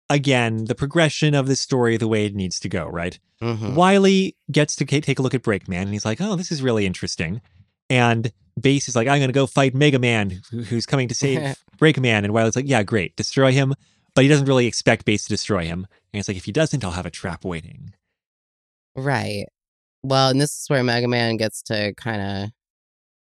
again, 0.10 0.66
the 0.66 0.76
progression 0.76 1.34
of 1.34 1.48
the 1.48 1.56
story 1.56 1.96
the 1.96 2.08
way 2.08 2.26
it 2.26 2.36
needs 2.36 2.60
to 2.60 2.70
go, 2.70 2.88
right? 2.88 3.18
Mhm. 3.42 3.76
Wily 3.76 4.36
gets 4.52 4.76
to 4.76 4.86
take 4.86 5.18
a 5.18 5.22
look 5.22 5.34
at 5.34 5.42
Breakman 5.44 5.84
and 5.84 5.94
he's 5.94 6.06
like, 6.06 6.20
oh, 6.20 6.36
this 6.36 6.52
is 6.52 6.62
really 6.62 6.86
interesting. 6.86 7.42
And 7.92 8.32
Bass 8.60 8.88
is 8.88 8.96
like, 8.96 9.08
I'm 9.10 9.20
going 9.20 9.28
to 9.30 9.34
go 9.34 9.46
fight 9.46 9.76
Mega 9.76 10.00
Man, 10.00 10.42
who's 10.50 10.86
coming 10.86 11.10
to 11.10 11.16
save 11.16 11.58
Breakman. 11.78 12.24
And 12.24 12.32
Wily's 12.34 12.56
like, 12.56 12.68
yeah, 12.68 12.84
great, 12.84 13.16
destroy 13.18 13.52
him. 13.52 13.74
But 14.16 14.24
he 14.24 14.28
doesn't 14.30 14.46
really 14.48 14.66
expect 14.66 15.04
Bass 15.06 15.24
to 15.24 15.30
destroy 15.30 15.66
him. 15.66 15.88
And 16.14 16.20
it's 16.20 16.28
like, 16.30 16.38
if 16.38 16.46
he 16.46 16.52
doesn't, 16.54 16.84
I'll 16.86 16.92
have 16.92 17.06
a 17.06 17.12
trap 17.12 17.44
waiting. 17.44 17.94
right 18.96 19.46
well 20.04 20.30
and 20.30 20.42
this 20.42 20.60
is 20.60 20.70
where 20.70 20.84
mega 20.84 21.08
man 21.08 21.38
gets 21.38 21.62
to 21.62 21.94
kind 21.96 22.22
of 22.22 22.50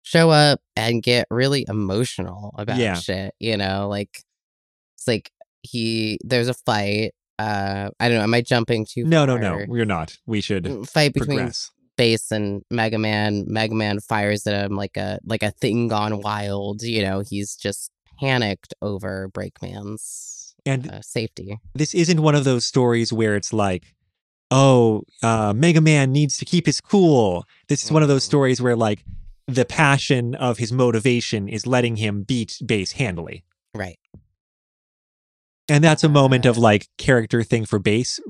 show 0.02 0.30
up 0.30 0.60
and 0.76 1.02
get 1.02 1.26
really 1.30 1.64
emotional 1.68 2.54
about 2.58 2.76
Yeah. 2.76 2.94
shit 2.94 3.34
you 3.40 3.56
know 3.56 3.88
like 3.88 4.10
it's 4.96 5.08
like 5.08 5.30
he 5.62 6.18
there's 6.24 6.48
a 6.48 6.54
fight 6.54 7.12
uh 7.38 7.88
i 7.98 8.08
don't 8.08 8.18
know 8.18 8.22
am 8.24 8.34
i 8.34 8.40
jumping 8.42 8.84
too 8.86 9.04
No, 9.04 9.24
no, 9.24 9.34
far? 9.34 9.40
no, 9.40 9.64
we're 9.66 9.84
not. 9.86 10.16
We 10.26 10.40
should 10.42 10.64
Mm, 10.64 10.88
fight 10.88 11.14
between 11.14 11.38
progress. 11.38 11.70
Bass 11.98 12.30
and 12.30 12.62
Mega 12.70 12.96
Man. 12.98 13.44
Mega 13.46 13.74
Man 13.74 14.00
fires 14.00 14.46
at 14.46 14.64
him 14.64 14.74
like 14.76 14.96
a 14.96 15.18
like 15.26 15.42
a 15.42 15.50
thing 15.50 15.88
gone 15.88 16.22
wild. 16.22 16.82
You 16.82 17.02
know, 17.02 17.20
he's 17.20 17.54
just 17.54 17.90
panicked 18.18 18.72
over 18.80 19.28
Breakman's 19.28 20.54
And 20.64 20.90
uh, 20.90 21.02
safety. 21.02 21.58
this 21.74 21.92
isn't 21.94 22.22
one 22.22 22.34
of 22.34 22.44
those 22.44 22.64
stories 22.64 23.12
where 23.12 23.36
it's 23.36 23.52
like, 23.52 23.94
oh, 24.50 25.02
uh, 25.22 25.52
Mega 25.54 25.80
Man 25.82 26.10
needs 26.12 26.38
to 26.38 26.46
keep 26.46 26.64
his 26.66 26.80
cool. 26.80 27.44
This 27.68 27.84
is 27.84 27.92
one 27.92 28.02
of 28.02 28.08
those 28.08 28.24
stories 28.24 28.62
where 28.62 28.74
like 28.76 29.04
the 29.46 29.64
passion 29.64 30.34
of 30.34 30.58
his 30.58 30.72
motivation 30.72 31.48
is 31.48 31.66
letting 31.66 31.96
him 31.96 32.22
beat 32.22 32.58
Bass 32.64 32.92
handily. 32.92 33.44
Right. 33.74 33.98
And 35.70 35.84
that's 35.84 36.02
a 36.04 36.08
moment 36.08 36.46
of 36.46 36.56
Ah. 36.58 36.60
like 36.62 36.86
character 36.96 37.42
thing 37.42 37.66
for 37.66 37.78
Bass, 37.78 38.20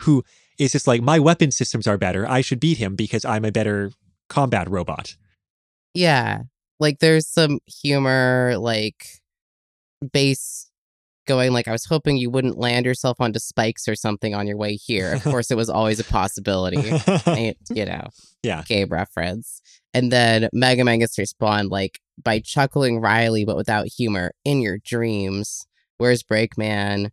who 0.00 0.24
is 0.58 0.72
just 0.72 0.86
like, 0.86 1.02
my 1.02 1.18
weapon 1.18 1.50
systems 1.50 1.86
are 1.86 1.98
better. 1.98 2.28
I 2.28 2.40
should 2.40 2.60
beat 2.60 2.78
him 2.78 2.96
because 2.96 3.24
I'm 3.24 3.44
a 3.44 3.52
better 3.52 3.90
combat 4.28 4.68
robot. 4.68 5.16
Yeah. 5.94 6.42
Like 6.80 6.98
there's 7.00 7.26
some 7.26 7.58
humor, 7.66 8.54
like 8.58 9.04
Bass 10.12 10.70
going 11.26 11.52
like 11.52 11.68
I 11.68 11.72
was 11.72 11.84
hoping 11.84 12.16
you 12.16 12.30
wouldn't 12.30 12.56
land 12.56 12.86
yourself 12.86 13.20
onto 13.20 13.38
spikes 13.38 13.86
or 13.88 13.94
something 13.94 14.34
on 14.34 14.46
your 14.46 14.56
way 14.56 14.74
here. 14.76 15.12
Of 15.14 15.24
course, 15.24 15.50
it 15.50 15.56
was 15.56 15.68
always 15.68 16.00
a 16.00 16.04
possibility. 16.04 16.78
and, 17.26 17.54
you 17.70 17.84
know, 17.84 18.08
Yeah. 18.42 18.62
game 18.66 18.88
reference. 18.88 19.60
And 19.92 20.10
then 20.12 20.48
Mega 20.52 20.84
Man 20.84 21.00
gets 21.00 21.16
to 21.16 21.22
respond 21.22 21.68
like 21.70 22.00
by 22.22 22.40
chuckling 22.40 23.00
wryly, 23.00 23.44
but 23.44 23.56
without 23.56 23.86
humor 23.86 24.32
in 24.44 24.60
your 24.60 24.78
dreams. 24.78 25.66
Where's 25.98 26.22
Breakman? 26.22 27.10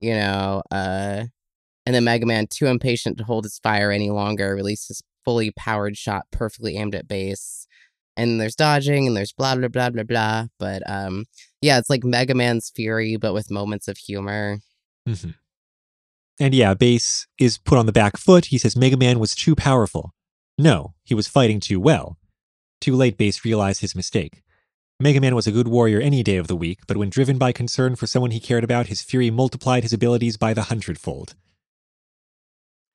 You 0.00 0.14
know, 0.14 0.62
uh, 0.70 1.24
and 1.86 1.94
then 1.94 2.04
Mega 2.04 2.26
Man, 2.26 2.46
too 2.48 2.66
impatient 2.66 3.16
to 3.18 3.24
hold 3.24 3.44
his 3.44 3.58
fire 3.58 3.90
any 3.90 4.10
longer, 4.10 4.54
released 4.54 4.88
his 4.88 5.02
fully 5.24 5.52
powered 5.52 5.96
shot 5.96 6.24
perfectly 6.30 6.76
aimed 6.76 6.94
at 6.94 7.08
bass. 7.08 7.66
And 8.16 8.40
there's 8.40 8.56
dodging 8.56 9.06
and 9.06 9.16
there's 9.16 9.32
blah 9.32 9.54
blah 9.54 9.68
blah 9.68 9.90
blah 9.90 10.02
blah. 10.02 10.46
But 10.58 10.82
um, 10.90 11.26
yeah, 11.60 11.78
it's 11.78 11.90
like 11.90 12.04
Mega 12.04 12.34
Man's 12.34 12.70
fury, 12.74 13.16
but 13.16 13.32
with 13.32 13.50
moments 13.50 13.88
of 13.88 13.98
humor. 13.98 14.58
Mhm. 15.08 15.34
And 16.38 16.54
yeah, 16.54 16.74
Bass 16.74 17.26
is 17.38 17.56
put 17.56 17.78
on 17.78 17.86
the 17.86 17.92
back 17.92 18.16
foot. 18.18 18.46
He 18.46 18.58
says 18.58 18.76
Mega 18.76 18.96
Man 18.96 19.18
was 19.18 19.34
too 19.34 19.54
powerful. 19.54 20.12
No, 20.58 20.94
he 21.04 21.14
was 21.14 21.28
fighting 21.28 21.60
too 21.60 21.80
well. 21.80 22.18
Too 22.80 22.94
late, 22.94 23.16
Bass 23.16 23.44
realized 23.44 23.80
his 23.80 23.94
mistake. 23.94 24.42
Mega 24.98 25.20
Man 25.20 25.34
was 25.34 25.46
a 25.46 25.52
good 25.52 25.68
warrior 25.68 26.00
any 26.00 26.22
day 26.22 26.36
of 26.36 26.46
the 26.46 26.56
week, 26.56 26.80
but 26.86 26.96
when 26.96 27.10
driven 27.10 27.36
by 27.38 27.52
concern 27.52 27.96
for 27.96 28.06
someone 28.06 28.30
he 28.30 28.40
cared 28.40 28.64
about, 28.64 28.86
his 28.86 29.02
fury 29.02 29.30
multiplied 29.30 29.82
his 29.82 29.92
abilities 29.92 30.36
by 30.36 30.54
the 30.54 30.64
hundredfold. 30.64 31.34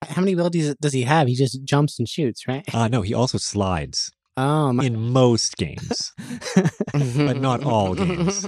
How 0.10 0.22
many 0.22 0.34
abilities 0.34 0.74
does 0.82 0.94
he 0.94 1.04
have? 1.04 1.28
He 1.28 1.36
just 1.36 1.64
jumps 1.64 2.00
and 2.00 2.08
shoots, 2.10 2.48
right? 2.48 2.64
Ah, 2.74 2.88
no, 2.88 3.02
he 3.02 3.14
also 3.14 3.38
slides 3.38 4.12
Oh 4.38 4.74
my. 4.74 4.86
in 4.86 5.12
most 5.12 5.58
games, 5.58 6.14
but 6.94 7.38
not 7.40 7.64
all 7.64 7.94
games. 7.96 8.46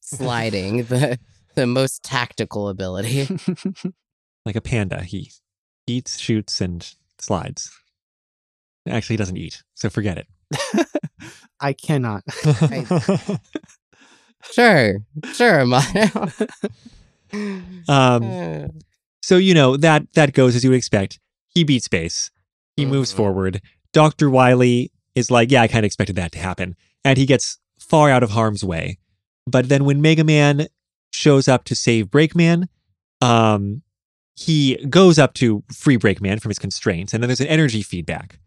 Sliding, 0.00 0.84
the 0.84 1.18
the 1.54 1.66
most 1.66 2.02
tactical 2.02 2.68
ability. 2.68 3.28
Like 4.44 4.56
a 4.56 4.60
panda, 4.60 5.04
he 5.04 5.30
eats, 5.86 6.18
shoots, 6.18 6.60
and 6.60 6.92
slides. 7.20 7.70
Actually, 8.88 9.14
he 9.14 9.18
doesn't 9.18 9.36
eat, 9.36 9.62
so 9.74 9.88
forget 9.88 10.18
it. 10.18 10.26
I 11.60 11.72
cannot. 11.74 12.24
Sure, 14.50 14.96
sure, 15.32 15.64
Mario. 15.64 16.10
um, 17.88 17.88
Uh, 17.88 18.68
So 19.22 19.36
you 19.36 19.54
know 19.54 19.76
that 19.76 20.12
that 20.14 20.32
goes 20.34 20.56
as 20.56 20.64
you 20.64 20.70
would 20.70 20.76
expect. 20.76 21.18
He 21.48 21.64
beats 21.64 21.88
Bass. 21.88 22.30
He 22.76 22.84
moves 22.86 23.12
Mhm. 23.12 23.16
forward. 23.16 23.60
Doctor 23.92 24.28
Wily 24.30 24.90
is 25.14 25.30
like, 25.30 25.50
yeah, 25.50 25.62
I 25.62 25.68
kind 25.68 25.84
of 25.84 25.86
expected 25.86 26.16
that 26.16 26.32
to 26.32 26.38
happen, 26.38 26.74
and 27.04 27.18
he 27.18 27.26
gets 27.26 27.58
far 27.78 28.10
out 28.10 28.22
of 28.22 28.30
harm's 28.30 28.64
way. 28.64 28.98
But 29.46 29.68
then 29.68 29.84
when 29.84 30.00
Mega 30.00 30.24
Man 30.24 30.66
shows 31.12 31.46
up 31.48 31.64
to 31.64 31.74
save 31.74 32.06
Breakman, 32.06 32.68
um, 33.20 33.82
he 34.34 34.76
goes 34.88 35.18
up 35.18 35.34
to 35.34 35.62
free 35.72 35.98
Breakman 35.98 36.40
from 36.40 36.50
his 36.50 36.58
constraints, 36.58 37.12
and 37.12 37.22
then 37.22 37.28
there's 37.28 37.40
an 37.40 37.46
energy 37.48 37.82
feedback. 37.82 38.38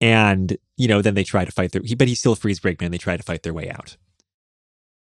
And 0.00 0.56
you 0.76 0.88
know, 0.88 1.02
then 1.02 1.14
they 1.14 1.24
try 1.24 1.44
to 1.44 1.52
fight 1.52 1.72
their, 1.72 1.82
but 1.96 2.08
he 2.08 2.14
still 2.14 2.34
frees 2.34 2.58
Breakman. 2.58 2.90
They 2.90 2.98
try 2.98 3.16
to 3.16 3.22
fight 3.22 3.42
their 3.42 3.54
way 3.54 3.70
out. 3.70 3.96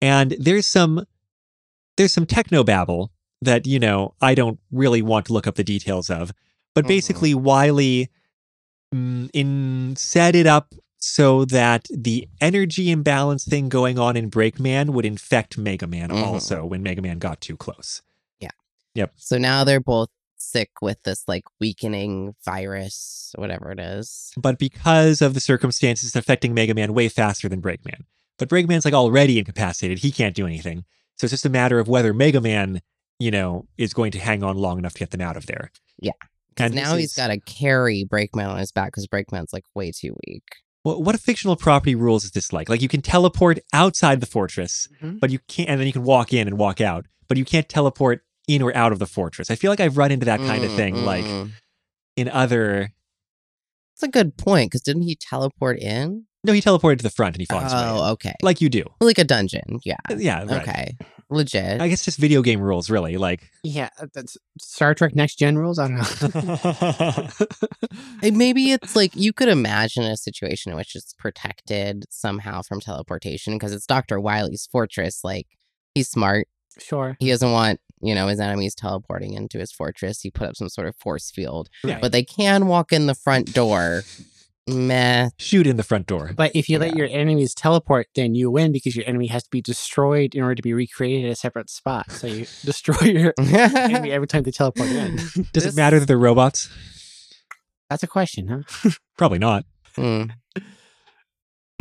And 0.01 0.35
there's 0.39 0.65
some, 0.67 1.05
there's 1.95 2.11
some 2.11 2.25
techno 2.25 2.63
babble 2.63 3.11
that 3.41 3.65
you 3.65 3.79
know 3.79 4.13
I 4.21 4.35
don't 4.35 4.59
really 4.71 5.01
want 5.01 5.25
to 5.27 5.33
look 5.33 5.47
up 5.47 5.55
the 5.55 5.63
details 5.63 6.09
of, 6.09 6.31
but 6.75 6.85
Mhm. 6.85 6.89
basically 6.89 7.33
Wily 7.33 8.09
mm, 8.93 9.29
in 9.33 9.95
set 9.97 10.35
it 10.35 10.45
up 10.47 10.73
so 10.97 11.45
that 11.45 11.87
the 11.89 12.27
energy 12.39 12.91
imbalance 12.91 13.43
thing 13.45 13.69
going 13.69 13.97
on 13.97 14.15
in 14.17 14.29
Breakman 14.29 14.89
would 14.91 15.05
infect 15.05 15.57
Mega 15.57 15.87
Man 15.87 16.09
Mhm. 16.09 16.21
also 16.21 16.65
when 16.65 16.83
Mega 16.83 17.01
Man 17.01 17.17
got 17.17 17.41
too 17.41 17.57
close. 17.57 18.01
Yeah. 18.39 18.49
Yep. 18.95 19.13
So 19.17 19.37
now 19.37 19.63
they're 19.63 19.79
both 19.79 20.09
sick 20.37 20.69
with 20.81 21.01
this 21.03 21.23
like 21.27 21.43
weakening 21.59 22.35
virus, 22.43 23.31
whatever 23.37 23.71
it 23.71 23.79
is. 23.79 24.31
But 24.37 24.59
because 24.59 25.21
of 25.21 25.33
the 25.33 25.39
circumstances, 25.39 26.09
it's 26.09 26.15
affecting 26.15 26.53
Mega 26.53 26.73
Man 26.73 26.93
way 26.93 27.07
faster 27.09 27.47
than 27.47 27.61
Breakman. 27.61 28.03
But 28.37 28.49
Breakman's 28.49 28.85
like 28.85 28.93
already 28.93 29.39
incapacitated; 29.39 29.99
he 29.99 30.11
can't 30.11 30.35
do 30.35 30.45
anything. 30.45 30.83
So 31.17 31.25
it's 31.25 31.31
just 31.31 31.45
a 31.45 31.49
matter 31.49 31.79
of 31.79 31.87
whether 31.87 32.13
Mega 32.13 32.41
Man, 32.41 32.81
you 33.21 33.31
know, 33.31 33.67
is 33.77 33.93
going 33.93 34.11
to 34.11 34.19
hang 34.19 34.43
on 34.43 34.57
long 34.57 34.79
enough 34.79 34.93
to 34.93 34.99
get 34.99 35.11
them 35.11 35.21
out 35.21 35.37
of 35.37 35.45
there. 35.45 35.71
Yeah. 35.99 36.11
And 36.57 36.73
now 36.73 36.95
he's 36.95 37.11
is- 37.11 37.13
got 37.13 37.27
to 37.27 37.39
carry 37.39 38.05
Breakman 38.09 38.47
on 38.47 38.57
his 38.57 38.71
back 38.71 38.87
because 38.87 39.07
Breakman's 39.07 39.53
like 39.53 39.63
way 39.75 39.91
too 39.91 40.15
weak. 40.27 40.43
What, 40.83 41.03
what 41.03 41.19
fictional 41.19 41.55
property 41.55 41.93
rules 41.93 42.23
is 42.23 42.31
this 42.31 42.51
like? 42.51 42.67
Like 42.67 42.81
you 42.81 42.87
can 42.87 43.01
teleport 43.01 43.59
outside 43.71 44.19
the 44.19 44.25
fortress, 44.25 44.87
Mhm. 45.01 45.19
but 45.19 45.29
you 45.29 45.37
can't, 45.47 45.69
and 45.69 45.79
then 45.79 45.85
you 45.85 45.93
can 45.93 46.03
walk 46.03 46.33
in 46.33 46.47
and 46.47 46.57
walk 46.57 46.81
out, 46.81 47.05
but 47.27 47.37
you 47.37 47.45
can't 47.45 47.69
teleport 47.69 48.23
in 48.47 48.63
or 48.63 48.75
out 48.75 48.91
of 48.91 48.97
the 48.97 49.05
fortress. 49.05 49.51
I 49.51 49.55
feel 49.55 49.71
like 49.71 49.79
I've 49.79 49.97
run 49.97 50.11
into 50.11 50.25
that 50.25 50.39
kind 50.39 50.63
of 50.63 50.71
mm, 50.71 50.75
thing, 50.75 51.05
like 51.05 51.23
mm. 51.23 51.51
in 52.17 52.27
other. 52.27 52.91
It's 53.93 54.01
a 54.03 54.07
good 54.07 54.35
point 54.35 54.71
because 54.71 54.81
didn't 54.81 55.03
he 55.03 55.15
teleport 55.15 55.77
in? 55.77 56.25
No, 56.43 56.53
he 56.53 56.61
teleported 56.61 56.97
to 56.97 57.03
the 57.03 57.11
front 57.11 57.35
and 57.35 57.41
he 57.41 57.45
fought. 57.45 57.71
Oh, 57.71 58.13
okay. 58.13 58.33
Like 58.41 58.61
you 58.61 58.69
do. 58.69 58.83
Like 58.99 59.19
a 59.19 59.23
dungeon. 59.23 59.79
Yeah. 59.85 59.97
Uh, 60.09 60.15
yeah. 60.17 60.43
Right. 60.43 60.61
Okay. 60.67 60.97
Legit. 61.31 61.79
I 61.81 61.87
guess 61.87 62.03
just 62.05 62.17
video 62.19 62.41
game 62.41 62.59
rules, 62.61 62.89
really. 62.89 63.17
Like. 63.17 63.49
yeah, 63.63 63.89
uh, 63.99 64.07
that's 64.13 64.37
Star 64.59 64.93
Trek 64.93 65.15
Next 65.15 65.35
Gen 65.39 65.57
rules. 65.57 65.79
I 65.79 65.87
don't 65.87 66.35
know. 66.35 67.27
Maybe 68.31 68.71
it's 68.71 68.95
like 68.95 69.15
you 69.15 69.33
could 69.33 69.47
imagine 69.49 70.03
a 70.03 70.17
situation 70.17 70.71
in 70.71 70.77
which 70.77 70.95
it's 70.95 71.13
protected 71.13 72.05
somehow 72.09 72.61
from 72.61 72.79
teleportation 72.79 73.53
because 73.55 73.73
it's 73.73 73.85
Dr. 73.87 74.19
Wily's 74.19 74.67
fortress. 74.71 75.23
Like, 75.23 75.47
he's 75.95 76.09
smart. 76.09 76.47
sure. 76.79 77.15
He 77.19 77.29
doesn't 77.29 77.51
want, 77.51 77.79
you 78.01 78.13
know, 78.15 78.27
his 78.27 78.39
enemies 78.39 78.75
teleporting 78.75 79.33
into 79.33 79.57
his 79.57 79.71
fortress. 79.71 80.21
He 80.21 80.31
put 80.31 80.49
up 80.49 80.55
some 80.55 80.69
sort 80.69 80.87
of 80.87 80.95
force 80.97 81.31
field, 81.31 81.69
Right. 81.83 82.01
but 82.01 82.11
they 82.11 82.23
can 82.23 82.67
walk 82.67 82.91
in 82.91 83.07
the 83.07 83.15
front 83.15 83.53
door. 83.53 84.03
Meh. 84.71 85.29
Shoot 85.37 85.67
in 85.67 85.77
the 85.77 85.83
front 85.83 86.07
door. 86.07 86.31
But 86.35 86.51
if 86.55 86.67
you 86.69 86.79
let 86.79 86.95
your 86.95 87.07
enemies 87.07 87.53
teleport, 87.53 88.07
then 88.15 88.33
you 88.35 88.49
win 88.49 88.71
because 88.71 88.95
your 88.95 89.05
enemy 89.07 89.27
has 89.27 89.43
to 89.43 89.49
be 89.51 89.61
destroyed 89.61 90.33
in 90.35 90.41
order 90.43 90.55
to 90.55 90.61
be 90.61 90.73
recreated 90.73 91.25
at 91.25 91.33
a 91.33 91.35
separate 91.35 91.69
spot. 91.69 92.11
So 92.11 92.27
you 92.27 92.45
destroy 92.65 93.07
your 93.07 93.33
enemy 93.39 94.11
every 94.11 94.27
time 94.27 94.43
they 94.43 94.51
teleport 94.51 94.89
in. 94.89 95.15
Does 95.51 95.51
This- 95.53 95.65
it 95.67 95.75
matter 95.75 95.99
that 95.99 96.05
they're 96.07 96.17
robots? 96.17 96.69
That's 97.89 98.03
a 98.03 98.07
question, 98.07 98.47
huh? 98.47 98.91
Probably 99.17 99.39
not. 99.39 99.65
Hmm. 99.95 100.23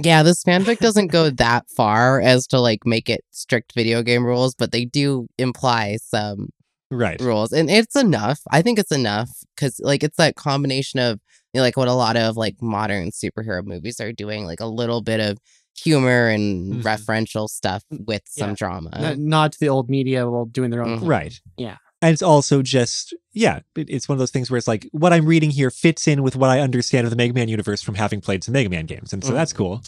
Yeah, 0.02 0.22
this 0.22 0.42
fanfic 0.42 0.78
doesn't 0.78 1.08
go 1.08 1.28
that 1.30 1.66
far 1.76 2.20
as 2.20 2.46
to 2.48 2.58
like 2.58 2.86
make 2.86 3.08
it 3.10 3.20
strict 3.30 3.74
video 3.74 4.02
game 4.02 4.24
rules, 4.24 4.54
but 4.54 4.72
they 4.72 4.84
do 4.84 5.26
imply 5.38 5.98
some 6.02 6.48
Right. 6.90 7.20
rules, 7.20 7.52
and 7.52 7.70
it's 7.70 7.94
enough. 7.94 8.40
I 8.50 8.62
think 8.62 8.78
it's 8.80 8.90
enough 8.90 9.30
because 9.54 9.78
like 9.80 10.02
it's 10.02 10.16
that 10.16 10.34
combination 10.34 10.98
of 10.98 11.20
you 11.52 11.58
know, 11.58 11.62
like 11.62 11.76
what 11.76 11.88
a 11.88 11.92
lot 11.94 12.16
of 12.16 12.36
like 12.36 12.56
modern 12.62 13.10
superhero 13.10 13.64
movies 13.64 14.00
are 14.00 14.12
doing, 14.12 14.44
like 14.44 14.60
a 14.60 14.66
little 14.66 15.00
bit 15.02 15.20
of 15.20 15.38
humor 15.76 16.28
and 16.28 16.74
Mhm. 16.74 16.82
referential 16.82 17.48
stuff 17.48 17.82
with 17.90 18.22
some 18.26 18.54
drama. 18.54 18.90
N- 18.94 19.28
Nod 19.28 19.52
to 19.52 19.58
the 19.60 19.68
old 19.68 19.88
media 19.88 20.28
while 20.28 20.44
doing 20.44 20.70
their 20.70 20.82
own. 20.84 21.00
Mhm. 21.00 21.08
Right. 21.08 21.40
Yeah. 21.56 21.76
And 22.02 22.12
it's 22.12 22.22
also 22.22 22.62
just, 22.62 23.14
yeah, 23.32 23.60
it, 23.76 23.88
it's 23.90 24.08
one 24.08 24.14
of 24.14 24.18
those 24.18 24.30
things 24.30 24.50
where 24.50 24.58
it's 24.58 24.68
like, 24.68 24.88
what 24.92 25.12
I'm 25.12 25.26
reading 25.26 25.50
here 25.50 25.70
fits 25.70 26.08
in 26.08 26.22
with 26.22 26.34
what 26.36 26.48
I 26.50 26.60
understand 26.60 27.04
of 27.06 27.10
the 27.10 27.16
Mega 27.16 27.34
Man 27.34 27.48
universe 27.48 27.82
from 27.82 27.94
having 27.96 28.20
played 28.20 28.42
some 28.44 28.52
Mega 28.52 28.70
Man 28.70 28.86
games. 28.86 29.12
And 29.12 29.22
so 29.22 29.30
Mhm. 29.30 29.34
that's 29.34 29.52
cool. 29.52 29.82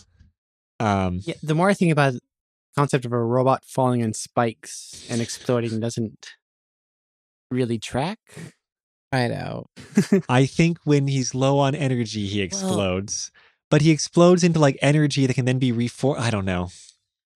Um, 0.80 1.20
Yeah, 1.24 1.34
the 1.42 1.54
more 1.54 1.68
I 1.70 1.74
think 1.74 1.90
about 1.92 2.12
the 2.14 2.20
concept 2.76 3.04
of 3.04 3.12
a 3.12 3.18
robot 3.22 3.64
falling 3.64 4.02
on 4.02 4.12
spikes 4.14 5.06
and 5.08 5.20
exploding 5.20 5.80
doesn't 5.80 6.28
really 7.50 7.78
track. 7.78 8.18
I 9.12 9.28
know. 9.28 9.66
I 10.28 10.46
think 10.46 10.78
when 10.84 11.06
he's 11.06 11.34
low 11.34 11.58
on 11.58 11.74
energy, 11.74 12.26
he 12.26 12.40
explodes. 12.40 13.30
but 13.70 13.82
he 13.82 13.90
explodes 13.90 14.42
into 14.42 14.58
like 14.58 14.78
energy 14.80 15.26
that 15.26 15.34
can 15.34 15.44
then 15.44 15.58
be 15.58 15.70
reformed. 15.72 16.20
I 16.20 16.30
don't 16.30 16.44
know. 16.46 16.70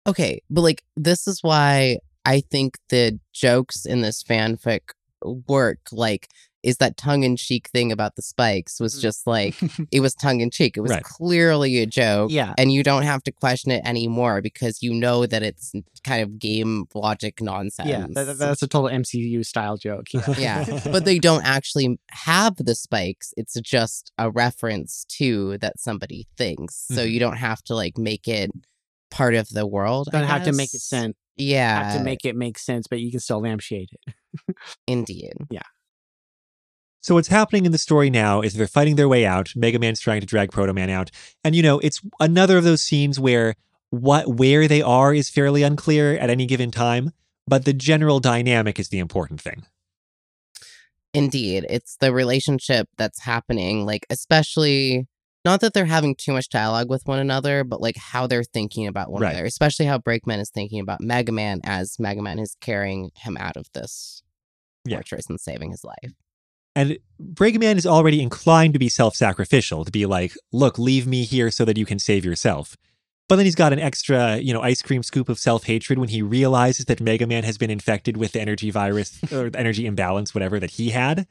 Okay, 0.08 0.42
but 0.50 0.62
like 0.62 0.84
this 0.96 1.28
is 1.28 1.42
why 1.42 1.98
I 2.26 2.42
think 2.42 2.78
the 2.90 3.20
jokes 3.34 3.86
in 3.86 4.02
this 4.02 4.24
fanfic 4.24 4.82
work. 5.48 5.80
Like, 5.92 6.28
is 6.64 6.78
that 6.78 6.96
tongue 6.98 7.24
in 7.24 7.36
cheek 7.36 7.68
thing 7.70 7.92
about 7.92 8.16
the 8.16 8.22
spikes 8.22 8.80
was 8.80 8.96
Mm. 8.98 9.02
just 9.02 9.28
like 9.28 9.56
it 9.92 10.00
was 10.00 10.16
tongue 10.16 10.40
in 10.42 10.50
cheek. 10.50 10.78
It 10.78 10.82
was 10.82 10.92
Right. 10.92 11.04
clearly 11.04 11.80
a 11.80 11.86
joke. 11.86 12.32
Yeah. 12.32 12.54
And 12.58 12.72
you 12.72 12.84
don't 12.84 13.04
have 13.04 13.22
to 13.24 13.32
question 13.32 13.72
it 13.72 13.82
anymore 13.86 14.42
because 14.42 14.82
you 14.82 14.94
know 14.94 15.26
that 15.26 15.44
it's 15.44 15.74
kind 16.04 16.22
of 16.24 16.40
game 16.40 16.86
logic 16.94 17.42
nonsense. 17.42 17.90
Yeah, 17.90 18.06
that, 18.12 18.24
that- 18.26 18.38
that's 18.38 18.62
a 18.62 18.68
total 18.68 18.90
MCU 18.90 19.44
style 19.46 19.78
joke. 19.78 20.14
Yeah. 20.14 20.34
yeah, 20.38 20.80
but 20.92 21.06
they 21.06 21.20
don't 21.20 21.44
actually 21.46 22.00
have 22.12 22.56
the 22.58 22.76
spikes. 22.76 23.34
It's 23.38 23.60
just 23.62 24.12
a 24.18 24.32
reference 24.32 25.06
to 25.18 25.58
that 25.60 25.80
somebody 25.80 26.28
thinks. 26.38 26.76
So 26.88 27.06
Mhm. 27.06 27.12
you 27.12 27.20
don't 27.20 27.38
have 27.38 27.62
to 27.64 27.76
like 27.76 27.98
make 27.98 28.28
it 28.28 28.52
part 29.12 29.36
of 29.36 29.50
the 29.50 29.68
world. 29.68 30.08
Don't 30.12 30.24
have 30.24 30.44
to 30.46 30.54
make 30.54 30.74
it 30.74 30.82
sense. 30.82 31.16
Yeah, 31.36 31.86
Have 31.92 31.98
to 31.98 32.04
make 32.04 32.26
it 32.26 32.36
make 32.36 32.60
sense, 32.60 32.86
but 32.88 33.00
you 33.00 33.10
can 33.10 33.20
still 33.20 33.42
lampshade 33.42 33.90
it. 34.08 34.56
indeed. 34.88 35.34
So 37.04 37.16
what's 37.16 37.28
happening 37.28 37.66
in 37.66 37.74
the 37.74 37.78
story 37.78 38.10
now 38.10 38.40
is 38.42 38.54
they're 38.54 38.66
fighting 38.66 38.96
their 38.96 39.10
way 39.10 39.26
out. 39.26 39.54
Mega 39.58 39.78
Man's 39.78 40.00
trying 40.00 40.22
to 40.22 40.26
drag 40.28 40.52
Proto 40.52 40.74
Man 40.74 40.90
out, 40.90 41.12
and 41.44 41.54
you 41.56 41.62
know 41.62 41.80
it's 41.80 42.02
another 42.20 42.58
of 42.58 42.64
those 42.64 42.82
scenes 42.82 43.20
where 43.20 43.56
what 43.90 44.28
where 44.38 44.68
they 44.68 44.82
are 44.82 45.14
is 45.14 45.30
fairly 45.30 45.64
unclear 45.64 46.16
at 46.18 46.30
any 46.30 46.46
given 46.46 46.72
time, 46.72 47.12
but 47.46 47.66
the 47.66 47.74
general 47.74 48.20
dynamic 48.20 48.80
is 48.80 48.88
the 48.90 49.00
important 49.00 49.42
thing. 49.42 49.66
Indeed. 51.14 51.66
It's 51.70 51.98
the 51.98 52.12
relationship 52.12 52.88
that's 52.98 53.20
happening, 53.22 53.86
like, 53.86 54.06
especially 54.10 55.08
not 55.46 55.60
that 55.62 55.74
they're 55.74 55.86
having 55.86 56.16
too 56.16 56.32
much 56.32 56.50
dialogue 56.50 56.90
with 56.90 57.06
one 57.06 57.20
another, 57.20 57.64
but 57.64 57.82
like 57.82 57.98
how 57.98 58.26
they're 58.26 58.44
thinking 58.46 58.88
about 58.88 59.12
one 59.12 59.22
Right. 59.22 59.32
another, 59.34 59.46
especially 59.46 59.86
how 59.86 59.98
Breakman 60.00 60.40
is 60.40 60.50
thinking 60.50 60.80
about 60.80 61.02
Mega 61.02 61.32
Man 61.34 61.60
as 61.66 62.00
Mega 62.00 62.22
Man 62.22 62.40
is 62.40 62.56
carrying 62.62 63.12
him 63.16 63.36
out 63.38 63.58
of 63.58 63.68
this 63.74 64.24
Yeah. 64.86 64.98
fortress 64.98 65.30
and 65.30 65.40
saving 65.40 65.72
his 65.72 65.84
life. 65.84 66.14
And 66.76 66.98
Breakman 67.22 67.78
is 67.78 67.86
already 67.86 68.22
inclined 68.22 68.74
to 68.74 68.80
be 68.80 68.90
self-sacrificial, 68.90 69.86
to 69.86 69.92
be 69.92 70.06
like, 70.06 70.34
"Look, 70.52 70.80
leave 70.80 71.06
me 71.06 71.24
here 71.24 71.52
so 71.52 71.66
that 71.66 71.78
you 71.78 71.86
can 71.86 72.00
save 72.00 72.26
yourself." 72.26 72.76
But 73.30 73.38
then 73.38 73.46
he's 73.46 73.56
got 73.56 73.74
an 73.74 73.80
extra, 73.80 74.38
you 74.38 74.54
know, 74.54 74.62
ice 74.62 74.82
cream 74.82 75.02
scoop 75.02 75.30
of 75.30 75.40
self-hatred 75.40 75.98
when 75.98 76.10
he 76.10 76.22
realizes 76.22 76.86
that 76.86 77.00
Mega 77.00 77.26
Man 77.26 77.44
has 77.44 77.58
been 77.58 77.70
infected 77.70 78.18
with 78.18 78.34
the 78.34 78.42
energy 78.42 78.70
virus 78.70 79.20
or 79.32 79.50
the 79.50 79.60
energy 79.60 79.86
imbalance, 79.86 80.34
whatever 80.34 80.60
that 80.60 80.72
he 80.72 80.90
had. 80.90 81.28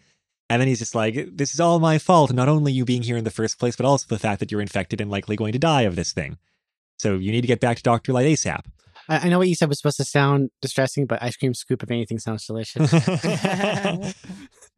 And 0.49 0.61
then 0.61 0.69
he's 0.69 0.79
just 0.79 0.95
like, 0.95 1.29
"This 1.33 1.55
is 1.55 1.61
all 1.61 1.81
my 1.81 1.99
fault. 1.99 2.33
Not 2.33 2.49
only 2.49 2.73
you 2.73 2.85
being 2.85 3.03
here 3.03 3.17
in 3.17 3.25
the 3.25 3.31
first 3.31 3.59
place, 3.59 3.77
but 3.77 3.87
also 3.87 4.07
the 4.09 4.19
fact 4.19 4.41
that 4.41 4.53
you're 4.53 4.61
infected 4.61 5.01
and 5.01 5.11
likely 5.11 5.37
going 5.37 5.53
to 5.53 5.59
die 5.59 5.83
of 5.83 5.97
this 5.97 6.13
thing." 6.13 6.39
So 6.99 7.15
you 7.15 7.33
need 7.33 7.41
to 7.41 7.49
get 7.49 7.61
back 7.61 7.79
to 7.79 7.83
Dr. 7.83 8.13
Light 8.13 8.27
ASAP. 8.27 8.65
I, 9.09 9.27
I 9.27 9.29
know 9.29 9.39
what 9.39 9.49
you 9.49 9.57
said 9.57 9.69
was 9.69 9.79
supposed 9.79 9.97
to 9.97 10.05
sound 10.05 10.51
distressing, 10.61 11.07
but 11.07 11.23
ice 11.23 11.37
cream 11.37 11.55
scoop, 11.55 11.83
if 11.83 11.91
anything, 11.91 12.19
sounds 12.19 12.47
delicious. 12.47 12.93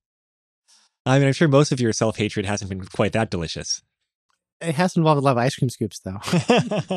I 1.07 1.19
mean, 1.19 1.29
I'm 1.29 1.35
sure 1.35 1.49
most 1.49 1.73
of 1.73 1.81
your 1.81 1.93
self 1.93 2.17
hatred 2.17 2.47
hasn't 2.47 2.69
been 2.69 2.85
quite 2.85 3.13
that 3.13 3.31
delicious. 3.31 3.83
it 4.61 4.75
has 4.75 4.97
involved 4.97 5.19
a 5.19 5.25
lot 5.25 5.33
of 5.33 5.39
ice 5.39 5.57
cream 5.57 5.69
scoops, 5.69 6.01
though. 6.01 6.19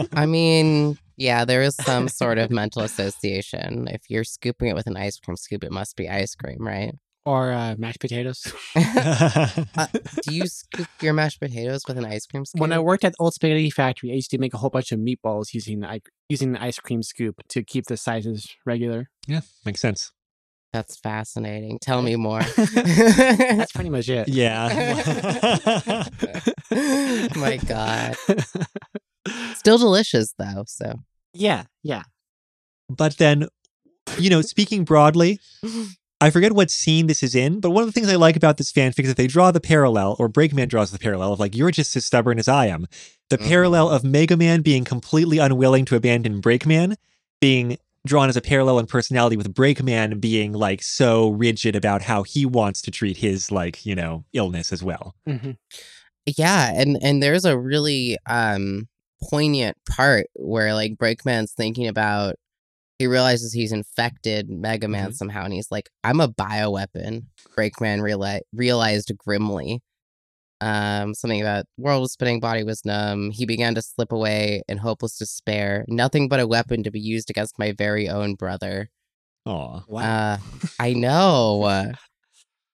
I 0.14 0.26
mean, 0.26 0.98
yeah, 1.18 1.44
there 1.46 1.62
is 1.62 1.76
some 1.76 2.08
sort 2.08 2.38
of 2.38 2.50
mental 2.50 2.82
association. 2.84 3.88
If 3.90 4.10
you're 4.10 4.24
scooping 4.24 4.70
it 4.70 4.76
with 4.76 4.88
an 4.88 4.98
ice 4.98 5.20
cream 5.20 5.36
scoop, 5.36 5.64
it 5.64 5.72
must 5.72 5.96
be 5.96 6.08
ice 6.10 6.36
cream, 6.36 6.60
right? 6.60 6.94
or 7.28 7.52
uh, 7.52 7.76
mashed 7.78 8.00
potatoes. 8.00 8.42
Do 8.74 10.34
you 10.34 10.48
scoop 10.48 10.88
your 11.02 11.12
mashed 11.12 11.42
potatoes 11.42 11.82
with 11.86 11.98
an 11.98 12.06
ice 12.06 12.26
cream 12.26 12.46
scoop? 12.46 12.62
When 12.62 12.72
I 12.72 12.80
worked 12.80 13.04
at 13.04 13.16
Old 13.20 13.34
Spaghetti 13.34 13.70
Factory, 13.70 14.12
I 14.12 14.16
used 14.16 14.32
to 14.32 14.38
make 14.38 14.54
a 14.54 14.58
whole 14.58 14.70
bunch 14.70 14.94
of 14.94 15.00
meatballs 15.00 15.54
using 15.54 15.82
the, 15.82 16.00
using 16.30 16.54
the 16.54 16.64
ice 16.64 16.80
cream 16.80 17.04
scoop 17.04 17.42
to 17.50 17.64
keep 17.66 17.88
the 17.88 17.98
sizes 17.98 18.56
regular. 18.66 19.10
yeah, 19.28 19.42
makes 19.66 19.82
sense. 19.82 20.14
That's 20.78 20.96
fascinating. 21.00 21.80
Tell 21.82 22.04
me 22.04 22.16
more. 22.16 22.42
That's 22.76 23.72
pretty 23.72 23.90
much 23.90 24.10
it. 24.10 24.28
Yeah. 24.28 24.68
My 27.36 27.58
God. 27.68 28.16
Still 29.56 29.80
delicious 29.80 30.36
though. 30.38 30.66
So 30.68 31.00
Yeah, 31.34 31.64
yeah. 31.82 32.04
but 32.90 33.18
then, 33.18 33.48
you 34.20 34.30
know, 34.30 34.42
speaking 34.44 34.86
broadly, 34.86 35.40
I 36.22 36.30
forget 36.30 36.54
what 36.54 36.70
scene 36.70 37.08
this 37.08 37.24
is 37.24 37.34
in, 37.34 37.60
but 37.60 37.72
one 37.72 37.82
of 37.82 37.88
the 37.88 37.92
things 37.92 38.08
I 38.10 38.16
like 38.18 38.36
about 38.36 38.58
this 38.58 38.72
fanfic 38.72 39.00
is 39.02 39.08
that 39.08 39.18
they 39.18 39.26
draw 39.28 39.50
the 39.50 39.60
parallel, 39.60 40.16
or 40.20 40.30
Breakman 40.30 40.70
draws 40.70 40.92
the 40.92 41.00
parallel 41.00 41.34
of 41.34 41.40
like, 41.40 41.56
you're 41.56 41.72
just 41.72 41.96
as 41.96 42.06
stubborn 42.06 42.38
as 42.38 42.48
I 42.48 42.68
am. 42.68 42.86
The 43.32 43.40
Mhm. 43.40 43.48
parallel 43.48 43.90
of 43.90 44.04
Mega 44.04 44.38
Man 44.38 44.62
being 44.62 44.84
completely 44.84 45.40
unwilling 45.40 45.86
to 45.86 45.96
abandon 45.96 46.40
Breakman 46.40 46.98
being 47.42 47.78
drawn 48.08 48.30
as 48.30 48.36
a 48.38 48.42
parallel 48.42 48.80
in 48.80 48.88
personality 48.88 49.38
with 49.38 49.54
Breakman 49.54 50.20
being 50.20 50.54
like 50.54 50.82
so 50.82 51.30
rigid 51.30 51.76
about 51.76 52.02
how 52.02 52.24
he 52.24 52.46
wants 52.46 52.82
to 52.84 52.92
treat 52.92 53.18
his 53.18 53.52
like, 53.52 53.86
you 53.86 53.94
know, 53.96 54.26
illness 54.34 54.72
as 54.74 54.84
well. 54.84 55.16
hmm 55.26 55.52
yeah, 56.36 56.74
and 56.76 56.98
and 57.02 57.24
there's 57.24 57.46
a 57.46 57.58
really 57.58 58.18
um 58.30 58.88
poignant 59.30 59.78
part 59.90 60.28
where 60.36 60.74
like 60.74 60.96
Breakman's 60.98 61.54
thinking 61.54 61.88
about 61.88 62.36
he 63.00 63.08
realizes 63.08 63.54
he's 63.54 63.72
infected 63.72 64.50
Mega 64.50 64.88
Man 64.88 65.12
Mhm. 65.12 65.16
somehow, 65.16 65.46
and 65.46 65.54
he's 65.54 65.72
like, 65.72 65.90
"I'm 66.04 66.20
a 66.20 66.28
bioweapon." 66.28 67.26
Breakman 67.56 68.00
reali- 68.02 68.42
realized 68.54 69.12
grimly. 69.18 69.82
Um, 70.60 71.14
something 71.14 71.42
about 71.42 71.66
world 71.78 72.02
was 72.02 72.14
spinning, 72.14 72.40
body 72.40 72.64
was 72.64 72.84
numb. 72.84 73.32
He 73.32 73.46
began 73.46 73.76
to 73.76 73.82
slip 73.82 74.12
away 74.12 74.64
in 74.68 74.78
hopeless 74.80 75.18
despair. 75.18 75.86
Nothing 75.88 76.28
but 76.28 76.40
a 76.40 76.48
weapon 76.48 76.84
to 76.84 76.92
be 76.92 77.00
used 77.00 77.30
against 77.30 77.60
my 77.60 77.74
very 77.74 78.10
own 78.10 78.36
brother. 78.36 78.90
Aw. 79.46 79.82
Uh, 79.94 80.38
I 80.80 80.94
know. 80.94 81.94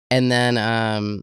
And 0.10 0.32
then 0.32 0.58
um 0.58 1.22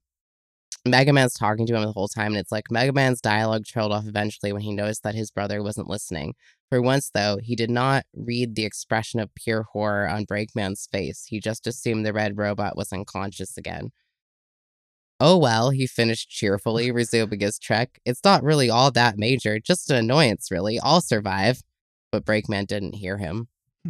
Mega 0.87 1.13
Man's 1.13 1.35
talking 1.35 1.67
to 1.67 1.75
him 1.75 1.83
the 1.83 1.93
whole 1.93 2.09
time, 2.09 2.29
and 2.29 2.39
it's 2.39 2.53
like 2.53 2.71
Mega 2.71 2.93
Man's 2.93 3.21
dialogue 3.21 3.67
trailed 3.67 3.93
off 3.93 4.07
eventually 4.07 4.53
when 4.53 4.63
he 4.63 4.73
noticed 4.73 5.03
that 5.03 5.15
his 5.15 5.31
brother 5.31 5.63
wasn't 5.63 5.91
listening. 5.91 6.35
For 6.71 6.81
once, 6.81 7.11
though, 7.13 7.39
he 7.43 7.55
did 7.55 7.71
not 7.71 8.05
read 8.15 8.55
the 8.55 8.65
expression 8.65 9.21
of 9.21 9.35
pure 9.35 9.65
horror 9.65 10.09
on 10.09 10.25
Breakman's 10.25 10.89
face. 10.91 11.27
He 11.29 11.39
just 11.39 11.67
assumed 11.67 12.07
the 12.07 12.13
red 12.15 12.39
robot 12.39 12.77
was 12.77 12.93
unconscious 12.93 13.59
again. 13.59 13.91
Oh 15.21 15.37
well, 15.37 15.71
he 15.71 15.87
finished 15.87 16.31
cheerfully, 16.31 16.91
resuming 16.93 17.41
his 17.41 17.59
trek. 17.59 18.01
It's 18.05 18.25
not 18.25 18.43
really 18.43 18.71
all 18.71 18.91
that 18.93 19.19
major, 19.19 19.59
just 19.59 19.91
an 19.91 19.97
annoyance, 19.97 20.51
really. 20.51 20.81
I'll 20.81 21.01
survive. 21.01 21.63
But 22.11 22.25
Breakman 22.25 22.67
didn't 22.67 22.95
hear 22.95 23.19
him. 23.19 23.49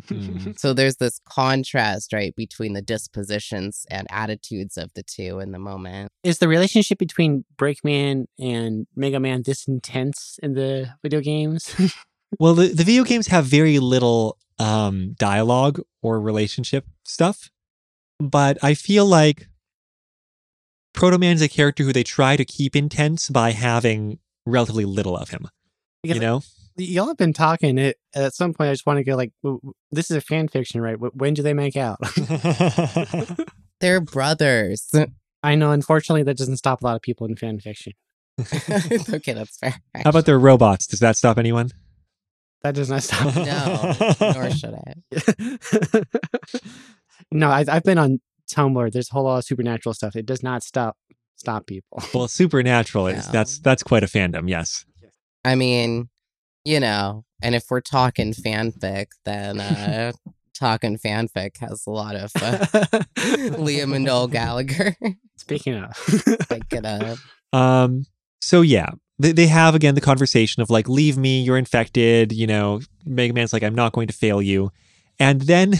Mm. 0.08 0.40
So 0.58 0.72
there's 0.72 0.96
this 0.96 1.20
contrast, 1.24 2.12
right, 2.12 2.34
between 2.36 2.74
the 2.74 2.82
dispositions 2.82 3.86
and 3.90 4.06
attitudes 4.10 4.76
of 4.76 4.92
the 4.94 5.02
two 5.02 5.40
in 5.40 5.52
the 5.52 5.58
moment. 5.58 6.12
Is 6.22 6.38
the 6.38 6.48
relationship 6.48 6.98
between 6.98 7.44
Breakman 7.56 8.26
and 8.38 8.86
Mega 8.94 9.18
Man 9.18 9.42
this 9.44 9.66
intense 9.66 10.38
in 10.42 10.54
the 10.54 10.90
video 11.02 11.20
games? 11.20 11.74
Well, 12.38 12.54
the, 12.54 12.68
the 12.68 12.84
video 12.84 13.02
games 13.02 13.26
have 13.26 13.46
very 13.46 13.80
little 13.80 14.38
um, 14.60 15.14
dialogue 15.18 15.80
or 16.00 16.20
relationship 16.20 16.86
stuff, 17.04 17.50
but 18.20 18.56
I 18.62 18.74
feel 18.74 19.04
like 19.04 19.48
Proto 20.92 21.18
Man's 21.18 21.42
a 21.42 21.48
character 21.48 21.84
who 21.84 21.92
they 21.92 22.02
try 22.02 22.36
to 22.36 22.44
keep 22.44 22.74
intense 22.74 23.28
by 23.28 23.52
having 23.52 24.18
relatively 24.46 24.84
little 24.84 25.16
of 25.16 25.30
him. 25.30 25.48
Because 26.02 26.16
You 26.16 26.20
know? 26.20 26.42
Y'all 26.76 27.08
have 27.08 27.16
been 27.16 27.32
talking. 27.32 27.76
It 27.78 27.98
at 28.14 28.34
some 28.34 28.54
point. 28.54 28.70
I 28.70 28.72
just 28.72 28.86
want 28.86 28.98
to 28.98 29.04
go 29.04 29.14
like, 29.16 29.32
w- 29.42 29.60
w- 29.60 29.74
this 29.90 30.10
is 30.10 30.16
a 30.16 30.20
fan 30.20 30.48
fiction, 30.48 30.80
right? 30.80 30.96
When 30.96 31.34
do 31.34 31.42
they 31.42 31.52
make 31.52 31.76
out? 31.76 31.98
They're 33.80 34.00
brothers. 34.00 34.90
I 35.42 35.54
know. 35.56 35.72
Unfortunately, 35.72 36.22
that 36.22 36.38
doesn't 36.38 36.56
stop 36.56 36.82
a 36.82 36.86
lot 36.86 36.96
of 36.96 37.02
people 37.02 37.26
in 37.26 37.36
fan 37.36 37.60
fiction. 37.60 37.92
okay, 38.40 39.32
that's 39.34 39.58
fair. 39.58 39.74
How 39.94 40.10
about 40.10 40.24
their 40.26 40.38
robots? 40.38 40.86
Does 40.86 41.00
that 41.00 41.16
stop 41.16 41.36
anyone? 41.38 41.70
That 42.62 42.74
does 42.74 42.88
not 42.90 43.02
stop. 43.02 43.34
No, 43.36 44.32
nor 44.32 44.50
should 44.50 44.78
it. 44.86 46.08
no, 47.32 47.48
I, 47.50 47.64
I've 47.68 47.84
been 47.84 47.98
on 47.98 48.20
Tumblr. 48.52 48.92
There's 48.92 49.10
a 49.10 49.12
whole 49.12 49.24
lot 49.24 49.38
of 49.38 49.44
supernatural 49.44 49.94
stuff. 49.94 50.16
It 50.16 50.26
does 50.26 50.42
not 50.42 50.62
stop 50.62 50.96
stop 51.36 51.66
people. 51.66 52.02
Well, 52.14 52.28
Supernatural 52.28 53.06
is 53.08 53.26
No. 53.26 53.32
that's 53.32 53.58
that's 53.58 53.82
quite 53.82 54.02
a 54.02 54.06
fandom. 54.06 54.48
Yes. 54.48 54.84
I 55.44 55.54
mean, 55.54 56.10
you 56.64 56.80
know, 56.80 57.24
and 57.42 57.54
if 57.54 57.64
we're 57.70 57.80
talking 57.80 58.32
fanfic, 58.34 59.06
then 59.24 59.60
uh 59.60 60.12
talking 60.54 60.98
fanfic 60.98 61.56
has 61.58 61.84
a 61.86 61.90
lot 61.90 62.14
of 62.14 62.30
uh, 62.36 62.66
Liam 63.56 63.94
and 63.96 64.04
Noel 64.04 64.28
Gallagher. 64.28 64.94
Speaking 65.36 65.74
of, 65.76 65.90
like 66.50 66.70
it 66.72 66.84
up. 66.84 67.18
Um. 67.52 68.04
So 68.42 68.60
yeah, 68.60 68.90
they 69.18 69.32
they 69.32 69.46
have 69.46 69.74
again 69.74 69.94
the 69.94 70.00
conversation 70.02 70.60
of 70.62 70.68
like, 70.68 70.88
leave 70.88 71.16
me, 71.16 71.40
you're 71.42 71.56
infected. 71.56 72.32
You 72.32 72.46
know, 72.46 72.80
Mega 73.06 73.32
Man's 73.32 73.52
like, 73.54 73.62
I'm 73.62 73.74
not 73.74 73.92
going 73.92 74.08
to 74.08 74.12
fail 74.14 74.42
you, 74.42 74.70
and 75.18 75.40
then 75.40 75.74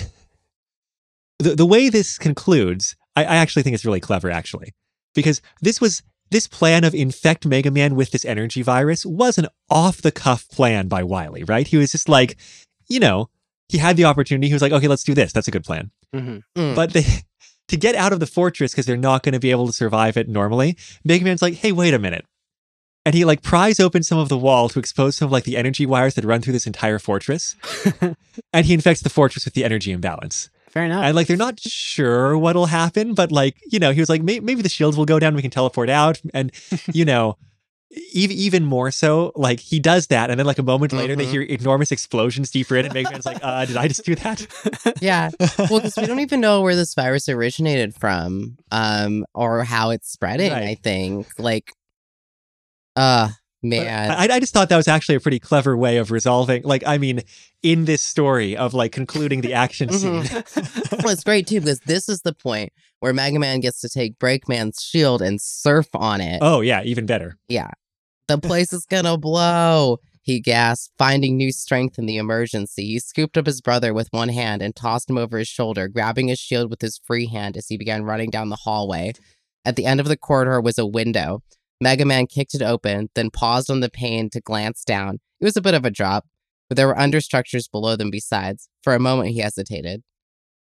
the 1.41 1.57
the 1.57 1.67
way 1.67 1.89
this 1.89 2.19
concludes, 2.19 2.97
I, 3.17 3.23
I 3.25 3.37
actually 3.37 3.63
think 3.63 3.75
it's 3.75 3.85
really 3.85 4.01
clever, 4.01 4.31
actually, 4.31 4.75
because 5.15 5.41
this 5.61 5.81
was 5.81 6.03
this 6.31 6.47
plan 6.47 6.85
of 6.85 6.95
infect 6.95 7.45
Mega 7.45 7.71
Man 7.71 7.97
with 7.97 8.13
this 8.13 8.25
energy 8.25 8.63
virus 8.63 9.05
was 9.05 9.37
an 9.39 9.49
off 9.69 10.01
the 10.01 10.13
cuff 10.13 10.49
plan 10.49 10.89
by 10.89 11.03
Wily, 11.03 11.45
right? 11.45 11.67
He 11.67 11.77
was 11.77 11.91
just 11.93 12.09
like, 12.09 12.37
you 12.89 13.01
know, 13.01 13.29
he 13.69 13.79
had 13.79 13.97
the 13.97 14.05
opportunity. 14.05 14.47
He 14.47 14.53
was 14.53 14.63
like, 14.63 14.73
okay, 14.73 14.89
let's 14.89 15.05
do 15.05 15.15
this. 15.15 15.33
That's 15.33 15.49
a 15.49 15.51
good 15.51 15.65
plan. 15.65 15.91
Mhm. 16.15 16.43
Mm. 16.57 16.75
But 16.75 16.93
they, 16.93 17.05
to 17.69 17.77
get 17.77 17.95
out 17.95 18.13
of 18.13 18.21
the 18.21 18.27
fortress 18.27 18.73
because 18.73 18.87
they're 18.87 18.97
not 18.97 19.23
going 19.23 19.33
to 19.33 19.41
be 19.41 19.51
able 19.51 19.67
to 19.67 19.73
survive 19.73 20.17
it 20.17 20.29
normally, 20.29 20.77
Mega 21.05 21.25
Man's 21.25 21.43
like, 21.43 21.55
hey, 21.55 21.73
wait 21.73 21.95
a 21.95 21.99
minute. 21.99 22.25
And 23.07 23.15
he 23.15 23.25
like 23.25 23.43
pries 23.43 23.81
open 23.81 24.03
some 24.03 24.19
of 24.19 24.29
the 24.29 24.37
wall 24.37 24.69
to 24.69 24.79
expose 24.79 25.17
some 25.17 25.27
of 25.27 25.33
like 25.33 25.45
the 25.45 25.57
energy 25.57 25.87
wires 25.87 26.15
that 26.15 26.25
run 26.25 26.43
through 26.43 26.53
this 26.53 26.67
entire 26.67 26.99
fortress. 26.99 27.57
and 28.53 28.67
he 28.67 28.75
infects 28.75 29.01
the 29.01 29.09
fortress 29.09 29.47
with 29.47 29.55
the 29.55 29.65
energy 29.65 29.91
imbalance. 29.91 30.51
Fair 30.71 30.85
enough. 30.85 31.05
And 31.05 31.15
like 31.17 31.27
they're 31.27 31.37
not 31.37 31.61
sure 31.61 32.37
what'll 32.39 32.67
happen, 32.67 33.15
but 33.15 33.31
like, 33.33 33.57
you 33.67 33.79
know, 33.79 33.93
he 33.93 34.01
was 34.01 34.09
like, 34.09 34.23
"May- 34.23 34.41
maybe 34.41 34.63
the 34.63 34.69
shields 34.69 34.97
will 34.97 35.05
go 35.07 35.19
down, 35.19 35.35
we 35.35 35.43
can 35.43 35.51
teleport 35.51 35.89
out. 35.91 36.21
And, 36.35 36.51
you 36.93 37.05
know, 37.05 37.37
even 38.13 38.37
even 38.37 38.65
more 38.65 38.91
so, 38.93 39.33
like 39.35 39.59
he 39.59 39.81
does 39.81 40.07
that, 40.09 40.31
and 40.31 40.39
then 40.39 40.47
like 40.47 40.59
a 40.61 40.63
moment 40.63 40.93
later, 40.93 41.17
they 41.17 41.27
Mhm. 41.27 41.31
hear 41.31 41.43
enormous 41.43 41.91
explosions 41.91 42.51
deeper 42.53 42.77
in, 42.77 42.85
and 42.85 42.95
Mega 42.95 43.11
Man's 43.11 43.27
like, 43.27 43.41
uh, 43.43 43.65
did 43.67 43.77
I 43.77 43.89
just 43.89 44.05
do 44.05 44.15
that? 44.15 44.47
Yeah. 45.01 45.31
Well, 45.59 45.81
because 45.81 45.97
we 45.97 46.07
don't 46.07 46.21
even 46.29 46.41
know 46.41 46.61
where 46.63 46.77
this 46.77 46.95
virus 46.95 47.29
originated 47.29 47.95
from, 47.95 48.59
um, 48.71 49.25
or 49.35 49.65
how 49.65 49.91
it's 49.91 50.09
spreading. 50.11 50.53
I 50.53 50.75
think, 50.77 51.27
like, 51.39 51.73
uh, 52.97 53.31
man, 53.63 54.11
I, 54.11 54.29
I 54.35 54.41
just 54.41 54.53
thought 54.55 54.69
that 54.71 54.77
was 54.77 54.89
actually 54.89 55.17
a 55.17 55.21
pretty 55.21 55.39
clever 55.39 55.77
way 55.77 55.99
of 55.99 56.11
resolving. 56.11 56.63
Like, 56.63 56.83
I 56.87 56.99
mean, 56.99 57.23
in 57.63 57.85
this 57.85 58.03
story 58.03 58.57
of 58.57 58.75
like 58.75 58.93
concluding 58.93 59.41
the 59.43 59.53
action 59.55 59.89
Mhm. 59.89 59.95
scene. 60.25 60.99
well, 61.05 61.13
it's 61.13 61.25
great 61.25 61.47
too 61.47 61.61
because 61.61 61.81
this 61.81 62.09
is 62.09 62.23
the 62.23 62.33
point 62.35 62.73
where 63.01 63.13
Mega 63.13 63.39
Man 63.39 63.61
gets 63.61 63.81
to 63.81 63.89
take 63.89 64.19
Breakman's 64.19 64.83
shield 64.83 65.23
and 65.23 65.41
surf 65.41 65.89
on 65.95 66.21
it. 66.21 66.39
oh 66.43 66.61
yeah, 66.61 66.83
even 66.85 67.07
better. 67.07 67.37
Yeah, 67.49 67.71
the 68.29 68.39
place 68.39 68.73
is 68.73 68.87
gonna 68.87 69.17
blow. 69.19 69.99
He 70.23 70.39
gasped, 70.41 70.93
finding 70.99 71.39
new 71.39 71.51
strength 71.51 71.99
in 71.99 72.05
the 72.05 72.19
emergency. 72.19 72.85
He 72.85 72.99
scooped 72.99 73.39
up 73.39 73.47
his 73.47 73.63
brother 73.63 73.95
with 73.95 74.09
one 74.11 74.29
hand 74.29 74.61
and 74.61 74.77
tossed 74.77 75.09
him 75.09 75.17
over 75.17 75.39
his 75.39 75.49
shoulder, 75.49 75.89
grabbing 75.89 76.29
his 76.29 76.39
shield 76.39 76.71
with 76.71 76.83
his 76.83 77.01
free 77.05 77.27
hand 77.27 77.57
as 77.57 77.69
he 77.69 77.79
began 77.79 78.05
running 78.05 78.29
down 78.31 78.51
the 78.51 78.57
hallway. 78.57 79.13
At 79.65 79.77
the 79.77 79.87
end 79.87 79.99
of 79.99 80.07
the 80.09 80.19
corridor 80.19 80.61
was 80.61 80.79
a 80.79 80.87
window. 80.87 81.43
Mega 81.81 82.05
Man 82.05 82.27
kicked 82.27 82.55
it 82.55 82.63
open, 82.63 83.09
then 83.15 83.31
paused 83.31 83.71
on 83.71 83.81
the 83.81 83.89
pane 83.89 84.29
to 84.31 84.41
glance 84.41 84.85
down. 84.85 85.19
It 85.41 85.45
was 85.45 85.57
a 85.57 85.63
bit 85.63 85.75
of 85.75 85.85
a 85.85 85.91
drop, 85.91 86.27
but 86.69 86.77
there 86.77 86.87
were 86.87 86.95
understructures 86.95 87.71
below 87.71 87.97
them 87.97 88.11
besides. 88.11 88.69
For 88.83 88.95
a 88.95 89.01
moment, 89.01 89.31
he 89.31 89.39
hesitated. 89.39 90.03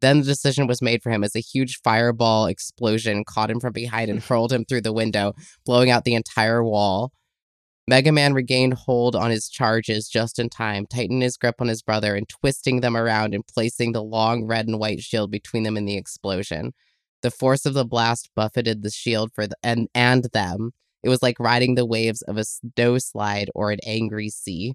Then 0.01 0.19
the 0.19 0.25
decision 0.25 0.67
was 0.67 0.83
made 0.83 1.03
for 1.03 1.11
him 1.11 1.25
as 1.25 1.35
a 1.37 1.41
huge 1.41 1.81
fireball 1.83 2.47
explosion 2.47 3.25
caught 3.25 3.51
him 3.51 3.61
from 3.61 3.73
behind 3.73 4.11
and 4.11 4.21
hurled 4.23 4.53
him 4.53 4.65
through 4.65 4.83
the 4.83 4.93
window, 4.93 5.33
blowing 5.65 5.91
out 5.91 6.05
the 6.05 6.15
entire 6.15 6.63
wall. 6.63 7.13
Mega 7.89 8.11
Man 8.11 8.35
regained 8.35 8.75
hold 8.75 9.15
on 9.15 9.31
his 9.31 9.49
charges 9.49 10.09
just 10.09 10.41
in 10.41 10.49
time, 10.49 10.87
tightening 10.87 11.21
his 11.21 11.37
grip 11.37 11.61
on 11.61 11.69
his 11.69 11.83
brother 11.83 12.17
and 12.17 12.29
twisting 12.29 12.81
them 12.81 12.97
around 12.97 13.33
and 13.33 13.47
placing 13.47 13.93
the 13.93 14.03
long 14.03 14.45
red 14.45 14.67
and 14.67 14.81
white 14.81 15.01
shield 15.01 15.31
between 15.31 15.63
them 15.63 15.77
in 15.77 15.85
the 15.85 15.97
explosion. 15.97 16.73
The 17.23 17.31
force 17.31 17.65
of 17.65 17.75
the 17.75 17.85
blast 17.85 18.29
buffeted 18.35 18.83
the 18.83 18.91
shield 18.91 19.31
for 19.33 19.47
the, 19.47 19.57
and 19.63 19.89
and 19.95 20.25
them. 20.33 20.73
It 21.07 21.09
was 21.09 21.23
like 21.23 21.39
riding 21.39 21.77
the 21.77 21.87
waves 21.87 22.23
of 22.23 22.37
a 22.37 22.43
snow 22.45 22.99
slide 22.99 23.49
or 23.55 23.71
an 23.71 23.79
angry 23.87 24.29
sea. 24.29 24.75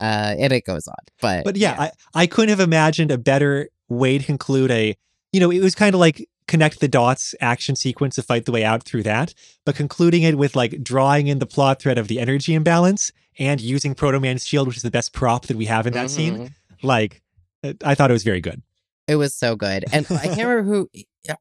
Uh, 0.00 0.34
and 0.38 0.52
it 0.52 0.64
goes 0.64 0.86
on, 0.88 0.96
but 1.20 1.44
But 1.44 1.56
yeah, 1.56 1.76
I, 1.78 1.90
I 2.22 2.26
couldn't 2.26 2.50
have 2.50 2.60
imagined 2.60 3.10
a 3.12 3.18
better 3.18 3.68
way 3.88 4.18
to 4.18 4.24
conclude 4.24 4.70
a, 4.70 4.96
you 5.32 5.40
know, 5.40 5.50
it 5.50 5.60
was 5.60 5.74
kind 5.74 5.94
of 5.94 6.00
like 6.00 6.28
connect 6.48 6.80
the 6.80 6.88
dots 6.88 7.34
action 7.40 7.76
sequence 7.76 8.16
to 8.16 8.22
fight 8.22 8.44
the 8.46 8.52
way 8.52 8.64
out 8.64 8.82
through 8.82 9.04
that, 9.04 9.34
but 9.64 9.76
concluding 9.76 10.22
it 10.24 10.36
with 10.38 10.56
like 10.56 10.82
drawing 10.82 11.28
in 11.28 11.38
the 11.38 11.46
plot 11.46 11.80
thread 11.80 11.98
of 11.98 12.08
the 12.08 12.18
energy 12.18 12.54
imbalance 12.54 13.12
and 13.38 13.60
using 13.60 13.94
Proto 13.94 14.18
Man's 14.18 14.44
shield, 14.46 14.66
which 14.66 14.76
is 14.76 14.82
the 14.82 14.90
best 14.90 15.12
prop 15.12 15.46
that 15.46 15.56
we 15.56 15.66
have 15.66 15.86
in 15.86 15.92
that 15.92 16.10
scene. 16.10 16.38
Mhm. 16.38 16.52
Like, 16.82 17.22
uh, 17.62 17.74
I 17.84 17.94
thought 17.94 18.10
it 18.10 18.14
was 18.14 18.24
very 18.24 18.40
good. 18.40 18.62
It 19.06 19.16
was 19.16 19.34
so 19.34 19.56
good. 19.56 19.84
And 19.92 20.06
I 20.10 20.26
can't 20.26 20.38
remember 20.48 20.62
who 20.62 20.88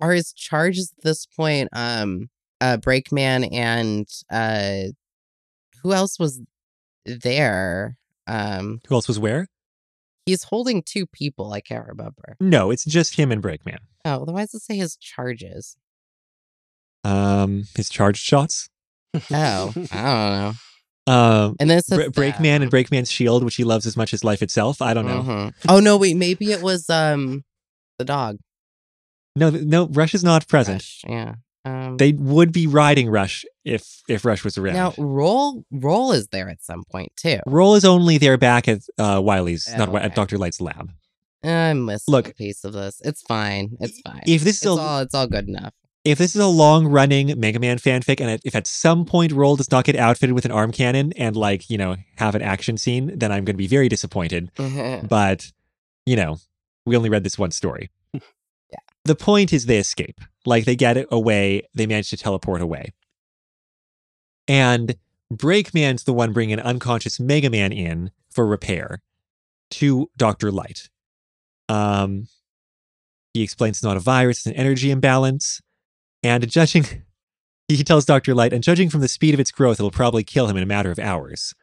are 0.02 0.14
his 0.14 0.34
charges 0.34 0.94
at 0.98 1.04
this 1.04 1.26
point. 1.26 1.70
Um 1.74 2.30
uh 2.62 2.78
Breakman 2.78 3.48
and 3.54 4.08
uh 4.32 4.92
who 5.84 5.94
else 5.94 6.18
was 6.20 6.42
there? 7.06 7.98
Um 8.28 8.80
Who 8.88 8.96
else 8.96 9.08
was 9.08 9.20
where? 9.20 9.48
he's 10.26 10.44
holding 10.44 10.84
two 10.84 11.06
people, 11.08 11.54
I 11.54 11.62
can't 11.62 11.88
remember. 11.88 12.36
No, 12.42 12.70
it's 12.70 12.84
just 12.84 13.16
him 13.16 13.32
and 13.32 13.42
Breakman. 13.42 13.78
Oh, 14.04 14.26
then 14.26 14.34
why 14.34 14.42
does 14.42 14.56
it 14.56 14.62
say 14.62 14.76
his 14.76 14.98
charges? 14.98 15.78
Um, 17.06 17.64
his 17.76 17.88
charged 17.90 18.20
shots. 18.22 18.70
Oh, 19.16 19.22
I 19.32 19.72
don't 19.72 19.94
know. 19.94 20.54
Um, 21.08 21.56
And 21.62 21.70
then 21.70 21.78
it 21.78 21.86
says 21.86 21.98
Bre- 22.10 22.20
Breakman 22.22 22.62
and 22.62 22.70
Breakman's 22.70 23.10
shield, 23.10 23.44
which 23.44 23.56
he 23.56 23.64
loves 23.64 23.86
as 23.86 23.96
much 23.96 24.14
as 24.14 24.26
life 24.26 24.42
itself. 24.42 24.82
I 24.82 24.94
don't 24.94 25.06
know. 25.06 25.22
Mhm. 25.24 25.54
Oh 25.70 25.80
no, 25.80 25.96
wait, 25.96 26.18
maybe 26.18 26.52
it 26.52 26.62
was 26.62 26.90
um 26.90 27.46
the 27.98 28.04
dog. 28.04 28.40
No, 29.38 29.50
no, 29.50 29.88
Rush 29.88 30.14
is 30.14 30.24
not 30.26 30.48
present. 30.50 30.80
Rush, 30.82 31.04
Yeah. 31.08 31.36
Um 31.68 31.98
They 31.98 32.14
would 32.14 32.52
be 32.52 32.66
riding 32.68 33.10
Rush 33.10 33.46
if 33.66 33.84
if 34.08 34.24
Rush 34.26 34.44
was 34.44 34.58
around. 34.58 34.76
now 34.76 34.94
roll 34.98 35.64
roll 35.72 36.12
is 36.12 36.28
there 36.28 36.50
at 36.50 36.64
some 36.64 36.84
point 36.92 37.12
too. 37.16 37.40
Roll 37.46 37.76
is 37.76 37.86
only 37.86 38.18
there 38.18 38.38
back 38.38 38.68
at 38.68 38.82
uh, 38.98 39.20
Wily's, 39.24 39.68
not 39.70 39.90
Oh, 39.90 39.94
Wi- 39.94 40.06
at. 40.06 40.16
Dr. 40.16 40.38
Light's 40.38 40.62
lab. 40.62 40.92
I 41.44 41.74
missed 41.74 42.10
Look, 42.10 42.30
a 42.30 42.34
piece 42.34 42.64
of 42.64 42.74
this. 42.74 43.00
It's 43.06 43.22
fine. 43.22 43.78
It's 43.80 44.00
fine. 44.02 44.22
If 44.26 44.42
this 44.44 44.58
it's 44.58 44.66
is 44.66 44.78
a, 44.78 44.82
all 44.82 45.00
it's 45.00 45.14
all 45.14 45.28
good 45.28 45.48
enough. 45.48 45.74
if 46.04 46.18
this 46.18 46.36
is 46.36 46.42
a 46.42 46.48
long 46.48 46.88
running 46.88 47.40
Mega 47.40 47.60
Man 47.60 47.78
fanfic, 47.78 48.20
and 48.22 48.40
if 48.44 48.56
at 48.56 48.66
some 48.68 49.06
point 49.06 49.32
Roll 49.32 49.56
does 49.56 49.70
not 49.72 49.84
get 49.86 49.96
outfitted 49.96 50.34
with 50.34 50.46
an 50.46 50.52
arm 50.52 50.72
cannon 50.72 51.14
and 51.18 51.36
like 51.36 51.70
you 51.70 51.78
know 51.78 51.96
have 52.18 52.34
an 52.36 52.42
action 52.42 52.78
scene, 52.78 53.12
then 53.20 53.32
I'm 53.32 53.44
going 53.46 53.56
to 53.56 53.64
be 53.66 53.68
very 53.68 53.90
disappointed. 53.90 54.50
But 55.10 55.52
you 56.06 56.16
know, 56.16 56.38
we 56.86 56.96
only 56.98 57.10
read 57.10 57.24
this 57.24 57.38
one 57.38 57.52
story. 57.52 57.90
The 59.08 59.16
point 59.16 59.54
is 59.54 59.66
they 59.66 59.78
escape. 59.78 60.20
Like 60.46 60.66
they 60.66 60.76
get 60.76 60.98
it 60.98 61.08
away. 61.10 61.62
They 61.74 61.88
manage 61.88 62.10
to 62.10 62.18
teleport 62.18 62.62
away. 62.62 62.94
And 64.50 64.96
Breakman's 65.32 66.04
the 66.04 66.14
one 66.14 66.34
bringing 66.34 66.60
unconscious 66.60 67.18
Mega 67.18 67.50
Man 67.50 67.72
in 67.72 68.12
for 68.30 68.46
repair 68.46 69.02
to 69.72 70.10
Dr. 70.18 70.52
Light. 70.52 70.90
Um, 71.70 72.28
he 73.34 73.44
explains 73.44 73.78
it's 73.78 73.84
not 73.84 73.98
a 73.98 74.02
virus, 74.02 74.40
it's 74.40 74.48
an 74.48 74.54
energy 74.54 74.92
imbalance. 74.92 75.62
And 76.22 76.50
judging, 76.50 76.86
he 77.70 77.84
tells 77.84 78.06
Dr. 78.06 78.36
Light, 78.36 78.52
and 78.52 78.64
judging 78.64 78.90
from 78.90 79.02
the 79.02 79.08
speed 79.08 79.34
of 79.34 79.40
its 79.40 79.52
growth, 79.52 79.80
it'll 79.80 79.92
probably 79.92 80.24
kill 80.24 80.48
him 80.48 80.58
in 80.58 80.64
a 80.64 80.68
matter 80.68 80.92
of 80.92 81.00
hours. 81.00 81.54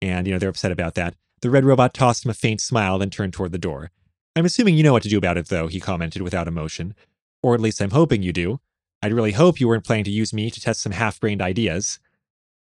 And, 0.00 0.26
you 0.26 0.32
know, 0.32 0.38
they're 0.38 0.50
upset 0.50 0.72
about 0.72 0.94
that. 0.94 1.14
The 1.40 1.50
red 1.50 1.64
robot 1.64 1.94
tossed 1.94 2.24
him 2.24 2.30
a 2.30 2.34
faint 2.34 2.60
smile, 2.60 2.98
then 2.98 3.10
turned 3.10 3.32
toward 3.32 3.52
the 3.52 3.58
door. 3.58 3.90
I'm 4.36 4.44
assuming 4.44 4.76
you 4.76 4.82
know 4.82 4.92
what 4.92 5.02
to 5.04 5.08
do 5.08 5.18
about 5.18 5.38
it, 5.38 5.48
though, 5.48 5.68
he 5.68 5.80
commented 5.80 6.22
without 6.22 6.48
emotion. 6.48 6.94
Or 7.42 7.54
at 7.54 7.60
least 7.60 7.80
I'm 7.80 7.90
hoping 7.90 8.22
you 8.22 8.32
do. 8.32 8.60
I'd 9.02 9.12
really 9.12 9.32
hope 9.32 9.60
you 9.60 9.68
weren't 9.68 9.84
planning 9.84 10.04
to 10.04 10.10
use 10.10 10.32
me 10.32 10.50
to 10.50 10.60
test 10.60 10.80
some 10.80 10.92
half 10.92 11.20
brained 11.20 11.42
ideas. 11.42 11.98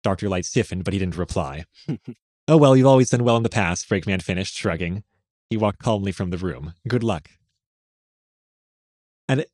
Dr. 0.03 0.29
Light 0.29 0.45
stiffened, 0.45 0.85
but 0.85 0.93
he 0.93 1.01
didn't 1.01 1.17
reply. 1.17 1.65
oh, 2.49 2.57
well, 2.57 2.77
you've 2.77 2.87
always 2.87 3.11
done 3.11 3.25
well 3.25 3.37
in 3.37 3.43
the 3.43 3.49
past, 3.49 3.89
Breakman 3.89 4.23
finished, 4.23 4.55
shrugging. 4.55 5.05
He 5.51 5.57
walked 5.57 5.79
calmly 5.79 6.13
from 6.13 6.31
the 6.31 6.39
room. 6.39 6.75
Good 6.87 7.03
luck. 7.03 7.31
And 9.29 9.47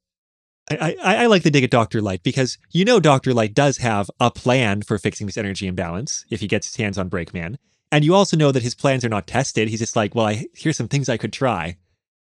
I, 0.71 0.97
I, 1.03 1.17
I 1.17 1.27
like 1.27 1.43
the 1.43 1.51
dig 1.51 1.65
at 1.65 1.71
Dr. 1.71 2.01
Light 2.01 2.23
because 2.23 2.59
you 2.71 2.85
know 2.85 3.01
Dr. 3.01 3.35
Light 3.35 3.55
does 3.55 3.79
have 3.79 4.11
a 4.19 4.31
plan 4.31 4.83
for 4.83 4.99
fixing 4.99 5.27
this 5.27 5.37
energy 5.37 5.67
imbalance 5.67 6.25
if 6.31 6.41
he 6.41 6.49
gets 6.49 6.67
his 6.67 6.77
hands 6.77 6.99
on 6.99 7.11
Breakman. 7.11 7.57
And 7.93 8.05
you 8.05 8.15
also 8.15 8.37
know 8.37 8.51
that 8.51 8.63
his 8.63 8.75
plans 8.75 9.05
are 9.05 9.09
not 9.09 9.27
tested. 9.27 9.69
He's 9.69 9.81
just 9.81 9.95
like, 9.95 10.15
well, 10.15 10.27
I, 10.27 10.47
here's 10.55 10.77
some 10.77 10.89
things 10.89 11.09
I 11.09 11.17
could 11.17 11.33
try. 11.33 11.77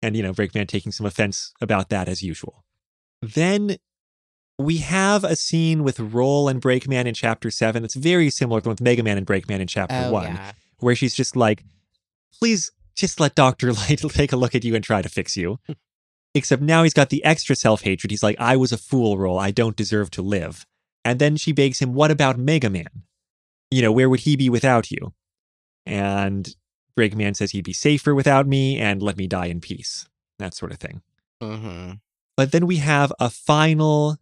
And, 0.05 0.15
you 0.15 0.23
know, 0.23 0.35
Breakman 0.35 0.69
taking 0.69 0.93
some 0.93 1.07
offense 1.07 1.55
about 1.63 1.89
that 1.89 2.09
as 2.09 2.23
usual. 2.23 2.63
Then 3.23 3.79
we 4.59 4.79
have 4.79 5.25
a 5.25 5.35
scene 5.35 5.83
with 5.83 5.99
Roll 5.99 6.47
and 6.47 6.61
Breakman 6.61 7.07
in 7.07 7.15
chapter 7.15 7.51
seven 7.51 7.83
that's 7.83 7.95
very 7.95 8.29
similar 8.29 8.61
to 8.61 8.69
with 8.69 8.83
Mega 8.83 9.03
Man 9.03 9.17
and 9.17 9.27
Breakman 9.27 9.61
in 9.61 9.67
chapter 9.67 9.95
Oh 10.07 10.13
one, 10.13 10.35
yeah. 10.35 10.53
where 10.81 10.95
she's 10.95 11.15
just 11.15 11.37
like, 11.37 11.65
please 12.39 12.71
just 12.95 13.19
let 13.19 13.35
Dr. 13.35 13.73
Light 13.81 14.03
take 14.11 14.33
a 14.33 14.37
look 14.37 14.55
at 14.55 14.63
you 14.63 14.75
and 14.75 14.85
try 14.85 15.01
to 15.01 15.09
fix 15.09 15.39
you. 15.39 15.59
Except 16.35 16.61
now 16.61 16.83
he's 16.83 16.93
got 16.93 17.09
the 17.09 17.25
extra 17.25 17.57
self 17.57 17.81
hatred. 17.81 18.11
He's 18.11 18.23
like, 18.23 18.37
I 18.39 18.57
was 18.57 18.73
a 18.73 18.77
fool, 18.79 19.17
Roll. 19.17 19.39
I 19.39 19.53
don't 19.53 19.75
deserve 19.77 20.11
to 20.11 20.23
live. 20.23 20.67
And 21.03 21.19
then 21.19 21.39
she 21.39 21.53
begs 21.53 21.79
him, 21.79 21.95
What 21.95 22.11
about 22.11 22.39
Mega 22.39 22.69
Man? 22.69 23.05
You 23.71 23.81
know, 23.81 23.93
where 23.93 24.11
would 24.11 24.21
he 24.21 24.37
be 24.37 24.51
without 24.51 24.91
you? 24.91 25.15
And 25.87 26.55
Breakman 26.99 27.37
says 27.37 27.51
he'd 27.51 27.65
be 27.65 27.73
safer 27.73 28.15
without 28.15 28.47
me 28.47 28.79
and 28.79 29.03
let 29.03 29.17
me 29.17 29.27
die 29.27 29.47
in 29.47 29.61
peace. 29.61 30.09
That 30.39 30.55
sort 30.55 30.73
of 30.73 30.79
thing. 30.79 31.03
hmm 31.41 31.93
But 32.37 32.53
then 32.53 32.67
we 32.67 32.77
have 32.77 33.13
a 33.21 33.31
final, 33.31 34.17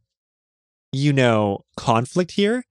you 0.92 1.12
know, 1.12 1.64
conflict 1.76 2.32
here 2.32 2.64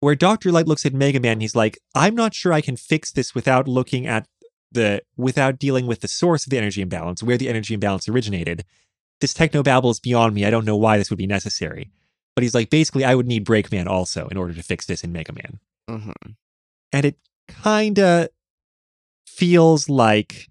where 0.00 0.14
Dr. 0.14 0.50
Light 0.50 0.66
looks 0.66 0.84
at 0.84 0.92
Mega 0.92 1.20
Man 1.20 1.32
and 1.32 1.42
he's 1.42 1.56
like, 1.56 1.78
I'm 1.94 2.14
not 2.14 2.34
sure 2.34 2.52
I 2.52 2.60
can 2.60 2.76
fix 2.76 3.12
this 3.12 3.34
without 3.34 3.68
looking 3.68 4.06
at 4.06 4.26
the, 4.72 5.02
without 5.16 5.58
dealing 5.58 5.86
with 5.86 6.00
the 6.00 6.08
source 6.08 6.44
of 6.44 6.50
the 6.50 6.58
energy 6.58 6.82
imbalance, 6.82 7.22
where 7.22 7.38
the 7.38 7.48
energy 7.48 7.74
imbalance 7.74 8.08
originated. 8.08 8.64
This 9.20 9.34
technobabble 9.34 9.90
is 9.90 10.00
beyond 10.00 10.34
me. 10.34 10.44
I 10.44 10.50
don't 10.50 10.64
know 10.64 10.76
why 10.76 10.98
this 10.98 11.08
would 11.10 11.18
be 11.18 11.26
necessary. 11.26 11.92
But 12.34 12.42
he's 12.42 12.54
like, 12.54 12.70
basically, 12.70 13.04
I 13.04 13.14
would 13.14 13.26
need 13.26 13.44
Breakman 13.44 13.86
also 13.86 14.26
in 14.28 14.36
order 14.36 14.54
to 14.54 14.62
fix 14.62 14.86
this 14.86 15.04
in 15.04 15.12
Mega 15.12 15.32
Man. 15.32 15.60
hmm 15.88 16.32
And 16.92 17.04
it 17.04 17.18
kind 17.46 17.98
of 18.00 18.28
feels 19.26 19.88
like 19.88 20.48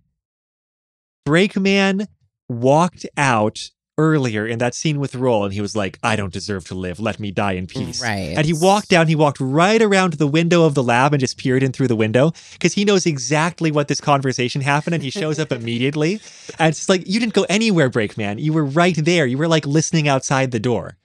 Breakman 1.27 2.07
walked 2.49 3.05
out 3.17 3.69
earlier 3.97 4.47
in 4.47 4.57
that 4.57 4.73
scene 4.73 4.99
with 4.99 5.13
Roll 5.13 5.43
and 5.43 5.53
he 5.53 5.61
was 5.61 5.75
like, 5.75 5.99
I 6.01 6.15
don't 6.15 6.33
deserve 6.33 6.65
to 6.67 6.75
live. 6.75 6.99
Let 6.99 7.19
me 7.19 7.29
die 7.29 7.53
in 7.53 7.67
peace. 7.67 8.01
Right. 8.01 8.33
And 8.35 8.45
he 8.45 8.53
walked 8.53 8.89
down, 8.89 9.07
he 9.07 9.15
walked 9.15 9.39
right 9.39 9.81
around 9.81 10.13
the 10.13 10.27
window 10.27 10.63
of 10.63 10.73
the 10.73 10.81
lab 10.81 11.13
and 11.13 11.19
just 11.19 11.37
peered 11.37 11.61
in 11.61 11.71
through 11.71 11.89
the 11.89 11.95
window 11.95 12.31
because 12.53 12.73
he 12.73 12.83
knows 12.83 13.05
exactly 13.05 13.71
what 13.71 13.87
this 13.87 14.01
conversation 14.01 14.61
happened 14.61 14.95
and 14.95 15.03
he 15.03 15.11
shows 15.11 15.37
up 15.37 15.51
immediately. 15.51 16.19
And 16.57 16.69
it's 16.69 16.89
like, 16.89 17.07
you 17.07 17.19
didn't 17.19 17.33
go 17.33 17.45
anywhere, 17.47 17.89
Breakman. 17.89 18.41
You 18.41 18.53
were 18.53 18.65
right 18.65 18.95
there. 18.97 19.25
You 19.25 19.37
were 19.37 19.47
like 19.47 19.65
listening 19.65 20.07
outside 20.07 20.51
the 20.51 20.59
door. 20.59 20.97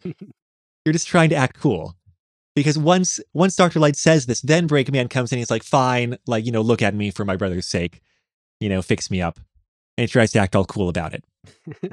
You're 0.85 0.93
just 0.93 1.09
trying 1.09 1.29
to 1.31 1.37
act 1.37 1.59
cool. 1.61 1.97
Because 2.57 2.79
once 2.79 3.21
once 3.35 3.55
Dr. 3.55 3.79
Light 3.79 3.97
says 3.97 4.25
this, 4.27 4.41
then 4.41 4.67
Breakman 4.67 5.11
comes 5.11 5.31
in, 5.31 5.37
and 5.37 5.41
he's 5.41 5.51
like, 5.51 5.63
fine, 5.63 6.17
like, 6.27 6.47
you 6.47 6.51
know, 6.51 6.63
look 6.63 6.81
at 6.81 6.95
me 6.95 7.11
for 7.11 7.25
my 7.25 7.37
brother's 7.37 7.67
sake. 7.67 8.01
You 8.59 8.71
know, 8.71 8.81
fix 8.81 9.11
me 9.11 9.21
up. 9.21 9.39
And 9.99 10.03
he 10.03 10.07
tries 10.09 10.33
to 10.33 10.39
act 10.39 10.57
all 10.57 10.65
cool 10.65 10.89
about 10.89 11.13
it. 11.15 11.25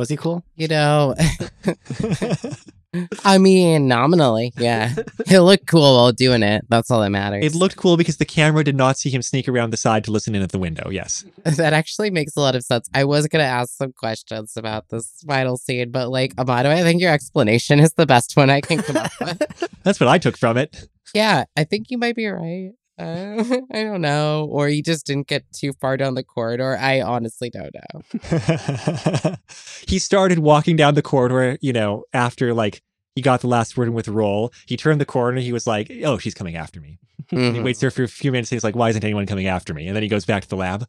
Was 0.00 0.08
he 0.08 0.16
cool? 0.16 0.42
You 0.56 0.68
know, 0.68 1.14
I 3.24 3.36
mean, 3.36 3.86
nominally, 3.86 4.54
yeah. 4.56 4.94
He 5.26 5.38
looked 5.38 5.66
cool 5.66 5.96
while 5.96 6.10
doing 6.10 6.42
it. 6.42 6.64
That's 6.70 6.90
all 6.90 7.02
that 7.02 7.10
matters. 7.10 7.44
It 7.44 7.54
looked 7.54 7.76
cool 7.76 7.98
because 7.98 8.16
the 8.16 8.24
camera 8.24 8.64
did 8.64 8.74
not 8.74 8.96
see 8.96 9.10
him 9.10 9.20
sneak 9.20 9.46
around 9.46 9.70
the 9.70 9.76
side 9.76 10.04
to 10.04 10.10
listen 10.10 10.34
in 10.34 10.40
at 10.40 10.52
the 10.52 10.58
window. 10.58 10.88
Yes. 10.88 11.26
that 11.44 11.74
actually 11.74 12.10
makes 12.10 12.34
a 12.34 12.40
lot 12.40 12.56
of 12.56 12.64
sense. 12.64 12.88
I 12.94 13.04
was 13.04 13.28
gonna 13.28 13.44
ask 13.44 13.76
some 13.76 13.92
questions 13.92 14.54
about 14.56 14.88
this 14.88 15.22
final 15.26 15.58
scene, 15.58 15.90
but 15.90 16.08
like 16.08 16.32
Amado, 16.38 16.70
I 16.70 16.82
think 16.82 17.02
your 17.02 17.12
explanation 17.12 17.78
is 17.78 17.92
the 17.92 18.06
best 18.06 18.34
one 18.38 18.48
I 18.48 18.62
can 18.62 18.82
come 18.82 18.96
up 18.96 19.12
with. 19.20 19.68
That's 19.82 20.00
what 20.00 20.08
I 20.08 20.16
took 20.16 20.38
from 20.38 20.56
it. 20.56 20.88
Yeah, 21.14 21.44
I 21.58 21.64
think 21.64 21.90
you 21.90 21.98
might 21.98 22.16
be 22.16 22.26
right. 22.26 22.70
Uh, 23.00 23.60
I 23.72 23.82
don't 23.82 24.00
know, 24.00 24.46
or 24.50 24.68
he 24.68 24.82
just 24.82 25.06
didn't 25.06 25.26
get 25.26 25.50
too 25.52 25.72
far 25.74 25.96
down 25.96 26.14
the 26.14 26.22
corridor. 26.22 26.76
I 26.78 27.00
honestly 27.00 27.50
don't 27.50 27.74
know. 27.74 29.36
he 29.86 29.98
started 29.98 30.40
walking 30.40 30.76
down 30.76 30.94
the 30.94 31.02
corridor, 31.02 31.58
you 31.60 31.72
know, 31.72 32.04
after 32.12 32.52
like 32.52 32.82
he 33.14 33.22
got 33.22 33.40
the 33.40 33.48
last 33.48 33.76
word 33.76 33.88
in 33.88 33.94
with 33.94 34.08
roll. 34.08 34.52
He 34.66 34.76
turned 34.76 35.00
the 35.00 35.06
corner. 35.06 35.40
He 35.40 35.52
was 35.52 35.66
like, 35.66 35.90
oh, 36.04 36.18
she's 36.18 36.34
coming 36.34 36.56
after 36.56 36.80
me. 36.80 36.98
And 37.30 37.54
he 37.54 37.62
waits 37.62 37.80
there 37.80 37.90
for 37.90 38.02
a 38.02 38.08
few 38.08 38.32
minutes. 38.32 38.50
He's 38.50 38.64
like, 38.64 38.74
why 38.74 38.88
isn't 38.88 39.04
anyone 39.04 39.26
coming 39.26 39.46
after 39.46 39.72
me? 39.72 39.86
And 39.86 39.94
then 39.94 40.02
he 40.02 40.08
goes 40.08 40.24
back 40.24 40.42
to 40.42 40.48
the 40.48 40.56
lab. 40.56 40.86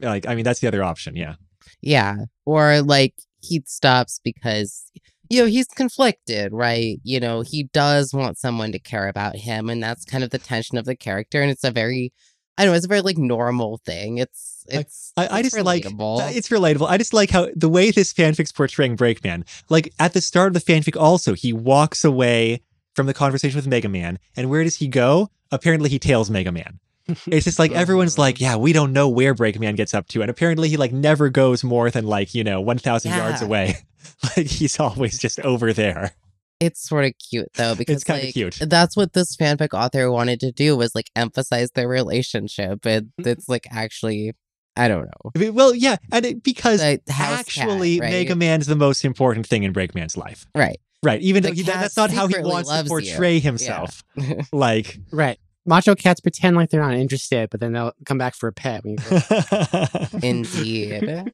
Like, 0.00 0.26
I 0.26 0.34
mean, 0.34 0.44
that's 0.44 0.60
the 0.60 0.68
other 0.68 0.82
option. 0.82 1.16
Yeah. 1.16 1.34
Yeah, 1.80 2.16
or 2.44 2.82
like 2.82 3.14
he 3.40 3.62
stops 3.66 4.20
because 4.22 4.90
you 5.32 5.40
know, 5.40 5.46
he's 5.46 5.66
conflicted, 5.66 6.52
right? 6.52 7.00
You 7.04 7.18
know, 7.18 7.40
he 7.40 7.62
does 7.62 8.12
want 8.12 8.36
someone 8.36 8.70
to 8.72 8.78
care 8.78 9.08
about 9.08 9.34
him, 9.34 9.70
and 9.70 9.82
that's 9.82 10.04
kind 10.04 10.22
of 10.22 10.28
the 10.28 10.38
tension 10.38 10.76
of 10.76 10.84
the 10.84 10.94
character. 10.94 11.40
And 11.40 11.50
it's 11.50 11.64
a 11.64 11.70
very, 11.70 12.12
I 12.58 12.64
don't 12.64 12.72
know, 12.72 12.76
it's 12.76 12.84
a 12.84 12.88
very 12.88 13.00
like 13.00 13.16
normal 13.16 13.78
thing. 13.78 14.18
It's 14.18 14.66
it's 14.68 15.14
I, 15.16 15.28
I 15.28 15.38
it's 15.38 15.52
just 15.52 15.64
like 15.64 15.86
uh, 15.86 16.30
it's 16.34 16.50
relatable. 16.50 16.86
I 16.86 16.98
just 16.98 17.14
like 17.14 17.30
how 17.30 17.48
the 17.56 17.70
way 17.70 17.90
this 17.90 18.12
fanfic's 18.12 18.52
portraying 18.52 18.94
Breakman. 18.94 19.44
Like 19.70 19.94
at 19.98 20.12
the 20.12 20.20
start 20.20 20.54
of 20.54 20.62
the 20.62 20.72
fanfic, 20.72 21.00
also 21.00 21.32
he 21.32 21.54
walks 21.54 22.04
away 22.04 22.60
from 22.94 23.06
the 23.06 23.14
conversation 23.14 23.56
with 23.56 23.66
Mega 23.66 23.88
Man, 23.88 24.18
and 24.36 24.50
where 24.50 24.64
does 24.64 24.76
he 24.76 24.86
go? 24.86 25.30
Apparently, 25.50 25.88
he 25.88 25.98
tails 25.98 26.28
Mega 26.28 26.52
Man. 26.52 26.78
It's 27.26 27.44
just 27.44 27.58
like 27.58 27.72
everyone's 27.72 28.18
like, 28.18 28.40
yeah, 28.40 28.56
we 28.56 28.72
don't 28.72 28.92
know 28.92 29.08
where 29.08 29.34
Breakman 29.34 29.76
gets 29.76 29.94
up 29.94 30.08
to, 30.08 30.20
and 30.22 30.30
apparently 30.30 30.68
he 30.68 30.76
like 30.76 30.92
never 30.92 31.28
goes 31.28 31.64
more 31.64 31.90
than 31.90 32.06
like 32.06 32.34
you 32.34 32.44
know 32.44 32.60
one 32.60 32.78
thousand 32.78 33.12
yards 33.12 33.42
away. 33.42 33.76
like 34.36 34.46
he's 34.46 34.78
always 34.80 35.18
just 35.18 35.40
over 35.40 35.72
there. 35.72 36.12
It's 36.60 36.80
sort 36.88 37.04
of 37.04 37.12
cute 37.30 37.48
though 37.54 37.74
because 37.74 37.96
it's 37.96 38.04
kinda 38.04 38.24
like, 38.26 38.34
cute. 38.34 38.58
That's 38.60 38.96
what 38.96 39.14
this 39.14 39.36
fanfic 39.36 39.74
author 39.76 40.10
wanted 40.12 40.38
to 40.40 40.52
do 40.52 40.76
was 40.76 40.94
like 40.94 41.10
emphasize 41.16 41.72
their 41.72 41.88
relationship, 41.88 42.86
and 42.86 43.06
Mm-hmm. 43.20 43.28
it's 43.28 43.48
like 43.48 43.66
actually, 43.72 44.32
I 44.76 44.86
don't 44.86 45.06
know. 45.34 45.50
Well, 45.52 45.74
yeah, 45.74 45.96
and 46.12 46.24
it, 46.24 46.42
because 46.44 46.80
house 46.80 46.98
cat, 47.08 47.38
actually 47.40 47.98
right? 48.00 48.10
Mega 48.12 48.36
Man's 48.36 48.66
the 48.68 48.76
most 48.76 49.04
important 49.04 49.46
thing 49.46 49.64
in 49.64 49.72
Breakman's 49.72 50.16
life. 50.16 50.46
Right. 50.54 50.78
Right. 51.04 51.20
Even 51.20 51.42
The 51.42 51.48
though 51.48 51.54
he, 51.56 51.62
that's 51.62 51.96
not 51.96 52.12
how 52.12 52.28
he 52.28 52.38
wants 52.38 52.68
to 52.68 52.76
loves 52.76 52.88
you. 52.88 53.12
portray 53.12 53.40
himself. 53.40 54.04
Like, 54.52 54.98
Right. 55.10 55.36
Macho 55.64 55.94
cats 55.94 56.20
pretend 56.20 56.56
like 56.56 56.70
they're 56.70 56.80
not 56.82 56.94
interested, 56.94 57.48
but 57.50 57.60
then 57.60 57.72
they'll 57.72 57.92
come 58.04 58.18
back 58.18 58.34
for 58.34 58.48
a 58.48 58.52
pet. 58.52 58.84
When 58.84 58.94
you 58.94 58.98
go, 58.98 60.18
Indeed. 60.22 61.32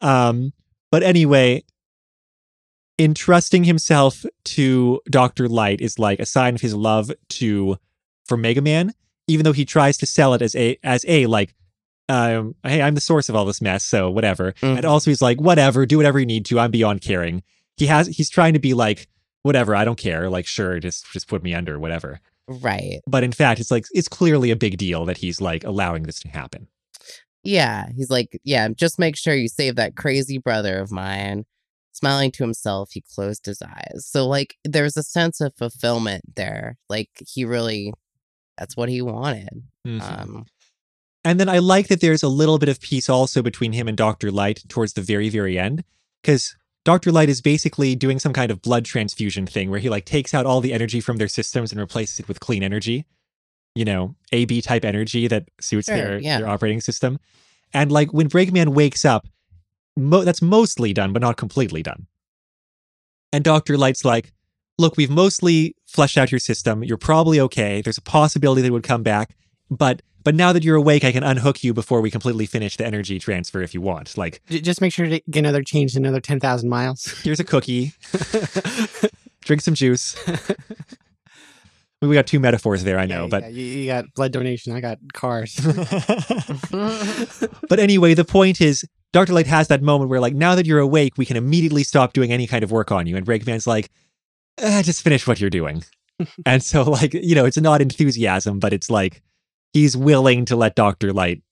um, 0.00 0.52
but 0.90 1.02
anyway, 1.02 1.64
entrusting 2.98 3.64
himself 3.64 4.24
to 4.44 5.00
Dr. 5.10 5.48
Light 5.48 5.80
is 5.80 5.98
like 5.98 6.18
a 6.20 6.26
sign 6.26 6.54
of 6.54 6.60
his 6.60 6.74
love 6.74 7.12
to 7.30 7.76
for 8.26 8.36
Mega 8.36 8.60
Man, 8.62 8.92
even 9.26 9.44
though 9.44 9.52
he 9.52 9.64
tries 9.64 9.96
to 9.98 10.06
sell 10.06 10.34
it 10.34 10.42
as 10.42 10.54
a 10.56 10.78
as 10.82 11.04
a 11.08 11.26
like 11.26 11.54
um, 12.10 12.54
hey, 12.64 12.80
I'm 12.80 12.94
the 12.94 13.02
source 13.02 13.28
of 13.28 13.36
all 13.36 13.44
this 13.44 13.60
mess, 13.60 13.84
so 13.84 14.10
whatever. 14.10 14.52
Mhm. 14.62 14.76
And 14.78 14.84
also 14.86 15.10
he's 15.10 15.20
like, 15.20 15.38
whatever, 15.42 15.84
do 15.84 15.98
whatever 15.98 16.18
you 16.18 16.24
need 16.24 16.46
to. 16.46 16.58
I'm 16.58 16.70
beyond 16.70 17.02
caring. 17.02 17.42
He 17.76 17.86
has 17.86 18.06
he's 18.06 18.30
trying 18.30 18.54
to 18.54 18.58
be 18.58 18.72
like, 18.72 19.08
whatever, 19.42 19.76
I 19.76 19.84
don't 19.84 19.98
care. 19.98 20.30
Like, 20.30 20.46
sure, 20.46 20.80
just 20.80 21.04
just 21.12 21.28
put 21.28 21.42
me 21.42 21.52
under, 21.54 21.78
whatever. 21.78 22.20
Right. 22.48 23.00
But 23.06 23.24
in 23.24 23.32
fact, 23.32 23.60
it's 23.60 23.70
like 23.70 23.84
it's 23.92 24.08
clearly 24.08 24.50
a 24.50 24.56
big 24.56 24.78
deal 24.78 25.04
that 25.04 25.18
he's 25.18 25.40
like 25.40 25.64
allowing 25.64 26.04
this 26.04 26.20
to 26.20 26.28
happen. 26.28 26.68
Yeah. 27.44 27.86
He's 27.96 28.10
like, 28.10 28.40
yeah, 28.44 28.68
just 28.68 28.98
make 28.98 29.16
sure 29.16 29.34
you 29.34 29.48
save 29.48 29.76
that 29.76 29.96
crazy 29.96 30.38
brother 30.38 30.78
of 30.78 30.90
mine. 30.90 31.44
Smiling 31.92 32.30
to 32.32 32.44
himself, 32.44 32.90
he 32.92 33.02
closed 33.14 33.46
his 33.46 33.60
eyes. 33.62 34.06
So, 34.06 34.26
like, 34.26 34.56
there's 34.64 34.96
a 34.96 35.02
sense 35.02 35.40
of 35.40 35.52
fulfillment 35.56 36.22
there. 36.36 36.76
Like, 36.88 37.10
he 37.26 37.44
really, 37.44 37.92
that's 38.56 38.76
what 38.76 38.88
he 38.88 39.02
wanted. 39.02 39.64
Mhm. 39.86 40.02
Um, 40.02 40.46
And 41.24 41.40
then 41.40 41.48
I 41.48 41.58
like 41.58 41.88
that 41.88 42.00
there's 42.00 42.22
a 42.22 42.28
little 42.28 42.58
bit 42.58 42.68
of 42.68 42.80
peace 42.80 43.08
also 43.08 43.42
between 43.42 43.72
him 43.72 43.88
and 43.88 43.96
Dr. 43.96 44.30
Light 44.30 44.62
towards 44.68 44.92
the 44.92 45.02
very, 45.02 45.28
very 45.28 45.58
end. 45.58 45.82
Because 46.22 46.56
Dr. 46.88 47.12
Light 47.12 47.28
is 47.28 47.42
basically 47.42 47.94
doing 47.94 48.18
some 48.18 48.32
kind 48.32 48.50
of 48.50 48.62
blood 48.62 48.86
transfusion 48.86 49.46
thing 49.46 49.68
where 49.68 49.78
he 49.78 49.90
like 49.90 50.06
takes 50.06 50.32
out 50.32 50.46
all 50.46 50.62
the 50.62 50.72
energy 50.72 51.02
from 51.02 51.18
their 51.18 51.28
systems 51.28 51.70
and 51.70 51.78
replaces 51.78 52.18
it 52.18 52.28
with 52.28 52.40
clean 52.40 52.62
energy. 52.62 53.04
You 53.74 53.84
know, 53.84 54.14
AB 54.32 54.62
type 54.62 54.86
energy 54.86 55.28
that 55.28 55.50
suits 55.60 55.88
Sure, 55.88 55.96
their, 55.98 56.18
yeah. 56.18 56.38
their 56.38 56.48
operating 56.48 56.80
system. 56.80 57.18
And 57.74 57.92
like 57.92 58.14
when 58.14 58.30
Breakman 58.30 58.68
wakes 58.68 59.04
up, 59.04 59.28
mo- 59.98 60.24
that's 60.24 60.40
mostly 60.40 60.94
done, 60.94 61.12
but 61.12 61.20
not 61.20 61.36
completely 61.36 61.82
done. 61.82 62.06
And 63.34 63.44
Dr. 63.44 63.76
Light's 63.76 64.06
like, 64.06 64.32
look, 64.78 64.96
we've 64.96 65.10
mostly 65.10 65.76
fleshed 65.84 66.16
out 66.16 66.32
your 66.32 66.38
system. 66.38 66.82
You're 66.82 66.96
probably 66.96 67.38
okay. 67.38 67.82
There's 67.82 67.98
a 67.98 68.02
possibility 68.02 68.62
that 68.62 68.68
it 68.68 68.72
would 68.72 68.82
come 68.82 69.02
back, 69.02 69.36
but 69.70 70.00
but 70.24 70.34
now 70.34 70.52
that 70.52 70.64
you're 70.64 70.76
awake, 70.76 71.04
I 71.04 71.12
can 71.12 71.22
unhook 71.22 71.62
you 71.64 71.72
before 71.72 72.00
we 72.00 72.10
completely 72.10 72.46
finish 72.46 72.76
the 72.76 72.86
energy 72.86 73.18
transfer 73.18 73.62
if 73.62 73.72
you 73.74 73.80
want. 73.80 74.16
Like, 74.18 74.42
just 74.48 74.80
make 74.80 74.92
sure 74.92 75.06
to 75.06 75.20
get 75.30 75.38
another 75.38 75.62
change 75.62 75.96
in 75.96 76.04
another 76.04 76.20
10,000 76.20 76.68
miles. 76.68 77.06
here's 77.22 77.40
a 77.40 77.44
cookie, 77.44 77.92
drink 79.42 79.62
some 79.62 79.74
juice. 79.74 80.16
we 82.02 82.14
got 82.14 82.26
two 82.26 82.40
metaphors 82.40 82.84
there, 82.84 82.98
I 82.98 83.06
know, 83.06 83.22
Yeah, 83.22 83.28
but 83.28 83.42
yeah, 83.44 83.48
you, 83.48 83.64
you 83.64 83.86
got 83.86 84.04
blood 84.14 84.32
donation. 84.32 84.74
I 84.74 84.80
got 84.80 84.98
cars. 85.12 85.58
but 87.68 87.78
anyway, 87.78 88.14
the 88.14 88.26
point 88.26 88.60
is, 88.60 88.84
Dr. 89.12 89.32
Light 89.32 89.46
has 89.46 89.68
that 89.68 89.82
moment 89.82 90.10
where, 90.10 90.20
like, 90.20 90.34
now 90.34 90.54
that 90.54 90.66
you're 90.66 90.78
awake, 90.80 91.14
we 91.16 91.24
can 91.24 91.36
immediately 91.36 91.82
stop 91.82 92.12
doing 92.12 92.30
any 92.32 92.46
kind 92.46 92.62
of 92.62 92.70
work 92.70 92.92
on 92.92 93.06
you. 93.06 93.16
And 93.16 93.24
Breakman's 93.24 93.66
like, 93.66 93.90
eh, 94.58 94.82
just 94.82 95.02
finish 95.02 95.26
what 95.26 95.40
you're 95.40 95.48
doing. 95.48 95.82
and 96.44 96.62
so, 96.62 96.82
like, 96.82 97.14
you 97.14 97.34
know, 97.34 97.46
it's 97.46 97.56
not 97.56 97.80
enthusiasm, 97.80 98.58
but 98.58 98.72
it's 98.74 98.90
like 98.90 99.22
he's 99.72 99.96
willing 99.96 100.44
to 100.46 100.56
let 100.56 100.74
Dr. 100.74 101.12
Light 101.12 101.42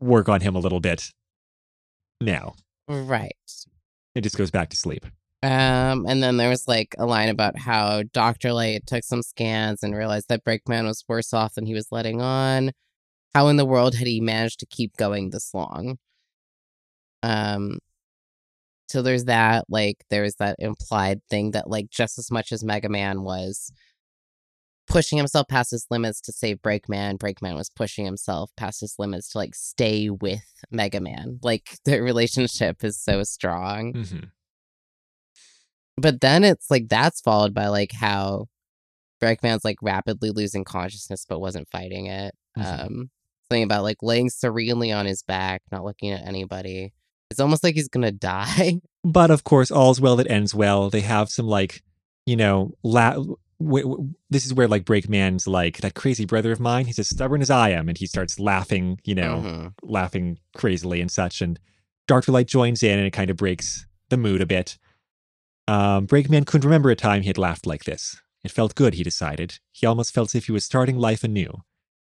work 0.00 0.28
on 0.28 0.40
him 0.40 0.54
a 0.54 0.60
little 0.60 0.80
bit 0.80 1.10
now. 2.20 2.54
right. 2.88 3.32
It 4.14 4.22
just 4.22 4.36
goes 4.36 4.50
back 4.50 4.70
to 4.70 4.76
sleep. 4.76 5.06
Um, 5.42 6.06
and 6.06 6.22
then 6.22 6.38
there 6.38 6.48
was 6.48 6.66
like 6.66 6.94
a 6.98 7.04
line 7.04 7.28
about 7.28 7.58
how 7.58 8.02
Dr. 8.14 8.52
Light 8.52 8.86
took 8.86 9.04
some 9.04 9.22
scans 9.22 9.82
and 9.82 9.94
realized 9.94 10.28
that 10.28 10.44
Breakman 10.44 10.86
was 10.86 11.04
worse 11.06 11.34
off 11.34 11.54
than 11.54 11.66
he 11.66 11.74
was 11.74 11.88
letting 11.90 12.22
on. 12.22 12.72
How 13.34 13.48
in 13.48 13.56
the 13.56 13.66
world 13.66 13.96
had 13.96 14.06
he 14.06 14.20
managed 14.20 14.60
to 14.60 14.66
keep 14.66 14.96
going 14.96 15.30
this 15.30 15.52
long? 15.52 15.98
Um, 17.22 17.78
so 18.88 19.02
there's 19.02 19.24
that, 19.24 19.64
like, 19.68 20.04
there's 20.08 20.36
that 20.36 20.56
implied 20.60 21.20
thing 21.28 21.50
that, 21.50 21.68
like, 21.68 21.90
just 21.90 22.18
as 22.18 22.30
much 22.30 22.52
as 22.52 22.64
Mega 22.64 22.88
Man 22.88 23.22
was 23.22 23.72
pushing 24.86 25.18
himself 25.18 25.48
past 25.48 25.70
his 25.70 25.86
limits 25.90 26.20
to 26.22 26.32
save 26.32 26.58
Breakman, 26.58 27.18
Breakman 27.18 27.56
was 27.56 27.70
pushing 27.70 28.04
himself 28.04 28.50
past 28.56 28.80
his 28.80 28.94
limits 28.98 29.30
to, 29.30 29.38
like, 29.38 29.54
stay 29.54 30.10
with 30.10 30.44
Mega 30.70 31.00
Man. 31.00 31.38
Like, 31.42 31.78
their 31.84 32.02
relationship 32.02 32.84
is 32.84 32.98
so 32.98 33.22
strong 33.22 33.92
Mhm. 33.94 34.30
but 35.96 36.20
then 36.20 36.44
it's 36.44 36.70
like 36.70 36.88
that's 36.88 37.20
followed 37.20 37.54
by 37.54 37.68
like 37.68 37.92
how 37.92 38.46
Breakman's 39.22 39.64
like 39.64 39.76
rapidly 39.80 40.30
losing 40.30 40.64
consciousness 40.64 41.24
but 41.28 41.40
wasn't 41.40 41.68
fighting 41.70 42.06
it. 42.06 42.34
Mhm. 42.58 42.84
Um 42.84 43.10
something 43.48 43.62
about 43.62 43.84
like 43.84 43.98
laying 44.02 44.28
serenely 44.30 44.90
on 44.90 45.06
his 45.06 45.22
back, 45.22 45.62
not 45.70 45.84
looking 45.84 46.10
at 46.10 46.26
anybody. 46.26 46.92
It's 47.30 47.40
almost 47.40 47.62
like 47.62 47.74
he's 47.74 47.88
gonna 47.88 48.10
die. 48.34 48.80
But 49.04 49.30
of 49.30 49.44
course, 49.44 49.70
all's 49.70 50.00
well 50.00 50.16
that 50.16 50.30
ends 50.30 50.54
well. 50.54 50.90
They 50.90 51.00
have 51.02 51.28
some, 51.30 51.46
like, 51.46 51.82
you 52.26 52.36
know, 52.36 52.72
la- 52.82 53.22
this 53.60 54.44
is 54.46 54.52
where, 54.54 54.68
like, 54.68 54.84
Breakman's 54.84 55.46
like, 55.46 55.78
that 55.78 55.94
crazy 55.94 56.24
brother 56.24 56.52
of 56.52 56.60
mine, 56.60 56.86
he's 56.86 56.98
as 56.98 57.08
stubborn 57.08 57.40
as 57.40 57.50
I 57.50 57.70
am. 57.70 57.88
And 57.88 57.96
he 57.98 58.06
starts 58.06 58.38
laughing, 58.38 59.00
you 59.04 59.14
know, 59.14 59.42
Mhm. 59.44 59.72
laughing 59.82 60.38
crazily 60.56 61.00
and 61.00 61.10
such. 61.10 61.40
And 61.40 61.58
Dr. 62.06 62.32
Light 62.32 62.48
joins 62.48 62.82
in 62.82 62.98
and 62.98 63.06
it 63.06 63.12
kind 63.12 63.30
of 63.30 63.36
breaks 63.36 63.86
the 64.10 64.16
mood 64.16 64.40
a 64.40 64.46
bit. 64.46 64.78
Um, 65.66 66.06
Breakman 66.06 66.46
couldn't 66.46 66.66
remember 66.68 66.90
a 66.90 66.96
time 66.96 67.22
he 67.22 67.28
had 67.28 67.38
laughed 67.38 67.66
like 67.66 67.84
this. 67.84 68.20
It 68.42 68.50
felt 68.50 68.74
good, 68.74 68.94
he 68.94 69.02
decided. 69.02 69.58
He 69.72 69.86
almost 69.86 70.12
felt 70.12 70.30
as 70.30 70.34
if 70.34 70.46
he 70.46 70.52
was 70.52 70.64
starting 70.64 70.98
life 70.98 71.24
anew. 71.24 71.62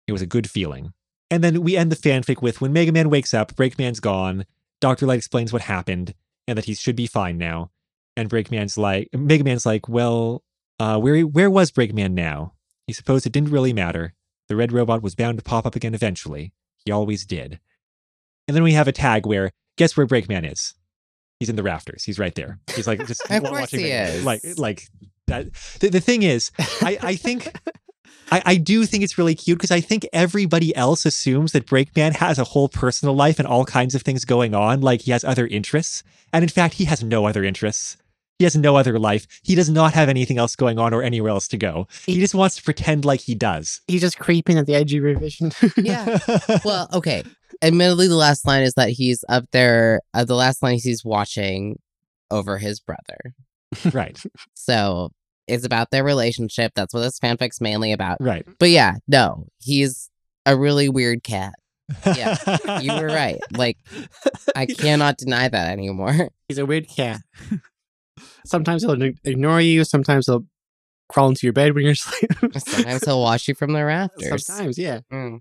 It 0.08 0.14
was 0.14 0.22
a 0.22 0.26
good 0.28 0.50
feeling. 0.50 0.94
And 1.30 1.44
then 1.44 1.62
we 1.62 1.76
end 1.76 1.92
the 1.92 1.96
fanfic 1.98 2.42
with 2.42 2.62
when 2.62 2.72
Mega 2.74 2.92
Man 2.92 3.10
wakes 3.10 3.34
up, 3.34 3.56
Breakman's 3.56 4.00
gone. 4.00 4.46
Dr. 4.80 5.06
Light 5.06 5.18
explains 5.18 5.52
what 5.52 5.64
happened 5.64 6.14
and 6.48 6.58
that 6.58 6.66
he 6.66 6.74
should 6.74 6.96
be 6.96 7.06
fine 7.08 7.38
now. 7.38 7.72
And 8.16 8.30
Breakman's 8.30 8.78
like, 8.78 9.10
Mega 9.14 9.44
Man's 9.44 9.66
like, 9.66 9.90
well, 9.90 10.44
uh, 10.80 10.98
where 10.98 11.22
where 11.22 11.50
was 11.50 11.72
Breakman 11.72 12.12
now? 12.12 12.54
He 12.88 12.94
supposed 12.94 13.26
it 13.26 13.34
didn't 13.34 13.52
really 13.52 13.74
matter. 13.74 14.14
The 14.48 14.56
red 14.56 14.72
robot 14.72 15.04
was 15.04 15.16
bound 15.16 15.38
to 15.38 15.44
pop 15.44 15.66
up 15.66 15.76
again 15.76 15.94
eventually. 15.94 16.54
He 16.86 16.92
always 16.92 17.26
did. 17.26 17.60
And 18.48 18.56
then 18.56 18.64
we 18.64 18.74
have 18.74 18.88
a 18.88 18.92
tag 18.92 19.26
where 19.26 19.52
guess 19.78 19.96
where 19.96 20.08
Breakman 20.08 20.52
is? 20.52 20.74
He's 21.40 21.50
in 21.50 21.56
the 21.56 21.64
rafters. 21.64 22.04
He's 22.04 22.20
right 22.20 22.36
there. 22.36 22.60
He's 22.76 22.88
like 22.88 23.06
just 23.06 23.22
Of 23.30 23.44
course 23.44 23.52
watching 23.52 23.80
he 23.82 23.92
is. 23.92 24.26
Like 24.26 24.42
like 24.58 24.88
that. 25.28 25.54
The, 25.80 25.90
the 25.90 26.02
thing 26.02 26.24
is, 26.24 26.52
I, 26.82 26.98
I 27.02 27.16
think 27.16 27.54
I, 28.32 28.42
I 28.46 28.56
do 28.56 28.86
think 28.86 29.04
it's 29.04 29.18
really 29.18 29.36
cute 29.36 29.58
because 29.58 29.72
I 29.72 29.82
think 29.82 30.08
everybody 30.14 30.76
else 30.76 31.06
assumes 31.06 31.52
that 31.52 31.66
Breakman 31.66 32.14
has 32.14 32.38
a 32.38 32.44
whole 32.44 32.70
personal 32.70 33.16
life 33.16 33.40
and 33.40 33.48
all 33.48 33.66
kinds 33.66 33.96
of 33.96 34.02
things 34.02 34.26
going 34.26 34.54
on, 34.54 34.82
like 34.82 35.02
he 35.02 35.12
has 35.12 35.24
other 35.24 35.48
interests. 35.48 36.04
And 36.32 36.44
in 36.44 36.50
fact, 36.50 36.76
he 36.76 36.86
has 36.86 37.04
no 37.04 37.26
other 37.26 37.44
interests. 37.44 37.98
He 38.40 38.46
has 38.46 38.56
no 38.56 38.78
other 38.78 38.98
life. 38.98 39.28
He 39.44 39.54
does 39.54 39.70
not 39.70 39.94
have 39.94 40.08
anything 40.10 40.38
else 40.38 40.56
going 40.56 40.80
on 40.80 40.94
or 40.94 41.04
anywhere 41.04 41.30
else 41.30 41.48
to 41.50 41.58
go. 41.58 41.88
He 42.06 42.20
just 42.20 42.34
wants 42.34 42.56
to 42.56 42.64
pretend 42.64 43.04
like 43.06 43.20
he 43.20 43.36
does. 43.36 43.82
He's 43.88 44.02
just 44.02 44.18
creeping 44.18 44.58
at 44.58 44.66
the 44.66 44.76
edge 44.76 44.94
of 44.94 45.04
revision. 45.04 45.52
Yeah. 45.78 46.18
Well, 46.64 46.88
okay. 46.94 47.24
Admittedly, 47.62 48.08
the 48.08 48.16
last 48.16 48.48
line 48.48 48.64
is 48.64 48.74
that 48.76 48.90
he's 48.90 49.24
up 49.28 49.44
there. 49.52 50.00
Uh, 50.14 50.24
the 50.24 50.36
last 50.36 50.64
line 50.64 50.76
is 50.76 50.84
he's 50.84 51.04
watching 51.04 51.78
over 52.32 52.58
his 52.58 52.80
brother. 52.80 53.36
right, 53.94 54.20
So 54.56 55.12
it's 55.48 55.66
about 55.66 55.92
their 55.92 56.04
relationship. 56.04 56.72
That's 56.76 56.94
what 56.94 57.02
this 57.02 57.20
fanfic's 57.20 57.60
mainly 57.60 57.92
about. 57.92 58.18
right. 58.22 58.46
But 58.60 58.70
yeah, 58.70 58.96
no, 59.08 59.48
he's 59.62 60.10
a 60.46 60.56
really 60.56 60.88
weird 60.90 61.24
cat. 61.24 61.54
Yeah, 62.06 62.80
You 62.82 62.94
were 62.94 63.08
right. 63.14 63.40
Like, 63.52 63.78
I 64.56 64.66
cannot 64.68 65.18
deny 65.18 65.50
that 65.50 65.72
anymore. 65.72 66.30
He's 66.48 66.58
a 66.60 66.66
weird 66.66 66.88
cat. 66.88 67.20
Sometimes 68.50 68.84
he'll 68.84 69.02
ignore 69.24 69.62
you. 69.62 69.84
Sometimes 69.84 70.26
he'll 70.26 70.46
crawl 71.10 71.30
into 71.30 71.46
your 71.46 71.54
bed 71.54 71.74
when 71.74 71.84
you're 71.84 71.92
asleep. 72.02 72.32
Sometimes 72.58 73.06
he'll 73.06 73.22
watch 73.22 73.48
you 73.48 73.56
from 73.56 73.74
the 73.74 73.84
rafters. 73.86 74.46
Sometimes, 74.46 74.78
yeah. 74.78 75.00
Mm. 75.12 75.40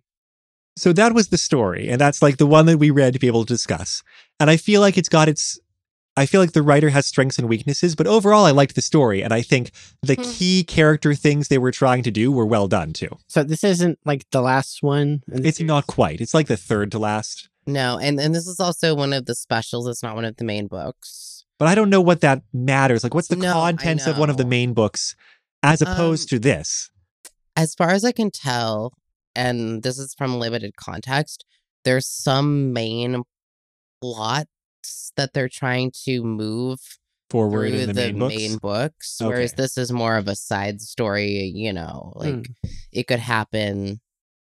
So 0.76 0.92
that 0.92 1.12
was 1.14 1.28
the 1.28 1.38
story, 1.38 1.88
and 1.88 2.00
that's 2.00 2.22
like 2.22 2.36
the 2.36 2.46
one 2.46 2.66
that 2.66 2.78
we 2.78 2.90
read 2.90 3.12
to 3.14 3.18
be 3.18 3.26
able 3.26 3.44
to 3.44 3.52
discuss. 3.52 4.02
And 4.38 4.48
I 4.48 4.56
feel 4.56 4.80
like 4.80 4.96
it's 4.96 5.08
got 5.08 5.28
its. 5.28 5.58
I 6.16 6.26
feel 6.26 6.40
like 6.40 6.50
the 6.52 6.62
writer 6.62 6.88
has 6.90 7.06
strengths 7.06 7.38
and 7.38 7.48
weaknesses, 7.48 7.94
but 7.94 8.08
overall, 8.08 8.44
I 8.44 8.50
liked 8.50 8.74
the 8.74 8.82
story, 8.82 9.22
and 9.22 9.32
I 9.32 9.40
think 9.42 9.70
the 10.02 10.14
Hmm. 10.16 10.22
key 10.22 10.64
character 10.64 11.14
things 11.14 11.46
they 11.48 11.58
were 11.58 11.70
trying 11.70 12.02
to 12.04 12.10
do 12.10 12.32
were 12.32 12.46
well 12.46 12.66
done 12.66 12.92
too. 12.92 13.08
So 13.28 13.44
this 13.44 13.62
isn't 13.62 13.98
like 14.04 14.24
the 14.32 14.40
last 14.40 14.82
one. 14.82 15.22
the 15.28 15.46
It's 15.46 15.58
series? 15.58 15.68
not 15.68 15.86
quite. 15.86 16.20
It's 16.20 16.34
like 16.34 16.48
the 16.48 16.56
third 16.56 16.90
to 16.92 16.98
last, 16.98 17.48
No, 17.68 17.98
and, 17.98 18.18
and 18.18 18.34
this 18.34 18.48
is 18.48 18.58
also 18.58 18.96
one 18.96 19.12
of 19.12 19.26
the 19.26 19.34
specials. 19.36 19.86
It's 19.86 20.02
not 20.02 20.16
one 20.16 20.24
of 20.24 20.36
the 20.36 20.44
main 20.44 20.66
books. 20.66 21.27
But 21.58 21.68
I 21.68 21.74
don't 21.74 21.90
know 21.90 22.00
what 22.00 22.20
that 22.22 22.42
matters. 22.52 23.02
Like, 23.04 23.14
what's 23.14 23.28
the 23.28 23.36
No, 23.36 23.52
contents 23.52 24.06
of 24.06 24.18
one 24.18 24.30
of 24.30 24.36
the 24.36 24.44
main 24.44 24.74
books, 24.74 25.14
as 25.62 25.82
opposed 25.82 26.32
Um, 26.32 26.36
to 26.36 26.38
this? 26.40 26.90
As 27.56 27.74
far 27.74 27.90
as 27.90 28.04
I 28.04 28.12
can 28.12 28.30
tell, 28.30 28.92
and 29.34 29.82
this 29.82 29.98
is 29.98 30.14
from 30.14 30.38
limited 30.38 30.76
context, 30.76 31.44
there's 31.84 32.06
some 32.06 32.72
main 32.72 33.22
plots 34.00 35.12
that 35.16 35.32
they're 35.32 35.48
trying 35.48 35.90
to 36.04 36.22
move 36.22 36.78
Forward 37.30 37.74
in 37.74 37.92
the, 37.92 38.12
main 38.12 38.56
books. 38.56 39.16
books, 39.18 39.20
whereas 39.20 39.52
this 39.52 39.76
is 39.76 39.92
more 39.92 40.16
of 40.16 40.28
a 40.28 40.34
side 40.36 40.80
story. 40.80 41.44
You 41.54 41.72
know, 41.74 42.12
like 42.16 42.34
Mm. 42.36 42.54
it 42.92 43.06
could 43.06 43.18
happen. 43.18 44.00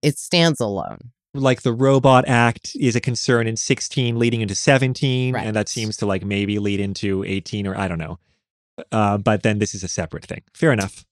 It 0.01 0.17
stands 0.17 0.61
alone. 0.61 1.11
Like 1.33 1.61
the 1.61 1.73
robot 1.73 2.27
act 2.27 2.75
is 2.79 2.95
a 2.95 3.01
concern 3.01 3.47
in 3.47 3.55
16 3.55 4.17
leading 4.17 4.41
into 4.41 4.55
17 4.55 5.35
and 5.35 5.55
that 5.55 5.69
seems 5.69 5.95
to 5.97 6.05
like 6.05 6.25
maybe 6.25 6.57
lead 6.57 6.79
into 6.79 7.23
18 7.23 7.67
or 7.67 7.77
i 7.77 7.87
don't 7.87 7.99
know. 7.99 8.17
Uh, 8.91 9.17
but 9.17 9.43
then 9.43 9.59
this 9.59 9.75
is 9.75 9.83
a 9.83 9.87
separate 9.87 10.25
thing. 10.25 10.41
Fair 10.53 10.71
enough. 10.71 11.05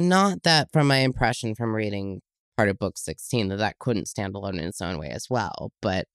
Not 0.00 0.42
that, 0.42 0.72
from 0.72 0.88
my 0.88 0.98
impression 0.98 1.54
from 1.54 1.74
reading 1.74 2.20
part 2.56 2.68
of 2.68 2.78
book 2.78 2.98
16, 2.98 3.48
that 3.48 3.58
that 3.58 3.78
couldn't 3.78 4.08
stand 4.08 4.34
alone 4.34 4.58
in 4.58 4.64
its 4.64 4.80
own 4.80 4.98
way 4.98 5.08
as 5.08 5.28
well. 5.30 5.70
But 5.80 6.06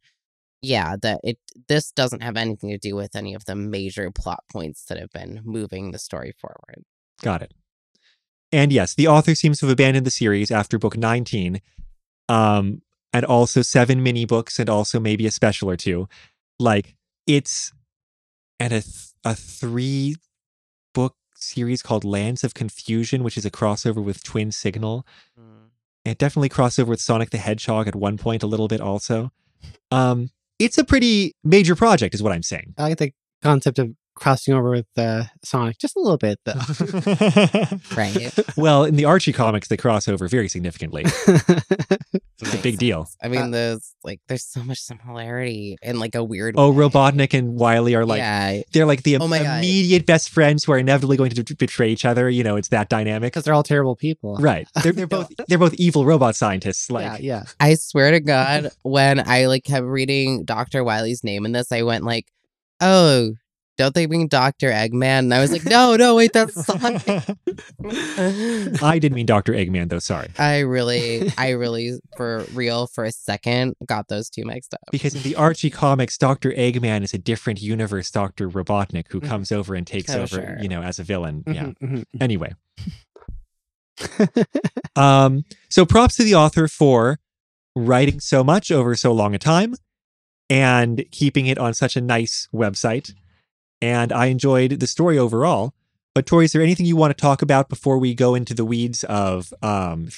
yeah, 0.61 0.95
that 1.01 1.21
it 1.23 1.38
this 1.67 1.91
doesn't 1.91 2.23
have 2.23 2.35
anything 2.35 2.71
to 2.71 2.77
do 2.77 2.95
with 2.95 3.15
any 3.15 3.34
of 3.34 3.45
the 3.45 3.55
major 3.55 4.11
plot 4.11 4.43
points 4.51 4.85
that 4.85 4.97
have 4.97 5.11
been 5.11 5.41
moving 5.43 5.91
the 5.91 5.99
story 5.99 6.34
forward. 6.39 6.84
got 7.21 7.41
it. 7.41 7.53
And 8.51 8.71
yes 8.71 8.95
the 8.95 9.07
author 9.07 9.35
seems 9.35 9.59
to 9.59 9.67
have 9.67 9.73
abandoned 9.73 10.05
the 10.05 10.11
series 10.11 10.51
after 10.51 10.79
book 10.79 10.97
19 10.97 11.61
um 12.29 12.81
and 13.18 13.26
also 13.26 13.64
seven 13.64 14.03
mini 14.03 14.26
books 14.26 14.60
and 14.60 14.69
also 14.69 14.99
maybe 14.99 15.26
a 15.26 15.31
special 15.31 15.68
or 15.72 15.76
two 15.76 16.07
like 16.60 16.95
it's 17.26 17.73
and 18.60 18.72
a, 18.72 18.81
th- 18.81 19.14
a 19.26 19.34
three 19.34 20.15
book 20.94 21.15
series 21.34 21.81
called 21.81 22.03
lands 22.03 22.44
of 22.44 22.53
confusion 22.53 23.23
which 23.23 23.35
is 23.35 23.45
a 23.45 23.49
crossover 23.49 24.03
with 24.03 24.23
twin 24.23 24.52
signal 24.52 25.03
It 26.06 26.18
definitely 26.19 26.49
crossover 26.49 26.88
with 26.88 27.02
Sonic 27.02 27.31
the 27.31 27.38
Hedgehog 27.38 27.88
at 27.88 27.95
one 27.95 28.18
point 28.18 28.44
a 28.44 28.48
little 28.48 28.68
bit 28.68 28.80
also. 28.80 29.31
Um, 29.91 30.30
it's 30.60 30.77
a 30.77 30.84
pretty 30.84 31.35
major 31.44 31.76
project, 31.76 32.15
is 32.15 32.23
what 32.23 32.31
I'm 32.31 32.44
saying. 32.44 32.76
I 32.77 32.84
like 32.84 32.98
the 32.98 33.11
concept 33.41 33.77
of 33.80 33.94
crossing 34.18 34.53
over 34.53 34.72
with 34.72 34.85
uh, 34.98 35.23
Sonic 35.44 35.77
just 35.77 35.95
a 35.95 35.99
little 35.99 36.18
bit, 36.18 36.39
though. 36.45 36.53
Right. 37.95 38.31
well, 38.57 38.84
in 38.84 38.95
the 38.95 39.06
Archie 39.06 39.34
comics, 39.34 39.68
they 39.69 39.77
cross 39.77 40.07
over 40.07 40.27
very 40.27 40.49
significantly. 40.49 41.06
It's 42.39 42.52
a 42.52 42.53
Makes 42.57 42.61
big 42.61 42.77
deal. 42.77 43.07
I 43.19 43.30
mean, 43.30 43.41
Uh, 43.41 43.48
there's 43.49 43.95
like 44.03 44.22
there's 44.27 44.44
so 44.45 44.61
much 44.64 44.77
similarity 44.80 45.76
in 45.81 45.98
like 45.99 46.14
a 46.14 46.23
weird. 46.23 46.53
Oh, 46.56 46.72
way. 46.72 46.85
Robotnik 46.85 47.34
and 47.34 47.56
Wily 47.56 47.95
are 47.95 48.06
like 48.06 48.19
yeah, 48.19 48.61
they're 48.73 48.85
like 48.85 49.02
the 49.02 49.18
Oh 49.18 49.27
my 49.27 49.39
God. 49.41 49.57
immediate 49.57 50.06
best 50.06 50.30
friends 50.30 50.64
who 50.64 50.72
are 50.73 50.77
inevitably 50.77 51.18
going 51.18 51.31
to 51.31 51.41
d- 51.41 51.56
betray 51.56 51.89
each 51.89 52.06
other. 52.06 52.30
You 52.30 52.44
know, 52.44 52.56
it's 52.56 52.68
that 52.68 52.89
dynamic. 52.89 53.34
because 53.34 53.44
they're 53.44 53.56
all 53.56 53.64
terrible 53.64 53.95
people. 53.95 54.35
Right. 54.35 54.68
They're, 54.84 54.91
they're 54.91 55.07
both 55.07 55.31
they're 55.48 55.57
both 55.57 55.73
evil 55.76 56.06
robot 56.06 56.35
scientists. 56.35 56.91
Like 56.91 57.22
yeah, 57.23 57.38
yeah. 57.39 57.44
I 57.60 57.73
swear 57.73 58.11
to 58.11 58.19
God, 58.19 58.69
when 58.84 59.19
I 59.27 59.48
like 59.48 59.64
kept 59.64 59.88
reading 59.88 60.44
Doctor 60.45 60.84
Wily's 60.84 61.23
name 61.23 61.44
in 61.44 61.53
this, 61.53 61.72
I 61.72 61.81
went 61.81 62.03
like, 62.03 62.27
"Oh, 62.81 63.34
don't 63.78 63.94
they 63.95 64.08
mean 64.08 64.28
Doctor 64.28 64.70
Eggman?" 64.72 65.20
And 65.20 65.34
I 65.34 65.40
was 65.40 65.52
like, 65.52 65.66
"No, 65.66 65.95
no, 65.95 66.16
wait, 66.16 66.34
that's 66.34 66.54
Sonic." 66.66 67.02
I 68.84 68.99
didn't 68.99 69.14
mean 69.16 69.26
Dr. 69.26 69.54
Eggman 69.54 69.90
though, 69.90 69.99
sorry. 69.99 70.30
I 70.38 70.60
really, 70.60 71.32
I 71.38 71.52
really, 71.52 71.99
for 72.16 72.44
real, 72.54 72.88
for 72.88 73.04
a 73.06 73.12
second, 73.12 73.76
got 73.86 74.08
those 74.08 74.30
two 74.30 74.44
mixed 74.45 74.74
up. 74.74 74.82
Because 74.91 75.16
in 75.16 75.22
the 75.24 75.36
Archie 75.36 75.70
comics, 75.70 76.18
Dr. 76.18 76.52
Eggman 76.52 77.04
is 77.04 77.14
a 77.14 77.18
different 77.18 77.62
universe 77.62 78.12
Dr. 78.12 78.49
Robotnik 78.49 79.06
who 79.10 79.22
Mhm. 79.22 79.28
comes 79.28 79.52
over 79.52 79.76
and 79.76 79.86
takes 79.88 80.14
Oh, 80.14 80.22
over, 80.22 80.28
sure. 80.36 80.58
you 80.62 80.68
know, 80.70 80.82
as 80.82 80.99
a 80.99 81.04
villain. 81.04 81.44
Yeah. 81.48 81.64
Mhm, 81.66 81.76
mhm. 81.82 82.04
Anyway. 82.20 82.54
um, 84.95 85.44
so 85.70 85.86
props 85.86 86.16
to 86.18 86.24
the 86.24 86.36
author 86.36 86.68
for 86.68 87.20
writing 87.76 88.20
so 88.20 88.44
much 88.44 88.72
over 88.72 88.95
so 88.95 89.12
long 89.12 89.34
a 89.36 89.40
time 89.40 89.76
and 90.49 91.04
keeping 91.12 91.48
it 91.48 91.58
on 91.58 91.74
such 91.74 91.95
a 91.95 92.02
nice 92.02 92.48
website. 92.54 93.14
And 93.82 94.12
I 94.12 94.28
enjoyed 94.28 94.80
the 94.80 94.88
story 94.88 95.18
overall. 95.18 95.74
But 96.16 96.26
Tory, 96.26 96.45
is 96.45 96.52
there 96.52 96.64
anything 96.64 96.88
you 96.88 96.95
want 96.95 97.16
to 97.16 97.22
talk 97.22 97.41
about 97.44 97.70
before 97.70 97.99
we 97.99 98.16
go 98.16 98.34
into 98.34 98.54
the 98.54 98.66
weeds 98.66 99.04
of 99.04 99.54
um 99.62 100.10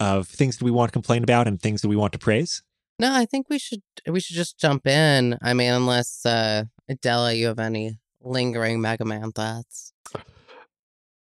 of 0.00 0.26
things 0.26 0.56
that 0.56 0.64
we 0.64 0.70
want 0.70 0.90
to 0.90 0.92
complain 0.92 1.22
about 1.22 1.46
and 1.46 1.60
things 1.60 1.80
that 1.82 1.88
we 1.88 1.96
want 1.96 2.12
to 2.12 2.18
praise? 2.18 2.62
No, 2.98 3.14
I 3.14 3.24
think 3.24 3.48
we 3.48 3.58
should 3.58 3.82
we 4.08 4.20
should 4.20 4.36
just 4.36 4.58
jump 4.58 4.86
in. 4.86 5.38
I 5.42 5.54
mean, 5.54 5.72
unless 5.72 6.26
uh 6.26 6.64
Adela, 6.88 7.32
you 7.32 7.46
have 7.46 7.58
any 7.60 7.98
lingering 8.20 8.80
Mega 8.80 9.04
Man 9.04 9.30
thoughts. 9.32 9.92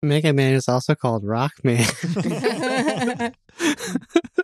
Mega 0.03 0.33
Man 0.33 0.55
is 0.55 0.69
also 0.69 0.95
called 0.95 1.25
Rock 1.25 1.53
Man. 1.62 1.87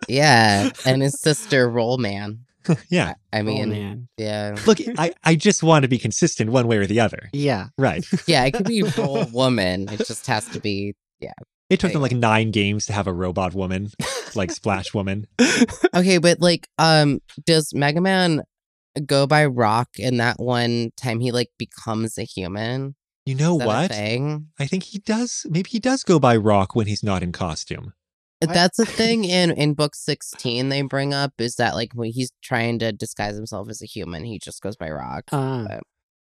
yeah, 0.07 0.69
and 0.85 1.01
his 1.01 1.19
sister 1.19 1.69
Roll 1.69 1.97
Man. 1.97 2.45
yeah. 2.89 3.13
I 3.33 3.39
oh, 3.39 3.43
mean, 3.43 3.69
man. 3.69 4.07
yeah, 4.17 4.55
Look, 4.65 4.79
I, 4.97 5.13
I 5.23 5.35
just 5.35 5.63
want 5.63 5.83
to 5.83 5.87
be 5.87 5.97
consistent 5.97 6.51
one 6.51 6.67
way 6.67 6.77
or 6.77 6.85
the 6.85 6.99
other. 6.99 7.29
Yeah. 7.33 7.67
Right. 7.77 8.05
yeah, 8.27 8.45
it 8.45 8.51
could 8.53 8.67
be 8.67 8.83
Roll 8.97 9.25
Woman. 9.25 9.89
It 9.91 10.05
just 10.05 10.25
has 10.27 10.45
to 10.49 10.59
be. 10.59 10.95
Yeah. 11.19 11.33
It 11.69 11.79
took 11.79 11.91
them 11.91 12.01
like 12.01 12.13
nine 12.13 12.51
games 12.51 12.85
to 12.85 12.93
have 12.93 13.07
a 13.07 13.13
robot 13.13 13.53
woman, 13.53 13.91
like 14.35 14.51
Splash 14.51 14.93
Woman. 14.93 15.27
Okay, 15.93 16.17
but 16.17 16.39
like, 16.39 16.69
um, 16.77 17.19
does 17.45 17.73
Mega 17.73 17.99
Man 17.99 18.43
go 19.05 19.27
by 19.27 19.45
Rock 19.45 19.89
in 19.97 20.15
that 20.17 20.39
one 20.39 20.91
time 20.95 21.19
he 21.19 21.33
like 21.33 21.49
becomes 21.57 22.17
a 22.17 22.23
human? 22.23 22.95
You 23.25 23.35
know 23.35 23.55
Is 23.55 23.59
that 23.59 23.65
a 23.65 23.67
what? 23.67 23.91
thing? 23.91 24.47
I 24.57 24.67
think 24.67 24.83
he 24.83 24.99
does. 24.99 25.45
Maybe 25.49 25.69
he 25.69 25.79
does 25.79 26.05
go 26.05 26.19
by 26.19 26.37
Rock 26.37 26.73
when 26.73 26.87
he's 26.87 27.03
not 27.03 27.21
in 27.21 27.33
costume. 27.33 27.91
What? 28.39 28.53
That's 28.53 28.77
a 28.79 28.85
thing 28.85 29.23
in 29.25 29.51
in 29.51 29.73
book 29.73 29.95
sixteen 29.95 30.69
they 30.69 30.81
bring 30.83 31.13
up 31.13 31.33
is 31.39 31.55
that 31.55 31.73
like 31.75 31.93
when 31.93 32.11
he's 32.11 32.31
trying 32.43 32.79
to 32.79 32.91
disguise 32.91 33.35
himself 33.35 33.69
as 33.69 33.81
a 33.81 33.85
human, 33.85 34.23
he 34.23 34.37
just 34.39 34.61
goes 34.61 34.75
by 34.75 34.89
Rock. 34.89 35.23
Uh, 35.31 35.79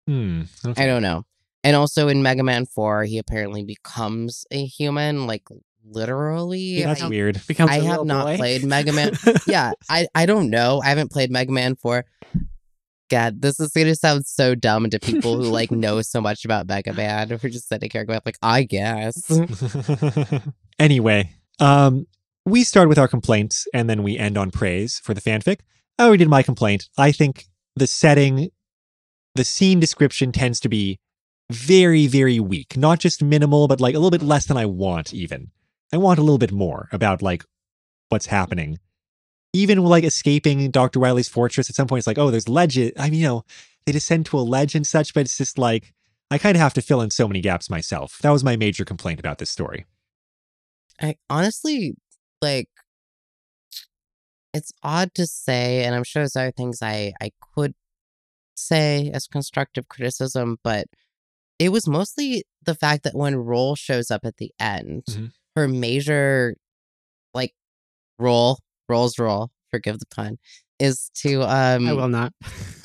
Hmm. 0.07 0.43
okay. 0.65 0.83
I 0.83 0.85
don't 0.85 1.01
know. 1.01 1.25
And 1.65 1.75
also 1.75 2.07
in 2.07 2.23
Mega 2.23 2.43
Man 2.43 2.65
Four, 2.65 3.03
he 3.03 3.17
apparently 3.17 3.65
becomes 3.65 4.45
a 4.51 4.65
human, 4.65 5.27
like 5.27 5.43
literally. 5.83 6.81
That's 6.83 7.01
I, 7.01 7.09
weird. 7.09 7.41
becomes 7.45 7.71
I 7.71 7.77
a 7.77 7.83
have 7.83 8.05
not 8.05 8.25
boy. 8.25 8.37
played 8.37 8.63
Mega 8.63 8.93
Man. 8.93 9.11
yeah, 9.47 9.73
I 9.89 10.07
I 10.15 10.25
don't 10.25 10.49
know. 10.49 10.81
I 10.81 10.87
haven't 10.89 11.11
played 11.11 11.29
Mega 11.29 11.51
Man 11.51 11.75
Four. 11.75 12.05
God, 13.09 13.41
this 13.41 13.59
is 13.59 13.71
gonna 13.71 13.95
sound 13.95 14.25
so 14.27 14.55
dumb 14.55 14.89
to 14.89 14.99
people 14.99 15.35
who 15.35 15.43
like 15.43 15.71
know 15.83 16.01
so 16.01 16.21
much 16.21 16.45
about 16.45 16.67
Mega 16.67 16.93
Man. 16.93 17.29
We're 17.43 17.49
just 17.49 17.67
sitting 17.67 17.89
here 17.91 18.05
going 18.05 18.21
like, 18.25 18.37
I 18.41 18.63
guess. 18.63 19.29
anyway, 20.79 21.29
um, 21.59 22.07
we 22.45 22.63
start 22.63 22.89
with 22.89 22.97
our 22.97 23.07
complaints 23.07 23.67
and 23.73 23.89
then 23.89 24.03
we 24.03 24.17
end 24.17 24.37
on 24.37 24.51
praise 24.51 24.99
for 24.99 25.13
the 25.13 25.21
fanfic. 25.21 25.59
I 25.99 26.03
already 26.03 26.23
did 26.23 26.29
my 26.29 26.43
complaint. 26.43 26.89
I 26.97 27.11
think 27.11 27.45
the 27.75 27.87
setting, 27.87 28.49
the 29.35 29.43
scene 29.43 29.79
description 29.79 30.31
tends 30.31 30.59
to 30.61 30.69
be 30.69 30.99
very, 31.51 32.07
very 32.07 32.39
weak. 32.39 32.77
Not 32.77 32.99
just 32.99 33.23
minimal, 33.23 33.67
but 33.67 33.81
like 33.81 33.95
a 33.95 33.99
little 33.99 34.11
bit 34.11 34.21
less 34.21 34.45
than 34.45 34.57
I 34.57 34.65
want, 34.65 35.13
even. 35.13 35.51
I 35.93 35.97
want 35.97 36.19
a 36.19 36.21
little 36.21 36.37
bit 36.37 36.51
more 36.51 36.89
about 36.91 37.21
like 37.21 37.43
what's 38.09 38.27
happening. 38.27 38.79
Even 39.53 39.83
like 39.83 40.03
escaping 40.03 40.69
Dr. 40.71 40.99
Wily's 40.99 41.29
fortress 41.29 41.69
at 41.69 41.75
some 41.75 41.87
point, 41.87 41.99
it's 41.99 42.07
like, 42.07 42.17
oh, 42.17 42.31
there's 42.31 42.49
ledges. 42.49 42.91
I 42.97 43.09
mean, 43.09 43.21
you 43.21 43.27
know, 43.27 43.45
they 43.85 43.91
descend 43.91 44.25
to 44.27 44.37
a 44.37 44.41
ledge 44.41 44.75
and 44.75 44.85
such, 44.85 45.13
but 45.13 45.21
it's 45.21 45.37
just 45.37 45.57
like, 45.57 45.93
I 46.29 46.37
kind 46.37 46.55
of 46.55 46.61
have 46.61 46.73
to 46.73 46.81
fill 46.81 47.01
in 47.01 47.09
so 47.09 47.27
many 47.27 47.39
gaps 47.39 47.69
myself. 47.69 48.19
That 48.21 48.31
was 48.31 48.43
my 48.43 48.57
major 48.57 48.83
complaint 48.83 49.19
about 49.19 49.37
this 49.37 49.49
story. 49.49 49.85
I 51.01 51.15
honestly 51.29 51.95
like 52.41 52.69
it's 54.53 54.71
odd 54.81 55.13
to 55.15 55.27
say, 55.27 55.83
and 55.83 55.93
I'm 55.95 56.03
sure 56.03 56.21
there's 56.21 56.35
other 56.35 56.51
things 56.51 56.81
I 56.81 57.13
I 57.21 57.31
could 57.55 57.73
say 58.55 59.11
as 59.13 59.27
constructive 59.27 59.87
criticism, 59.87 60.57
but 60.63 60.85
it 61.59 61.69
was 61.69 61.87
mostly 61.87 62.43
the 62.63 62.75
fact 62.75 63.03
that 63.03 63.15
when 63.15 63.35
Roll 63.35 63.75
shows 63.75 64.09
up 64.11 64.21
at 64.25 64.37
the 64.37 64.51
end, 64.59 65.03
Mhm. 65.07 65.31
her 65.55 65.67
major 65.67 66.55
like 67.33 67.53
roll, 68.19 68.59
Roll's 68.89 69.19
roll, 69.19 69.51
forgive 69.69 69.99
the 69.99 70.05
pun, 70.07 70.37
is 70.79 71.09
to 71.15 71.41
um 71.43 71.87
I 71.87 71.93
will 71.93 72.07
not. 72.07 72.33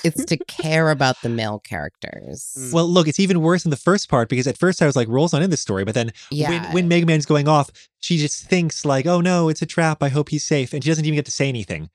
it's 0.04 0.24
to 0.26 0.36
care 0.48 0.90
about 0.90 1.16
the 1.22 1.28
male 1.28 1.58
characters. 1.58 2.70
Well, 2.72 2.86
look, 2.88 3.06
it's 3.08 3.20
even 3.20 3.40
worse 3.42 3.64
in 3.64 3.70
the 3.70 3.76
first 3.76 4.08
part 4.08 4.28
because 4.28 4.46
at 4.46 4.56
first 4.58 4.80
I 4.82 4.86
was 4.86 4.96
like, 4.96 5.08
Roll's 5.08 5.32
not 5.32 5.42
in 5.42 5.50
this 5.50 5.60
story, 5.60 5.84
but 5.84 5.94
then 5.94 6.12
Yeah. 6.30 6.48
when, 6.48 6.72
when 6.72 6.88
Mega 6.88 7.06
Man's 7.06 7.26
going 7.26 7.48
off, 7.48 7.70
she 8.00 8.16
just 8.18 8.44
thinks 8.46 8.84
like, 8.84 9.06
oh 9.06 9.20
no, 9.20 9.48
it's 9.48 9.62
a 9.62 9.66
trap. 9.66 10.02
I 10.02 10.08
hope 10.08 10.30
he's 10.30 10.44
safe. 10.44 10.72
And 10.72 10.82
she 10.82 10.90
doesn't 10.90 11.04
even 11.04 11.16
get 11.16 11.26
to 11.26 11.30
say 11.30 11.48
anything. 11.48 11.90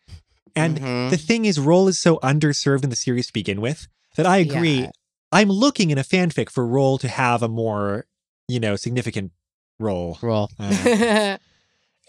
And 0.56 0.80
Mhm. 0.80 1.10
the 1.10 1.18
thing 1.18 1.46
is, 1.46 1.60
Roll 1.60 1.88
is 1.88 2.00
so 2.00 2.18
underserved 2.20 2.84
in 2.84 2.90
the 2.90 2.96
series 2.96 3.28
to 3.28 3.34
begin 3.34 3.60
with 3.62 3.88
that 4.16 4.26
I 4.26 4.38
agree. 4.38 4.82
Yeah. 4.82 4.92
I'm 5.32 5.50
looking 5.50 5.90
in 5.92 5.98
a 5.98 6.04
fanfic 6.04 6.50
for 6.50 6.66
Roll 6.66 6.98
to 7.00 7.08
have 7.08 7.44
a 7.44 7.48
more, 7.50 8.06
you 8.48 8.60
know, 8.60 8.76
significant 8.76 9.32
role. 9.80 10.18
roll. 10.22 10.50
Uh, 10.60 11.38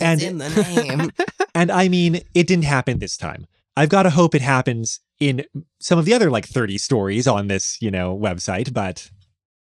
It's 0.01 0.05
and 0.07 0.23
in 0.23 0.39
the 0.39 0.49
name. 0.51 1.11
and 1.57 1.73
I 1.73 1.89
mean, 1.89 2.21
it 2.33 2.47
didn't 2.47 2.65
happen 2.67 3.01
this 3.01 3.17
time. 3.17 3.49
I've 3.79 3.89
got 3.91 4.03
to 4.03 4.11
hope 4.11 4.35
it 4.35 4.43
happens 4.43 4.99
in 5.21 5.45
some 5.79 6.01
of 6.01 6.05
the 6.05 6.13
other 6.13 6.33
like 6.33 6.45
30 6.45 6.79
stories 6.79 7.29
on 7.29 7.47
this, 7.47 7.81
you 7.81 7.93
know, 7.93 8.19
website, 8.19 8.73
but 8.73 9.09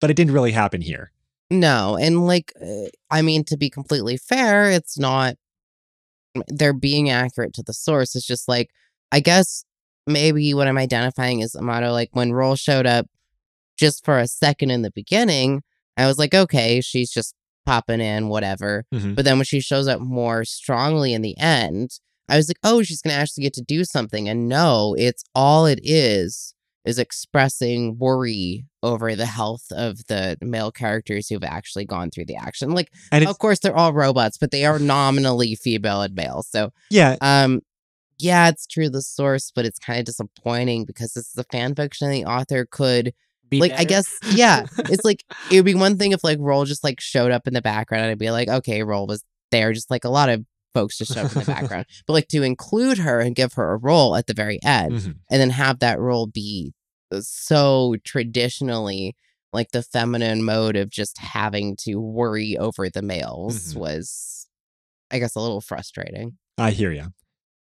but 0.00 0.10
it 0.10 0.14
didn't 0.14 0.32
really 0.32 0.50
happen 0.50 0.80
here. 0.80 1.12
No, 1.52 1.96
and 1.96 2.26
like, 2.26 2.52
uh, 2.60 2.88
I 3.12 3.22
mean, 3.22 3.44
to 3.44 3.56
be 3.56 3.70
completely 3.70 4.16
fair, 4.16 4.70
it's 4.72 4.98
not. 4.98 5.36
They're 6.48 6.72
being 6.72 7.10
accurate 7.10 7.52
to 7.54 7.62
the 7.62 7.74
source. 7.74 8.16
It's 8.16 8.26
just 8.26 8.48
like, 8.48 8.70
I 9.12 9.20
guess 9.20 9.64
maybe 10.08 10.52
what 10.52 10.66
I'm 10.66 10.78
identifying 10.78 11.38
is 11.38 11.54
a 11.54 11.62
motto 11.62 11.92
Like 11.92 12.08
when 12.12 12.32
Roll 12.32 12.56
showed 12.56 12.86
up, 12.86 13.06
just 13.78 14.04
for 14.04 14.18
a 14.18 14.26
second 14.26 14.70
in 14.70 14.82
the 14.82 14.90
beginning, 14.90 15.62
I 15.96 16.06
was 16.06 16.18
like, 16.18 16.34
okay, 16.34 16.80
she's 16.80 17.12
just 17.12 17.36
popping 17.66 18.00
in, 18.00 18.28
whatever. 18.28 18.84
Mhm. 18.92 19.14
But 19.14 19.24
then 19.24 19.38
when 19.38 19.44
she 19.44 19.60
shows 19.60 19.86
up 19.86 20.00
more 20.00 20.44
strongly 20.44 21.12
in 21.12 21.22
the 21.22 21.38
end, 21.38 22.00
I 22.32 22.36
was 22.36 22.48
like, 22.48 22.58
oh, 22.64 22.82
she's 22.82 23.02
gonna 23.02 23.14
actually 23.16 23.44
get 23.44 23.52
to 23.54 23.62
do 23.62 23.84
something. 23.84 24.28
And 24.28 24.48
no, 24.48 24.94
it's 24.98 25.22
all 25.34 25.66
it 25.66 25.80
is 25.82 26.54
is 26.84 26.98
expressing 26.98 27.96
worry 27.98 28.64
over 28.82 29.14
the 29.14 29.26
health 29.26 29.66
of 29.70 30.04
the 30.08 30.36
male 30.40 30.72
characters 30.72 31.28
who've 31.28 31.44
actually 31.44 31.84
gone 31.84 32.10
through 32.10 32.24
the 32.24 32.34
action. 32.34 32.72
Like, 32.72 32.90
of 33.30 33.38
course, 33.38 33.60
they're 33.60 33.76
all 33.76 33.92
robots, 33.92 34.36
but 34.38 34.50
they 34.50 34.64
are 34.64 34.78
nominally 34.80 35.54
female 35.54 36.02
and 36.02 36.14
male. 36.14 36.42
So, 36.42 36.72
yeah, 36.90 37.16
um, 37.20 37.60
yeah, 38.18 38.48
it's 38.48 38.66
true 38.66 38.88
the 38.88 39.02
source, 39.02 39.52
but 39.54 39.64
it's 39.64 39.78
kind 39.78 39.98
of 39.98 40.06
disappointing 40.06 40.84
because 40.84 41.12
this 41.12 41.28
is 41.28 41.36
a 41.38 41.44
fan 41.44 41.74
fiction. 41.74 42.08
And 42.08 42.16
the 42.16 42.24
author 42.24 42.66
could, 42.68 43.12
Be 43.48 43.60
like, 43.60 43.72
I 43.72 43.84
guess, 43.84 44.06
yeah, 44.32 44.66
it's 44.78 45.04
like 45.04 45.22
it 45.50 45.56
would 45.56 45.64
be 45.64 45.74
one 45.86 45.98
thing 45.98 46.12
if 46.12 46.24
like 46.24 46.38
Roll 46.40 46.64
just 46.64 46.82
like 46.82 47.00
showed 47.00 47.30
up 47.30 47.46
in 47.46 47.54
the 47.54 47.62
background, 47.62 48.04
and 48.04 48.10
I'd 48.10 48.18
be 48.18 48.30
like, 48.30 48.48
okay, 48.48 48.82
Roll 48.82 49.06
was 49.06 49.22
there, 49.50 49.72
just 49.72 49.90
like 49.90 50.04
a 50.04 50.08
lot 50.08 50.30
of 50.30 50.44
folks 50.74 50.98
just 50.98 51.16
up 51.16 51.32
in 51.32 51.40
the 51.40 51.44
background. 51.44 51.86
But 52.06 52.12
like 52.14 52.28
to 52.28 52.42
include 52.42 52.98
her 52.98 53.20
and 53.20 53.34
give 53.34 53.52
her 53.54 53.72
a 53.72 53.76
role 53.76 54.16
at 54.16 54.26
the 54.26 54.34
very 54.34 54.58
end, 54.64 54.92
Mhm. 54.92 55.14
and 55.30 55.40
then 55.40 55.50
have 55.50 55.78
that 55.80 55.98
role 56.00 56.26
be 56.26 56.72
so 57.20 57.96
traditionally 58.04 59.14
like 59.52 59.70
the 59.72 59.82
feminine 59.82 60.42
mode 60.42 60.76
of 60.76 60.88
just 60.88 61.18
having 61.18 61.76
to 61.76 61.96
worry 61.96 62.56
over 62.56 62.88
the 62.88 63.02
males 63.02 63.74
Mhm. 63.74 63.76
was 63.76 64.48
i 65.10 65.18
guess 65.18 65.34
a 65.34 65.40
little 65.40 65.60
frustrating 65.60 66.38
I 66.58 66.70
hear 66.70 66.92
you. 66.92 67.12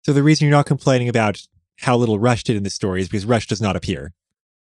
So 0.05 0.13
the 0.13 0.23
reason 0.23 0.47
you're 0.47 0.55
not 0.57 0.65
complaining 0.65 1.09
about 1.09 1.41
how 1.81 1.97
little 1.97 2.19
Rush 2.19 2.43
did 2.45 2.55
in 2.55 2.63
this 2.63 2.73
story 2.73 3.01
is 3.01 3.09
because 3.09 3.25
Rush 3.25 3.45
does 3.47 3.61
not 3.61 3.75
appear. 3.75 4.13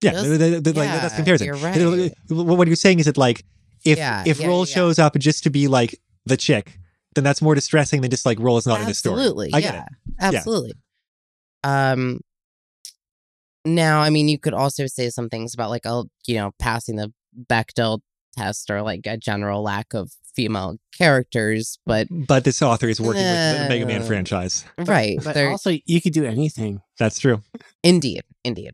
Yeah, 0.01 0.13
Does- 0.13 0.27
th- 0.27 0.39
th- 0.39 0.63
th- 0.63 0.77
like, 0.77 0.89
that's 0.89 1.15
comparison. 1.17 1.47
you're 1.47 1.57
right. 1.57 2.13
What 2.29 2.57
what 2.59 2.67
you're 2.69 2.77
saying 2.77 3.01
is 3.01 3.07
that 3.07 3.17
like 3.19 3.45
if 3.85 3.99
Yeah, 3.99 4.23
if 4.25 4.39
yeah, 4.41 4.47
Roll 4.47 4.61
yeah. 4.67 4.75
shows 4.75 4.99
up 5.01 5.19
just 5.19 5.43
to 5.43 5.51
be 5.51 5.67
like 5.69 5.99
the 6.25 6.37
chick, 6.37 6.79
then 7.15 7.25
that's 7.25 7.43
more 7.43 7.55
distressing 7.55 8.01
than 8.01 8.11
just 8.11 8.25
like 8.27 8.39
Roll 8.41 8.57
is 8.59 8.67
not 8.67 8.81
in 8.81 8.87
the 8.87 8.95
story. 8.95 9.21
absolutely 9.21 9.51
I 9.53 9.61
get 9.61 9.75
yeah 9.75 9.83
it. 9.85 10.35
absolutely 10.35 10.73
um 11.65 12.21
now 13.65 14.01
i 14.01 14.11
mean 14.11 14.29
you 14.29 14.39
could 14.39 14.55
also 14.55 14.87
say 14.87 15.09
some 15.11 15.29
things 15.29 15.55
about 15.55 15.71
like 15.71 15.85
a 15.85 16.03
you 16.27 16.35
know 16.37 16.51
passing 16.59 16.97
the 16.97 17.13
bechdel 17.49 18.01
test 18.37 18.71
or 18.71 18.83
like 18.83 19.01
a 19.07 19.17
general 19.17 19.63
lack 19.63 19.95
of 19.95 20.11
female 20.35 20.77
characters 20.97 21.79
but 21.87 22.07
But 22.11 22.45
this 22.45 22.63
author 22.63 22.89
is 22.89 22.99
working 23.01 23.23
with 23.23 23.59
the 23.59 23.67
Mega 23.69 23.85
Man 23.87 24.03
Uh, 24.03 24.07
franchise. 24.07 24.65
right 24.79 25.19
But 25.23 25.35
they're- 25.35 25.51
also, 25.51 25.77
you 25.85 26.01
could 26.01 26.15
do 26.15 26.25
anything. 26.25 26.81
That's 26.99 27.19
true. 27.19 27.43
Indeed, 27.83 28.23
indeed. 28.43 28.73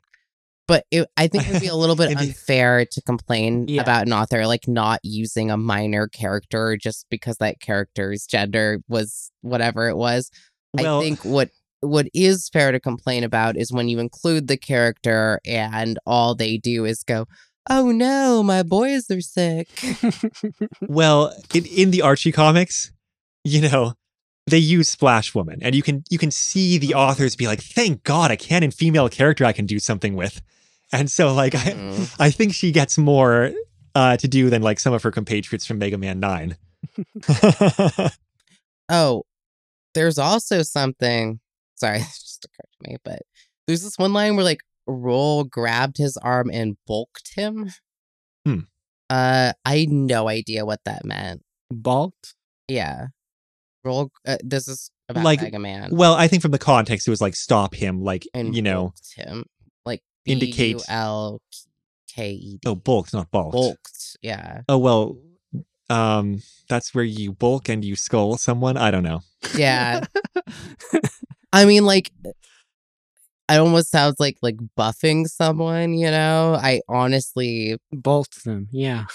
But 0.69 0.85
it, 0.93 1.09
I 1.17 1.27
think 1.27 1.49
it 1.49 1.53
would 1.55 1.63
be 1.63 1.67
a 1.67 1.75
little 1.75 1.97
bit 1.97 2.17
unfair 2.17 2.85
to 2.93 3.03
complain 3.03 3.67
Yeah. 3.67 3.83
about 3.83 4.07
an 4.07 4.13
author 4.13 4.47
like 4.47 4.69
not 4.69 5.01
using 5.03 5.51
a 5.51 5.57
minor 5.57 6.07
character 6.07 6.77
just 6.77 7.07
because 7.11 7.39
that 7.39 7.59
character's 7.61 8.27
gender 8.27 8.81
was 8.87 9.33
whatever 9.41 9.89
it 9.89 9.97
was. 9.97 10.31
Well, 10.75 11.01
I 11.01 11.03
think 11.03 11.25
what 11.25 11.49
what 11.81 12.07
is 12.13 12.49
fair 12.53 12.71
to 12.73 12.79
complain 12.81 13.25
about 13.25 13.57
is 13.57 13.73
when 13.73 13.89
you 13.89 13.99
include 13.99 14.47
the 14.49 14.57
character 14.57 15.41
and 15.47 15.99
all 16.07 16.35
they 16.35 16.59
do 16.59 16.85
is 16.85 17.03
go, 17.03 17.27
"Oh 17.71 17.91
no, 17.91 18.43
my 18.43 18.63
boys 18.63 19.11
are 19.11 19.21
sick." 19.21 19.69
well, 20.83 21.33
in, 21.55 21.65
in 21.67 21.91
the 21.93 22.03
Archie 22.03 22.33
comics, 22.33 22.93
you 23.45 23.61
know, 23.63 23.95
they 24.51 24.59
use 24.59 24.89
Splash 24.89 25.35
Woman, 25.35 25.59
and 25.63 25.75
you 25.75 25.83
can 25.83 26.05
you 26.11 26.19
can 26.19 26.31
see 26.31 26.79
the 26.79 26.95
authors 26.95 27.37
be 27.37 27.47
like, 27.47 27.61
"Thank 27.63 28.03
God, 28.05 28.31
a 28.31 28.37
canon 28.37 28.71
female 28.71 29.09
character 29.09 29.45
I 29.45 29.53
can 29.53 29.67
do 29.67 29.79
something 29.79 30.15
with," 30.17 30.41
and 30.93 31.11
so 31.11 31.33
like 31.35 31.55
I, 31.55 31.73
Mhm. 31.73 32.17
I 32.19 32.31
think 32.31 32.55
she 32.55 32.73
gets 32.73 32.99
more 32.99 33.53
uh, 33.95 34.17
to 34.17 34.29
do 34.29 34.51
than 34.51 34.63
like 34.63 34.79
some 34.81 34.93
of 34.93 35.03
her 35.03 35.11
compatriots 35.11 35.67
from 35.67 35.79
Mega 35.79 35.99
Man 35.99 36.21
Nine. 36.21 36.57
Oh, 38.91 39.25
there's 39.95 40.19
also 40.19 40.63
something. 40.63 41.41
Sorry, 41.77 41.99
this 41.99 42.23
just 42.23 42.45
occurred 42.47 42.71
to 42.83 42.91
me, 42.91 42.97
but 43.05 43.21
there's 43.67 43.83
this 43.83 43.99
one 43.99 44.13
line 44.13 44.35
where 44.37 44.45
like 44.45 44.63
Roll 44.87 45.45
grabbed 45.45 45.99
his 45.99 46.17
arm 46.17 46.51
and 46.53 46.77
bulked 46.87 47.35
him. 47.35 47.71
Hmm. 48.47 48.61
Uh, 49.11 49.53
I 49.65 49.79
had 49.79 49.91
no 49.91 50.29
idea 50.29 50.65
what 50.65 50.81
that 50.85 51.05
meant. 51.05 51.43
Balt. 51.71 52.35
Yeah, 52.69 53.09
Uh, 54.27 54.37
this 54.43 54.69
is 54.69 54.91
about 55.09 55.25
Like, 55.25 55.41
Mega 55.43 55.59
Man 55.59 55.91
well, 55.93 56.15
I 56.15 56.29
think 56.29 56.43
from 56.43 56.51
the 56.51 56.59
context, 56.59 57.07
it 57.07 57.11
was 57.11 57.21
like 57.21 57.35
stop 57.35 57.75
him, 57.75 58.03
like 58.03 58.27
and 58.35 58.55
you 58.55 58.63
know, 58.63 58.93
him 59.17 59.45
like 59.85 60.03
indicate- 60.27 60.83
L 60.89 61.41
K 62.15 62.33
E 62.33 62.59
D. 62.61 62.69
oh, 62.69 62.75
bulked, 62.75 63.13
not 63.13 63.31
bulked. 63.31 63.53
bulked. 63.53 64.17
Yeah, 64.23 64.63
Oh 64.69 64.79
well, 64.79 65.19
um, 65.91 66.43
that's 66.69 66.95
where 66.95 67.05
you 67.05 67.33
bulk 67.33 67.69
and 67.69 67.85
you 67.85 67.97
skull 67.97 68.37
someone. 68.37 68.77
I 68.77 68.91
don't 68.91 69.05
know. 69.05 69.21
yeah. 69.57 70.05
I 71.53 71.65
mean, 71.65 71.85
like, 71.87 72.11
it 73.51 73.59
almost 73.59 73.91
sounds 73.91 74.17
like 74.19 74.39
like 74.43 74.57
buffing 74.77 75.27
someone. 75.27 75.95
You 75.95 76.11
know, 76.11 76.59
I 76.61 76.81
honestly 76.89 77.77
both 77.93 78.43
them. 78.45 78.69
Yeah. 78.71 79.07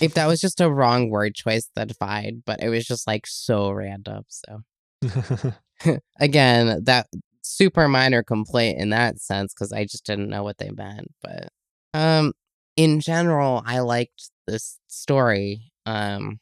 if 0.00 0.14
that 0.14 0.26
was 0.26 0.40
just 0.40 0.60
a 0.60 0.70
wrong 0.70 1.10
word 1.10 1.34
choice, 1.34 1.68
then 1.74 1.90
fine. 1.90 2.42
But 2.46 2.62
it 2.62 2.68
was 2.68 2.86
just 2.86 3.06
like 3.06 3.26
so 3.26 3.70
random. 3.70 4.24
So 4.28 4.62
again, 6.20 6.84
that 6.84 7.06
super 7.42 7.88
minor 7.88 8.22
complaint 8.22 8.78
in 8.78 8.90
that 8.90 9.20
sense 9.20 9.52
because 9.52 9.72
I 9.72 9.84
just 9.84 10.06
didn't 10.06 10.30
know 10.30 10.42
what 10.42 10.58
they 10.58 10.70
meant. 10.70 11.12
But 11.22 11.48
um, 11.94 12.32
in 12.76 13.00
general, 13.00 13.62
I 13.66 13.80
liked 13.80 14.30
this 14.46 14.78
story. 14.88 15.72
Um, 15.86 16.40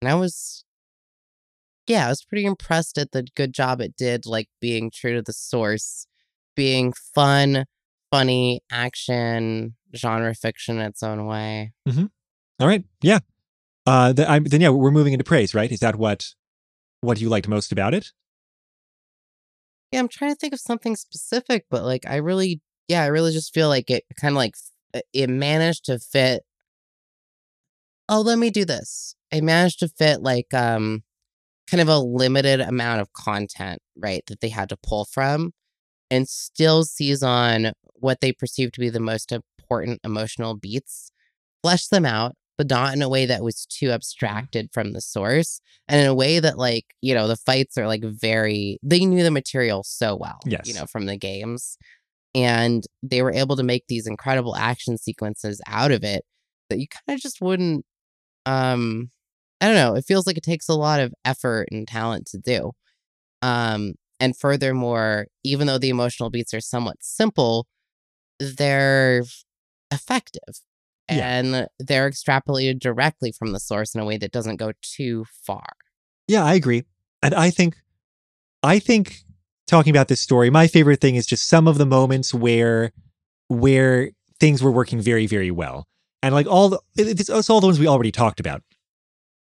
and 0.00 0.10
I 0.10 0.14
was, 0.14 0.64
yeah, 1.86 2.06
I 2.06 2.08
was 2.08 2.24
pretty 2.24 2.46
impressed 2.46 2.98
at 2.98 3.12
the 3.12 3.26
good 3.36 3.52
job 3.52 3.80
it 3.80 3.96
did, 3.96 4.26
like 4.26 4.48
being 4.60 4.90
true 4.90 5.14
to 5.14 5.22
the 5.22 5.32
source, 5.32 6.06
being 6.56 6.92
fun, 7.14 7.64
funny, 8.10 8.60
action, 8.70 9.76
genre 9.94 10.34
fiction 10.34 10.78
in 10.78 10.86
its 10.86 11.02
own 11.02 11.26
way. 11.26 11.72
All 12.60 12.66
right, 12.68 12.84
yeah. 13.02 13.18
Uh, 13.86 14.12
th- 14.12 14.28
I'm, 14.28 14.44
then 14.44 14.60
yeah, 14.60 14.70
we're 14.70 14.90
moving 14.90 15.12
into 15.12 15.24
praise, 15.24 15.54
right? 15.54 15.70
Is 15.70 15.80
that 15.80 15.96
what 15.96 16.34
what 17.00 17.20
you 17.20 17.28
liked 17.28 17.48
most 17.48 17.70
about 17.70 17.92
it? 17.92 18.12
Yeah, 19.92 20.00
I'm 20.00 20.08
trying 20.08 20.32
to 20.32 20.36
think 20.36 20.54
of 20.54 20.60
something 20.60 20.96
specific, 20.96 21.66
but 21.70 21.84
like 21.84 22.06
I 22.06 22.16
really, 22.16 22.60
yeah, 22.88 23.02
I 23.02 23.06
really 23.06 23.32
just 23.32 23.52
feel 23.52 23.68
like 23.68 23.90
it 23.90 24.04
kind 24.18 24.32
of 24.32 24.36
like 24.36 24.54
it 25.12 25.28
managed 25.28 25.84
to 25.86 25.98
fit. 25.98 26.44
Oh, 28.08 28.20
let 28.20 28.38
me 28.38 28.50
do 28.50 28.64
this. 28.64 29.16
It 29.30 29.44
managed 29.44 29.80
to 29.80 29.88
fit 29.88 30.22
like 30.22 30.52
um 30.54 31.02
kind 31.70 31.80
of 31.80 31.88
a 31.88 31.98
limited 31.98 32.60
amount 32.60 33.00
of 33.00 33.12
content, 33.12 33.80
right, 33.96 34.22
that 34.26 34.40
they 34.40 34.48
had 34.50 34.68
to 34.68 34.76
pull 34.76 35.04
from 35.04 35.52
and 36.10 36.28
still 36.28 36.84
seize 36.84 37.22
on 37.22 37.72
what 37.94 38.20
they 38.20 38.32
perceive 38.32 38.72
to 38.72 38.80
be 38.80 38.90
the 38.90 39.00
most 39.00 39.32
important 39.32 40.00
emotional 40.04 40.54
beats, 40.54 41.10
flesh 41.62 41.86
them 41.86 42.04
out, 42.04 42.34
but 42.58 42.68
not 42.70 42.94
in 42.94 43.02
a 43.02 43.08
way 43.08 43.26
that 43.26 43.42
was 43.42 43.66
too 43.66 43.90
abstracted 43.90 44.68
from 44.72 44.92
the 44.92 45.00
source 45.00 45.60
and 45.88 46.00
in 46.00 46.06
a 46.06 46.14
way 46.14 46.38
that 46.38 46.56
like 46.58 46.84
you 47.00 47.12
know 47.14 47.26
the 47.26 47.36
fights 47.36 47.76
are 47.76 47.86
like 47.88 48.04
very 48.04 48.78
they 48.82 49.04
knew 49.04 49.22
the 49.24 49.30
material 49.30 49.82
so 49.82 50.14
well 50.14 50.38
Yes. 50.46 50.68
you 50.68 50.74
know 50.74 50.86
from 50.86 51.06
the 51.06 51.16
games 51.16 51.76
and 52.34 52.84
they 53.02 53.22
were 53.22 53.32
able 53.32 53.56
to 53.56 53.62
make 53.64 53.84
these 53.88 54.06
incredible 54.06 54.54
action 54.54 54.96
sequences 54.98 55.60
out 55.66 55.90
of 55.90 56.04
it 56.04 56.24
that 56.70 56.78
you 56.78 56.86
kind 56.86 57.16
of 57.16 57.20
just 57.20 57.40
wouldn't 57.40 57.84
um 58.46 59.10
i 59.64 59.66
don't 59.66 59.76
know 59.76 59.94
it 59.94 60.04
feels 60.04 60.26
like 60.26 60.36
it 60.36 60.42
takes 60.42 60.68
a 60.68 60.74
lot 60.74 61.00
of 61.00 61.12
effort 61.24 61.68
and 61.70 61.88
talent 61.88 62.26
to 62.26 62.38
do 62.38 62.72
um 63.42 63.94
and 64.20 64.36
furthermore, 64.36 65.26
even 65.42 65.66
though 65.66 65.78
the 65.78 65.90
emotional 65.90 66.30
beats 66.30 66.54
are 66.54 66.60
somewhat 66.60 66.96
simple, 67.00 67.66
they're 68.38 69.22
effective. 69.90 70.60
Yeah. 71.10 71.38
And 71.38 71.68
they're 71.78 72.10
extrapolated 72.10 72.78
directly 72.78 73.32
from 73.32 73.52
the 73.52 73.60
source 73.60 73.94
in 73.94 74.00
a 74.00 74.04
way 74.04 74.16
that 74.16 74.32
doesn't 74.32 74.56
go 74.56 74.72
too 74.80 75.26
far. 75.46 75.66
Yeah, 76.26 76.44
I 76.44 76.54
agree. 76.54 76.84
And 77.22 77.34
I 77.34 77.50
think, 77.50 77.76
I 78.62 78.78
think 78.78 79.18
talking 79.66 79.90
about 79.90 80.08
this 80.08 80.22
story, 80.22 80.48
my 80.48 80.66
favorite 80.66 81.00
thing 81.02 81.16
is 81.16 81.26
just 81.26 81.46
some 81.46 81.68
of 81.68 81.76
the 81.76 81.84
moments 81.84 82.32
where, 82.32 82.92
where 83.48 84.10
things 84.40 84.62
were 84.62 84.72
working 84.72 85.00
very, 85.00 85.26
very 85.26 85.50
well. 85.50 85.86
And 86.22 86.34
like 86.34 86.46
all 86.46 86.70
the, 86.70 86.80
it's, 86.96 87.28
it's 87.28 87.50
all 87.50 87.60
the 87.60 87.66
ones 87.66 87.78
we 87.78 87.86
already 87.86 88.12
talked 88.12 88.40
about. 88.40 88.62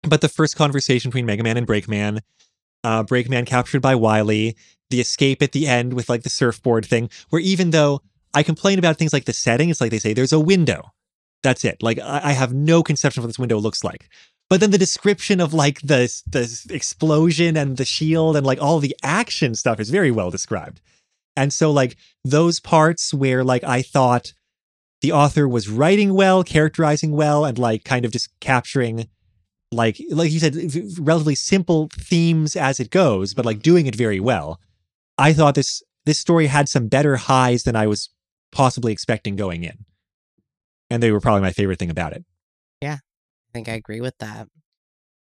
But 0.04 0.22
the 0.22 0.30
first 0.30 0.56
conversation 0.56 1.10
between 1.10 1.26
Mega 1.26 1.44
Man 1.44 1.58
and 1.58 1.68
Breakman, 1.68 2.22
uh, 2.84 3.04
Breakman 3.04 3.46
captured 3.46 3.82
by 3.82 3.96
Wily, 3.96 4.56
the 4.90 5.00
escape 5.02 5.42
at 5.42 5.52
the 5.52 5.68
end 5.68 5.94
with 5.94 6.10
like 6.10 6.24
the 6.24 6.30
surfboard 6.30 6.86
thing, 6.86 7.10
where 7.30 7.42
even 7.42 7.72
though 7.72 8.02
I 8.34 8.44
complain 8.44 8.80
about 8.80 8.98
things 8.98 9.14
like 9.14 9.26
the 9.26 9.34
setting, 9.34 9.70
it's 9.70 9.82
like 9.82 9.92
they 9.92 10.00
say 10.00 10.14
there's 10.14 10.34
a 10.34 10.40
window. 10.40 10.92
That's 11.44 11.66
it. 11.66 11.82
Like 11.82 12.00
I, 12.00 12.22
I 12.26 12.32
have 12.32 12.54
no 12.54 12.84
conception 12.84 13.22
of 13.22 13.26
what 13.26 13.30
this 13.30 13.40
window 13.40 13.60
looks 13.60 13.84
like. 13.84 14.10
But 14.50 14.60
then 14.60 14.72
the 14.72 14.78
description 14.78 15.40
of 15.40 15.54
like 15.54 15.80
the 15.82 16.12
the 16.28 16.74
explosion 16.74 17.56
and 17.56 17.78
the 17.78 17.86
shield 17.86 18.36
and 18.36 18.46
like 18.46 18.62
all 18.62 18.80
the 18.80 18.96
action 19.02 19.56
stuff 19.56 19.80
is 19.80 19.90
very 19.90 20.12
well 20.12 20.30
described. 20.30 20.82
And 21.36 21.54
so 21.54 21.72
like 21.72 21.96
those 22.26 22.60
parts 22.60 23.14
where 23.14 23.44
like 23.44 23.64
I 23.64 23.82
thought 23.82 24.34
the 25.02 25.14
author 25.14 25.48
was 25.48 25.70
writing 25.70 26.14
well, 26.14 26.44
characterizing 26.44 27.12
well, 27.12 27.46
and 27.46 27.58
like 27.58 27.86
kind 27.86 28.04
of 28.04 28.12
just 28.12 28.38
capturing 28.40 29.08
like 29.72 30.02
like 30.10 30.32
you 30.32 30.40
said 30.40 30.56
relatively 31.00 31.36
simple 31.36 31.90
themes 31.94 32.56
as 32.56 32.80
it 32.80 32.90
goes, 32.90 33.34
but 33.34 33.46
like 33.46 33.62
doing 33.62 33.86
it 33.86 33.96
very 33.96 34.20
well. 34.20 34.60
I 35.18 35.34
thought 35.34 35.56
this 35.56 35.82
this 36.06 36.20
story 36.20 36.48
had 36.48 36.68
some 36.68 36.88
better 36.88 37.16
highs 37.16 37.64
than 37.64 37.76
I 37.76 37.88
was 37.88 38.10
possibly 38.52 38.92
expecting 38.92 39.36
going 39.36 39.64
in. 39.64 39.86
And 40.90 41.02
they 41.02 41.12
were 41.12 41.22
probably 41.22 41.42
my 41.42 41.52
favorite 41.52 41.80
thing 41.80 41.90
about 41.90 42.14
it. 42.14 42.26
Yeah. 42.82 42.96
I 42.96 43.52
think 43.54 43.70
I 43.70 43.74
agree 43.74 44.02
with 44.02 44.18
that. 44.20 44.48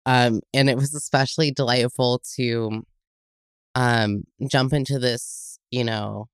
Um, 0.07 0.41
and 0.53 0.69
it 0.69 0.77
was 0.77 0.95
especially 0.95 1.53
delightful 1.53 2.23
to 2.37 2.83
um 3.75 4.25
jump 4.49 4.73
into 4.73 4.99
this, 4.99 5.59
you 5.71 5.85
know, 5.85 6.27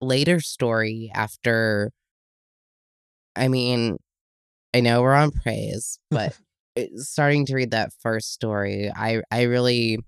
later 0.00 0.40
story 0.40 1.10
after 1.14 1.90
I 3.34 3.48
mean, 3.48 3.96
I 4.74 4.80
know 4.80 5.00
we're 5.00 5.14
on 5.14 5.30
praise, 5.30 5.98
but 6.10 6.36
starting 6.96 7.46
to 7.46 7.54
read 7.54 7.70
that 7.72 7.92
first 8.00 8.32
story, 8.32 8.90
I 8.94 9.22
I 9.30 9.42
really 9.42 9.98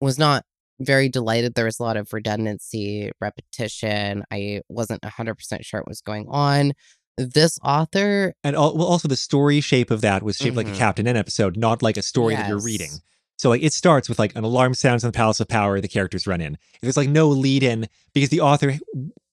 was 0.00 0.18
not 0.18 0.44
very 0.80 1.08
delighted. 1.08 1.54
There 1.54 1.66
was 1.66 1.78
a 1.78 1.82
lot 1.82 1.96
of 1.96 2.12
redundancy, 2.12 3.10
repetition. 3.20 4.24
I 4.30 4.62
wasn't 4.68 5.02
100% 5.02 5.64
sure 5.64 5.80
what 5.80 5.88
was 5.88 6.00
going 6.00 6.26
on. 6.28 6.72
This 7.18 7.58
author 7.62 8.32
And 8.42 8.56
al- 8.56 8.74
well, 8.76 8.86
also 8.86 9.06
the 9.08 9.16
story 9.16 9.60
shape 9.60 9.90
of 9.90 10.00
that 10.00 10.22
was 10.22 10.36
shaped 10.36 10.56
like 10.56 10.68
a 10.68 10.70
Mhm. 10.70 10.76
Captain 10.76 11.06
N 11.06 11.16
episode, 11.18 11.56
not 11.58 11.82
like 11.82 11.98
a 11.98 12.02
story 12.02 12.34
that 12.34 12.48
you're 12.48 12.62
reading. 12.62 12.90
So 13.36 13.50
like 13.50 13.62
it 13.62 13.74
starts 13.74 14.08
with 14.08 14.18
like 14.18 14.34
an 14.36 14.44
alarm 14.44 14.72
sounds 14.74 15.04
in 15.04 15.08
the 15.08 15.12
Palace 15.16 15.38
of 15.40 15.48
Power, 15.48 15.80
the 15.82 15.88
characters 15.88 16.26
run 16.26 16.40
in. 16.40 16.56
There's 16.80 16.96
like 16.96 17.10
no 17.10 17.28
lead 17.28 17.62
in 17.62 17.86
because 18.14 18.30
the 18.30 18.40
author 18.40 18.78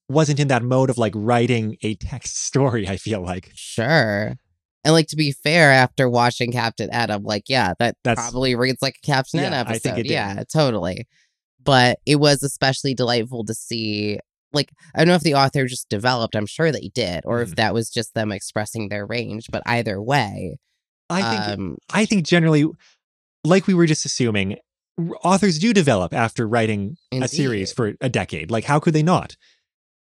wasn't 0.10 0.40
in 0.40 0.48
that 0.50 0.64
mode 0.64 0.90
of 0.90 0.98
like 0.98 1.14
writing 1.16 1.78
a 1.82 1.96
text 1.96 2.38
story, 2.46 2.90
I 2.90 2.98
feel 2.98 3.22
like. 3.22 3.52
Sure. 3.56 4.36
And 4.88 4.94
like 4.94 5.08
to 5.08 5.18
be 5.18 5.34
fair, 5.34 5.70
after 5.74 6.10
watching 6.10 6.54
Captain 6.54 6.90
Adam, 6.94 7.24
like, 7.24 7.44
yeah, 7.50 7.74
that 7.80 7.98
That's- 8.06 8.30
probably 8.32 8.56
reads 8.56 8.82
like 8.82 8.96
a 9.04 9.06
Captain 9.06 9.42
Yeah, 9.42 9.50
I 9.52 9.58
episode. 9.58 9.82
think 9.82 9.98
it 9.98 10.04
did. 10.04 10.12
Yeah, 10.12 10.44
totally. 10.52 11.06
But 11.62 12.00
it 12.06 12.16
was 12.22 12.42
especially 12.42 12.94
delightful 12.94 13.44
to 13.44 13.54
see. 13.54 14.18
Like, 14.54 14.72
I 14.96 15.00
don't 15.00 15.10
know 15.10 15.16
if 15.16 15.24
the 15.24 15.34
author 15.36 15.66
just 15.68 15.90
developed. 15.90 16.38
I'm 16.38 16.46
sure 16.46 16.72
they 16.72 16.90
did, 16.96 17.24
or 17.26 17.42
if 17.42 17.50
Mhm. 17.52 17.56
that 17.56 17.74
was 17.74 17.90
just 17.90 18.14
them 18.14 18.32
expressing 18.32 18.88
their 18.88 19.06
range. 19.06 19.48
But 19.52 19.62
either 19.66 20.02
way, 20.02 20.58
I 21.10 21.22
think 21.22 21.60
um, 21.60 21.78
I 21.90 22.06
think 22.06 22.26
generally, 22.26 22.66
like 23.44 23.68
we 23.68 23.74
were 23.74 23.88
just 23.88 24.06
assuming, 24.06 24.56
authors 25.22 25.60
do 25.60 25.74
develop 25.74 26.14
after 26.14 26.48
writing 26.48 26.96
a 27.12 27.28
series 27.28 27.74
for 27.74 27.96
a 28.00 28.08
decade. 28.08 28.50
Like, 28.52 28.64
how 28.64 28.80
could 28.80 28.94
they 28.94 29.04
not? 29.04 29.36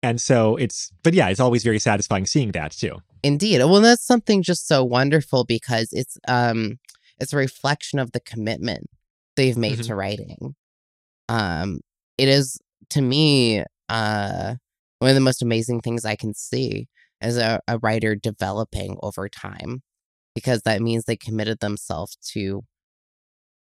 And 0.03 0.21
so 0.21 0.57
it's, 0.57 0.91
but 1.03 1.15
yeah, 1.15 1.31
it's 1.31 1.41
always 1.41 1.65
very 1.65 1.79
satisfying 1.79 2.27
seeing 2.27 2.53
that 2.53 2.73
too. 2.73 2.99
Indeed. 3.25 3.59
Well, 3.61 3.81
that's 3.81 4.07
something 4.07 4.43
just 4.43 4.69
so 4.69 4.85
wonderful 4.85 5.45
because 5.45 5.89
it's 5.93 6.19
um 6.29 6.79
it's 7.19 7.33
a 7.33 7.37
reflection 7.39 7.99
of 7.99 8.13
the 8.13 8.21
commitment 8.21 8.89
they've 9.37 9.57
made 9.57 9.79
Mhm. 9.79 9.87
to 9.87 9.95
writing. 9.97 10.55
Um 11.29 11.81
it 12.19 12.29
is 12.29 12.59
to 12.91 13.01
me 13.01 13.65
uh 13.89 14.55
one 14.99 15.11
of 15.11 15.15
the 15.15 15.21
most 15.21 15.43
amazing 15.43 15.81
things 15.81 16.05
I 16.05 16.17
can 16.17 16.35
see 16.35 16.87
as 17.21 17.37
a, 17.39 17.61
a 17.67 17.79
writer 17.79 18.15
developing 18.15 18.99
over 19.03 19.29
time 19.29 19.83
because 20.35 20.63
that 20.63 20.83
means 20.83 21.05
they 21.05 21.17
committed 21.17 21.61
themselves 21.61 22.17
to 22.33 22.63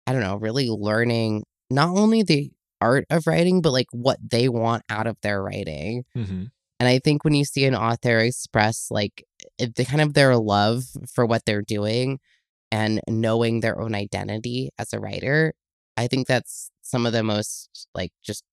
I 0.07 0.13
don't 0.13 0.23
know, 0.23 0.37
really 0.37 0.69
learning 0.71 1.45
not 1.69 1.89
only 1.97 2.23
the 2.23 2.51
art 2.81 3.07
of 3.11 3.27
writing 3.27 3.61
but 3.61 3.73
like 3.73 3.89
what 3.91 4.19
they 4.31 4.49
want 4.49 4.85
out 4.89 5.09
of 5.09 5.17
their 5.23 5.43
writing. 5.43 6.05
Mm-hmm. 6.17 6.45
And 6.81 6.89
I 6.89 7.01
think 7.01 7.25
when 7.25 7.35
you 7.35 7.45
see 7.45 7.65
an 7.65 7.75
author 7.75 8.19
express 8.21 8.87
like 8.89 9.25
the 9.59 9.85
kind 9.85 10.01
of 10.01 10.15
their 10.15 10.37
love 10.37 10.85
for 11.13 11.27
what 11.27 11.45
they're 11.45 11.63
doing 11.63 12.19
and 12.71 13.01
knowing 13.09 13.61
their 13.61 13.81
own 13.81 13.95
identity 13.95 14.71
as 14.79 14.93
a 14.93 15.01
writer, 15.01 15.55
I 15.97 16.07
think 16.07 16.27
that's 16.27 16.71
some 16.83 17.07
of 17.07 17.13
the 17.13 17.23
most 17.23 17.89
like 17.95 18.13
just 18.23 18.45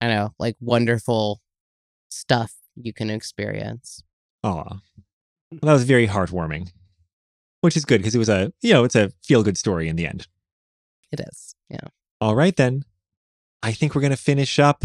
I 0.00 0.08
don't 0.08 0.16
know, 0.16 0.34
like 0.38 0.56
wonderful 0.60 1.40
stuff 2.10 2.54
you 2.74 2.92
can 2.92 3.10
experience. 3.10 4.02
Aw. 4.42 4.80
Well, 5.50 5.60
that 5.62 5.72
was 5.72 5.84
very 5.84 6.08
heartwarming, 6.08 6.70
which 7.60 7.76
is 7.76 7.84
good 7.84 7.98
because 7.98 8.14
it 8.14 8.18
was 8.18 8.28
a, 8.28 8.52
you 8.62 8.72
know, 8.72 8.84
it's 8.84 8.96
a 8.96 9.10
feel 9.22 9.42
good 9.42 9.56
story 9.56 9.88
in 9.88 9.96
the 9.96 10.06
end. 10.06 10.26
It 11.12 11.20
is. 11.20 11.54
Yeah. 11.68 11.88
All 12.20 12.34
right, 12.34 12.56
then. 12.56 12.84
I 13.62 13.72
think 13.72 13.94
we're 13.94 14.00
going 14.02 14.10
to 14.10 14.16
finish 14.16 14.58
up 14.58 14.84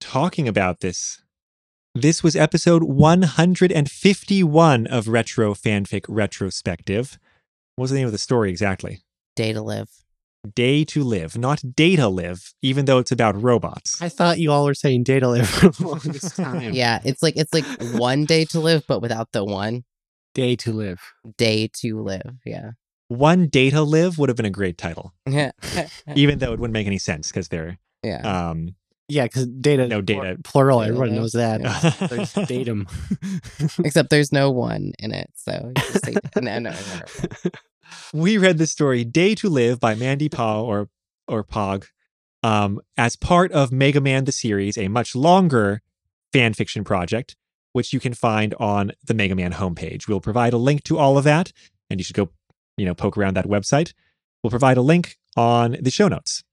talking 0.00 0.48
about 0.48 0.80
this. 0.80 1.21
This 1.94 2.22
was 2.22 2.34
episode 2.34 2.84
151 2.84 4.86
of 4.86 5.08
Retro 5.08 5.52
Fanfic 5.52 6.06
Retrospective. 6.08 7.18
What 7.76 7.82
was 7.82 7.90
the 7.90 7.98
name 7.98 8.06
of 8.06 8.12
the 8.12 8.18
story 8.18 8.48
exactly? 8.48 9.02
Day 9.36 9.52
to 9.52 9.60
live. 9.60 9.90
Day 10.54 10.84
to 10.86 11.04
Live, 11.04 11.38
not 11.38 11.62
Data 11.76 12.08
Live, 12.08 12.52
even 12.62 12.86
though 12.86 12.98
it's 12.98 13.12
about 13.12 13.40
robots. 13.40 14.02
I 14.02 14.08
thought 14.08 14.40
you 14.40 14.50
all 14.50 14.64
were 14.64 14.74
saying 14.74 15.04
data 15.04 15.28
live 15.28 15.48
for 15.48 15.68
the 15.68 15.86
longest 15.86 16.34
time. 16.42 16.72
Yeah, 16.72 17.00
it's 17.04 17.22
like 17.22 17.36
it's 17.36 17.54
like 17.54 17.64
one 17.92 18.24
day 18.24 18.44
to 18.46 18.58
live, 18.58 18.82
but 18.88 19.00
without 19.00 19.30
the 19.32 19.44
one 19.44 19.84
Day 20.34 20.56
to 20.56 20.72
live. 20.72 21.00
day 21.36 21.68
to 21.82 22.02
live. 22.02 22.38
Yeah. 22.44 22.70
One 23.08 23.46
Data 23.48 23.82
Live 23.82 24.18
would 24.18 24.30
have 24.30 24.36
been 24.36 24.46
a 24.46 24.50
great 24.50 24.78
title, 24.78 25.12
yeah. 25.28 25.50
even 26.16 26.38
though 26.38 26.54
it 26.54 26.58
wouldn't 26.58 26.72
make 26.72 26.86
any 26.86 26.98
sense 26.98 27.28
because 27.28 27.48
they're 27.48 27.78
um 28.24 28.74
Yeah, 29.12 29.24
because 29.24 29.46
data. 29.46 29.88
No, 29.88 30.00
data. 30.00 30.38
Plural. 30.42 30.80
Data 30.80 30.92
Everyone 30.92 31.14
knows 31.14 31.32
that. 31.32 31.60
There's 32.08 32.32
datum. 32.48 32.86
Except 33.84 34.08
there's 34.08 34.32
no 34.32 34.50
one 34.50 34.92
in 34.98 35.12
it. 35.12 35.28
So 35.34 35.52
you 35.76 35.82
just 35.92 36.06
say, 36.06 36.14
no, 36.40 36.58
no, 36.58 36.74
we 38.14 38.38
read 38.38 38.56
the 38.56 38.66
story 38.66 39.04
Day 39.04 39.34
to 39.34 39.50
Live 39.50 39.80
by 39.80 39.94
Mandy 39.94 40.30
Paw 40.30 40.62
or 40.62 40.88
or 41.28 41.44
Pog 41.44 41.88
um, 42.42 42.80
as 42.96 43.14
part 43.14 43.52
of 43.52 43.70
Mega 43.70 44.00
Man 44.00 44.24
the 44.24 44.32
series, 44.32 44.78
a 44.78 44.88
much 44.88 45.14
longer 45.14 45.82
fan 46.32 46.54
fiction 46.54 46.82
project, 46.82 47.36
which 47.74 47.92
you 47.92 48.00
can 48.00 48.14
find 48.14 48.54
on 48.54 48.92
the 49.04 49.12
Mega 49.12 49.34
Man 49.34 49.52
homepage. 49.52 50.08
We'll 50.08 50.20
provide 50.20 50.54
a 50.54 50.58
link 50.58 50.84
to 50.84 50.96
all 50.96 51.18
of 51.18 51.24
that, 51.24 51.52
and 51.90 52.00
you 52.00 52.04
should 52.04 52.16
go, 52.16 52.30
you 52.78 52.86
know, 52.86 52.94
poke 52.94 53.18
around 53.18 53.34
that 53.34 53.46
website. 53.46 53.92
We'll 54.42 54.50
provide 54.50 54.78
a 54.78 54.82
link 54.82 55.18
on 55.36 55.76
the 55.82 55.90
show 55.90 56.08
notes. 56.08 56.44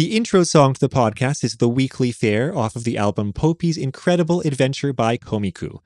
The 0.00 0.16
intro 0.16 0.44
song 0.44 0.72
to 0.72 0.80
the 0.80 0.88
podcast 0.88 1.44
is 1.44 1.58
The 1.58 1.68
Weekly 1.68 2.10
Fair 2.10 2.56
off 2.56 2.74
of 2.74 2.84
the 2.84 2.96
album 2.96 3.34
Poupi's 3.34 3.76
Incredible 3.76 4.40
Adventure 4.40 4.94
by 4.94 5.18
Komiku. 5.18 5.80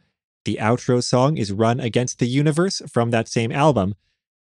The 0.45 0.59
outro 0.61 1.03
song 1.03 1.37
is 1.37 1.51
Run 1.51 1.81
Against 1.81 2.21
the 2.21 2.29
Universe 2.29 2.81
from 2.89 3.11
that 3.11 3.27
same 3.27 3.51
album, 3.51 3.97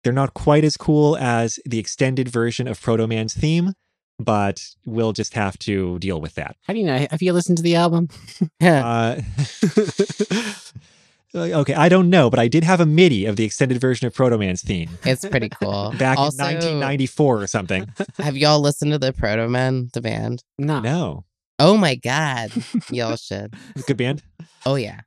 they're 0.02 0.12
not 0.12 0.34
quite 0.34 0.64
as 0.64 0.76
cool 0.76 1.16
as 1.16 1.58
the 1.64 1.78
extended 1.78 2.28
version 2.28 2.68
of 2.68 2.78
Proto 2.78 3.06
Man's 3.06 3.32
theme, 3.32 3.72
but 4.18 4.60
we'll 4.84 5.14
just 5.14 5.32
have 5.32 5.58
to 5.60 5.98
deal 5.98 6.20
with 6.20 6.34
that. 6.34 6.56
How 6.66 6.74
do 6.74 6.78
you 6.78 6.84
know? 6.84 7.06
Have 7.10 7.22
you 7.22 7.32
listened 7.32 7.56
to 7.56 7.62
the 7.62 7.76
album? 7.76 8.10
Uh, 8.60 9.22
Uh, 11.34 11.40
okay, 11.60 11.74
I 11.74 11.88
don't 11.88 12.10
know, 12.10 12.30
but 12.30 12.38
I 12.38 12.46
did 12.46 12.62
have 12.62 12.80
a 12.80 12.86
MIDI 12.86 13.26
of 13.26 13.34
the 13.36 13.44
extended 13.44 13.80
version 13.80 14.06
of 14.06 14.14
Proto 14.14 14.38
Man's 14.38 14.62
theme 14.62 14.88
It's 15.04 15.24
pretty 15.24 15.48
cool. 15.48 15.92
back 15.98 16.16
also, 16.16 16.42
in 16.44 16.54
1994 16.54 17.42
or 17.42 17.46
something. 17.48 17.92
Have 18.18 18.36
y'all 18.36 18.60
listened 18.60 18.92
to 18.92 18.98
the 18.98 19.12
Proto 19.12 19.48
Man, 19.48 19.88
the 19.92 20.00
band? 20.00 20.44
No. 20.58 20.80
No, 20.80 21.24
Oh 21.58 21.76
my 21.76 21.96
god, 21.96 22.50
y'all 22.90 23.16
should. 23.16 23.54
good 23.86 23.96
band. 23.96 24.22
Oh 24.66 24.76
yeah, 24.76 25.00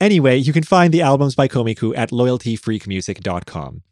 anyway, 0.00 0.36
you 0.36 0.52
can 0.52 0.62
find 0.62 0.92
the 0.92 1.02
albums 1.02 1.34
by 1.34 1.46
Komiku 1.48 1.96
at 1.96 2.10
loyaltyfreakmusic.com. 2.10 3.82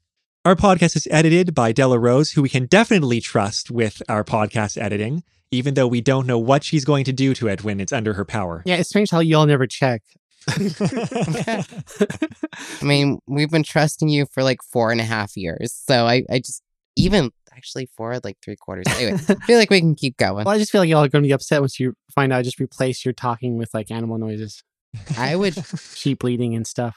Our 0.44 0.56
podcast 0.56 0.96
is 0.96 1.06
edited 1.10 1.54
by 1.54 1.72
Della 1.72 1.98
Rose, 1.98 2.32
who 2.32 2.42
we 2.42 2.48
can 2.48 2.64
definitely 2.66 3.20
trust 3.20 3.70
with 3.70 4.02
our 4.08 4.24
podcast 4.24 4.80
editing. 4.80 5.22
even 5.52 5.74
though 5.74 5.86
we 5.88 6.00
don't 6.00 6.26
know 6.26 6.38
what 6.38 6.62
she's 6.62 6.84
going 6.84 7.04
to 7.04 7.12
do 7.12 7.34
to 7.34 7.48
it 7.48 7.64
when 7.64 7.80
it's 7.80 7.92
under 7.92 8.14
her 8.14 8.24
power. 8.24 8.62
Yeah, 8.64 8.76
it's 8.76 8.88
strange 8.88 9.10
how 9.10 9.18
y'all 9.20 9.46
never 9.46 9.66
check. 9.66 10.00
I 10.48 11.64
mean, 12.82 13.18
we've 13.26 13.50
been 13.50 13.62
trusting 13.62 14.08
you 14.08 14.26
for 14.26 14.42
like 14.42 14.62
four 14.62 14.90
and 14.90 15.00
a 15.00 15.04
half 15.04 15.36
years. 15.36 15.72
So 15.72 16.06
I, 16.06 16.24
I 16.30 16.38
just, 16.38 16.62
even 16.96 17.30
actually 17.56 17.88
four, 17.96 18.18
like 18.24 18.38
three 18.42 18.56
quarters. 18.56 18.86
Anyway, 18.96 19.18
I 19.28 19.34
feel 19.46 19.58
like 19.58 19.70
we 19.70 19.80
can 19.80 19.94
keep 19.94 20.16
going. 20.16 20.44
Well, 20.44 20.54
I 20.54 20.58
just 20.58 20.72
feel 20.72 20.80
like 20.80 20.88
y'all 20.88 21.04
are 21.04 21.08
going 21.08 21.22
to 21.22 21.26
be 21.28 21.32
upset 21.32 21.60
once 21.60 21.78
you 21.78 21.94
find 22.14 22.32
out 22.32 22.38
I 22.38 22.42
just 22.42 22.60
replace 22.60 23.04
your 23.04 23.12
talking 23.14 23.58
with 23.58 23.72
like 23.74 23.90
animal 23.90 24.18
noises, 24.18 24.62
I 25.16 25.36
would, 25.36 25.54
sheep 25.94 26.20
bleating 26.20 26.54
and 26.54 26.66
stuff. 26.66 26.96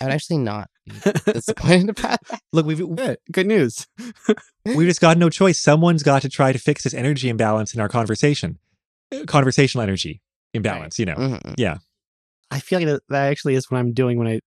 I 0.00 0.04
would 0.04 0.14
actually 0.14 0.38
not 0.38 0.70
be 0.86 0.92
disappointed 1.32 1.90
about 1.90 2.20
that. 2.28 2.40
Look, 2.52 2.66
we've 2.66 2.78
Good, 2.78 3.18
good 3.30 3.46
news. 3.46 3.86
we've 4.64 4.88
just 4.88 5.00
got 5.00 5.18
no 5.18 5.28
choice. 5.30 5.60
Someone's 5.60 6.02
got 6.02 6.22
to 6.22 6.28
try 6.28 6.52
to 6.52 6.58
fix 6.58 6.84
this 6.84 6.94
energy 6.94 7.28
imbalance 7.28 7.74
in 7.74 7.80
our 7.80 7.88
conversation, 7.88 8.58
Uh, 9.12 9.24
conversational 9.26 9.82
energy 9.82 10.22
imbalance. 10.52 10.98
You 10.98 11.06
know, 11.06 11.16
Mhm. 11.16 11.54
I 12.54 12.60
feel 12.60 12.78
like 12.78 12.88
that, 12.88 13.02
that 13.08 13.30
actually 13.30 13.54
is 13.54 13.70
what 13.70 13.78
I'm 13.78 13.92
doing 13.92 14.18
when 14.18 14.28
I 14.28 14.40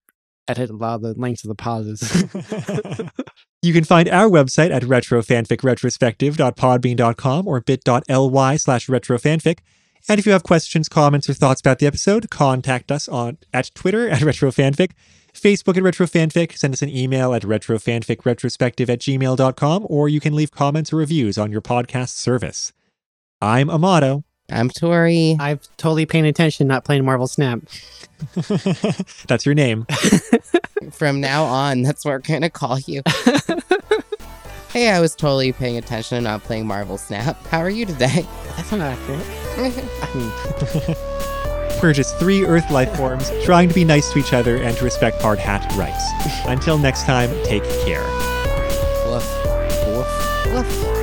edit 0.47 0.69
a 0.69 0.75
lot 0.75 0.95
of 0.95 1.01
the 1.01 1.13
lengths 1.13 1.43
of 1.43 1.49
the 1.49 1.55
pauses. 1.55 2.01
You 3.63 3.73
can 3.73 3.83
find 3.83 4.07
our 4.07 4.29
website 4.29 4.71
at 4.71 4.83
retrofanficretrospective.podbean.com 4.83 7.47
or 7.47 7.61
bit.ly 7.61 8.55
slash 8.55 8.87
retrofanfic. 8.87 9.59
And 10.07 10.19
if 10.19 10.25
you 10.25 10.31
have 10.31 10.43
questions, 10.43 10.87
comments, 10.87 11.29
or 11.29 11.33
thoughts 11.33 11.59
about 11.59 11.79
the 11.79 11.87
episode, 11.87 12.29
contact 12.29 12.91
us 12.91 13.09
on 13.09 13.39
at 13.51 13.71
Twitter 13.73 14.07
at 14.07 14.21
retrofanfic, 14.21 14.91
Facebook 15.33 15.75
at 15.75 15.83
retrofanfic, 15.83 16.57
send 16.57 16.75
us 16.75 16.81
an 16.81 16.89
email 16.89 17.33
at 17.33 17.41
retrofanficretrospective 17.41 18.89
at 18.89 18.99
gmail.com, 18.99 19.87
or 19.89 20.07
you 20.07 20.19
can 20.19 20.35
leave 20.35 20.51
comments 20.51 20.93
or 20.93 20.97
reviews 20.97 21.37
on 21.37 21.51
your 21.51 21.61
podcast 21.61 22.09
service. 22.09 22.73
I'm 23.41 23.69
Amado. 23.69 24.23
I'm 24.49 24.69
Tory. 24.69 25.35
I've 25.39 25.67
totally 25.77 26.05
paying 26.05 26.25
attention, 26.25 26.67
not 26.67 26.85
playing 26.85 27.03
Marvel 27.03 27.27
Snap. 27.27 27.59
That's 29.27 29.45
your 29.45 29.55
name. 29.55 29.85
From 30.91 31.19
now 31.19 31.43
on, 31.43 31.81
that's 31.81 32.05
what 32.05 32.11
we're 32.11 32.19
going 32.19 32.43
to 32.43 32.49
call 32.49 32.79
you. 32.79 33.01
hey, 34.71 34.89
I 34.89 35.01
was 35.01 35.15
totally 35.15 35.51
paying 35.51 35.75
attention 35.75 36.17
and 36.17 36.23
not 36.23 36.43
playing 36.43 36.65
Marvel 36.65 36.97
Snap. 36.97 37.35
How 37.47 37.59
are 37.59 37.69
you 37.69 37.85
today? 37.85 38.25
That's 38.55 38.71
not 38.71 38.81
accurate. 38.81 39.25
I 39.57 40.13
mean, 40.15 40.95
We're 41.83 41.93
just 41.93 42.17
three 42.19 42.45
Earth 42.45 42.71
life 42.71 42.95
forms 42.95 43.29
trying 43.43 43.67
to 43.67 43.75
be 43.75 43.83
nice 43.83 44.13
to 44.13 44.19
each 44.19 44.33
other 44.33 44.55
and 44.57 44.77
to 44.77 44.83
respect 44.85 45.21
hard 45.21 45.39
hat 45.39 45.69
rights. 45.75 46.03
Until 46.45 46.77
next 46.77 47.03
time, 47.03 47.29
take 47.43 47.63
care. 47.85 48.03
Woof. 49.07 49.27
woof. 49.87 50.53
Woof. 50.53 50.96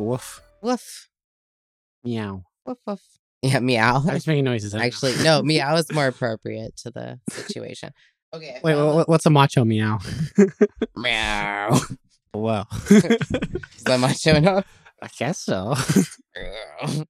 Woof. 0.00 0.42
Woof. 0.62 0.70
Woof. 0.70 1.08
Meow. 2.04 2.44
Woof. 2.66 2.78
Woof. 2.86 3.00
Yeah, 3.42 3.60
meow. 3.60 4.02
I 4.06 4.14
was 4.14 4.26
making 4.26 4.44
noises. 4.44 4.74
I 4.74 4.78
don't 4.78 4.82
know. 4.82 4.86
Actually, 4.86 5.24
no, 5.24 5.42
meow 5.42 5.76
is 5.76 5.90
more 5.92 6.06
appropriate 6.06 6.76
to 6.78 6.90
the 6.90 7.20
situation. 7.30 7.92
Okay. 8.34 8.60
Wait, 8.62 8.74
found 8.74 8.88
um 8.88 8.96
wha- 8.96 9.04
what's 9.06 9.26
a 9.26 9.30
macho 9.30 9.64
meow? 9.64 9.98
Meow. 10.96 11.78
Whoa. 12.32 12.62
Is 12.90 13.84
that 13.84 13.98
my 13.98 14.12
show 14.12 14.34
enough? 14.34 14.66
I 15.02 15.08
guess 15.18 15.40
so. 15.40 15.74